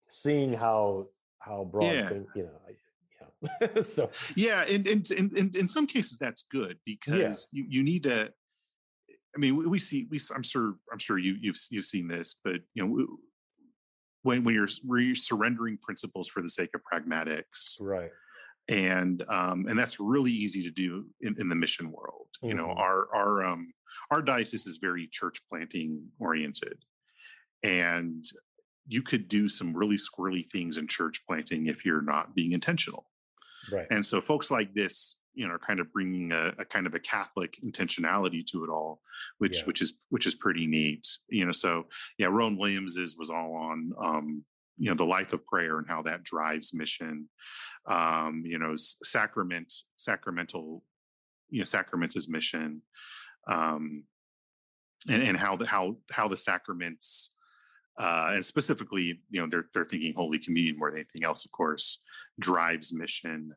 seeing 0.08 0.52
how 0.52 1.08
how 1.38 1.64
broad 1.64 1.94
Yeah. 1.94 2.08
things, 2.08 2.30
you 2.34 2.44
know. 2.44 2.50
Yeah. 3.64 3.82
so 3.82 4.10
yeah 4.34 4.62
and, 4.62 4.86
and, 4.86 5.08
and, 5.10 5.32
and 5.32 5.56
in 5.56 5.68
some 5.68 5.86
cases 5.86 6.16
that's 6.18 6.44
good 6.50 6.78
because 6.86 7.46
you, 7.52 7.66
you 7.68 7.82
need 7.82 8.02
to 8.04 8.30
i 9.34 9.38
mean 9.38 9.56
we, 9.56 9.66
we 9.66 9.78
see 9.78 10.06
we 10.10 10.18
i'm 10.34 10.42
sure 10.42 10.74
i'm 10.92 10.98
sure 10.98 11.18
you 11.18 11.36
you've 11.40 11.58
you've 11.70 11.86
seen 11.86 12.08
this 12.08 12.36
but 12.42 12.60
you 12.74 12.86
know 12.86 13.06
when 14.22 14.42
when 14.42 14.54
you're, 14.54 14.68
when 14.84 15.04
you're 15.04 15.14
surrendering 15.14 15.78
principles 15.82 16.28
for 16.28 16.42
the 16.42 16.48
sake 16.48 16.70
of 16.74 16.80
pragmatics 16.90 17.76
right. 17.80 18.10
And 18.68 19.22
um 19.28 19.66
and 19.68 19.78
that's 19.78 20.00
really 20.00 20.32
easy 20.32 20.62
to 20.62 20.70
do 20.70 21.06
in, 21.20 21.36
in 21.38 21.48
the 21.48 21.54
mission 21.54 21.92
world 21.92 22.28
you 22.42 22.54
know 22.54 22.66
Mhm. 22.66 22.76
our 22.78 23.14
our 23.14 23.44
um 23.44 23.72
our 24.10 24.22
diocese 24.22 24.66
is 24.66 24.78
very 24.78 25.06
church 25.10 25.38
planting 25.48 26.08
oriented 26.18 26.78
and 27.62 28.24
you 28.88 29.02
could 29.02 29.28
do 29.28 29.48
some 29.48 29.76
really 29.76 29.96
squirrely 29.96 30.44
things 30.50 30.76
in 30.76 30.86
church 30.88 31.22
planting 31.26 31.66
if 31.66 31.84
you're 31.84 32.02
not 32.02 32.34
being 32.34 32.52
intentional 32.52 33.10
Right. 33.72 33.86
and 33.90 34.06
so 34.06 34.20
folks 34.20 34.50
like 34.52 34.74
this, 34.74 35.18
you 35.34 35.46
know, 35.46 35.54
are 35.54 35.58
kind 35.58 35.80
of 35.80 35.92
bringing 35.92 36.30
a, 36.30 36.54
a 36.58 36.64
kind 36.64 36.86
of 36.86 36.94
a 36.94 37.00
Catholic 37.00 37.56
intentionality 37.66 38.46
to 38.46 38.62
it 38.62 38.70
all, 38.70 39.00
which 39.38 39.58
Yeah. 39.58 39.64
which 39.64 39.82
is 39.82 39.94
which 40.10 40.24
is 40.24 40.36
pretty 40.36 40.68
neat. 40.68 41.04
You 41.28 41.44
know, 41.46 41.52
so 41.52 41.88
yeah, 42.16 42.28
Rowan 42.28 42.56
Williams 42.56 42.96
is 42.96 43.16
was 43.16 43.28
all 43.28 43.54
on 43.56 43.92
um, 44.00 44.44
you 44.78 44.88
know 44.88 44.94
the 44.94 45.04
life 45.04 45.32
of 45.32 45.44
prayer 45.46 45.78
and 45.78 45.88
how 45.88 46.00
that 46.02 46.22
drives 46.22 46.72
mission. 46.72 47.28
Um, 47.88 48.42
you 48.44 48.58
know, 48.58 48.74
sacrament, 48.76 49.72
sacramental, 49.96 50.82
you 51.50 51.60
know, 51.60 51.64
sacraments 51.64 52.16
is 52.16 52.28
mission, 52.28 52.82
um, 53.48 54.04
and 55.08 55.22
and 55.22 55.38
how 55.38 55.56
the 55.56 55.66
how 55.66 55.96
how 56.10 56.28
the 56.28 56.36
sacraments. 56.36 57.32
Uh, 57.98 58.32
and 58.34 58.44
specifically, 58.44 59.20
you 59.30 59.40
know, 59.40 59.46
they're 59.46 59.66
they're 59.72 59.84
thinking 59.84 60.12
Holy 60.14 60.38
Communion 60.38 60.76
more 60.78 60.90
than 60.90 61.00
anything 61.00 61.24
else, 61.24 61.44
of 61.44 61.52
course, 61.52 62.02
drives 62.40 62.92
mission. 62.92 63.54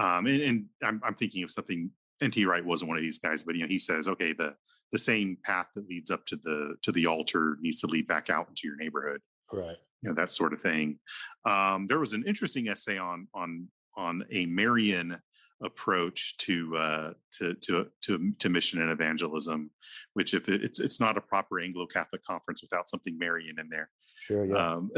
Um, 0.00 0.26
and, 0.26 0.40
and 0.40 0.64
I'm, 0.82 1.00
I'm 1.04 1.14
thinking 1.14 1.42
of 1.42 1.50
something. 1.50 1.90
N.T. 2.22 2.46
Wright 2.46 2.64
wasn't 2.64 2.88
one 2.88 2.96
of 2.96 3.02
these 3.02 3.18
guys, 3.18 3.42
but 3.42 3.56
you 3.56 3.62
know, 3.62 3.68
he 3.68 3.78
says, 3.78 4.06
okay, 4.08 4.32
the 4.32 4.54
the 4.92 4.98
same 4.98 5.38
path 5.42 5.66
that 5.74 5.88
leads 5.88 6.10
up 6.10 6.24
to 6.26 6.36
the 6.36 6.76
to 6.82 6.92
the 6.92 7.06
altar 7.06 7.56
needs 7.60 7.80
to 7.80 7.86
lead 7.86 8.06
back 8.06 8.30
out 8.30 8.48
into 8.48 8.68
your 8.68 8.76
neighborhood. 8.76 9.20
Right. 9.52 9.76
You 10.02 10.10
know, 10.10 10.14
that 10.14 10.30
sort 10.30 10.52
of 10.52 10.60
thing. 10.60 10.98
Um, 11.44 11.86
there 11.86 11.98
was 11.98 12.12
an 12.12 12.24
interesting 12.26 12.68
essay 12.68 12.98
on 12.98 13.28
on 13.34 13.68
on 13.96 14.24
a 14.30 14.46
Marian 14.46 15.18
approach 15.62 16.36
to 16.38 16.76
uh, 16.76 17.12
to 17.38 17.54
to 17.62 17.86
to 18.02 18.32
to 18.38 18.48
mission 18.48 18.82
and 18.82 18.90
evangelism, 18.90 19.70
which 20.14 20.34
if 20.34 20.48
it's 20.48 20.80
it's 20.80 21.00
not 21.00 21.16
a 21.16 21.20
proper 21.20 21.60
Anglo 21.60 21.86
Catholic 21.86 22.24
conference 22.24 22.62
without 22.62 22.88
something 22.88 23.16
Marian 23.18 23.58
in 23.58 23.68
there 23.68 23.88
Sure. 24.22 24.46
Yeah. 24.46 24.74
um, 24.74 24.90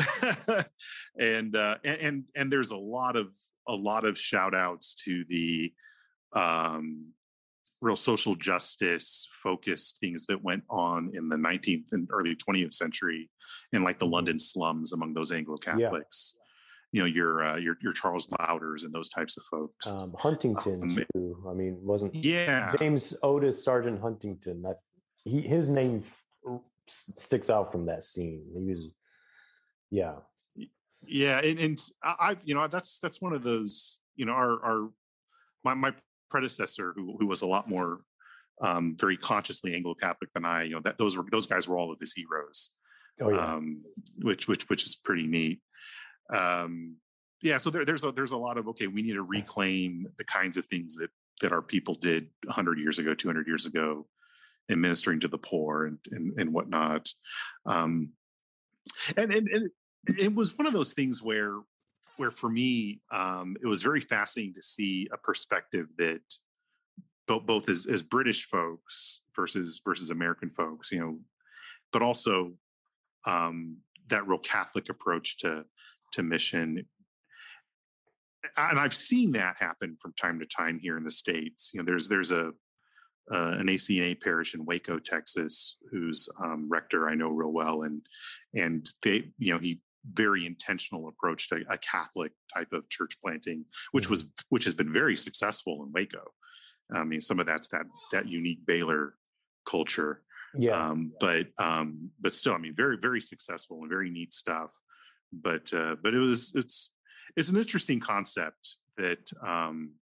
and, 1.19 1.57
uh, 1.57 1.79
and 1.83 2.01
and 2.01 2.25
and 2.37 2.53
there's 2.53 2.73
a 2.73 2.77
lot 2.77 3.17
of 3.17 3.33
a 3.67 3.75
lot 3.75 4.05
of 4.05 4.19
shout 4.19 4.55
outs 4.55 4.95
to 5.05 5.25
the 5.31 5.73
um, 6.35 7.07
real 7.85 7.95
social 7.95 8.35
justice 8.35 9.29
focused 9.43 9.99
things 10.01 10.25
that 10.27 10.43
went 10.43 10.65
on 10.71 11.11
in 11.15 11.29
the 11.29 11.37
19th 11.37 11.93
and 11.93 12.09
early 12.11 12.35
20th 12.35 12.73
century 12.73 13.31
in 13.75 13.85
like 13.85 13.99
the 13.99 14.07
Mhm. 14.07 14.13
London 14.13 14.39
slums 14.39 14.95
among 14.95 15.13
those 15.13 15.31
Anglo 15.31 15.57
Catholics. 15.57 16.37
You 16.93 17.01
know 17.01 17.07
your 17.07 17.43
uh, 17.45 17.57
your 17.57 17.77
your 17.83 17.93
Charles 17.93 18.29
Lowders 18.39 18.85
and 18.85 18.93
those 18.95 19.11
types 19.11 19.37
of 19.37 19.45
folks. 19.45 19.91
um, 19.91 20.15
Huntington 20.17 20.83
um, 20.83 21.05
too. 21.13 21.45
I 21.51 21.53
mean, 21.53 21.77
wasn't 21.83 22.15
yeah, 22.15 22.75
James 22.79 23.15
Otis 23.23 23.63
Sargent 23.63 24.01
Huntington? 24.01 24.63
That 24.63 24.79
he 25.25 25.41
his 25.41 25.69
name 25.69 26.05
sticks 26.87 27.51
out 27.51 27.71
from 27.73 27.87
that 27.87 28.05
scene. 28.05 28.45
He 28.55 28.71
was, 28.73 28.91
yeah. 29.91 30.15
yeah 31.07 31.39
and, 31.41 31.59
and 31.59 31.79
I, 32.03 32.15
i've 32.21 32.43
you 32.45 32.55
know 32.55 32.67
that's 32.69 32.99
that's 33.01 33.21
one 33.21 33.35
of 33.35 33.43
those 33.43 34.01
you 34.17 34.25
know 34.25 34.33
our 34.33 34.53
our 34.65 34.91
my, 35.65 35.75
my 35.75 35.93
predecessor 36.35 36.93
who 36.97 37.17
who 37.21 37.27
was 37.29 37.43
a 37.43 37.47
lot 37.47 37.69
more 37.69 38.01
um 38.61 38.97
very 38.99 39.17
consciously 39.17 39.73
anglo-catholic 39.73 40.33
than 40.35 40.45
i 40.45 40.65
you 40.65 40.75
know 40.75 40.81
that 40.81 40.99
those 40.99 41.17
were 41.17 41.25
those 41.31 41.47
guys 41.47 41.69
were 41.69 41.79
all 41.79 41.93
of 41.93 42.01
his 42.01 42.13
heroes 42.13 42.73
Oh 43.21 43.31
yeah. 43.31 43.55
um 43.55 43.85
which 44.21 44.49
which 44.49 44.69
which 44.69 44.83
is 44.83 44.97
pretty 44.97 45.29
neat 45.29 45.61
um 46.33 46.97
yeah 47.41 47.59
so 47.59 47.71
there, 47.71 47.85
there's 47.85 48.03
a 48.03 48.11
there's 48.11 48.33
a 48.33 48.37
lot 48.37 48.59
of 48.59 48.67
okay 48.67 48.89
we 48.89 49.03
need 49.03 49.13
to 49.13 49.23
reclaim 49.23 50.09
the 50.19 50.25
kinds 50.25 50.57
of 50.57 50.67
things 50.67 50.97
that 50.97 51.11
that 51.41 51.53
our 51.53 51.63
people 51.63 51.95
did 51.95 52.29
100 52.47 52.81
years 52.81 52.99
ago 52.99 53.15
200 53.15 53.47
years 53.47 53.67
ago 53.67 54.09
in 54.69 54.81
ministering 54.81 55.21
to 55.21 55.29
the 55.29 55.39
poor 55.39 55.87
and 55.87 55.99
and, 56.11 56.41
and 56.41 56.53
whatnot 56.53 57.09
um 57.67 58.09
and, 59.17 59.33
and 59.33 59.47
and 59.49 59.71
it 60.19 60.35
was 60.35 60.59
one 60.59 60.67
of 60.67 60.73
those 60.73 60.95
things 60.95 61.23
where 61.23 61.61
where 62.17 62.31
for 62.31 62.49
me 62.49 63.01
um 63.13 63.57
it 63.63 63.67
was 63.67 63.83
very 63.83 64.01
fascinating 64.01 64.55
to 64.55 64.63
see 64.63 65.09
a 65.13 65.19
perspective 65.19 65.87
that 65.99 66.21
both 67.27 67.47
both 67.47 67.69
as, 67.69 67.87
as 67.87 68.03
british 68.03 68.47
folks 68.47 69.21
versus 69.35 69.81
versus 69.85 70.11
american 70.11 70.51
folks 70.51 70.93
you 70.93 71.01
know 71.01 71.19
but 71.93 72.03
also 72.03 72.53
um 73.27 73.77
that 74.09 74.27
real 74.27 74.39
catholic 74.39 74.89
approach 74.89 75.39
to 75.39 75.65
to 76.15 76.23
mission. 76.23 76.87
And 78.57 78.79
i've 78.79 78.95
seen 78.95 79.33
that 79.33 79.57
happen 79.59 79.97
from 80.01 80.15
time 80.15 80.39
to 80.39 80.47
time 80.47 80.79
here 80.79 80.97
in 80.97 81.05
the 81.05 81.11
states. 81.11 81.71
You 81.73 81.81
know 81.81 81.85
there's 81.85 82.09
there's 82.09 82.31
a 82.31 82.53
uh, 83.33 83.57
an 83.59 83.69
ACNA 83.69 84.21
parish 84.21 84.55
in 84.55 84.67
Waco, 84.67 84.99
Texas, 84.99 85.79
whose 85.91 86.29
um, 86.45 86.69
rector 86.69 87.09
I 87.09 87.15
know 87.15 87.31
real 87.31 87.53
well, 87.53 87.83
and 87.83 88.03
and 88.55 88.87
they, 89.03 89.33
you 89.39 89.53
know, 89.53 89.59
he 89.59 89.81
very 90.13 90.47
intentional 90.47 91.09
approach 91.09 91.49
to 91.49 91.65
a 91.71 91.79
Catholic 91.79 92.33
type 92.53 92.73
of 92.73 92.89
church 92.91 93.17
planting, 93.23 93.65
which 93.93 94.11
was 94.11 94.31
which 94.51 94.65
has 94.65 94.75
been 94.75 94.93
very 94.93 95.17
successful 95.17 95.83
in 95.85 95.93
Waco. 95.93 96.33
I 96.95 97.05
mean, 97.05 97.21
some 97.21 97.41
of 97.41 97.47
that's 97.47 97.69
that 97.69 97.87
that 98.13 98.29
unique 98.29 98.65
Baylor 98.67 99.15
culture. 99.67 100.23
Yeah. 100.57 100.73
Um, 100.73 101.13
but 101.19 101.49
um, 101.59 102.11
but 102.21 102.35
still, 102.35 102.55
I 102.55 102.59
mean, 102.59 102.75
very 102.75 102.99
very 102.99 103.21
successful 103.21 103.81
and 103.81 103.89
very 103.89 104.11
neat 104.11 104.35
stuff. 104.35 104.75
But 105.33 105.73
uh, 105.73 105.97
but 106.03 106.15
it 106.15 106.19
was 106.19 106.53
it's 106.55 106.91
it's 107.37 107.49
an 107.49 107.57
interesting 107.57 108.01
concept 108.01 108.77
that 108.99 109.31
um, 109.45 109.95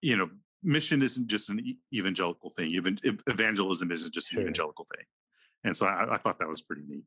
you 0.00 0.16
know 0.16 0.30
mission 0.62 1.02
isn't 1.02 1.26
just 1.26 1.50
an 1.50 1.76
evangelical 1.92 2.50
thing. 2.50 2.70
Even 2.70 2.98
evangelism 3.26 3.90
isn't 3.90 4.14
just 4.14 4.30
an 4.30 4.36
Sure. 4.36 4.42
evangelical 4.42 4.86
thing. 4.94 5.04
And 5.64 5.76
so 5.76 5.86
I, 5.86 6.14
I 6.14 6.18
thought 6.18 6.38
that 6.38 6.48
was 6.48 6.62
pretty 6.62 6.82
neat. 6.88 7.04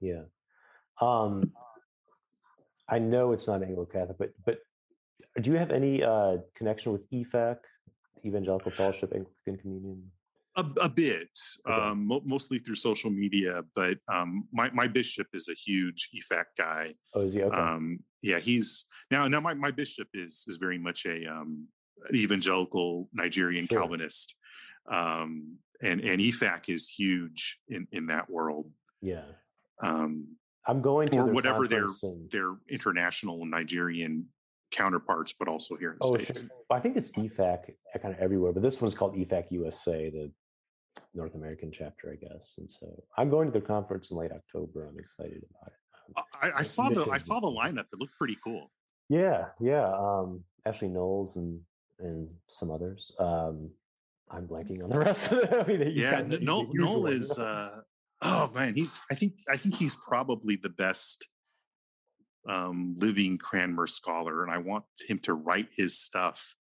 Yeah. 0.00 0.22
Um, 1.00 1.52
I 2.88 2.98
know 2.98 3.32
it's 3.32 3.46
not 3.48 3.62
Anglo 3.62 3.84
Catholic, 3.86 4.16
but 4.18 4.32
but 4.44 4.58
do 5.42 5.50
you 5.50 5.56
have 5.58 5.70
any 5.70 6.02
uh, 6.02 6.38
connection 6.54 6.92
with 6.92 7.10
EFAC, 7.10 7.56
Evangelical 8.24 8.70
Fellowship 8.72 9.12
Anglican 9.14 9.58
Communion? 9.60 10.10
A, 10.58 10.64
a 10.80 10.88
bit, 10.88 11.28
Okay. 11.68 11.78
um, 11.78 12.06
mo- 12.06 12.22
mostly 12.24 12.58
through 12.58 12.76
social 12.76 13.10
media, 13.10 13.62
but 13.74 13.98
um, 14.08 14.48
my 14.52 14.70
my 14.70 14.86
bishop 14.86 15.26
is 15.34 15.48
a 15.48 15.54
huge 15.54 16.08
EFAC 16.14 16.44
guy. 16.56 16.94
Oh, 17.14 17.20
is 17.22 17.34
he 17.34 17.42
okay? 17.42 17.54
Um, 17.56 17.98
yeah, 18.22 18.38
he's 18.38 18.86
now 19.10 19.28
now 19.28 19.40
my, 19.40 19.52
my 19.54 19.70
bishop 19.70 20.08
is 20.14 20.44
is 20.48 20.56
very 20.56 20.78
much 20.78 21.04
a 21.06 21.26
um, 21.26 21.66
an 22.08 22.16
evangelical 22.16 23.08
Nigerian 23.12 23.66
Sure. 23.66 23.80
Calvinist, 23.80 24.34
um, 24.90 25.56
and 25.82 26.00
and 26.00 26.20
EFAC 26.22 26.68
is 26.68 26.88
huge 26.88 27.58
in 27.68 27.86
in 27.92 28.06
that 28.06 28.30
world. 28.30 28.70
yeah, 29.02 29.24
Um, 29.82 30.26
I'm 30.66 30.80
going 30.82 31.08
to 31.08 31.18
or 31.18 31.24
their 31.26 31.34
whatever 31.34 31.68
their- 31.68 31.86
their 32.30 32.54
international 32.68 33.44
Nigerian 33.46 34.26
counterparts, 34.72 35.32
but 35.38 35.46
also 35.48 35.76
here 35.76 35.92
in 35.92 35.98
the 36.00 36.06
Oh, 36.06 36.16
states. 36.18 36.40
sure. 36.40 36.50
I 36.70 36.80
think 36.80 36.96
it's 36.96 37.10
EFAC 37.12 37.76
kind 38.02 38.14
of 38.14 38.20
everywhere, 38.20 38.52
but 38.52 38.62
this 38.62 38.80
one's 38.80 38.94
called 38.94 39.14
EFAC 39.14 39.50
USA, 39.52 40.10
the 40.10 40.32
North 41.14 41.34
American 41.34 41.70
chapter, 41.70 42.10
I 42.10 42.16
guess. 42.16 42.54
And 42.58 42.68
so 42.70 43.04
I'm 43.16 43.30
going 43.30 43.50
to 43.52 43.58
the 43.58 43.64
conference 43.64 44.10
in 44.10 44.16
late 44.16 44.32
October. 44.32 44.86
I'm 44.86 44.98
excited 44.98 45.44
about 45.50 45.68
it. 45.72 46.24
I, 46.40 46.58
I 46.58 46.62
saw 46.62 46.88
the 46.88 47.08
I 47.10 47.18
saw 47.18 47.40
the 47.40 47.48
lineup. 47.48 47.86
It 47.92 47.98
looked 47.98 48.16
pretty 48.16 48.36
cool. 48.42 48.70
Yeah, 49.08 49.46
yeah. 49.60 49.92
Um, 49.92 50.44
Ashley 50.64 50.88
Null 50.88 51.32
and 51.36 51.60
and 51.98 52.28
some 52.48 52.70
others. 52.70 53.12
Um, 53.18 53.70
I'm 54.30 54.46
blanking 54.46 54.82
on 54.84 54.90
the 54.90 54.98
rest. 55.06 55.32
of 55.32 55.48
them. 55.50 55.60
I 55.60 55.66
mean, 55.66 55.92
yeah, 55.94 56.22
Null, 56.40 56.66
Null 56.72 57.06
is. 57.06 57.36
Uh, 57.38 57.80
oh 58.22 58.50
man, 58.54 58.74
he's. 58.74 59.00
I 59.10 59.14
think. 59.14 59.34
I 59.48 59.56
think 59.56 59.74
he's 59.74 59.96
probably 59.96 60.56
the 60.56 60.70
best 60.70 61.28
um, 62.48 62.94
living 62.96 63.38
Cranmer 63.38 63.86
scholar, 63.86 64.42
and 64.42 64.52
I 64.52 64.58
want 64.58 64.84
him 65.06 65.18
to 65.20 65.34
write 65.34 65.68
his 65.72 65.98
stuff. 65.98 66.54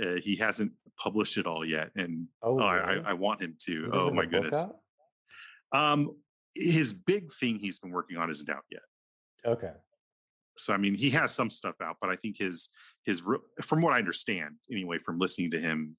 Uh, 0.00 0.16
he 0.16 0.36
hasn't 0.36 0.72
published 0.98 1.36
it 1.36 1.46
all 1.46 1.64
yet, 1.64 1.90
and 1.96 2.26
oh, 2.42 2.60
oh, 2.60 2.64
I, 2.64 2.76
really? 2.76 3.04
I, 3.04 3.10
I 3.10 3.12
want 3.14 3.42
him 3.42 3.56
to. 3.66 3.90
Oh 3.92 4.10
my 4.10 4.26
goodness. 4.26 4.64
Um, 5.72 6.16
his 6.54 6.92
big 6.92 7.32
thing 7.32 7.58
he's 7.58 7.78
been 7.78 7.90
working 7.90 8.16
on 8.16 8.30
isn't 8.30 8.48
out 8.48 8.64
yet. 8.70 8.82
Okay. 9.44 9.72
So 10.56 10.72
I 10.72 10.78
mean, 10.78 10.94
he 10.94 11.10
has 11.10 11.34
some 11.34 11.50
stuff 11.50 11.76
out, 11.82 11.96
but 12.00 12.10
I 12.10 12.16
think 12.16 12.38
his 12.38 12.68
his 13.04 13.22
from 13.62 13.82
what 13.82 13.92
I 13.92 13.98
understand 13.98 14.56
anyway, 14.70 14.98
from 14.98 15.18
listening 15.18 15.50
to 15.52 15.60
him 15.60 15.96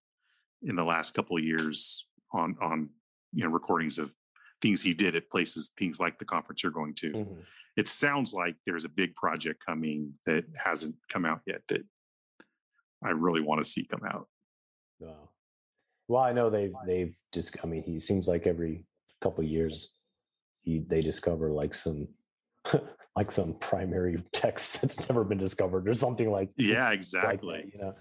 in 0.63 0.75
the 0.75 0.83
last 0.83 1.13
couple 1.13 1.37
of 1.37 1.43
years 1.43 2.07
on 2.33 2.55
on 2.61 2.89
you 3.33 3.43
know 3.43 3.51
recordings 3.51 3.99
of 3.99 4.13
things 4.61 4.81
he 4.81 4.93
did 4.93 5.15
at 5.15 5.29
places, 5.29 5.71
things 5.77 5.99
like 5.99 6.17
the 6.19 6.25
conference 6.25 6.63
you're 6.63 6.71
going 6.71 6.93
to. 6.95 7.11
Mhm. 7.11 7.43
It 7.75 7.87
sounds 7.87 8.33
like 8.33 8.55
there's 8.65 8.85
a 8.85 8.89
big 8.89 9.15
project 9.15 9.63
coming 9.63 10.13
that 10.25 10.45
hasn't 10.55 10.95
come 11.11 11.25
out 11.25 11.41
yet 11.45 11.61
that 11.67 11.85
I 13.03 13.11
really 13.11 13.41
want 13.41 13.59
to 13.59 13.65
see 13.65 13.85
come 13.85 14.03
out. 14.03 14.27
Wow. 14.99 15.29
Well, 16.07 16.23
I 16.23 16.33
know 16.33 16.49
they've 16.49 16.73
they've 16.85 17.15
just. 17.33 17.55
I 17.63 17.67
mean, 17.67 17.83
he 17.83 17.99
seems 17.99 18.27
like 18.27 18.47
every 18.47 18.85
couple 19.21 19.43
of 19.43 19.49
years, 19.49 19.93
he 20.61 20.79
they 20.79 21.01
discover 21.01 21.51
like 21.51 21.73
some 21.75 22.07
like 23.15 23.29
some 23.31 23.53
primary 23.59 24.23
text 24.33 24.81
that's 24.81 25.07
never 25.09 25.23
been 25.23 25.37
discovered 25.37 25.87
or 25.87 25.93
something 25.93 26.31
like 26.31 26.49
Yeah, 26.57 26.75
like 26.89 26.89
that, 26.89 26.93
exactly. 26.93 27.71
you 27.73 27.79
know. 27.79 27.95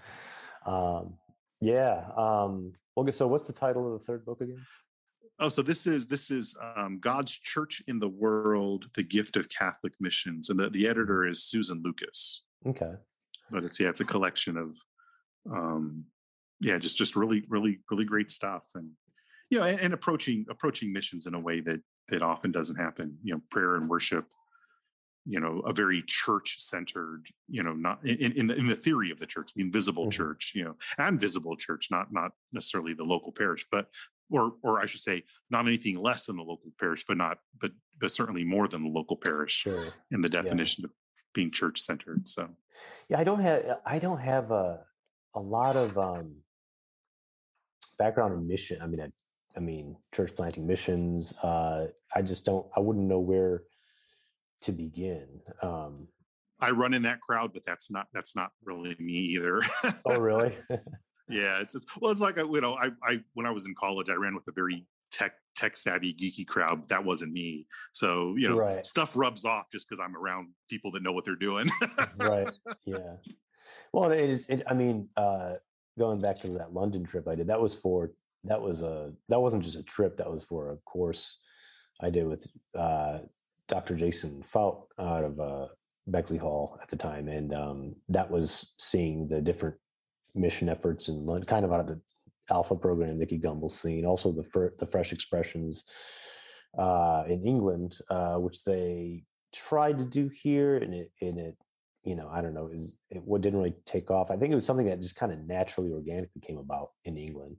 Um, 0.65 1.13
yeah. 1.61 2.03
Um, 2.15 2.73
okay. 2.97 3.11
So, 3.11 3.27
what's 3.27 3.45
the 3.45 3.53
title 3.53 3.93
of 3.93 3.99
the 3.99 4.05
third 4.05 4.25
book 4.25 4.41
again? 4.41 4.65
Oh, 5.39 5.49
so 5.49 5.61
this 5.61 5.85
is 5.85 6.07
this 6.07 6.31
is 6.31 6.55
um, 6.75 6.99
God's 6.99 7.33
Church 7.37 7.81
in 7.87 7.99
the 7.99 8.09
World: 8.09 8.89
The 8.95 9.03
Gift 9.03 9.37
of 9.37 9.47
Catholic 9.49 9.93
Missions, 9.99 10.49
and 10.49 10.59
the, 10.59 10.69
the 10.69 10.87
editor 10.87 11.27
is 11.27 11.43
Susan 11.43 11.81
Lucas. 11.83 12.43
Okay. 12.65 12.93
but 13.51 13.63
it's 13.63 13.79
yeah 13.79 13.87
it's 13.89 14.01
a 14.01 14.05
collection 14.05 14.57
of 14.57 14.75
um 15.53 16.03
yeah 16.59 16.77
just 16.77 16.97
just 16.97 17.15
really 17.15 17.43
really 17.47 17.79
really 17.89 18.03
great 18.03 18.29
stuff 18.31 18.63
and 18.75 18.89
you 19.51 19.59
know 19.59 19.65
and, 19.65 19.79
and 19.79 19.93
approaching 19.93 20.43
approaching 20.49 20.91
missions 20.91 21.27
in 21.27 21.33
a 21.35 21.39
way 21.39 21.61
that 21.61 21.79
that 22.09 22.21
often 22.23 22.51
doesn't 22.51 22.75
happen 22.77 23.15
you 23.23 23.33
know 23.33 23.41
prayer 23.51 23.75
and 23.75 23.87
worship 23.87 24.25
you 25.25 25.39
know 25.39 25.59
a 25.61 25.71
very 25.71 26.03
church 26.07 26.55
centered 26.59 27.27
you 27.47 27.61
know 27.63 27.73
not 27.73 28.05
in 28.05 28.31
in 28.33 28.47
the, 28.47 28.55
in 28.55 28.65
the 28.67 28.75
theory 28.75 29.11
of 29.11 29.19
the 29.19 29.25
church 29.27 29.51
the 29.55 29.61
invisible 29.61 30.07
Mhm. 30.07 30.11
church 30.11 30.51
you 30.55 30.63
know 30.65 30.75
and 30.97 31.21
visible 31.21 31.55
church 31.55 31.87
not 31.91 32.11
not 32.11 32.31
necessarily 32.51 32.93
the 32.95 33.03
local 33.03 33.31
parish 33.31 33.65
but 33.71 33.87
or 34.29 34.53
or 34.63 34.79
i 34.79 34.85
should 34.85 35.01
say 35.01 35.23
not 35.49 35.65
anything 35.67 35.95
less 35.97 36.25
than 36.25 36.35
the 36.37 36.43
local 36.43 36.71
parish 36.79 37.05
but 37.07 37.17
not 37.17 37.37
but 37.61 37.71
but 37.99 38.11
certainly 38.11 38.43
more 38.43 38.67
than 38.67 38.83
the 38.83 38.89
local 38.89 39.15
parish 39.17 39.53
Sure. 39.53 39.85
in 40.11 40.21
the 40.21 40.29
definition 40.29 40.85
of 40.85 40.91
being 41.33 41.51
church 41.51 41.79
centered 41.79 42.27
so 42.27 42.49
Yeah, 43.09 43.19
I 43.19 43.23
don't 43.23 43.41
have 43.41 43.79
I 43.85 43.99
don't 43.99 44.19
have 44.19 44.51
a 44.51 44.81
a 45.35 45.39
lot 45.39 45.75
of 45.75 45.97
um 45.97 46.35
background 47.99 48.33
in 48.33 48.47
mission. 48.47 48.81
I 48.81 48.87
mean, 48.87 49.01
I, 49.01 49.09
I 49.55 49.59
mean 49.59 49.95
church 50.13 50.35
planting 50.35 50.67
missions. 50.67 51.35
Uh, 51.43 51.87
I 52.15 52.21
just 52.21 52.45
don't. 52.45 52.65
I 52.75 52.79
wouldn't 52.79 53.07
know 53.07 53.19
where 53.19 53.63
to 54.61 54.71
begin. 54.71 55.27
Um, 55.61 56.07
I 56.59 56.71
run 56.71 56.93
in 56.93 57.03
that 57.03 57.21
crowd, 57.21 57.53
but 57.53 57.65
that's 57.65 57.89
not 57.91 58.07
that's 58.13 58.35
not 58.35 58.51
really 58.63 58.95
me 58.99 59.13
either. 59.13 59.61
oh, 60.05 60.19
really? 60.19 60.55
yeah, 61.29 61.61
it's, 61.61 61.75
it's 61.75 61.85
well, 61.99 62.11
it's 62.11 62.21
like 62.21 62.39
I, 62.39 62.43
you 62.43 62.61
know, 62.61 62.75
I 62.75 62.91
I 63.03 63.23
when 63.33 63.45
I 63.45 63.51
was 63.51 63.65
in 63.65 63.75
college, 63.75 64.09
I 64.09 64.13
ran 64.13 64.35
with 64.35 64.47
a 64.47 64.51
very 64.51 64.85
tech 65.11 65.33
tech 65.55 65.75
savvy 65.77 66.13
geeky 66.13 66.45
crowd. 66.45 66.87
That 66.89 67.03
wasn't 67.03 67.31
me. 67.33 67.65
So 67.93 68.35
you 68.37 68.49
know, 68.49 68.57
Right. 68.57 68.85
stuff 68.85 69.15
rubs 69.17 69.45
off 69.45 69.65
just 69.71 69.87
because 69.89 69.99
I'm 70.03 70.15
around 70.15 70.49
people 70.69 70.91
that 70.91 71.03
know 71.03 71.11
what 71.11 71.25
they're 71.25 71.35
doing. 71.35 71.69
right. 72.19 72.49
Yeah. 72.85 73.15
Well, 73.93 74.11
it 74.11 74.29
is. 74.29 74.49
It, 74.49 74.63
I 74.67 74.73
mean, 74.73 75.07
uh, 75.17 75.53
going 75.97 76.19
back 76.19 76.37
to 76.39 76.47
that 76.49 76.73
London 76.73 77.05
trip 77.05 77.27
I 77.27 77.35
did, 77.35 77.47
that 77.47 77.59
was 77.59 77.75
for 77.75 78.11
that 78.43 78.61
was 78.61 78.81
a 78.83 79.11
that 79.29 79.39
wasn't 79.39 79.63
just 79.63 79.77
a 79.77 79.83
trip. 79.83 80.17
That 80.17 80.29
was 80.29 80.43
for 80.43 80.71
a 80.71 80.77
course 80.77 81.39
I 82.01 82.09
did 82.09 82.27
with 82.27 82.45
uh, 82.77 83.19
Dr. 83.67 83.95
Jason 83.95 84.43
Fout 84.43 84.87
out 84.99 85.23
of 85.23 85.39
uh, 85.39 85.67
Bexley 86.07 86.37
Hall 86.37 86.77
at 86.81 86.89
the 86.89 86.95
time, 86.95 87.27
and 87.27 87.53
um, 87.53 87.95
that 88.09 88.29
was 88.29 88.73
seeing 88.77 89.27
the 89.27 89.41
different 89.41 89.75
mission 90.37 90.69
efforts 90.69 91.07
in 91.09 91.25
London, 91.25 91.45
kind 91.47 91.65
of 91.65 91.71
out 91.73 91.81
of 91.81 91.87
the 91.87 92.01
Alpha 92.49 92.75
program 92.75 93.17
Nicky 93.17 93.39
Gumbel's 93.39 93.79
seen, 93.79 94.05
also 94.05 94.31
the 94.31 94.43
fir- 94.43 94.73
the 94.79 94.85
Fresh 94.87 95.11
Expressions 95.11 95.85
uh, 96.77 97.23
in 97.27 97.43
England, 97.45 97.97
uh, 98.09 98.35
which 98.35 98.63
they 98.63 99.23
tried 99.53 99.97
to 99.97 100.05
do 100.05 100.29
here, 100.29 100.77
and 100.77 100.93
it 100.93 101.11
and 101.21 101.39
it 101.39 101.55
you 102.03 102.15
know 102.15 102.29
I 102.31 102.41
don't 102.41 102.53
know 102.53 102.69
is 102.71 102.97
it 103.09 103.21
what 103.23 103.41
didn't 103.41 103.59
really 103.59 103.75
take 103.85 104.09
off. 104.11 104.31
I 104.31 104.37
think 104.37 104.51
it 104.51 104.55
was 104.55 104.65
something 104.65 104.85
that 104.85 105.01
just 105.01 105.15
kind 105.17 105.31
of 105.33 105.39
naturally, 105.39 105.91
organically 105.91 106.39
came 106.41 106.57
about 106.57 106.91
in 107.03 107.17
England. 107.17 107.57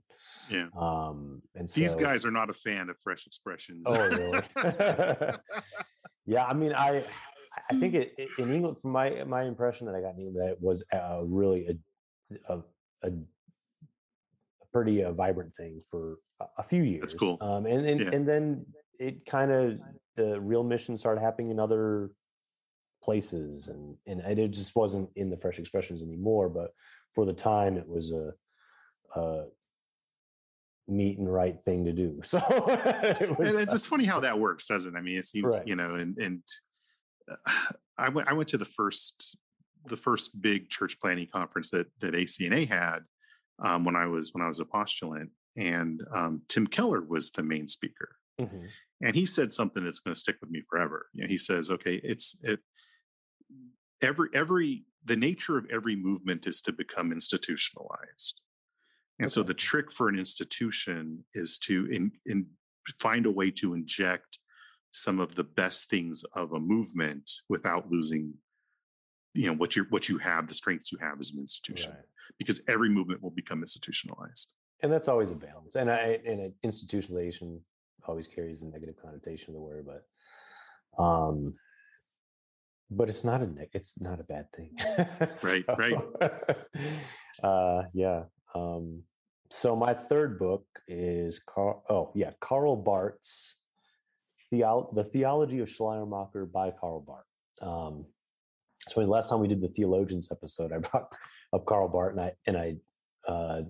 yeah, 0.49 0.67
Um, 0.77 1.41
and 1.55 1.69
these 1.69 1.93
so- 1.93 1.99
guys 1.99 2.25
are 2.25 2.31
not 2.31 2.49
a 2.49 2.53
fan 2.53 2.89
of 2.89 2.97
fresh 2.97 3.27
expressions. 3.27 3.85
Oh, 3.87 4.09
really? 4.09 4.41
yeah, 6.25 6.45
I 6.45 6.53
mean, 6.53 6.73
I 6.73 7.03
I 7.69 7.73
think 7.75 7.93
it, 7.93 8.13
it- 8.17 8.29
in 8.39 8.51
England, 8.53 8.77
from 8.81 8.91
my 8.91 9.23
my 9.25 9.43
impression 9.43 9.85
that 9.87 9.95
I 9.95 10.01
got 10.01 10.15
in 10.15 10.21
England, 10.21 10.37
that 10.47 10.53
it 10.53 10.61
was 10.61 10.83
uh, 10.93 11.21
really 11.25 11.67
a 11.67 11.77
a, 12.47 12.59
a, 13.03 13.11
pretty 14.71 15.03
uh, 15.03 15.11
vibrant 15.11 15.55
thing 15.55 15.81
for 15.89 16.17
a, 16.57 16.63
few 16.63 16.83
years. 16.83 17.01
That's 17.01 17.13
cool. 17.15 17.37
Um, 17.41 17.65
and 17.65 17.87
and, 17.87 17.99
Yeah. 17.99 18.09
and 18.13 18.27
then 18.27 18.65
it 18.99 19.25
kind 19.25 19.51
of 19.51 19.79
the 20.15 20.39
real 20.39 20.63
mission 20.63 20.95
started 20.95 21.21
happening 21.21 21.49
in 21.49 21.59
other 21.59 22.11
places, 23.03 23.69
and 23.69 23.97
and 24.05 24.21
it 24.39 24.51
just 24.51 24.75
wasn't 24.75 25.09
in 25.15 25.29
the 25.29 25.37
Fresh 25.37 25.57
Expressions 25.59 26.03
anymore. 26.03 26.49
But 26.49 26.71
for 27.15 27.25
the 27.25 27.33
time, 27.33 27.77
it 27.77 27.87
was 27.87 28.11
a. 28.13 28.33
a 29.15 29.45
meet 30.91 31.19
and 31.19 31.31
right 31.31 31.63
thing 31.65 31.85
to 31.85 31.93
do 31.93 32.19
so 32.23 32.39
it 32.39 33.37
was, 33.37 33.51
and 33.51 33.61
it's 33.61 33.71
just 33.71 33.87
funny 33.87 34.05
how 34.05 34.19
that 34.19 34.39
works, 34.39 34.65
doesn't 34.65 34.95
it? 34.95 34.97
I 34.97 35.01
mean, 35.03 35.19
it 35.19 35.25
seems 35.25 35.59
Right. 35.59 35.67
you 35.67 35.75
know, 35.75 35.93
and 35.93 36.17
and 36.17 36.41
uh, 37.31 37.51
I 37.97 38.09
went 38.09 38.27
I 38.27 38.33
went 38.33 38.49
to 38.49 38.57
the 38.57 38.65
first 38.65 39.37
the 39.85 39.97
first 39.97 40.41
big 40.41 40.69
church 40.69 40.99
planning 40.99 41.27
conference 41.27 41.69
that 41.71 41.87
that 41.99 42.13
ACNA 42.13 42.67
had 42.67 42.99
um, 43.63 43.85
when 43.85 43.95
I 43.95 44.05
was 44.05 44.33
when 44.33 44.43
I 44.43 44.47
was 44.47 44.59
a 44.59 44.65
postulant, 44.65 45.29
and 45.55 46.01
um, 46.13 46.41
Tim 46.47 46.67
Keller 46.67 47.01
was 47.01 47.31
the 47.31 47.43
main 47.43 47.67
speaker, 47.67 48.15
Mhm. 48.39 48.69
and 49.01 49.15
he 49.15 49.25
said 49.25 49.51
something 49.51 49.83
that's 49.83 49.99
going 49.99 50.13
to 50.13 50.19
stick 50.19 50.37
with 50.41 50.49
me 50.49 50.63
forever. 50.69 51.09
You 51.13 51.23
know, 51.23 51.27
he 51.29 51.37
says, 51.37 51.71
"Okay, 51.71 51.95
it's 52.03 52.37
it 52.43 52.59
every 54.01 54.29
every 54.33 54.85
the 55.05 55.15
nature 55.15 55.57
of 55.57 55.65
every 55.71 55.95
movement 55.95 56.45
is 56.47 56.61
to 56.61 56.73
become 56.73 57.11
institutionalized. 57.11 58.41
And 59.19 59.31
so 59.31 59.43
the 59.43 59.53
trick 59.53 59.91
for 59.91 60.07
an 60.07 60.17
institution 60.19 61.23
is 61.33 61.57
to 61.59 61.87
in, 61.91 62.11
in 62.25 62.47
find 62.99 63.25
a 63.25 63.31
way 63.31 63.51
to 63.51 63.73
inject 63.73 64.39
some 64.91 65.19
of 65.19 65.35
the 65.35 65.43
best 65.43 65.89
things 65.89 66.23
of 66.33 66.53
a 66.53 66.59
movement 66.59 67.29
without 67.47 67.89
losing 67.91 68.33
you 69.33 69.47
know 69.47 69.53
what 69.53 69.75
you 69.75 69.85
what 69.89 70.09
you 70.09 70.17
have 70.17 70.47
the 70.47 70.53
strengths 70.53 70.91
you 70.91 70.97
have 70.99 71.19
as 71.19 71.31
an 71.31 71.39
institution 71.39 71.91
right. 71.91 71.99
because 72.37 72.61
every 72.67 72.89
movement 72.89 73.21
will 73.21 73.31
become 73.31 73.61
institutionalized 73.61 74.53
and 74.81 74.91
that's 74.91 75.07
always 75.07 75.31
a 75.31 75.35
balance 75.35 75.75
and 75.75 75.91
i 75.91 76.19
and 76.25 76.51
institutionalization 76.65 77.59
always 78.07 78.27
carries 78.27 78.61
the 78.61 78.65
negative 78.65 78.95
connotation 79.01 79.49
of 79.49 79.53
the 79.53 79.59
word 79.59 79.85
but 79.85 81.03
um 81.03 81.53
but 82.89 83.07
it's 83.07 83.23
not 83.23 83.41
a 83.41 83.49
it's 83.73 84.01
not 84.01 84.19
a 84.19 84.23
bad 84.23 84.47
thing 84.51 84.71
right 85.43 85.63
so, 85.65 85.75
right 85.77 86.57
uh 87.43 87.83
yeah 87.93 88.23
um 88.55 89.03
so 89.51 89.75
my 89.75 89.93
third 89.93 90.37
book 90.37 90.65
is 90.87 91.39
Karl, 91.39 91.83
oh 91.89 92.11
yeah 92.15 92.31
Karl 92.39 92.75
Barth's 92.75 93.59
Theolo- 94.51 94.93
the 94.93 95.03
Theology 95.03 95.59
of 95.59 95.69
Schleiermacher 95.69 96.45
by 96.45 96.71
Karl 96.71 97.01
Barth. 97.01 97.25
Um, 97.61 98.05
so 98.87 99.01
the 99.01 99.07
last 99.07 99.29
time 99.29 99.39
we 99.39 99.47
did 99.47 99.61
the 99.61 99.67
theologians 99.69 100.29
episode, 100.31 100.71
I 100.71 100.77
brought 100.77 101.11
up 101.53 101.65
Karl 101.65 101.87
Barth 101.87 102.13
and 102.13 102.21
I 102.21 102.33
and 102.47 102.57
I 102.57 102.75
uh, 103.27 103.61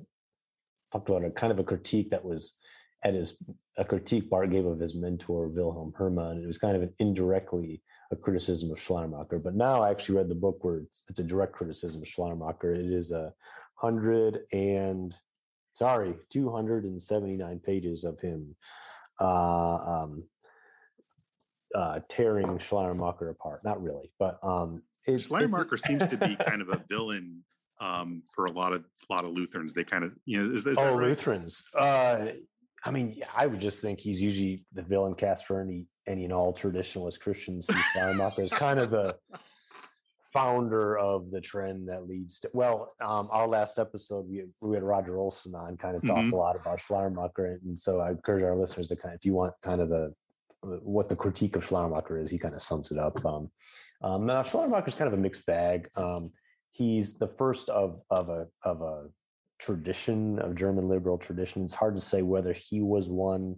talked 0.92 1.10
about 1.10 1.26
a 1.26 1.32
kind 1.32 1.52
of 1.52 1.60
a 1.60 1.64
critique 1.64 2.12
that 2.12 2.24
was 2.24 2.58
at 3.04 3.14
his 3.14 3.42
a 3.78 3.86
critique 3.86 4.30
Barth 4.30 4.50
gave 4.50 4.66
of 4.66 4.80
his 4.80 4.96
mentor 4.96 5.48
Wilhelm 5.48 5.94
Herrmann. 5.98 6.44
It 6.44 6.48
was 6.48 6.58
kind 6.58 6.76
of 6.76 6.84
an 6.84 6.94
indirectly 7.00 7.82
a 8.12 8.16
criticism 8.16 8.72
of 8.72 8.80
Schleiermacher. 8.80 9.40
But 9.40 9.56
now 9.56 9.84
I 9.84 9.92
actually 9.92 10.16
read 10.16 10.30
the 10.30 10.36
book 10.36 10.64
where 10.64 10.78
it's, 10.78 11.04
it's 11.10 11.20
a 11.20 11.24
direct 11.24 11.54
criticism 11.54 12.02
of 12.02 12.08
Schleiermacher. 12.08 12.74
It 12.74 12.92
is 12.92 13.12
a 13.12 13.34
hundred 13.76 14.42
and 14.52 15.16
sorry, 15.76 16.14
279 16.30 17.60
pages 17.60 18.04
of 18.04 18.20
him 18.20 18.56
uh, 19.22 19.76
um, 19.76 20.24
uh, 21.74 22.00
tearing 22.10 22.58
Schleiermacher 22.58 23.30
apart. 23.30 23.64
Not 23.64 23.82
really, 23.82 24.12
but 24.20 24.40
um, 24.44 24.82
it's, 25.06 25.26
Schleiermacher 25.26 25.76
it's, 25.76 25.84
seems 25.84 26.08
to 26.08 26.18
be 26.18 26.36
kind 26.36 26.62
of 26.62 26.70
a 26.70 26.84
villain 26.90 27.44
um, 27.80 28.24
for 28.34 28.46
a 28.46 28.52
lot 28.52 28.74
of 28.74 28.84
a 29.10 29.14
lot 29.14 29.24
of 29.24 29.32
Lutherans. 29.32 29.74
They 29.74 29.84
kind 29.84 30.04
of 30.04 30.14
you 30.26 30.42
know 30.42 30.54
is, 30.54 30.66
is 30.66 30.78
oh 30.80 30.96
right? 30.96 31.08
Lutherans. 31.08 31.64
Uh, 31.76 32.28
I 32.86 32.92
mean, 32.92 33.22
I 33.36 33.46
would 33.46 33.60
just 33.60 33.82
think 33.82 34.00
he's 34.00 34.22
usually 34.22 34.64
the 34.74 34.82
villain 34.82 35.16
cast 35.16 35.48
for 35.48 35.62
any 35.62 35.88
any 36.08 36.24
and 36.24 36.34
all 36.34 36.54
traditionalist 36.54 37.20
Christians. 37.20 37.68
Schleiermacher 37.94 38.44
is 38.44 38.52
kind 38.52 38.80
of 38.80 38.90
the 38.90 39.16
founder 40.34 40.98
of 40.98 41.32
the 41.32 41.42
trend 41.42 41.88
that 41.90 42.08
leads 42.08 42.40
to 42.40 42.50
well 42.54 42.94
um, 43.02 43.28
our 43.32 43.48
last 43.48 43.80
episode 43.80 44.28
we, 44.30 44.44
we 44.62 44.76
had 44.76 44.84
roger 44.84 45.18
olson 45.18 45.56
on 45.56 45.76
kind 45.76 45.96
of 45.96 46.04
talked 46.04 46.20
mm-hmm. 46.20 46.34
a 46.34 46.38
lot 46.38 46.56
about 46.56 46.80
schleiermacher 46.80 47.60
and 47.64 47.80
so 47.80 48.00
i 48.00 48.12
encourage 48.12 48.44
our 48.44 48.56
listeners 48.56 48.90
to 48.90 48.96
kind 48.96 49.14
of 49.14 49.20
if 49.20 49.26
you 49.26 49.34
want 49.34 49.54
kind 49.64 49.82
of 49.82 49.90
the 49.90 50.14
what 50.62 51.10
the 51.10 51.16
critique 51.16 51.56
of 51.56 51.66
schleiermacher 51.66 52.20
is 52.20 52.30
he 52.30 52.38
kind 52.38 52.54
of 52.54 52.62
sums 52.62 52.92
it 52.92 53.00
up 53.00 53.26
um, 53.26 53.50
um, 54.02 54.26
now 54.26 54.44
schleiermacher 54.44 54.88
is 54.88 54.96
kind 54.96 55.08
of 55.08 55.18
a 55.18 55.22
mixed 55.22 55.46
bag 55.46 55.90
um, 55.96 56.32
he's 56.72 57.18
the 57.18 57.28
first 57.28 57.70
of 57.70 58.02
of 58.10 58.30
a 58.30 58.48
of 58.64 58.82
a 58.82 59.08
tradition 59.60 60.40
of 60.40 60.56
german 60.56 60.88
liberal 60.88 61.18
tradition 61.18 61.64
it's 61.64 61.74
hard 61.74 61.96
to 61.96 62.02
say 62.02 62.22
whether 62.22 62.54
he 62.54 62.82
was 62.82 63.10
one 63.10 63.56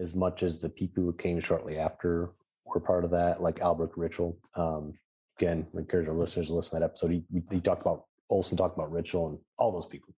as 0.00 0.14
much 0.14 0.42
as 0.42 0.60
the 0.60 0.68
people 0.68 1.02
who 1.02 1.12
came 1.12 1.40
shortly 1.40 1.78
after 1.78 2.32
were 2.66 2.80
part 2.80 3.04
of 3.04 3.10
that 3.10 3.42
like 3.42 3.60
albrecht 3.60 3.94
ritschl 3.96 4.36
um, 4.54 4.92
again, 5.38 5.66
I 5.74 5.78
encourage 5.78 6.08
our 6.08 6.14
listeners 6.14 6.48
to 6.48 6.54
listen 6.54 6.76
to 6.76 6.80
that 6.80 6.84
episode. 6.84 7.10
He, 7.12 7.24
he 7.50 7.60
talked 7.60 7.82
about 7.82 8.04
Olson 8.30 8.56
talked 8.56 8.76
about 8.76 8.92
Ritschl 8.92 9.30
and 9.30 9.38
all 9.58 9.72
those 9.72 9.86
people. 9.86 10.14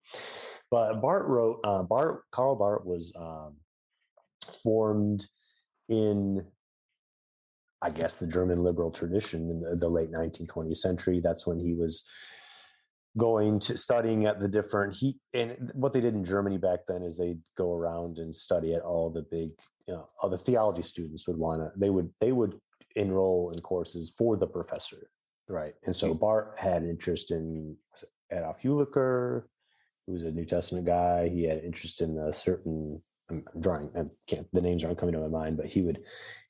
But 0.70 1.00
Barth 1.00 1.26
wrote, 1.26 1.60
uh, 1.64 1.82
Barth, 1.82 2.20
Karl 2.32 2.56
Barth 2.56 2.84
was 2.84 3.12
um, 3.16 3.56
formed 4.62 5.26
in, 5.88 6.44
I 7.82 7.90
guess, 7.90 8.16
the 8.16 8.26
German 8.26 8.62
liberal 8.62 8.90
tradition 8.90 9.50
in 9.50 9.60
the, 9.60 9.76
the, 9.76 9.88
late 9.88 10.12
19th, 10.12 10.48
20th 10.48 10.76
century. 10.76 11.20
That's 11.22 11.46
when 11.46 11.58
he 11.58 11.72
was 11.72 12.06
going 13.18 13.58
to 13.58 13.76
studying 13.76 14.26
at 14.26 14.38
the 14.38 14.46
different 14.46 14.94
he 14.94 15.18
and 15.34 15.72
what 15.74 15.92
they 15.92 16.00
did 16.00 16.14
in 16.14 16.24
Germany 16.24 16.58
back 16.58 16.80
then 16.86 17.02
is 17.02 17.16
they'd 17.16 17.40
go 17.56 17.74
around 17.74 18.18
and 18.18 18.32
study 18.32 18.72
at 18.72 18.82
all 18.82 19.10
the 19.10 19.22
big 19.32 19.50
you 19.88 19.94
know 19.94 20.08
all 20.20 20.30
the 20.30 20.38
theology 20.38 20.82
students 20.82 21.26
would 21.26 21.36
want 21.36 21.60
to 21.60 21.72
they 21.76 21.90
would 21.90 22.08
they 22.20 22.30
would 22.30 22.56
enroll 22.96 23.50
in 23.50 23.60
courses 23.60 24.12
for 24.16 24.36
the 24.36 24.46
professor, 24.46 25.10
right? 25.48 25.74
And 25.84 25.94
so 25.94 26.12
hmm. 26.12 26.18
Barth 26.18 26.56
had 26.56 26.82
an 26.82 26.90
interest 26.90 27.30
in 27.30 27.76
Adolf 28.32 28.62
Jülicher, 28.62 29.44
who 30.06 30.12
was 30.12 30.22
a 30.22 30.30
New 30.30 30.44
Testament 30.44 30.86
guy. 30.86 31.28
He 31.28 31.44
had 31.44 31.64
interest 31.64 32.00
in 32.00 32.18
a 32.18 32.32
certain 32.32 33.02
I'm 33.30 33.44
drawing. 33.60 33.90
I 33.96 34.04
can't. 34.26 34.46
The 34.52 34.60
names 34.60 34.84
aren't 34.84 34.98
coming 34.98 35.14
to 35.14 35.20
my 35.20 35.28
mind, 35.28 35.56
but 35.56 35.66
he 35.66 35.82
would 35.82 36.00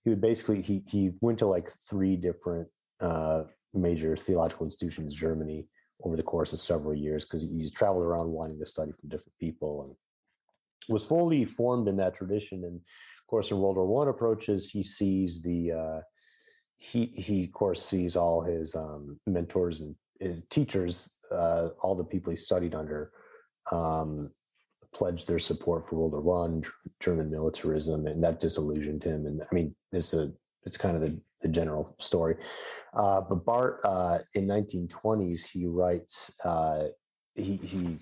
he 0.04 0.10
would 0.10 0.20
basically 0.20 0.62
he 0.62 0.82
he 0.86 1.12
went 1.20 1.38
to 1.40 1.46
like 1.46 1.70
three 1.88 2.16
different 2.16 2.68
uh, 3.00 3.44
major 3.74 4.16
theological 4.16 4.66
institutions 4.66 5.12
in 5.14 5.18
Germany 5.18 5.66
over 6.02 6.16
the 6.16 6.22
course 6.22 6.52
of 6.52 6.58
several 6.58 6.94
years 6.94 7.24
because 7.24 7.42
he's 7.42 7.72
traveled 7.72 8.04
around 8.04 8.30
wanting 8.30 8.58
to 8.58 8.66
study 8.66 8.92
from 8.92 9.08
different 9.08 9.36
people 9.38 9.82
and 9.82 9.94
was 10.88 11.04
fully 11.04 11.44
formed 11.44 11.88
in 11.88 11.96
that 11.98 12.14
tradition. 12.14 12.64
And 12.64 12.76
of 12.76 13.26
course, 13.26 13.50
in 13.50 13.58
World 13.58 13.76
War 13.76 13.86
One 13.86 14.08
approaches, 14.08 14.68
he 14.68 14.82
sees 14.82 15.42
the 15.42 15.72
uh, 15.72 16.00
he 16.78 17.06
he 17.06 17.44
of 17.44 17.52
course 17.52 17.82
sees 17.82 18.16
all 18.16 18.40
his 18.40 18.74
um, 18.74 19.20
mentors 19.26 19.80
and 19.82 19.94
his 20.18 20.42
teachers, 20.50 21.16
uh, 21.30 21.68
all 21.82 21.94
the 21.94 22.04
people 22.04 22.30
he 22.30 22.36
studied 22.36 22.74
under, 22.74 23.12
um, 23.70 24.30
pledged 24.94 25.28
their 25.28 25.38
support 25.38 25.86
for 25.86 25.96
World 25.96 26.12
War 26.12 26.20
One, 26.20 26.62
German 27.00 27.30
militarism, 27.30 28.06
and 28.06 28.22
that 28.22 28.40
disillusioned 28.40 29.02
him. 29.02 29.26
And 29.26 29.42
I 29.42 29.54
mean, 29.54 29.74
it's 29.92 30.14
a 30.14 30.32
it's 30.64 30.76
kind 30.76 30.96
of 30.96 31.02
the, 31.02 31.18
the 31.42 31.48
general 31.48 31.94
story. 31.98 32.36
Uh, 32.94 33.20
but 33.20 33.44
Barth, 33.44 33.84
uh, 33.84 34.18
in 34.34 34.46
1920s 34.46 35.46
he 35.46 35.66
writes 35.66 36.32
uh, 36.44 36.84
he 37.34 37.56
he 37.56 37.98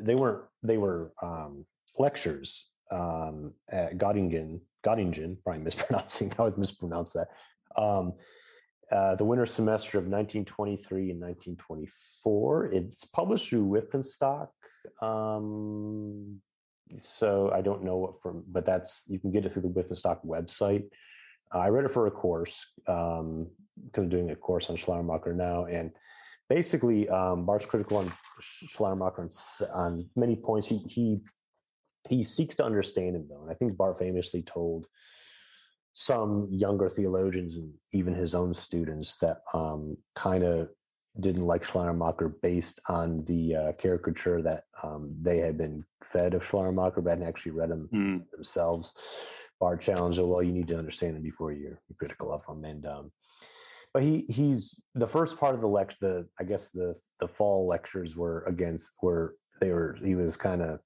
they 0.00 0.14
weren't 0.14 0.44
they 0.62 0.78
were 0.78 1.12
um, 1.22 1.64
lectures 1.98 2.66
um, 2.90 3.52
at 3.70 3.98
Göttingen 3.98 4.60
Göttingen 4.84 5.36
probably 5.42 5.62
mispronouncing 5.62 6.32
I 6.38 6.42
would 6.42 6.58
mispronounce 6.58 7.12
that 7.14 7.28
um, 7.76 8.14
uh, 8.90 9.14
the 9.16 9.24
winter 9.24 9.46
semester 9.46 9.98
of 9.98 10.04
1923 10.04 11.10
and 11.10 11.20
1924. 11.20 12.66
It's 12.66 13.04
published 13.04 13.48
through 13.48 13.66
Wipf 13.66 13.94
and 13.94 14.04
Stock. 14.04 14.50
Um, 15.00 16.40
so 16.96 17.50
I 17.52 17.60
don't 17.60 17.84
know 17.84 17.96
what 17.96 18.22
from, 18.22 18.44
but 18.46 18.64
that's 18.64 19.04
you 19.08 19.18
can 19.18 19.32
get 19.32 19.44
it 19.44 19.52
through 19.52 19.62
the 19.62 19.68
Wipf 19.68 19.88
and 19.88 19.96
Stock 19.96 20.22
website. 20.24 20.84
I 21.52 21.68
read 21.68 21.84
it 21.84 21.92
for 21.92 22.06
a 22.06 22.10
course 22.10 22.66
um, 22.86 23.48
because 23.84 24.04
I'm 24.04 24.08
doing 24.08 24.30
a 24.30 24.36
course 24.36 24.70
on 24.70 24.76
Schleiermacher 24.76 25.34
now, 25.34 25.64
and 25.66 25.92
basically 26.48 27.08
um, 27.08 27.46
Barth's 27.46 27.66
critical 27.66 27.98
on 27.98 28.12
Schleiermacher 28.40 29.22
on, 29.22 29.30
on 29.72 30.10
many 30.16 30.36
points. 30.36 30.68
He 30.68 30.78
he 30.88 31.20
he 32.08 32.22
seeks 32.22 32.56
to 32.56 32.64
understand 32.64 33.16
him 33.16 33.26
though, 33.28 33.42
and 33.42 33.50
I 33.50 33.54
think 33.54 33.76
Barth 33.76 33.98
famously 33.98 34.42
told 34.42 34.86
some 35.94 36.48
younger 36.50 36.88
theologians 36.88 37.54
and 37.56 37.72
even 37.92 38.14
his 38.14 38.34
own 38.34 38.52
students 38.52 39.16
that 39.18 39.38
um, 39.54 39.96
kind 40.16 40.42
of 40.42 40.68
didn't 41.20 41.46
like 41.46 41.62
Schleiermacher 41.62 42.28
based 42.42 42.80
on 42.88 43.24
the 43.24 43.54
uh, 43.54 43.72
caricature 43.74 44.42
that 44.42 44.64
um, 44.82 45.14
they 45.20 45.38
had 45.38 45.56
been 45.56 45.84
fed 46.02 46.34
of 46.34 46.44
Schleiermacher, 46.44 47.00
but 47.00 47.10
hadn't 47.10 47.26
actually 47.26 47.52
read 47.52 47.70
him 47.70 47.88
mm. 47.92 48.30
themselves. 48.32 48.92
Barth 49.60 49.80
challenged, 49.80 50.18
well, 50.18 50.42
you 50.42 50.52
need 50.52 50.68
to 50.68 50.78
understand 50.78 51.16
him 51.16 51.22
before 51.22 51.52
you're 51.52 51.80
critical 51.98 52.32
of 52.32 52.44
him. 52.46 52.64
And 52.64 52.84
um, 52.86 53.12
but 53.92 54.02
he 54.02 54.22
he's 54.28 54.74
the 54.94 55.06
first 55.06 55.38
part 55.38 55.54
of 55.54 55.60
the 55.60 55.68
lecture. 55.68 55.96
The 56.00 56.28
I 56.40 56.44
guess 56.44 56.70
the 56.70 56.96
the 57.20 57.28
fall 57.28 57.68
lectures 57.68 58.16
were 58.16 58.44
against 58.48 58.90
were 59.00 59.36
they 59.60 59.70
were 59.70 59.96
he 60.04 60.16
was 60.16 60.36
kind 60.36 60.62
of 60.62 60.80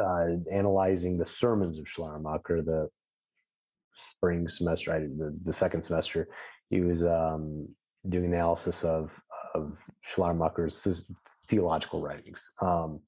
uh, 0.00 0.36
analyzing 0.52 1.18
the 1.18 1.24
sermons 1.24 1.78
of 1.78 1.88
Schleiermacher, 1.88 2.62
the 2.62 2.88
spring 3.94 4.48
semester, 4.48 4.92
right, 4.92 5.18
the, 5.18 5.36
the 5.44 5.52
second 5.52 5.82
semester, 5.82 6.28
he 6.70 6.80
was 6.80 7.02
um, 7.02 7.68
doing 8.08 8.26
analysis 8.26 8.84
of 8.84 9.18
of 9.54 9.76
Schleiermacher's 10.06 11.10
theological 11.48 12.00
writings, 12.00 12.52
um, 12.60 13.00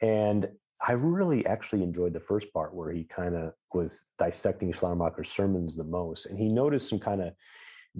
and 0.00 0.48
I 0.86 0.92
really 0.92 1.46
actually 1.46 1.82
enjoyed 1.82 2.12
the 2.12 2.20
first 2.20 2.52
part 2.52 2.74
where 2.74 2.90
he 2.90 3.04
kind 3.04 3.36
of 3.36 3.52
was 3.72 4.06
dissecting 4.18 4.72
Schleiermacher's 4.72 5.30
sermons 5.30 5.76
the 5.76 5.84
most, 5.84 6.26
and 6.26 6.38
he 6.38 6.48
noticed 6.48 6.88
some 6.88 6.98
kind 6.98 7.22
of 7.22 7.34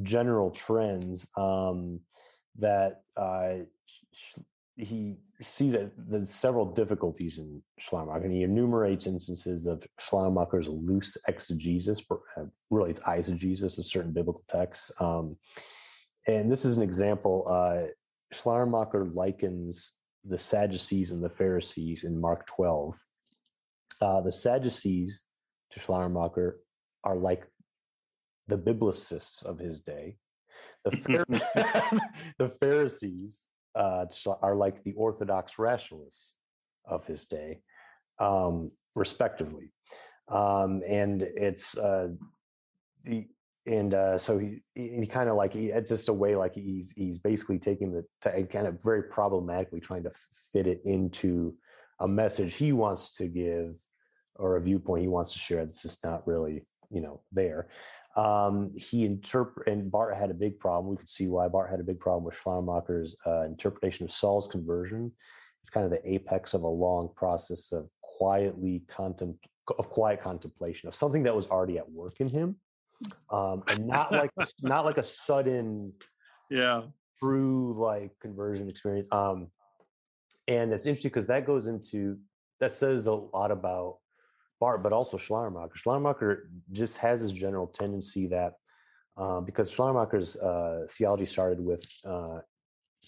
general 0.02 0.50
trends 0.50 1.28
um, 1.36 2.00
that 2.58 3.02
uh, 3.16 3.58
he 4.76 5.16
sees 5.40 5.72
that 5.72 5.92
there's 5.96 6.30
several 6.30 6.66
difficulties 6.66 7.38
in 7.38 7.62
Schleiermacher, 7.78 8.24
and 8.24 8.32
he 8.32 8.42
enumerates 8.42 9.06
instances 9.06 9.66
of 9.66 9.86
Schleiermacher's 10.00 10.68
loose 10.68 11.16
exegesis, 11.28 12.02
uh, 12.10 12.44
really 12.70 12.90
it's 12.90 13.00
eisegesis 13.00 13.78
of 13.78 13.86
certain 13.86 14.12
biblical 14.12 14.44
texts. 14.48 14.90
Um, 14.98 15.36
and 16.26 16.50
this 16.50 16.64
is 16.64 16.76
an 16.76 16.82
example. 16.82 17.46
Uh, 17.48 17.88
Schleiermacher 18.32 19.10
likens 19.14 19.92
the 20.24 20.38
Sadducees 20.38 21.10
and 21.10 21.22
the 21.22 21.28
Pharisees 21.28 22.04
in 22.04 22.20
Mark 22.20 22.46
12. 22.46 22.94
Uh, 24.00 24.20
the 24.20 24.32
Sadducees 24.32 25.24
to 25.70 25.80
Schleiermacher 25.80 26.60
are 27.04 27.16
like 27.16 27.46
the 28.48 28.58
biblicists 28.58 29.44
of 29.44 29.58
his 29.58 29.80
day. 29.80 30.16
The, 30.84 30.96
Phar- 30.96 32.00
the 32.38 32.52
Pharisees 32.60 33.44
uh, 33.74 34.06
are 34.42 34.56
like 34.56 34.82
the 34.84 34.94
Orthodox 34.94 35.58
rationalists 35.58 36.34
of 36.84 37.04
his 37.06 37.24
day, 37.26 37.60
um, 38.18 38.70
respectively. 38.94 39.72
Um, 40.28 40.82
and 40.88 41.22
it's 41.22 41.76
uh, 41.76 42.08
the 43.04 43.26
and 43.66 43.94
uh, 43.94 44.18
so 44.18 44.38
he 44.38 44.62
he 44.74 45.06
kind 45.06 45.28
of 45.28 45.36
like 45.36 45.52
he, 45.52 45.66
it's 45.68 45.90
just 45.90 46.08
a 46.08 46.12
way 46.12 46.34
like 46.34 46.54
he's 46.54 46.90
he's 46.92 47.18
basically 47.18 47.58
taking 47.58 47.92
the 47.92 48.04
t- 48.22 48.44
kind 48.44 48.66
of 48.66 48.82
very 48.82 49.04
problematically 49.04 49.80
trying 49.80 50.02
to 50.02 50.12
fit 50.52 50.66
it 50.66 50.80
into 50.84 51.54
a 52.00 52.08
message 52.08 52.54
he 52.54 52.72
wants 52.72 53.12
to 53.12 53.26
give 53.26 53.74
or 54.36 54.56
a 54.56 54.60
viewpoint 54.60 55.02
he 55.02 55.08
wants 55.08 55.32
to 55.32 55.38
share 55.38 55.64
that's 55.64 55.82
just 55.82 56.02
not 56.02 56.26
really 56.26 56.64
you 56.90 57.00
know 57.00 57.20
there 57.30 57.68
um, 58.16 58.72
he 58.76 59.04
interpret 59.04 59.68
and 59.68 59.90
Barth 59.90 60.18
had 60.18 60.30
a 60.30 60.34
big 60.34 60.58
problem. 60.58 60.90
We 60.90 60.98
could 60.98 61.08
see 61.08 61.28
why 61.28 61.48
Barth 61.48 61.70
had 61.70 61.80
a 61.80 61.84
big 61.84 61.98
problem 61.98 62.24
with 62.24 62.34
Schleiermacher's 62.34 63.16
uh, 63.26 63.42
interpretation 63.44 64.04
of 64.04 64.12
Saul's 64.12 64.46
conversion. 64.46 65.10
It's 65.62 65.70
kind 65.70 65.84
of 65.84 65.90
the 65.90 66.06
apex 66.10 66.54
of 66.54 66.62
a 66.62 66.68
long 66.68 67.10
process 67.16 67.72
of 67.72 67.88
quietly 68.02 68.82
contem- 68.88 69.38
of 69.78 69.88
quiet 69.90 70.20
contemplation 70.20 70.88
of 70.88 70.94
something 70.94 71.22
that 71.22 71.34
was 71.34 71.46
already 71.46 71.78
at 71.78 71.90
work 71.90 72.20
in 72.20 72.28
him, 72.28 72.56
um, 73.30 73.62
and 73.68 73.86
not 73.86 74.12
like 74.12 74.30
not 74.62 74.84
like 74.84 74.98
a 74.98 75.02
sudden, 75.02 75.92
yeah, 76.50 76.82
true 77.22 77.74
like 77.78 78.10
conversion 78.20 78.68
experience. 78.68 79.08
Um, 79.12 79.48
and 80.48 80.72
it's 80.72 80.86
interesting 80.86 81.10
because 81.10 81.26
that 81.28 81.46
goes 81.46 81.66
into 81.66 82.18
that 82.60 82.70
says 82.70 83.06
a 83.06 83.12
lot 83.12 83.50
about 83.50 83.98
Barth, 84.60 84.82
but 84.82 84.92
also 84.92 85.16
Schleiermacher. 85.16 85.76
Schleiermacher 85.76 86.50
just 86.70 86.98
has 86.98 87.22
this 87.22 87.32
general 87.32 87.66
tendency 87.66 88.26
that 88.28 88.54
uh, 89.16 89.40
because 89.40 89.70
Schleiermacher's 89.70 90.36
uh, 90.36 90.86
theology 90.90 91.26
started 91.26 91.60
with 91.60 91.84
uh, 92.04 92.38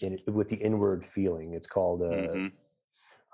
in, 0.01 0.19
with 0.27 0.49
the 0.49 0.57
inward 0.57 1.05
feeling. 1.05 1.53
It's 1.53 1.67
called 1.67 2.01
uh, 2.01 2.05
mm-hmm. 2.05 2.47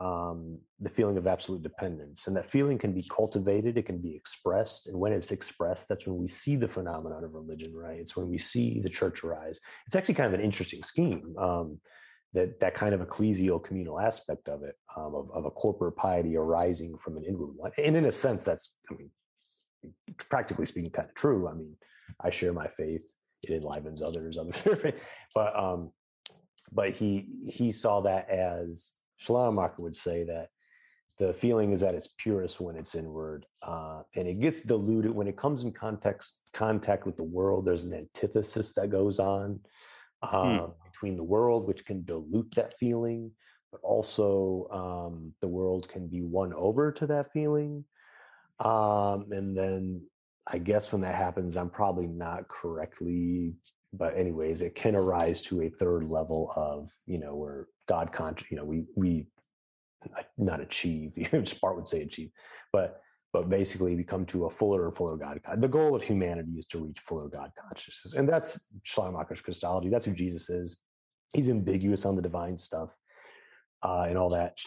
Um, 0.01 0.57
the 0.79 0.89
feeling 0.89 1.17
of 1.17 1.27
absolute 1.27 1.61
dependence, 1.61 2.25
and 2.25 2.35
that 2.35 2.49
feeling 2.49 2.77
can 2.77 2.91
be 2.91 3.03
cultivated. 3.03 3.77
It 3.77 3.85
can 3.85 3.99
be 3.99 4.15
expressed, 4.15 4.87
and 4.87 4.99
when 4.99 5.13
it's 5.13 5.31
expressed, 5.31 5.87
that's 5.87 6.07
when 6.07 6.17
we 6.17 6.27
see 6.27 6.55
the 6.55 6.67
phenomenon 6.67 7.23
of 7.23 7.33
religion. 7.33 7.73
Right? 7.73 7.99
It's 7.99 8.15
when 8.15 8.27
we 8.27 8.37
see 8.37 8.79
the 8.81 8.89
church 8.89 9.23
arise. 9.23 9.59
It's 9.85 9.95
actually 9.95 10.15
kind 10.15 10.33
of 10.33 10.39
an 10.39 10.43
interesting 10.43 10.83
scheme. 10.83 11.35
Um, 11.37 11.79
that 12.33 12.59
that 12.61 12.73
kind 12.73 12.93
of 12.93 13.01
ecclesial 13.01 13.63
communal 13.63 13.99
aspect 13.99 14.47
of 14.47 14.63
it 14.63 14.75
um, 14.95 15.13
of, 15.13 15.29
of 15.31 15.45
a 15.45 15.51
corporate 15.51 15.95
piety 15.95 16.37
arising 16.37 16.97
from 16.97 17.17
an 17.17 17.23
inward 17.25 17.51
one 17.55 17.71
and 17.77 17.95
in 17.95 18.05
a 18.05 18.11
sense 18.11 18.45
that's 18.45 18.71
i 18.89 18.93
mean 18.93 19.11
practically 20.29 20.65
speaking 20.65 20.89
kind 20.89 21.09
of 21.09 21.13
true 21.13 21.49
i 21.49 21.53
mean 21.53 21.75
i 22.21 22.29
share 22.29 22.53
my 22.53 22.67
faith 22.67 23.03
it 23.43 23.49
enlivens 23.49 24.01
others 24.01 24.37
others 24.37 24.61
but 25.35 25.59
um 25.59 25.91
but 26.71 26.91
he 26.91 27.27
he 27.47 27.69
saw 27.71 27.99
that 27.99 28.29
as 28.29 28.91
Schleiermacher 29.21 29.81
would 29.81 29.95
say 29.95 30.23
that 30.23 30.49
the 31.17 31.33
feeling 31.33 31.71
is 31.71 31.83
at 31.83 31.95
its 31.95 32.09
purest 32.17 32.59
when 32.59 32.75
it's 32.75 32.95
inward 32.95 33.45
uh, 33.61 34.01
and 34.15 34.27
it 34.27 34.39
gets 34.39 34.63
diluted 34.63 35.11
when 35.11 35.27
it 35.27 35.37
comes 35.37 35.63
in 35.63 35.71
context 35.71 36.39
contact 36.53 37.05
with 37.05 37.15
the 37.15 37.23
world 37.23 37.65
there's 37.65 37.85
an 37.85 37.93
antithesis 37.93 38.73
that 38.73 38.89
goes 38.89 39.19
on 39.19 39.59
Hmm. 40.23 40.37
uh, 40.37 40.67
between 40.85 41.17
the 41.17 41.23
world, 41.23 41.67
which 41.67 41.85
can 41.85 42.03
dilute 42.05 42.53
that 42.55 42.77
feeling, 42.77 43.31
but 43.71 43.81
also 43.81 44.67
um, 44.71 45.33
the 45.41 45.47
world 45.47 45.89
can 45.89 46.07
be 46.07 46.21
won 46.21 46.53
over 46.53 46.91
to 46.91 47.07
that 47.07 47.31
feeling. 47.31 47.83
Um, 48.59 49.31
and 49.31 49.57
then 49.57 50.03
I 50.45 50.59
guess 50.59 50.91
when 50.91 51.01
that 51.01 51.15
happens, 51.15 51.57
I'm 51.57 51.69
probably 51.69 52.07
not 52.07 52.47
correctly, 52.47 53.55
but 53.93 54.15
anyways, 54.17 54.61
it 54.61 54.75
can 54.75 54.95
arise 54.95 55.41
to 55.43 55.63
a 55.63 55.69
third 55.69 56.09
level 56.09 56.51
of, 56.55 56.91
you 57.05 57.19
know, 57.19 57.35
where 57.35 57.67
God 57.87 58.11
conscious, 58.11 58.49
you 58.49 58.57
know, 58.57 58.63
we, 58.63 58.85
we 58.95 59.27
not 60.37 60.61
achieve, 60.61 61.15
Barth 61.61 61.75
would 61.75 61.87
say 61.87 62.01
achieve, 62.01 62.31
but 62.71 63.01
but 63.33 63.49
basically 63.49 63.95
we 63.95 64.03
come 64.03 64.25
to 64.25 64.45
a 64.45 64.49
fuller 64.49 64.87
and 64.87 64.95
fuller 64.95 65.15
God. 65.15 65.39
The 65.55 65.67
goal 65.67 65.95
of 65.95 66.03
humanity 66.03 66.51
is 66.57 66.65
to 66.67 66.79
reach 66.79 66.99
fuller 66.99 67.29
God 67.29 67.51
consciousness. 67.57 68.13
And 68.13 68.27
that's 68.27 68.67
Schleiermacher's 68.83 69.41
Christology. 69.41 69.87
That's 69.87 70.05
who 70.05 70.13
Jesus 70.13 70.49
is. 70.49 70.81
He's 71.31 71.49
ambiguous 71.49 72.05
on 72.05 72.17
the 72.17 72.21
divine 72.21 72.57
stuff 72.57 72.89
uh, 73.83 74.05
and 74.07 74.17
all 74.17 74.29
that. 74.29 74.57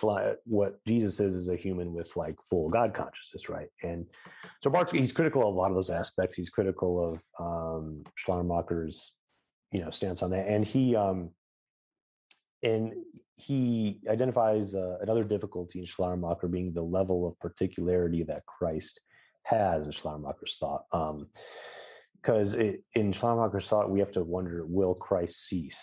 What 0.44 0.84
Jesus 0.86 1.20
is 1.20 1.34
is 1.34 1.48
a 1.48 1.56
human 1.56 1.92
with 1.92 2.14
like 2.16 2.36
full 2.50 2.68
God 2.68 2.94
consciousness, 2.94 3.48
right? 3.48 3.68
And 3.82 4.06
so 4.62 4.70
Barth, 4.70 4.90
he's 4.90 5.12
critical 5.12 5.42
of 5.48 5.54
a 5.54 5.58
lot 5.58 5.70
of 5.70 5.76
those 5.76 5.90
aspects. 5.90 6.36
He's 6.36 6.50
critical 6.50 7.12
of 7.12 7.22
um, 7.38 8.02
Schleiermacher's, 8.16 9.12
you 9.72 9.80
know, 9.84 9.90
stance 9.90 10.22
on 10.22 10.30
that. 10.30 10.48
And 10.48 10.64
he, 10.64 10.96
um, 10.96 11.30
and 12.62 12.92
he 13.36 14.00
identifies 14.08 14.74
uh, 14.74 14.98
another 15.00 15.24
difficulty 15.24 15.80
in 15.80 15.86
Schleiermacher 15.86 16.48
being 16.48 16.72
the 16.72 16.82
level 16.82 17.26
of 17.26 17.38
particularity 17.40 18.22
that 18.24 18.46
Christ 18.46 19.00
has 19.44 19.86
in 19.86 19.92
Schleiermacher's 19.92 20.56
thought. 20.58 20.84
Because 22.20 22.54
um, 22.54 22.78
in 22.94 23.12
Schleiermacher's 23.12 23.68
thought, 23.68 23.90
we 23.90 24.00
have 24.00 24.12
to 24.12 24.24
wonder, 24.24 24.64
will 24.66 24.94
Christ 24.94 25.46
cease? 25.46 25.80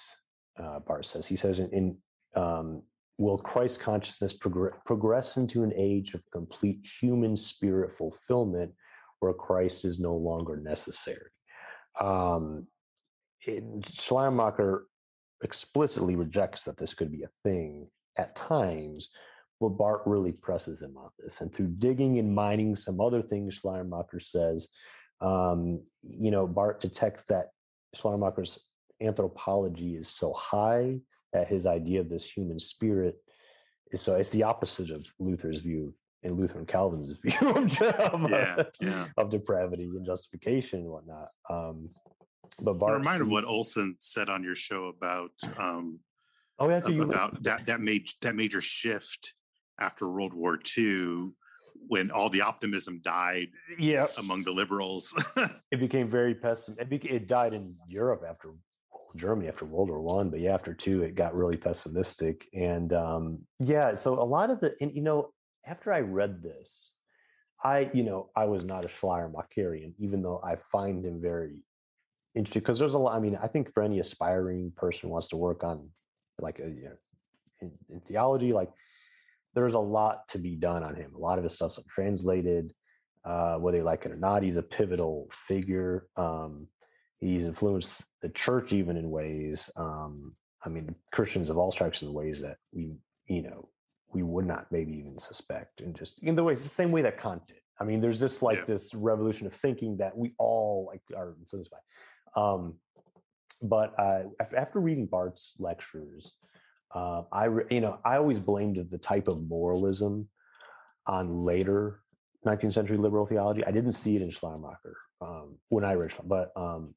Uh, 0.62 0.80
Barth 0.80 1.06
says. 1.06 1.26
He 1.26 1.36
says, 1.38 1.60
in, 1.60 1.70
in 1.70 1.98
um, 2.36 2.84
will 3.22 3.38
Christ 3.38 3.80
consciousness 3.80 4.34
progress, 4.34 4.74
progress 4.84 5.38
into 5.38 5.62
an 5.62 5.72
age 5.78 6.16
of 6.16 6.24
complete 6.32 6.84
human 7.00 7.38
spirit 7.38 7.96
fulfillment 7.96 8.72
where 9.20 9.32
Christ 9.32 9.86
is 9.86 10.00
no 10.00 10.16
longer 10.16 10.58
necessary? 10.58 11.30
Um, 12.00 12.66
Schleiermacher 13.46 14.86
explicitly 15.44 16.16
rejects 16.16 16.64
that 16.64 16.78
this 16.78 16.96
could 16.96 17.12
be 17.12 17.22
a 17.22 17.30
thing 17.44 17.88
at 18.18 18.36
times, 18.36 19.12
but 19.60 19.70
Barth 19.70 20.02
really 20.08 20.32
presses 20.32 20.82
him 20.82 20.98
on 20.98 21.12
this. 21.20 21.42
And 21.42 21.54
through 21.54 21.76
digging 21.78 22.18
and 22.18 22.34
mining 22.34 22.76
some 22.76 23.00
other 23.00 23.22
things, 23.22 23.54
Schleiermacher 23.54 24.20
says, 24.20 24.70
um, 25.22 25.84
you 26.02 26.32
know, 26.32 26.48
Barth 26.48 26.80
detects 26.80 27.26
that 27.26 27.50
Schleiermacher's 27.96 28.66
anthropology 29.00 29.96
is 29.96 30.08
so 30.08 30.34
high 30.34 31.00
that 31.34 31.48
his 31.48 31.66
idea 31.66 32.00
of 32.00 32.10
this 32.10 32.30
human 32.30 32.60
spirit 32.60 33.16
is 33.92 34.02
so 34.02 34.16
it's 34.16 34.30
the 34.32 34.44
opposite 34.44 34.92
of 34.92 35.06
Luther's 35.20 35.60
view 35.60 35.94
and 36.24 36.38
Luther 36.38 36.60
and 36.60 36.68
Calvin's 36.68 37.20
view 37.24 37.50
of, 37.50 38.30
yeah, 38.30 38.64
yeah. 38.80 39.06
of 39.18 39.30
depravity 39.30 39.86
and 39.86 40.06
justification 40.06 40.82
and 40.82 40.90
whatnot. 40.90 41.30
Um, 41.50 41.90
but 42.62 42.74
Barth, 42.74 43.00
remind 43.00 43.22
of 43.22 43.30
what 43.30 43.46
Olson 43.46 43.96
said 44.00 44.30
on 44.30 44.44
your 44.44 44.56
show 44.56 44.86
about 44.86 45.32
um, 45.58 46.00
oh 46.60 46.68
that's 46.68 46.88
about 46.88 47.42
that 47.44 47.66
that 47.66 47.82
made 47.82 48.10
that 48.22 48.36
major 48.36 48.62
shift 48.62 49.34
after 49.80 50.08
World 50.08 50.34
War 50.34 50.60
II 50.78 51.32
when 51.88 52.12
all 52.12 52.30
the 52.30 52.42
optimism 52.42 53.02
died 53.04 53.48
yeah 53.80 54.06
among 54.18 54.44
the 54.44 54.52
liberals 54.52 55.16
it 55.72 55.80
became 55.80 56.08
very 56.08 56.36
pessimistic 56.36 57.06
it, 57.06 57.12
it 57.12 57.28
died 57.28 57.54
in 57.54 57.74
Europe 57.88 58.24
after 58.30 58.50
Germany 59.16 59.48
after 59.48 59.66
World 59.66 59.90
War 59.90 60.02
One, 60.02 60.30
but 60.30 60.40
yeah, 60.40 60.54
after 60.54 60.74
two, 60.74 61.04
it 61.04 61.16
got 61.16 61.36
really 61.36 61.58
pessimistic. 61.58 62.48
And 62.54 62.94
um, 62.94 63.40
yeah, 63.60 63.96
so 63.96 64.14
a 64.14 64.24
lot 64.24 64.50
of 64.50 64.60
the, 64.60 64.76
and 64.82 64.94
you 64.94 65.02
know, 65.02 65.34
after 65.66 65.92
I 65.92 66.02
read 66.02 66.42
this, 66.42 66.94
I, 67.64 67.90
you 67.94 68.04
know, 68.04 68.30
I 68.36 68.46
was 68.46 68.66
not 68.66 68.86
a 68.86 68.88
Schleiermacherian, 68.88 69.94
even 70.00 70.22
though 70.22 70.42
I 70.44 70.56
find 70.72 71.06
him 71.06 71.22
very 71.22 71.58
interesting 72.34 72.62
because 72.62 72.80
there's 72.80 72.94
a 72.94 72.98
lot. 72.98 73.16
I 73.16 73.20
mean, 73.20 73.38
I 73.42 73.48
think 73.48 73.74
for 73.74 73.84
any 73.84 74.00
aspiring 74.00 74.72
person 74.76 75.10
wants 75.10 75.28
to 75.30 75.38
work 75.38 75.64
on 75.64 75.90
like 76.40 76.60
a, 76.60 76.68
you 76.68 76.84
know, 76.84 76.98
in, 77.62 77.72
in, 77.90 78.00
theology, 78.02 78.54
like 78.54 78.70
there's 79.54 79.76
a 79.76 79.80
lot 79.80 80.28
to 80.30 80.40
be 80.40 80.56
done 80.56 80.84
on 80.84 80.96
him. 80.96 81.14
A 81.14 81.20
lot 81.20 81.38
of 81.38 81.44
his 81.44 81.56
stuff's 81.56 81.78
translated, 81.88 82.74
uh, 83.26 83.58
whether 83.58 83.78
you 83.78 83.84
like 83.84 84.06
it 84.06 84.12
or 84.12 84.18
not. 84.18 84.44
He's 84.44 84.56
a 84.56 84.64
pivotal 84.64 85.30
figure. 85.48 86.08
Um, 86.18 86.68
he's 87.22 87.46
influenced 87.46 87.92
the 88.22 88.30
church 88.30 88.74
even 88.74 88.98
in 88.98 89.10
ways. 89.10 89.70
Um, 89.78 90.36
I 90.66 90.70
mean, 90.70 90.94
Christians 91.12 91.50
of 91.50 91.58
all 91.58 91.72
stripes 91.72 92.02
in 92.02 92.12
ways 92.12 92.42
that 92.42 92.58
we, 92.74 92.96
you 93.28 93.44
know, 93.44 93.70
we 94.14 94.24
would 94.24 94.46
not 94.46 94.66
maybe 94.72 94.94
even 94.94 95.18
suspect, 95.18 95.80
and 95.80 95.96
just 95.96 96.22
in 96.24 96.36
the 96.36 96.44
ways 96.44 96.62
the 96.64 96.70
same 96.70 96.92
way 96.92 97.02
that 97.04 97.20
Kant 97.20 97.48
did. 97.48 97.58
I 97.80 97.84
mean, 97.86 98.02
there's 98.02 98.20
just 98.20 98.42
like 98.42 98.58
yeah. 98.58 98.66
this 98.68 98.94
revolution 98.94 99.48
of 99.48 99.54
thinking 99.54 99.98
that 99.98 100.16
we 100.16 100.34
all 100.38 100.86
like 100.92 101.02
are 101.16 101.36
influenced 101.40 101.72
by. 101.72 102.42
Um, 102.42 102.76
but 103.62 103.94
uh, 103.98 104.24
after 104.56 104.80
reading 104.80 105.06
Barth's 105.06 105.56
lectures, 105.60 106.34
uh, 106.94 107.24
I 107.32 107.46
re- 107.46 107.66
you 107.70 107.80
know 107.80 108.00
I 108.04 108.18
always 108.18 108.40
blamed 108.40 108.86
the 108.92 108.98
type 108.98 109.28
of 109.28 109.42
moralism 109.42 110.28
on 111.08 111.44
later 111.44 112.02
19th 112.46 112.74
century 112.74 112.98
liberal 112.98 113.26
theology. 113.26 113.64
I 113.64 113.72
didn't 113.72 113.94
see 113.94 114.16
it 114.16 114.22
in 114.22 114.30
Schleiermacher 114.30 114.98
um, 115.22 115.58
when 115.70 115.86
I 115.86 115.94
read, 115.94 116.14
but 116.26 116.52
um, 116.56 116.94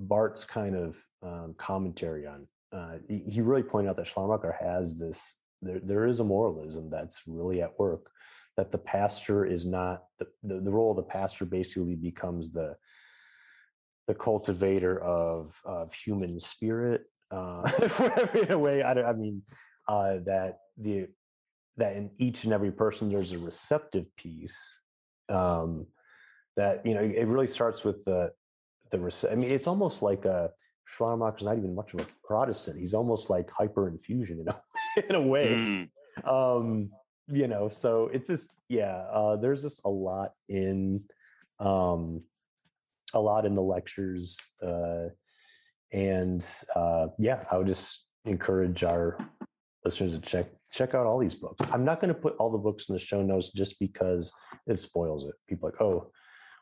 Barth's 0.00 0.44
kind 0.44 0.74
of 0.74 0.96
um, 1.22 1.54
commentary 1.58 2.26
on 2.26 2.46
uh, 2.72 2.98
he, 3.08 3.40
really 3.40 3.62
pointed 3.62 3.90
out 3.90 3.96
that 3.96 4.06
Schleiermacher 4.06 4.54
has 4.60 4.96
this. 4.96 5.36
There, 5.60 5.80
there 5.82 6.06
is 6.06 6.20
a 6.20 6.24
moralism 6.24 6.88
that's 6.88 7.22
really 7.26 7.62
at 7.62 7.78
work. 7.78 8.10
That 8.56 8.70
the 8.70 8.78
pastor 8.78 9.44
is 9.44 9.66
not 9.66 10.04
the, 10.18 10.26
the 10.42 10.60
the 10.60 10.70
role 10.70 10.90
of 10.90 10.96
the 10.96 11.02
pastor 11.02 11.44
basically 11.44 11.96
becomes 11.96 12.52
the 12.52 12.76
the 14.06 14.14
cultivator 14.14 15.02
of 15.02 15.54
of 15.64 15.92
human 15.94 16.38
spirit. 16.38 17.04
Uh, 17.30 17.68
in 18.34 18.52
a 18.52 18.58
way, 18.58 18.82
I, 18.82 18.92
I 18.92 19.12
mean 19.14 19.42
uh, 19.88 20.18
that 20.26 20.58
the 20.78 21.08
that 21.76 21.96
in 21.96 22.10
each 22.18 22.44
and 22.44 22.52
every 22.52 22.70
person 22.70 23.08
there's 23.08 23.32
a 23.32 23.38
receptive 23.38 24.14
piece. 24.16 24.58
Um, 25.28 25.86
that 26.56 26.84
you 26.84 26.94
know, 26.94 27.00
it 27.00 27.26
really 27.26 27.46
starts 27.46 27.84
with 27.84 28.04
the 28.04 28.32
the. 28.90 29.28
I 29.30 29.34
mean, 29.34 29.50
it's 29.50 29.66
almost 29.66 30.02
like 30.02 30.24
a 30.24 30.50
Schleiermacher's 30.96 31.44
not 31.44 31.56
even 31.56 31.74
much 31.74 31.94
of 31.94 32.00
a 32.00 32.06
Protestant. 32.24 32.78
He's 32.78 32.94
almost 32.94 33.30
like 33.30 33.50
hyper 33.50 33.88
infusion 33.88 34.40
in 34.40 34.48
a 34.48 34.62
in 35.08 35.14
a 35.14 35.20
way 35.20 35.54
Mm, 35.54 35.88
um 36.24 36.90
you 37.28 37.46
know 37.46 37.68
so 37.68 38.10
it's 38.12 38.28
just 38.28 38.54
yeah 38.68 39.04
uh 39.12 39.36
there's 39.36 39.62
just 39.62 39.80
a 39.84 39.88
lot 39.88 40.32
in 40.48 41.02
um 41.60 42.22
a 43.14 43.20
lot 43.20 43.46
in 43.46 43.54
the 43.54 43.62
lectures 43.62 44.36
uh 44.62 45.06
and 45.92 46.48
uh 46.74 47.06
yeah 47.18 47.44
i 47.50 47.56
would 47.56 47.66
just 47.66 48.06
encourage 48.24 48.82
our 48.82 49.16
listeners 49.84 50.12
to 50.12 50.20
check 50.20 50.46
check 50.72 50.94
out 50.94 51.06
all 51.06 51.18
these 51.18 51.34
books 51.34 51.64
i'm 51.72 51.84
not 51.84 52.00
going 52.00 52.12
to 52.12 52.20
put 52.20 52.34
all 52.36 52.50
the 52.50 52.58
books 52.58 52.88
in 52.88 52.92
the 52.94 52.98
show 52.98 53.22
notes 53.22 53.50
just 53.52 53.78
because 53.78 54.32
it 54.66 54.78
spoils 54.78 55.24
it 55.24 55.34
people 55.48 55.68
are 55.68 55.72
like 55.72 55.80
oh 55.80 56.10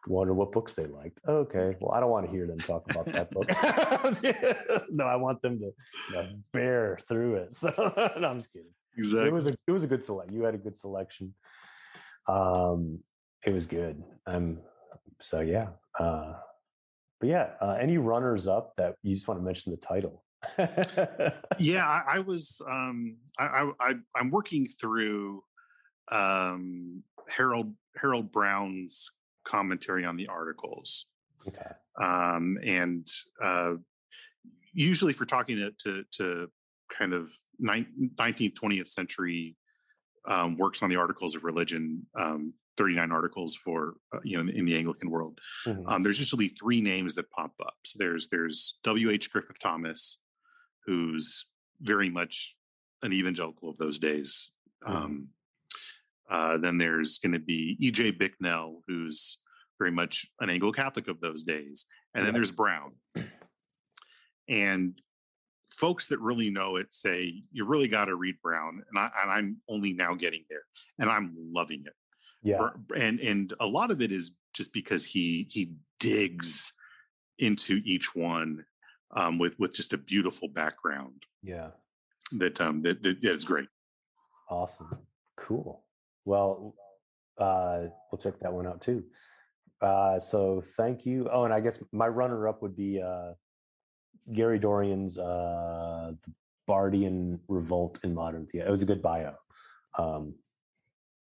wonder 0.07 0.33
what 0.33 0.53
books 0.53 0.75
they 0.75 0.87
liked 0.87 1.19
okay 1.29 1.77
well 1.81 1.93
i 1.93 2.01
don't 2.01 2.11
want 2.11 2.25
to 2.25 2.31
hear 2.31 2.47
them 2.47 2.59
talk 2.59 2.89
about 2.91 3.05
that 3.07 3.31
book 3.31 3.49
no 4.91 5.05
i 5.05 5.16
want 5.16 5.41
them 5.43 5.59
to 5.59 5.73
you 6.11 6.15
know, 6.15 6.29
bear 6.53 6.99
through 7.09 7.35
it 7.35 7.53
so 7.53 7.73
no 8.20 8.29
i'm 8.29 8.39
just 8.39 8.53
kidding 8.53 8.70
Exactly. 8.99 9.29
it 9.29 9.33
was 9.33 9.47
a 9.47 9.57
it 9.66 9.70
was 9.70 9.83
a 9.85 9.87
good 9.87 10.03
select. 10.03 10.33
You 10.33 10.43
had 10.43 10.55
a 10.55 10.59
good 10.59 10.77
selection. 10.77 11.35
Um, 12.27 12.99
it 13.47 13.55
was 13.55 13.66
good. 13.66 14.03
Um, 14.27 14.59
so 15.20 15.41
yeah. 15.41 15.69
Uh, 15.99 16.35
but 17.20 17.29
yeah, 17.29 17.51
uh, 17.61 17.77
any 17.81 17.99
runners 17.99 18.49
up 18.49 18.75
that 18.77 18.97
you 19.03 19.15
just 19.15 19.29
want 19.29 19.41
to 19.41 19.45
mention 19.45 19.70
the 19.73 19.79
title? 19.79 20.25
yeah 21.59 21.85
I, 21.85 22.03
I 22.16 22.19
was 22.20 22.62
um 22.70 23.16
I, 23.41 23.45
I 23.45 23.70
I 23.81 23.95
i'm 24.15 24.31
working 24.31 24.69
through 24.69 25.43
um 26.12 27.03
harold 27.29 27.75
harold 27.97 28.31
brown's 28.31 29.11
commentary 29.53 30.05
on 30.05 30.16
the 30.20 30.29
articles 30.29 31.07
okay. 31.49 31.70
um 32.01 32.59
and 32.65 33.07
uh 33.43 33.75
usually 34.75 35.12
if 35.12 35.19
we're 35.20 35.27
talking 35.37 35.57
to 35.57 35.70
to, 35.83 36.05
to 36.12 36.51
kind 36.99 37.12
of 37.15 37.23
19th 37.62 38.55
20th 38.62 38.89
century 38.89 39.57
um 40.29 40.57
works 40.59 40.83
on 40.83 40.91
the 40.91 40.97
articles 41.05 41.35
of 41.37 41.45
religion 41.45 42.07
um 42.23 42.53
39 42.77 43.11
articles 43.11 43.57
for 43.65 43.95
uh, 44.15 44.20
you 44.23 44.37
know 44.37 44.43
in, 44.43 44.51
in 44.59 44.65
the 44.66 44.77
anglican 44.77 45.11
world 45.11 45.35
Mhm. 45.66 45.85
um, 45.91 46.03
there's 46.03 46.19
usually 46.25 46.49
three 46.61 46.81
names 46.93 47.15
that 47.16 47.29
pop 47.31 47.53
up. 47.69 47.77
So 47.89 47.95
there's 48.03 48.29
there's 48.29 48.59
W. 48.85 49.07
H. 49.11 49.27
Griffith 49.33 49.59
Thomas, 49.59 50.20
who's 50.87 51.27
very 51.81 52.11
much 52.19 52.35
an 53.03 53.12
evangelical 53.12 53.69
of 53.70 53.77
those 53.79 53.99
days. 53.99 54.53
Mhm. 54.87 55.27
Uh, 56.30 56.59
then 56.59 56.78
there's 56.78 57.18
going 57.18 57.32
to 57.32 57.38
be 57.38 57.76
E. 57.80 57.90
J. 57.90 58.10
Bicknell, 58.10 58.82
who's 58.86 59.38
very 59.78 59.90
much 59.90 60.26
an 60.40 60.50
Anglo 60.50 60.72
Catholic 60.72 61.09
of 61.09 61.20
those 61.20 61.42
days, 61.42 61.86
and 62.14 62.26
then 62.26 62.34
there's 62.34 62.50
Browne. 62.50 62.92
And 64.48 64.98
folks 65.72 66.09
that 66.09 66.18
really 66.18 66.50
know 66.50 66.76
it 66.76 66.92
say 66.92 67.42
you 67.52 67.64
really 67.64 67.88
got 67.88 68.06
to 68.06 68.16
read 68.16 68.36
Browne, 68.42 68.82
and 68.88 68.98
I 68.98 69.10
and 69.22 69.30
I'm 69.30 69.56
only 69.68 69.92
now 69.92 70.14
getting 70.14 70.44
there, 70.50 70.62
and 70.98 71.09
I'm 71.10 71.34
loving 71.52 71.84
it 71.86 71.94
yeah. 72.42 72.70
and 72.96 73.20
and 73.20 73.55
a 73.60 73.66
lot 73.66 73.90
of 73.90 74.00
it 74.00 74.12
is 74.12 74.32
just 74.55 74.72
because 74.72 75.05
he 75.05 75.46
he 75.50 75.72
digs 76.00 76.72
into 77.38 77.80
each 77.84 78.14
one 78.14 78.64
um, 79.16 79.38
with 79.38 79.59
with 79.59 79.74
just 79.74 79.92
a 79.92 79.98
beautiful 79.98 80.48
background 80.48 81.24
Yeah. 81.42 81.70
that 82.32 82.60
um 82.60 82.82
that, 82.82 83.02
that 83.02 83.20
that 83.22 83.32
is 83.32 83.44
great. 83.44 83.68
Awesome. 84.50 84.98
Cool. 85.36 85.84
Well, 86.28 86.74
uh, 87.38 87.84
we'll 88.12 88.18
check 88.20 88.38
that 88.40 88.52
one 88.52 88.66
out 88.66 88.82
too. 88.82 89.02
Uh, 89.80 90.18
so 90.18 90.62
thank 90.76 91.06
you. 91.06 91.26
Oh, 91.32 91.44
and 91.44 91.55
I 91.55 91.60
guess 91.60 91.82
my 91.90 92.06
runner 92.06 92.46
up 92.46 92.60
would 92.60 92.76
be 92.76 93.00
uh, 93.00 93.32
Gary 94.34 94.59
Dorrien's 94.59 95.16
uh, 95.16 96.12
The 96.22 96.32
Barthian 96.68 97.38
Revolt 97.48 98.00
in 98.05 98.12
Modern 98.12 98.46
Theater. 98.46 98.68
It 98.68 98.70
was 98.70 98.82
a 98.82 98.84
good 98.84 99.00
bio 99.00 99.32
um, 99.98 100.34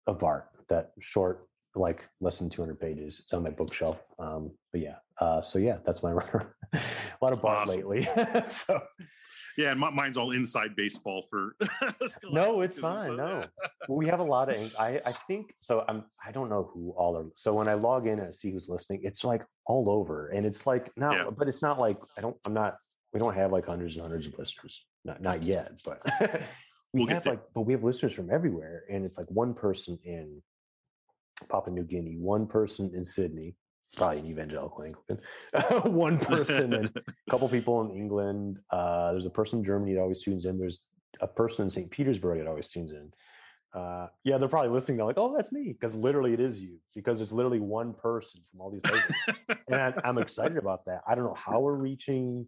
of 0.07 0.19
Barth, 0.19 0.47
that 0.71 0.93
short, 1.01 1.49
like 1.75 2.09
less 2.23 2.39
than 2.39 2.49
200 2.49 2.81
pages. 2.81 3.21
It's 3.23 3.35
on 3.35 3.43
my 3.43 3.51
bookshelf. 3.51 4.03
Um, 4.19 4.53
but 4.73 4.81
yeah, 4.81 4.97
uh, 5.21 5.43
so 5.43 5.59
yeah, 5.59 5.79
that's 5.85 6.03
my 6.03 6.13
runner. 6.13 6.57
a 6.73 6.79
lot 7.21 7.35
of 7.35 7.43
Barth 7.43 7.69
Awesome. 7.69 7.83
lately. 7.83 8.09
so 8.51 8.81
Yeah, 9.59 9.73
and 9.73 9.81
mi- 9.81 9.91
mine's 9.91 10.17
all 10.17 10.31
inside 10.31 10.77
baseball 10.77 11.21
for. 11.29 11.57
no, 12.31 12.61
it's 12.61 12.79
fine. 12.79 13.03
so, 13.03 13.15
No, 13.17 13.27
yeah. 13.41 13.47
well, 13.89 13.99
we 13.99 14.07
have 14.07 14.21
a 14.21 14.25
lot 14.25 14.55
of. 14.55 14.75
I 14.79 15.01
I 15.05 15.11
think 15.11 15.53
so. 15.59 15.85
I'm. 15.89 16.05
I 16.25 16.31
don't 16.31 16.49
know 16.49 16.71
who 16.73 16.95
all 16.97 17.17
are. 17.19 17.27
So 17.35 17.53
when 17.55 17.67
I 17.67 17.75
log 17.75 18.07
in 18.07 18.21
and 18.21 18.33
see 18.33 18.53
who's 18.53 18.69
listening, 18.69 19.01
it's 19.03 19.25
like 19.25 19.45
all 19.67 19.91
over, 19.91 20.29
and 20.29 20.47
it's 20.47 20.65
like 20.65 20.93
not. 20.97 21.15
Yeah. 21.15 21.31
But 21.37 21.49
it's 21.49 21.61
not 21.61 21.81
like 21.81 21.99
I 22.17 22.21
don't. 22.21 22.37
I'm 22.45 22.55
not. 22.55 22.77
We 23.13 23.19
don't 23.19 23.35
have 23.35 23.51
like 23.51 23.67
hundreds 23.67 23.97
and 23.97 24.03
hundreds 24.03 24.27
of 24.27 24.39
listeners. 24.39 24.85
Not 25.05 25.21
not 25.21 25.43
yet, 25.43 25.73
but 25.85 26.03
we 26.93 27.01
We'll 27.01 27.09
have 27.09 27.27
like. 27.27 27.41
But 27.53 27.63
we 27.63 27.73
have 27.73 27.83
listeners 27.83 28.13
from 28.13 28.31
everywhere, 28.31 28.85
and 28.89 29.05
it's 29.05 29.19
like 29.19 29.29
one 29.29 29.55
person 29.55 29.99
in 30.05 30.41
Papua 31.51 31.75
New 31.75 31.83
Guinea, 31.85 32.17
one 32.17 32.47
person 32.47 32.93
in 32.95 33.03
Sydney, 33.03 33.57
probably 33.97 34.19
an 34.19 34.27
evangelical 34.27 34.85
Anglican, 34.85 35.21
one 35.93 36.19
person 36.19 36.73
and 36.75 36.87
a 36.97 37.03
couple 37.31 37.49
people 37.49 37.81
in 37.83 37.91
England. 37.91 38.59
Uh, 38.71 39.13
there's 39.13 39.27
a 39.27 39.31
person 39.31 39.59
in 39.59 39.65
Germany 39.65 39.95
that 39.95 40.01
always 40.01 40.23
tunes 40.23 40.45
in. 40.45 40.59
There's 40.59 40.85
a 41.21 41.27
person 41.27 41.65
in 41.65 41.71
St. 41.71 41.91
Petersburg 41.91 42.39
that 42.39 42.47
always 42.47 42.69
tunes 42.69 42.93
in. 42.93 43.11
Uh, 43.75 44.07
yeah, 44.25 44.39
they're 44.39 44.49
probably 44.49 44.71
listening. 44.71 44.97
They're 44.97 45.07
like, 45.07 45.19
"Oh, 45.19 45.35
that's 45.37 45.53
me," 45.53 45.73
because 45.73 45.95
literally 45.95 46.33
it 46.33 46.41
is 46.41 46.61
you. 46.61 46.79
Because 46.95 47.19
there's 47.19 47.33
literally 47.33 47.61
one 47.61 47.93
person 47.93 48.41
from 48.51 48.61
all 48.61 48.71
these 48.71 48.81
places, 48.81 49.15
and 49.69 49.81
I, 49.81 49.93
I'm 50.05 50.19
excited 50.19 50.57
about 50.65 50.87
that. 50.87 51.03
I 51.07 51.15
don't 51.15 51.25
know 51.25 51.37
how 51.37 51.61
we're 51.61 51.77
reaching 51.77 52.47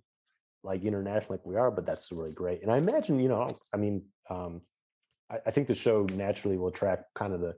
like 0.63 0.83
international 0.83 1.35
like 1.35 1.47
we 1.47 1.57
are, 1.57 1.71
but 1.71 1.87
that's 1.87 2.11
really 2.13 2.33
great. 2.33 2.63
And 2.63 2.71
I 2.71 2.77
imagine, 2.77 3.19
you 3.19 3.29
know, 3.29 3.49
I 3.73 3.77
mean, 3.77 4.03
um, 4.29 4.61
I, 5.31 5.39
I 5.47 5.51
think 5.51 5.69
the 5.69 5.75
show 5.75 6.05
naturally 6.05 6.59
will 6.59 6.69
attract 6.69 7.15
kind 7.15 7.33
of 7.33 7.41
the 7.41 7.55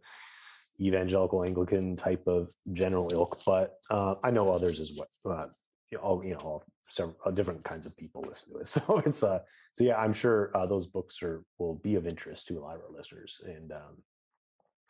evangelical 0.87 1.45
Anglican 1.45 1.97
type 1.97 2.27
of 2.27 2.49
general 2.73 3.09
ilk, 3.13 3.41
but 3.45 3.79
uh, 3.91 4.15
I 4.23 4.31
know 4.31 4.51
others 4.51 4.81
as 4.81 4.93
well. 4.97 5.09
Uh, 5.25 5.47
all 6.01 6.25
you 6.25 6.33
know, 6.33 6.39
all 6.39 6.65
several 6.89 7.17
uh, 7.25 7.31
different 7.31 7.63
kinds 7.65 7.87
of 7.87 7.97
people 7.97 8.25
listen 8.27 8.53
to 8.53 8.59
it. 8.59 8.67
So 8.87 9.03
it's 9.05 9.23
uh, 9.23 9.41
so 9.73 9.85
yeah, 9.85 9.97
I'm 9.97 10.13
sure 10.13 10.51
uh, 10.55 10.67
those 10.67 10.87
books 10.87 11.23
are 11.23 11.45
will 11.59 11.75
be 11.77 11.95
of 11.97 12.07
interest 12.07 12.49
to 12.49 12.59
a 12.59 12.61
lot 12.61 12.77
of 12.77 12.83
our 12.83 12.97
listeners, 12.97 13.41
and 13.47 13.73
um, 13.73 14.03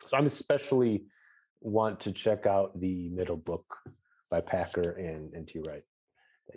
so 0.01 0.17
I'm 0.17 0.25
especially 0.25 1.05
want 1.61 1.99
to 2.01 2.11
check 2.11 2.45
out 2.45 2.79
the 2.79 3.09
middle 3.09 3.37
book 3.37 3.65
by 4.29 4.41
Packer 4.41 4.91
and 4.91 5.33
N.T. 5.35 5.59
Wright. 5.65 5.83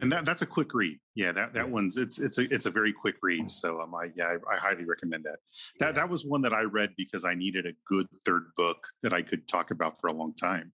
And 0.03 0.11
that 0.13 0.25
that's 0.25 0.43
a 0.43 0.47
quick 0.47 0.75
read. 0.75 0.99
Yeah, 1.15 1.33
that 1.33 1.55
that 1.55 1.67
Yeah. 1.67 1.73
one's 1.73 1.97
it's 1.97 2.19
it's 2.19 2.39
a 2.39 2.53
it's 2.53 2.67
a 2.67 2.71
very 2.71 2.93
quick 2.93 3.17
read. 3.23 3.51
So 3.51 3.81
um, 3.81 3.95
I 3.95 4.07
yeah, 4.17 4.27
I, 4.51 4.55
I 4.55 4.59
highly 4.59 4.85
recommend 4.85 5.25
that. 5.25 5.39
That 5.81 5.87
Yeah. 5.87 5.93
that 5.93 6.09
was 6.09 6.25
one 6.25 6.43
that 6.43 6.53
I 6.53 6.63
read 6.63 6.91
because 6.97 7.25
I 7.25 7.35
needed 7.35 7.67
a 7.67 7.73
good 7.87 8.07
third 8.25 8.47
book 8.57 8.79
that 9.03 9.13
I 9.13 9.23
could 9.23 9.47
talk 9.49 9.71
about 9.71 9.99
for 9.99 10.09
a 10.09 10.13
long 10.13 10.35
time. 10.35 10.73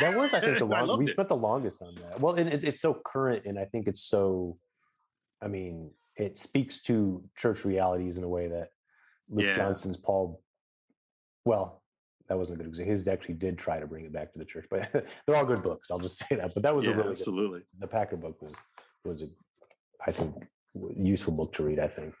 That 0.00 0.16
was, 0.16 0.34
I 0.34 0.40
think, 0.40 0.58
the 0.58 0.66
I 0.74 0.80
long. 0.80 0.88
loved 0.88 0.98
We 1.04 1.06
it. 1.08 1.12
spent 1.12 1.28
the 1.28 1.36
longest 1.36 1.80
on 1.80 1.94
that. 1.94 2.20
Well, 2.20 2.34
and 2.34 2.48
it, 2.52 2.64
it's 2.64 2.80
so 2.80 3.00
current, 3.06 3.46
and 3.46 3.58
I 3.58 3.64
think 3.66 3.86
it's 3.86 4.02
so. 4.02 4.58
I 5.40 5.46
mean, 5.48 5.92
it 6.16 6.36
speaks 6.36 6.82
to 6.84 7.22
church 7.36 7.64
realities 7.64 8.18
in 8.18 8.24
a 8.24 8.28
way 8.28 8.48
that 8.48 8.70
Luke 9.28 9.46
Yeah. 9.46 9.54
Johnson's 9.56 9.96
Paul. 9.96 10.42
Well, 11.44 11.82
that 12.28 12.36
wasn't 12.38 12.60
a 12.60 12.62
good 12.62 12.68
example. 12.68 12.90
His 12.92 13.06
actually 13.08 13.34
did 13.34 13.58
try 13.58 13.78
to 13.80 13.86
bring 13.86 14.04
it 14.04 14.12
back 14.12 14.32
to 14.32 14.38
the 14.38 14.44
church, 14.44 14.66
but 14.70 14.90
they're 15.26 15.36
all 15.36 15.44
good 15.46 15.62
books. 15.62 15.90
I'll 15.90 15.98
just 15.98 16.18
say 16.28 16.36
that. 16.36 16.54
But 16.54 16.62
that 16.64 16.74
was 16.74 16.84
yeah, 16.84 16.92
a 16.92 16.94
really 16.94 17.08
good, 17.08 17.12
absolutely. 17.12 17.62
the 17.78 17.86
Packer 17.86 18.16
book 18.16 18.40
was 18.42 18.54
was 19.04 19.22
a, 19.22 19.28
I 20.06 20.12
think, 20.12 20.34
useful 20.96 21.32
book 21.32 21.52
to 21.54 21.62
read. 21.64 21.78
I 21.78 21.88
think. 21.88 22.14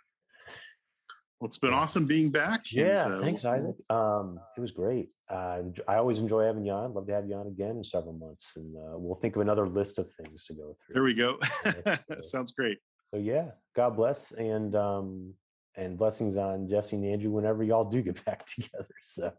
Well, 1.40 1.48
it's 1.48 1.58
been 1.58 1.70
Yeah. 1.72 1.76
awesome 1.80 2.06
being 2.06 2.30
back. 2.30 2.60
and, 2.74 2.86
Yeah, 2.86 2.96
uh, 2.96 3.20
thanks, 3.20 3.44
Isaac. 3.44 3.76
Um, 3.90 4.40
it 4.56 4.60
was 4.60 4.70
great. 4.70 5.10
Uh, 5.28 5.64
I 5.86 5.96
always 5.96 6.18
enjoy 6.18 6.44
having 6.46 6.64
you 6.64 6.72
on. 6.72 6.94
Love 6.94 7.06
to 7.08 7.12
have 7.12 7.28
you 7.28 7.34
on 7.34 7.46
again 7.46 7.76
in 7.76 7.84
several 7.84 8.14
months, 8.14 8.46
and 8.56 8.74
uh, 8.76 8.96
we'll 8.96 9.16
think 9.16 9.36
of 9.36 9.42
another 9.42 9.68
list 9.68 9.98
of 9.98 10.08
things 10.14 10.46
to 10.46 10.54
go 10.54 10.76
through. 10.86 10.94
There 10.94 11.02
we 11.02 11.12
go. 11.12 11.38
Sounds 12.20 12.52
great. 12.52 12.78
So 13.12 13.20
yeah, 13.20 13.50
God 13.74 13.96
bless 13.96 14.32
and 14.32 14.74
um 14.74 15.34
and 15.76 15.98
blessings 15.98 16.38
on 16.38 16.68
Jesse 16.68 16.96
and 16.96 17.04
Andrew 17.04 17.30
whenever 17.30 17.62
y'all 17.62 17.84
do 17.84 18.00
get 18.02 18.24
back 18.24 18.46
together. 18.46 18.88
So, 19.02 19.30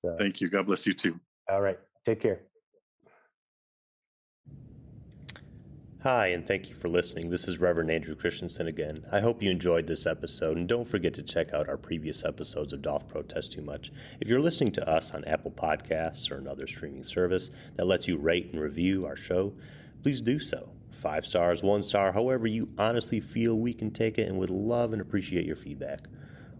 so 0.00 0.16
Thank 0.18 0.40
you. 0.40 0.48
God 0.48 0.66
bless 0.66 0.86
you 0.86 0.94
too. 0.94 1.18
all 1.50 1.60
right, 1.60 1.78
take 2.04 2.20
care. 2.20 2.40
Hi, 6.02 6.28
and 6.28 6.46
thank 6.46 6.68
you 6.68 6.76
for 6.76 6.88
listening. 6.88 7.30
This 7.30 7.48
is 7.48 7.58
Reverend 7.58 7.90
Andrew 7.90 8.14
Christensen 8.14 8.68
again. 8.68 9.04
I 9.10 9.18
hope 9.18 9.42
you 9.42 9.50
enjoyed 9.50 9.88
this 9.88 10.06
episode, 10.06 10.56
and 10.56 10.68
don't 10.68 10.86
forget 10.86 11.12
to 11.14 11.22
check 11.22 11.52
out 11.52 11.68
our 11.68 11.76
previous 11.76 12.24
episodes 12.24 12.72
of 12.72 12.80
Doth 12.82 13.08
Protest 13.08 13.52
Too 13.52 13.62
Much. 13.62 13.90
If 14.20 14.28
you're 14.28 14.38
listening 14.38 14.70
to 14.72 14.88
us 14.88 15.10
on 15.12 15.24
Apple 15.24 15.50
Podcasts 15.50 16.30
or 16.30 16.36
another 16.36 16.68
streaming 16.68 17.02
service 17.02 17.50
that 17.74 17.86
lets 17.88 18.06
you 18.06 18.18
rate 18.18 18.50
and 18.52 18.60
review 18.60 19.04
our 19.04 19.16
show, 19.16 19.52
please 20.02 20.20
do 20.20 20.38
so. 20.38 20.68
Five 20.92 21.26
stars, 21.26 21.64
one 21.64 21.82
star, 21.82 22.12
however 22.12 22.46
you 22.46 22.68
honestly 22.78 23.18
feel 23.18 23.56
we 23.56 23.72
can 23.72 23.90
take 23.90 24.18
it, 24.18 24.28
and 24.28 24.38
would 24.38 24.50
love 24.50 24.92
and 24.92 25.02
appreciate 25.02 25.44
your 25.44 25.56
feedback. 25.56 26.02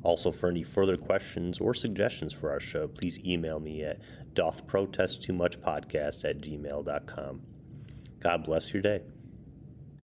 Also, 0.06 0.30
for 0.30 0.48
any 0.48 0.62
further 0.62 0.96
questions 0.96 1.58
or 1.58 1.74
suggestions 1.74 2.32
for 2.32 2.52
our 2.52 2.60
show, 2.60 2.86
please 2.86 3.18
email 3.26 3.58
me 3.58 3.82
at 3.82 3.98
dothprotesttoomuchpodcast 4.34 6.24
at 6.24 6.38
gmail.com. 6.38 7.40
God 8.20 8.44
bless 8.44 8.72
your 8.72 8.82
day. 8.82 9.02